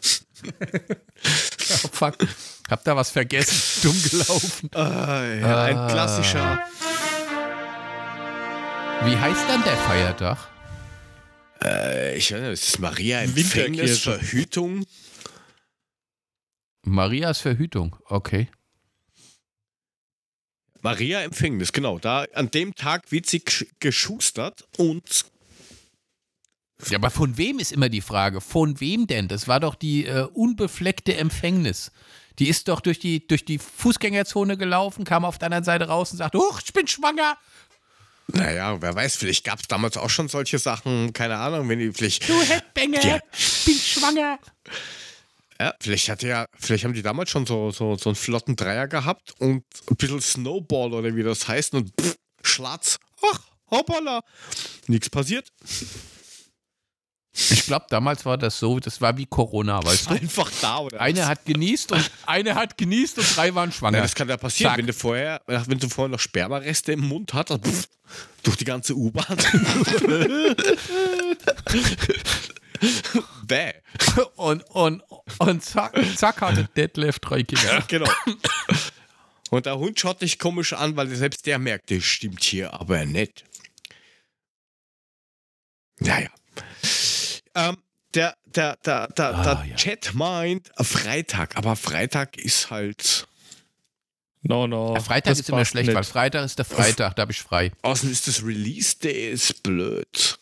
Oh, 1.70 1.88
fuck. 1.92 2.16
Hab 2.70 2.84
da 2.84 2.96
was 2.96 3.10
vergessen. 3.10 3.82
Dumm 3.82 4.02
gelaufen. 4.02 4.70
Ah, 4.74 5.24
ja, 5.24 5.62
ein 5.64 5.76
Ah. 5.76 5.86
klassischer. 5.88 6.58
Wie 9.04 9.16
heißt 9.16 9.48
dann 9.48 9.62
der 9.64 9.76
Feiertag? 9.76 10.38
Äh, 11.62 12.16
ich 12.16 12.32
weiß 12.32 12.40
nicht, 12.40 12.50
es 12.52 12.68
ist 12.68 12.78
Maria 12.80 13.20
Empfängnis. 13.20 14.00
Verhütung. 14.00 14.84
Marias 16.84 17.38
Verhütung. 17.40 17.96
Okay. 18.06 18.48
Maria 20.80 21.22
Empfängnis, 21.22 21.72
genau. 21.72 21.98
Da 21.98 22.24
an 22.34 22.50
dem 22.50 22.74
Tag 22.74 23.10
wird 23.10 23.26
sie 23.26 23.40
gesch- 23.40 23.66
geschustert 23.80 24.64
und 24.76 25.24
Ja, 26.88 26.98
aber 26.98 27.10
von 27.10 27.36
wem 27.36 27.58
ist 27.58 27.72
immer 27.72 27.88
die 27.88 28.00
Frage? 28.00 28.40
Von 28.40 28.80
wem 28.80 29.06
denn? 29.06 29.26
Das 29.28 29.48
war 29.48 29.58
doch 29.60 29.74
die 29.74 30.06
äh, 30.06 30.26
unbefleckte 30.32 31.16
Empfängnis. 31.16 31.90
Die 32.38 32.48
ist 32.48 32.68
doch 32.68 32.80
durch 32.80 33.00
die, 33.00 33.26
durch 33.26 33.44
die 33.44 33.58
Fußgängerzone 33.58 34.56
gelaufen, 34.56 35.04
kam 35.04 35.24
auf 35.24 35.38
der 35.38 35.46
anderen 35.46 35.64
Seite 35.64 35.88
raus 35.88 36.12
und 36.12 36.18
sagte, 36.18 36.38
huch, 36.38 36.60
ich 36.64 36.72
bin 36.72 36.86
schwanger. 36.86 37.36
naja, 38.28 38.80
wer 38.80 38.94
weiß, 38.94 39.16
vielleicht 39.16 39.44
gab 39.44 39.58
es 39.60 39.66
damals 39.66 39.96
auch 39.96 40.08
schon 40.10 40.28
solche 40.28 40.58
Sachen, 40.60 41.12
keine 41.12 41.36
Ahnung, 41.38 41.68
wenn 41.68 41.80
die 41.80 41.92
vielleicht. 41.92 42.28
Du 42.28 42.40
Headbanger, 42.40 43.04
Ja. 43.04 43.18
ich 43.36 43.64
bin 43.64 43.74
schwanger. 43.74 44.38
Ja, 45.60 45.74
vielleicht 45.80 46.08
hatte 46.08 46.28
ja, 46.28 46.46
vielleicht 46.56 46.84
haben 46.84 46.94
die 46.94 47.02
damals 47.02 47.30
schon 47.30 47.44
so, 47.44 47.72
so, 47.72 47.96
so 47.96 48.10
einen 48.10 48.14
flotten 48.16 48.54
Dreier 48.54 48.86
gehabt 48.86 49.34
und 49.40 49.64
ein 49.90 49.96
bisschen 49.96 50.20
Snowball 50.20 50.92
oder 50.94 51.16
wie 51.16 51.24
das 51.24 51.48
heißt 51.48 51.74
und 51.74 51.90
pff, 52.00 52.16
Schlatz. 52.44 52.98
Ach, 53.32 53.40
hoppala. 53.72 54.20
Nichts 54.86 55.10
passiert. 55.10 55.48
Ich 57.50 57.66
glaube, 57.66 57.86
damals 57.88 58.24
war 58.26 58.36
das 58.36 58.58
so, 58.58 58.80
das 58.80 59.00
war 59.00 59.16
wie 59.16 59.26
Corona, 59.26 59.82
weißt 59.84 60.06
du? 60.06 60.14
Einfach 60.14 60.50
da 60.60 60.78
oder 60.78 61.00
Eine 61.00 61.20
was? 61.20 61.26
hat 61.28 61.44
genießt 61.44 61.92
und 61.92 62.10
eine 62.26 62.54
hat 62.56 62.76
genießt 62.76 63.18
und 63.18 63.36
drei 63.36 63.54
waren 63.54 63.70
schwanger. 63.70 63.98
Ja, 63.98 64.02
das 64.02 64.14
kann 64.16 64.28
ja 64.28 64.36
passieren, 64.36 64.72
Zack. 64.72 64.78
wenn 64.78 64.86
du 64.88 64.92
vorher, 64.92 65.40
wenn 65.46 65.78
du 65.78 65.88
vorher 65.88 66.10
noch 66.10 66.18
Spermareste 66.18 66.92
im 66.92 67.00
Mund 67.06 67.34
hattest, 67.34 67.64
pff, 67.64 67.88
durch 68.42 68.56
die 68.56 68.64
ganze 68.64 68.94
U-Bahn. 68.96 69.36
Bäh. 73.46 73.72
Und, 74.36 74.62
und, 74.70 75.02
und 75.38 75.64
zack, 75.64 75.96
zack 76.16 76.40
hatte 76.40 76.68
Detlef 76.76 77.18
drei 77.18 77.42
Kinder. 77.42 77.82
Genau. 77.88 78.10
Und 79.50 79.66
der 79.66 79.78
Hund 79.78 79.98
schaut 79.98 80.20
dich 80.22 80.38
komisch 80.38 80.72
an, 80.72 80.96
weil 80.96 81.08
selbst 81.08 81.46
der 81.46 81.58
merkt, 81.58 81.90
das 81.90 82.04
stimmt 82.04 82.42
hier 82.42 82.74
aber 82.74 83.04
nicht. 83.06 83.44
Naja. 86.00 86.28
Ähm, 87.58 87.76
der, 88.14 88.36
der, 88.46 88.76
der, 88.84 89.08
der, 89.08 89.34
Ah, 89.34 89.54
der 89.56 89.66
ja. 89.70 89.76
Chat 89.76 90.14
meint 90.14 90.70
Freitag, 90.80 91.56
aber 91.56 91.76
Freitag 91.76 92.36
ist 92.38 92.70
halt. 92.70 93.26
No, 94.42 94.66
no. 94.66 94.92
Der 94.94 95.02
Freitag 95.02 95.32
das 95.32 95.40
ist 95.40 95.48
immer 95.50 95.64
schlecht, 95.64 95.88
nicht. 95.88 95.96
weil 95.96 96.04
Freitag 96.04 96.44
ist 96.44 96.58
der 96.58 96.64
Freitag, 96.64 97.16
da 97.16 97.22
habe 97.22 97.32
ich 97.32 97.42
frei. 97.42 97.72
Außen 97.82 98.10
ist 98.10 98.28
das 98.28 98.42
Release 98.44 98.96
Day, 98.98 99.30
ist 99.32 99.62
blöd. 99.62 100.38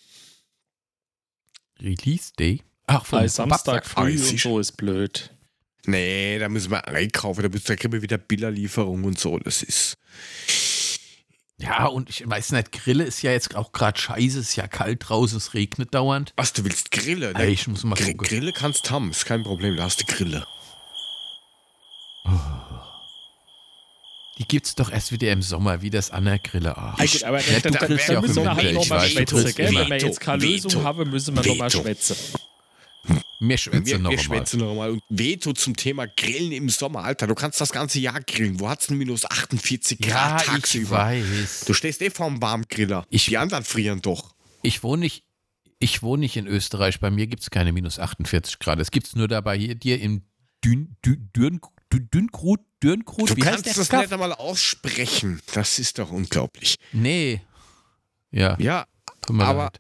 Release 1.81 2.33
Day? 2.39 2.63
Ach, 2.87 3.05
vom 3.05 3.19
Bei 3.21 3.29
Samstag 3.29 3.85
Samstag. 3.85 3.87
früh 3.87 4.17
Ah, 4.19 4.31
und 4.31 4.39
so 4.41 4.59
ist 4.61 4.77
blöd. 4.77 5.31
Nee, 5.87 6.39
da 6.39 6.49
müssen 6.49 6.71
wir 6.71 6.87
einkaufen, 6.89 7.43
da, 7.43 7.49
müssen- 7.49 7.67
da 7.67 7.77
kriegen 7.77 7.93
wir 7.93 8.03
wieder 8.03 8.19
Billerlieferung 8.19 9.05
und 9.05 9.19
so. 9.19 9.39
Das 9.39 9.63
ist. 9.63 9.97
Ja, 11.59 11.87
und 11.87 12.11
ich 12.11 12.28
weiß 12.28 12.53
nicht, 12.53 12.70
Grille 12.73 13.05
ist 13.05 13.23
ja 13.23 13.31
jetzt 13.33 13.57
auch 13.57 13.73
gerade 13.73 13.99
scheiße, 13.99 14.41
es 14.41 14.51
ist 14.51 14.57
ja 14.57 14.66
kalt 14.69 15.09
draußen, 15.09 15.39
es 15.39 15.55
regnet 15.55 15.95
dauernd. 15.95 16.35
Was, 16.37 16.53
du 16.53 16.65
willst 16.65 16.91
Grille? 16.91 17.33
Ey, 17.35 17.51
ich 17.51 17.66
muss 17.66 17.83
mal 17.83 17.97
Gr 17.97 18.09
gucken. 18.09 18.27
Grille 18.28 18.53
kannst 18.53 18.91
haben, 18.91 19.11
ist 19.11 19.24
kein 19.24 19.43
Problem, 19.43 19.74
da 19.77 19.85
hast 19.85 20.01
du 20.03 20.05
Grille. 20.05 20.47
Die 24.39 24.45
gibt's 24.47 24.74
doch 24.74 24.91
erst 24.93 25.12
wieder 25.12 25.33
im 25.33 25.41
Sommer, 25.41 25.81
wie 25.81 25.89
das 25.89 26.11
an 26.11 26.27
der 26.27 26.39
Grille. 26.39 26.77
Ach, 26.77 26.99
Ah, 26.99 27.05
gut, 27.07 27.24
aber 27.24 27.41
Ja, 27.41 27.59
du 27.61 27.70
da, 27.70 27.78
da, 27.78 27.87
grillst 27.87 28.09
da 28.09 28.12
ja 28.12 28.19
auch 28.19 28.23
müssen 28.23 28.39
im 28.39 28.45
wir 28.45 28.55
halt 28.55 28.59
Winter, 28.66 28.70
ich 28.83 28.89
nochmal 28.91 29.01
weiß, 29.01 29.15
du? 29.15 29.37
Wenn 29.59 29.89
wir 29.89 29.99
jetzt 29.99 30.20
keine 30.20 30.45
Lösung 30.45 30.85
haben, 30.85 31.11
müssen 31.11 31.37
wir 31.37 31.43
nochmal 31.47 31.70
schwätzen. 31.70 32.16
Wir, 33.41 33.57
noch 33.57 33.85
wir 33.87 33.97
einmal. 33.99 34.19
schwätzen 34.19 34.61
noch 34.61 34.75
mal. 34.75 34.91
Und 34.91 35.03
Veto 35.09 35.53
zum 35.53 35.77
Thema 35.77 36.07
Grillen 36.07 36.53
im 36.53 36.69
Sommer. 36.69 37.05
Alter, 37.05 37.27
du 37.27 37.35
kannst 37.35 37.61
das 37.61 37.73
ganze 37.73 37.99
Jahr 38.01 38.21
grillen. 38.21 38.59
Wo 38.61 38.69
hat's 38.69 38.87
denn 38.87 38.99
minus 38.99 39.25
48 39.25 39.99
Ja, 40.05 40.07
Grad 40.09 40.41
ich 40.43 40.47
tagsüber? 40.49 40.91
weiß. 40.99 41.65
Du 41.67 41.75
stehst 41.75 42.01
eh 42.03 42.11
vorm 42.11 42.41
Warmgriller. 42.43 43.05
Ich- 43.11 43.27
Die 43.27 43.39
anderen 43.39 43.65
frieren 43.65 44.01
doch. 44.03 44.35
Ich 44.63 44.83
wohne 44.83 45.01
nicht, 45.01 45.25
ich 45.79 46.03
wohne 46.03 46.21
nicht 46.21 46.37
in 46.37 46.47
Österreich. 46.47 47.01
Bei 47.01 47.11
mir 47.11 47.27
gibt 47.27 47.43
es 47.43 47.51
keine 47.51 47.73
minus 47.73 47.99
48 47.99 48.59
Grad. 48.59 48.81
Es 48.81 48.91
gibt 48.91 49.07
es 49.09 49.17
nur 49.17 49.29
dabei 49.29 49.59
hier 49.59 49.75
dir 49.75 50.01
im 50.01 50.23
Dün, 50.65 50.97
Dün, 51.05 51.31
Dün, 51.35 51.61
Dünkrut, 52.13 52.61
Dürnkrut. 52.83 53.31
Du 53.31 53.37
Wie 53.37 53.41
kannst 53.41 53.67
das 53.67 53.87
Stuff? 53.87 54.01
nicht 54.01 54.13
einmal 54.13 54.33
aussprechen. 54.33 55.41
Das 55.55 55.79
ist 55.79 55.99
doch 55.99 56.11
unglaublich. 56.11 56.77
Nee. 56.93 57.41
Ja, 58.33 58.57
Ja, 58.59 58.87
aber- 59.29 59.65
leid. 59.65 59.79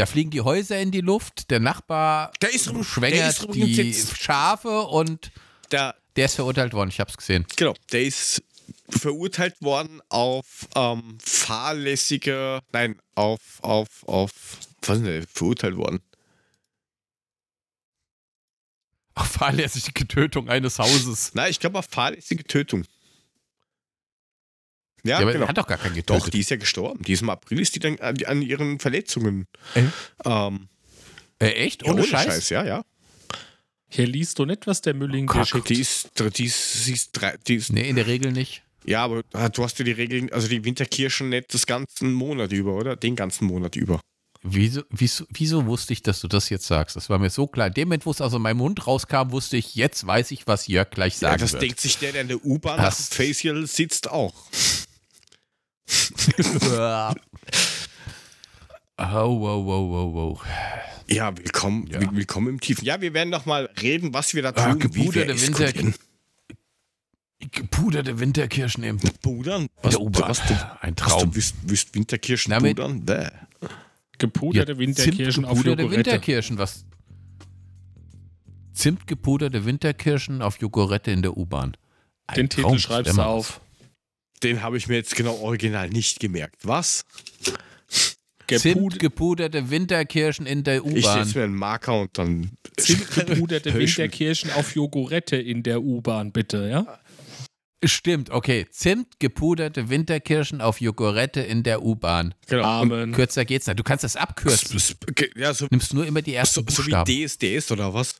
Da 0.00 0.06
fliegen 0.06 0.30
die 0.30 0.40
Häuser 0.40 0.80
in 0.80 0.90
die 0.90 1.02
Luft, 1.02 1.50
der 1.50 1.60
Nachbar 1.60 2.32
Der 2.40 2.52
ist- 2.54 2.66
der 2.66 2.82
schwängert 2.82 3.28
ist 3.30 3.42
übrigens 3.44 3.76
die 3.76 3.82
jetzt- 3.90 4.16
Schafe 4.16 4.80
und 4.82 5.30
der, 5.70 5.94
der 6.16 6.24
ist 6.24 6.36
verurteilt 6.36 6.72
worden. 6.72 6.88
Ich 6.88 7.00
hab's 7.00 7.16
gesehen. 7.16 7.46
genau, 7.56 7.74
der 7.92 8.02
ist 8.04 8.42
verurteilt 8.88 9.60
worden 9.60 10.00
auf 10.08 10.68
ähm, 10.74 11.18
fahrlässige, 11.22 12.60
nein, 12.72 12.98
auf, 13.14 13.40
auf, 13.62 13.88
auf, 14.06 14.30
was 14.82 14.96
ist 14.98 15.04
denn 15.04 15.12
der 15.12 15.26
verurteilt 15.28 15.76
worden? 15.76 16.00
Auf 19.14 19.26
fahrlässige 19.28 20.06
Tötung 20.08 20.48
eines 20.48 20.78
Hauses. 20.78 21.34
Nein, 21.34 21.50
ich 21.50 21.60
glaube 21.60 21.78
auf 21.78 21.86
fahrlässige 21.90 22.44
Tötung. 22.44 22.84
Ja, 25.04 25.16
Ja, 25.16 25.18
aber 25.22 25.32
genau. 25.32 25.44
er 25.44 25.48
hat 25.48 25.58
doch 25.58 25.66
gar 25.66 25.78
keinen 25.78 25.94
getötet. 25.94 26.22
Doch, 26.22 26.28
die 26.28 26.40
ist 26.40 26.50
ja 26.50 26.56
gestorben. 26.56 27.02
Diesem 27.04 27.30
April 27.30 27.60
ist 27.60 27.74
die 27.74 27.78
dann 27.80 27.98
an, 28.00 28.16
an 28.24 28.42
ihren 28.42 28.78
Verletzungen. 28.78 29.46
Äh? 29.74 29.84
Ähm, 30.24 30.68
äh, 31.38 31.46
echt? 31.52 31.84
ja, 31.86 31.92
Ohne, 31.92 32.04
Scheiß? 32.04 32.50
ja, 32.50 32.64
ja. 32.64 32.84
Hier 33.88 34.06
liest 34.06 34.38
du 34.38 34.44
nicht, 34.44 34.66
was 34.66 34.82
der 34.82 34.94
Mülling 34.94 35.26
dir 35.26 35.32
Kack, 35.32 35.48
schickt. 35.48 35.68
Die 35.70 35.80
ist, 35.80 36.10
die 36.36 36.44
ist, 36.44 36.84
sie 36.84 36.92
ist, 36.92 37.10
drei, 37.12 37.36
die 37.46 37.56
ist 37.56 37.72
Nee, 37.72 37.88
in 37.88 37.96
der 37.96 38.06
Regel 38.06 38.30
nicht. 38.30 38.62
ja, 38.84 39.02
aber 39.04 39.22
du 39.24 39.64
hast 39.64 39.78
ja 39.80 39.84
die 39.84 39.90
Regeln, 39.92 40.32
also 40.32 40.46
die 40.48 40.64
Winterkirschen 40.64 41.28
nicht 41.30 41.52
das 41.52 41.66
ganzen 41.66 42.12
Monat 42.12 42.52
über, 42.52 42.74
oder? 42.74 42.94
Den 42.94 43.16
ganzen 43.16 43.46
Monat 43.46 43.74
über. 43.76 44.00
Wieso, 44.42 44.82
wieso, 44.90 45.24
wieso 45.28 45.66
wusste 45.66 45.92
ich, 45.92 46.02
dass 46.02 46.20
du 46.20 46.28
das 46.28 46.48
jetzt 46.48 46.66
sagst? 46.66 46.96
Das 46.96 47.10
war 47.10 47.18
mir 47.18 47.28
so 47.28 47.46
klar. 47.46 47.66
In 47.66 47.74
dem 47.74 47.88
Moment, 47.88 48.06
wo 48.06 48.10
es 48.10 48.22
aus 48.22 48.32
meinem 48.38 48.56
Mund 48.56 48.86
rauskam, 48.86 49.32
wusste 49.32 49.56
ich, 49.58 49.74
jetzt 49.74 50.06
weiß 50.06 50.30
ich, 50.30 50.46
was 50.46 50.66
Jörg 50.66 50.88
gleich 50.90 51.14
Ja, 51.14 51.30
sagen 51.30 51.40
das 51.40 51.52
wird. 51.52 51.62
denkt 51.62 51.80
sich 51.80 51.98
der, 51.98 52.12
der 52.12 52.22
in 52.22 52.28
der 52.28 52.42
U-Bahn 52.44 52.78
nach 52.78 52.94
dem 52.94 53.02
Facial 53.04 53.66
sitzt, 53.66 54.08
auch. 54.10 54.32
Oh, 58.98 59.40
wow, 59.40 59.64
wow, 59.64 59.90
wow, 59.90 60.14
wow. 60.14 60.42
Ja, 61.08 61.36
willkommen, 61.36 61.86
Ja. 61.88 62.00
will- 62.00 62.08
willkommen 62.12 62.48
im 62.48 62.60
Tiefen. 62.60 62.84
Ja, 62.84 63.00
wir 63.00 63.12
werden 63.14 63.30
noch 63.30 63.46
mal 63.46 63.68
reden, 63.82 64.14
was 64.14 64.32
wir 64.34 64.42
da 64.42 64.50
Ah, 64.50 64.72
tun, 64.74 64.82
wie 64.94 65.12
wir 65.12 65.24
gepuderte 65.26 65.40
Winter-. 65.42 65.72
Gepuderte 67.52 68.20
Winterkirschen 68.20 68.84
im 68.84 68.98
Pudern? 69.22 69.66
Was, 69.82 69.94
der 69.94 70.02
U-Bahn. 70.02 70.28
was 70.28 70.46
du, 70.46 70.52
Ein 70.82 70.94
was 70.98 71.06
du 71.08 71.18
Traum. 71.20 71.34
willst 71.34 71.94
Winterkirschen 71.94 72.50
Na, 72.50 72.60
mit- 72.60 72.76
pudern? 72.76 73.04
Bäh. 73.04 73.28
Gepuderte 74.18 74.76
Winterkirschen 74.78 75.46
auf 75.46 75.56
Jogurette. 75.64 75.90
Winterkirschen, 75.90 76.58
was? 76.58 76.84
Zimtgepuderte 78.74 79.64
Winterkirschen 79.64 80.42
auf 80.42 80.60
Jogurette 80.60 81.10
in 81.10 81.22
der 81.22 81.36
U-Bahn. 81.36 81.76
Ein 82.26 82.34
Den 82.36 82.48
Titel 82.50 82.62
Traum, 82.62 82.78
schreibst 82.78 83.10
wenn 83.12 83.16
du 83.16 83.22
auf. 83.26 83.60
Den 84.42 84.62
habe 84.62 84.76
ich 84.78 84.88
mir 84.88 84.96
jetzt 84.96 85.14
genau 85.16 85.36
original 85.38 85.88
nicht 85.90 86.20
gemerkt. 86.20 86.66
Was? 86.66 87.04
Gepud 88.46 88.62
Zimtgepuderte 88.62 89.70
Winterkirschen 89.70 90.46
in 90.46 90.64
der 90.64 90.84
Ich 90.84 91.04
setze 91.04 91.08
U-Bahn. 91.08 91.32
mir 91.34 91.44
einen 91.44 91.54
Marker 91.54 92.00
und 92.00 92.18
dann. 92.18 92.50
Zimtgepuderte 92.76 93.74
Winterkirschen 93.78 94.50
auf 94.50 94.74
Jogurette 94.74 95.36
in 95.36 95.62
der 95.62 95.82
U-Bahn, 95.82 96.32
bitte, 96.32 96.68
ja? 96.68 96.98
Stimmt, 97.84 98.30
okay. 98.30 98.66
Zimtgepuderte 98.70 99.88
Winterkirschen 99.88 100.60
auf 100.60 100.80
Jogurette 100.80 101.40
in 101.40 101.62
der 101.62 101.82
U-Bahn. 101.82 102.34
Genau. 102.48 102.64
Amen. 102.64 103.12
Kürzer 103.12 103.44
geht's 103.44 103.66
nicht. 103.68 103.78
Du 103.78 103.84
kannst 103.84 104.04
das 104.04 104.16
abkürzen. 104.16 104.80
Ja, 105.36 105.54
so, 105.54 105.66
Nimmst 105.70 105.94
nur 105.94 106.04
immer 106.06 106.20
die 106.20 106.34
ersten 106.34 106.56
so, 106.56 106.60
so 106.68 106.86
wie 106.86 106.90
Buchstaben. 106.90 107.26
DSDS 107.26 107.70
oder 107.70 107.94
was? 107.94 108.16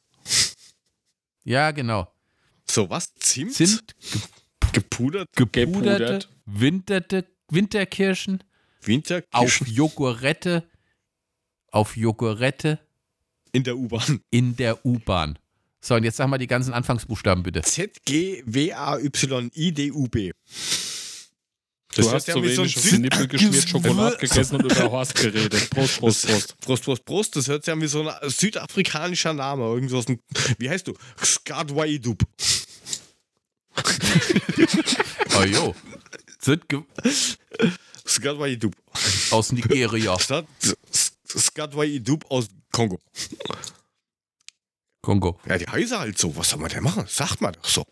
ja, 1.45 1.73
genau. 1.73 2.09
So 2.71 2.89
was? 2.89 3.13
Zimt? 3.17 3.53
Zimt 3.55 3.95
Gepudert? 4.73 5.29
gepuderte 5.37 5.61
Gepudert. 5.63 6.29
Winterte, 6.47 7.25
Winterkirschen 7.51 8.43
Winter? 8.83 9.23
auf 9.33 9.61
Jogurette 9.67 10.65
auf 11.73 11.97
Jogurette 11.97 12.79
in 13.53 13.63
der 13.65 13.77
U-Bahn. 13.77 14.21
in 14.31 14.57
der 14.57 14.85
U-Bahn. 14.85 15.39
So, 15.81 15.95
und 15.95 16.05
jetzt 16.05 16.17
sag 16.17 16.29
mal 16.29 16.37
die 16.39 16.47
ganzen 16.47 16.73
Anfangsbuchstaben 16.75 17.43
bitte. 17.43 17.63
Z-G-W-A-Y-I-D-U-B. 17.63 18.61
Du 21.97 22.13
hast 22.13 22.27
zu 22.27 22.41
wenig 22.43 22.77
auf 22.77 22.89
den 22.89 23.01
Nippel 23.01 23.27
geschmiert, 23.27 23.69
Schokolade 23.69 24.17
gegessen 24.19 24.57
und 24.57 24.65
über 24.71 24.91
Horst 24.93 25.15
geredet. 25.17 25.71
Prost, 25.71 25.99
Prost, 25.99 26.27
Prost. 26.29 26.61
Prost, 26.61 26.85
Prost, 26.85 27.05
Prost. 27.05 27.35
Das 27.37 27.49
hört 27.49 27.65
sich 27.65 27.73
an 27.73 27.81
wie 27.81 27.89
so 27.89 28.09
ein 28.09 28.31
südafrikanischer 28.31 29.35
Name. 29.35 29.65
Irgend 29.65 29.91
so 29.91 29.99
aus 29.99 30.07
dem, 30.07 30.21
wie 30.59 30.71
heißt 30.71 30.87
du? 30.87 30.95
Skadwaidub. 31.21 32.23
Oh 35.39 35.45
jo. 35.45 35.75
Sind 36.41 36.69
ge- 36.69 36.83
Skadwaidub. 38.07 38.75
aus 39.31 39.53
Nigeria. 39.53 40.17
Skadwaidub 41.27 42.31
aus 42.31 42.49
Kongo. 42.73 43.01
Kongo. 45.03 45.41
Ja, 45.47 45.57
die 45.59 45.67
heißen 45.67 45.99
halt 45.99 46.19
so. 46.19 46.37
Was 46.37 46.51
soll 46.51 46.59
man 46.61 46.71
denn 46.71 46.83
machen? 46.83 47.05
Sagt 47.09 47.41
man 47.41 47.55
doch 47.55 47.65
so. 47.65 47.85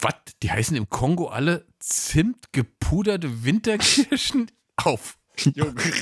Was? 0.00 0.14
Die 0.42 0.50
heißen 0.50 0.76
im 0.76 0.90
Kongo 0.90 1.28
alle 1.28 1.66
zimtgepuderte 1.78 3.44
Winterkirschen 3.44 4.50
auf 4.76 5.16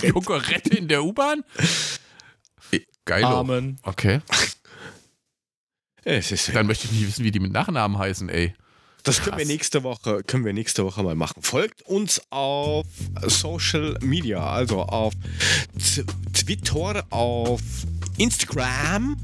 Jogurette 0.03 0.77
in 0.77 0.89
der 0.89 1.05
U-Bahn? 1.05 1.45
Geilo. 3.05 3.41
Amen. 3.41 3.79
Okay. 3.83 4.21
Es 6.05 6.33
ist, 6.33 6.55
Dann 6.55 6.67
möchte 6.67 6.87
ich 6.87 6.93
nicht 6.93 7.07
wissen, 7.07 7.25
wie 7.25 7.31
die 7.31 7.41
mit 7.41 7.53
Nachnamen 7.53 7.97
heißen, 7.99 8.29
ey. 8.29 8.55
das 9.05 9.19
können 9.19 9.37
wir 9.39 9.45
krass. 9.45 9.53
nächste 9.53 9.83
Woche, 9.85 10.23
können 10.25 10.45
wir 10.45 10.53
nächste 10.53 10.85
Woche 10.85 11.03
mal 11.03 11.15
machen. 11.15 11.43
Folgt 11.43 11.83
uns 11.83 12.21
auf 12.31 12.87
Social 13.27 13.97
Media, 14.01 14.45
also 14.45 14.83
auf 14.83 15.15
Twitter, 16.33 17.05
auf 17.11 17.61
Instagram, 18.19 19.17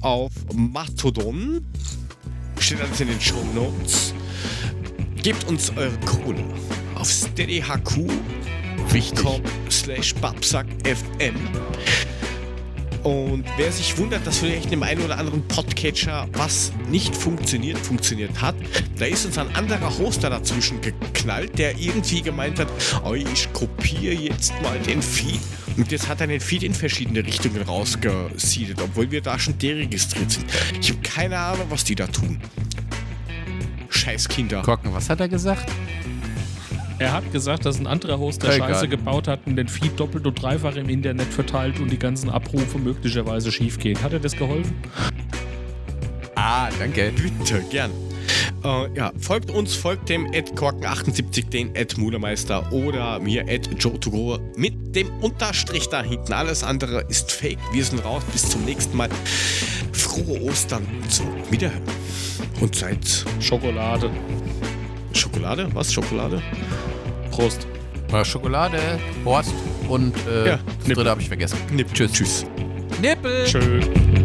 auf 0.00 0.32
Mastodon. 0.52 1.64
Steht 2.58 2.80
alles 2.80 3.00
in 3.00 3.08
den 3.08 3.20
Show 3.20 3.44
Notes. 3.54 4.14
Gebt 5.22 5.44
uns 5.44 5.70
eure 5.76 5.96
Kohle 6.00 6.44
auf 6.96 7.08
steadyhq.com 7.08 8.10
slash 9.70 10.14
babsackfm. 10.16 11.36
Und 13.02 13.44
wer 13.56 13.72
sich 13.72 13.98
wundert, 13.98 14.24
dass 14.26 14.38
vielleicht 14.38 14.70
dem 14.70 14.82
einen 14.82 15.02
oder 15.02 15.18
anderen 15.18 15.46
Podcatcher 15.48 16.28
was 16.34 16.72
nicht 16.88 17.16
funktioniert, 17.16 17.78
funktioniert 17.78 18.40
hat, 18.40 18.54
da 18.98 19.06
ist 19.06 19.26
uns 19.26 19.38
ein 19.38 19.52
anderer 19.56 19.98
Hoster 19.98 20.30
dazwischen 20.30 20.80
geknallt, 20.80 21.58
der 21.58 21.76
irgendwie 21.78 22.22
gemeint 22.22 22.60
hat, 22.60 22.68
oh, 23.04 23.14
ich 23.14 23.52
kopiere 23.52 24.14
jetzt 24.14 24.52
mal 24.62 24.78
den 24.78 25.02
Feed. 25.02 25.40
Und 25.76 25.90
jetzt 25.90 26.08
hat 26.08 26.20
er 26.20 26.28
den 26.28 26.40
Feed 26.40 26.62
in 26.62 26.74
verschiedene 26.74 27.26
Richtungen 27.26 27.62
rausgesiedet, 27.62 28.80
obwohl 28.80 29.10
wir 29.10 29.20
da 29.20 29.38
schon 29.38 29.58
deregistriert 29.58 30.30
sind. 30.30 30.44
Ich 30.80 30.90
habe 30.90 31.00
keine 31.02 31.38
Ahnung, 31.38 31.66
was 31.70 31.82
die 31.82 31.94
da 31.94 32.06
tun. 32.06 32.40
Scheiß 33.88 34.28
Kinder. 34.28 34.62
Gucken, 34.62 34.92
was 34.92 35.10
hat 35.10 35.20
er 35.20 35.28
gesagt? 35.28 35.70
Er 37.02 37.12
hat 37.12 37.32
gesagt, 37.32 37.66
dass 37.66 37.80
ein 37.80 37.88
anderer 37.88 38.20
Hoster 38.20 38.54
Egal. 38.54 38.68
Scheiße 38.68 38.86
gebaut 38.86 39.26
hat 39.26 39.40
und 39.44 39.56
den 39.56 39.66
Feed 39.66 39.98
doppelt 39.98 40.24
und 40.24 40.40
dreifach 40.40 40.76
im 40.76 40.88
Internet 40.88 41.26
verteilt 41.26 41.80
und 41.80 41.90
die 41.90 41.98
ganzen 41.98 42.30
Abrufe 42.30 42.78
möglicherweise 42.78 43.50
schief 43.50 43.80
gehen. 43.80 44.00
Hat 44.00 44.12
er 44.12 44.20
das 44.20 44.36
geholfen? 44.36 44.72
Ah, 46.36 46.68
danke. 46.78 47.10
Bitte, 47.10 47.60
gern. 47.72 47.90
Äh, 48.62 48.96
ja, 48.96 49.10
folgt 49.18 49.50
uns, 49.50 49.74
folgt 49.74 50.10
dem 50.10 50.28
Korken78, 50.28 51.50
den 51.50 51.72
Mulemeister 51.96 52.72
oder 52.72 53.18
mir 53.18 53.46
Joe2Go 53.46 54.38
mit 54.56 54.94
dem 54.94 55.10
Unterstrich 55.20 55.88
da 55.88 56.04
hinten. 56.04 56.32
Alles 56.32 56.62
andere 56.62 57.00
ist 57.08 57.32
fake. 57.32 57.58
Wir 57.72 57.84
sind 57.84 58.04
raus. 58.04 58.22
Bis 58.30 58.48
zum 58.48 58.64
nächsten 58.64 58.96
Mal. 58.96 59.08
Frohe 59.90 60.40
Ostern. 60.42 60.86
So, 61.08 61.24
wiederhören. 61.50 61.82
Und 62.60 62.76
seit 62.76 63.24
Schokolade. 63.40 64.08
Schokolade? 65.12 65.68
Was? 65.74 65.92
Schokolade? 65.92 66.40
Prost. 67.32 67.66
Schokolade, 68.24 68.78
Horst 69.24 69.54
und 69.88 70.14
äh, 70.26 70.46
Ja, 70.48 70.58
das 70.78 70.86
dritte 70.94 71.08
habe 71.10 71.20
ich 71.22 71.28
vergessen. 71.28 71.58
Nipp. 71.70 71.92
Tschüss. 71.94 72.12
Tschüss. 72.12 72.46
Nippel. 73.00 73.46
Schön. 73.46 74.21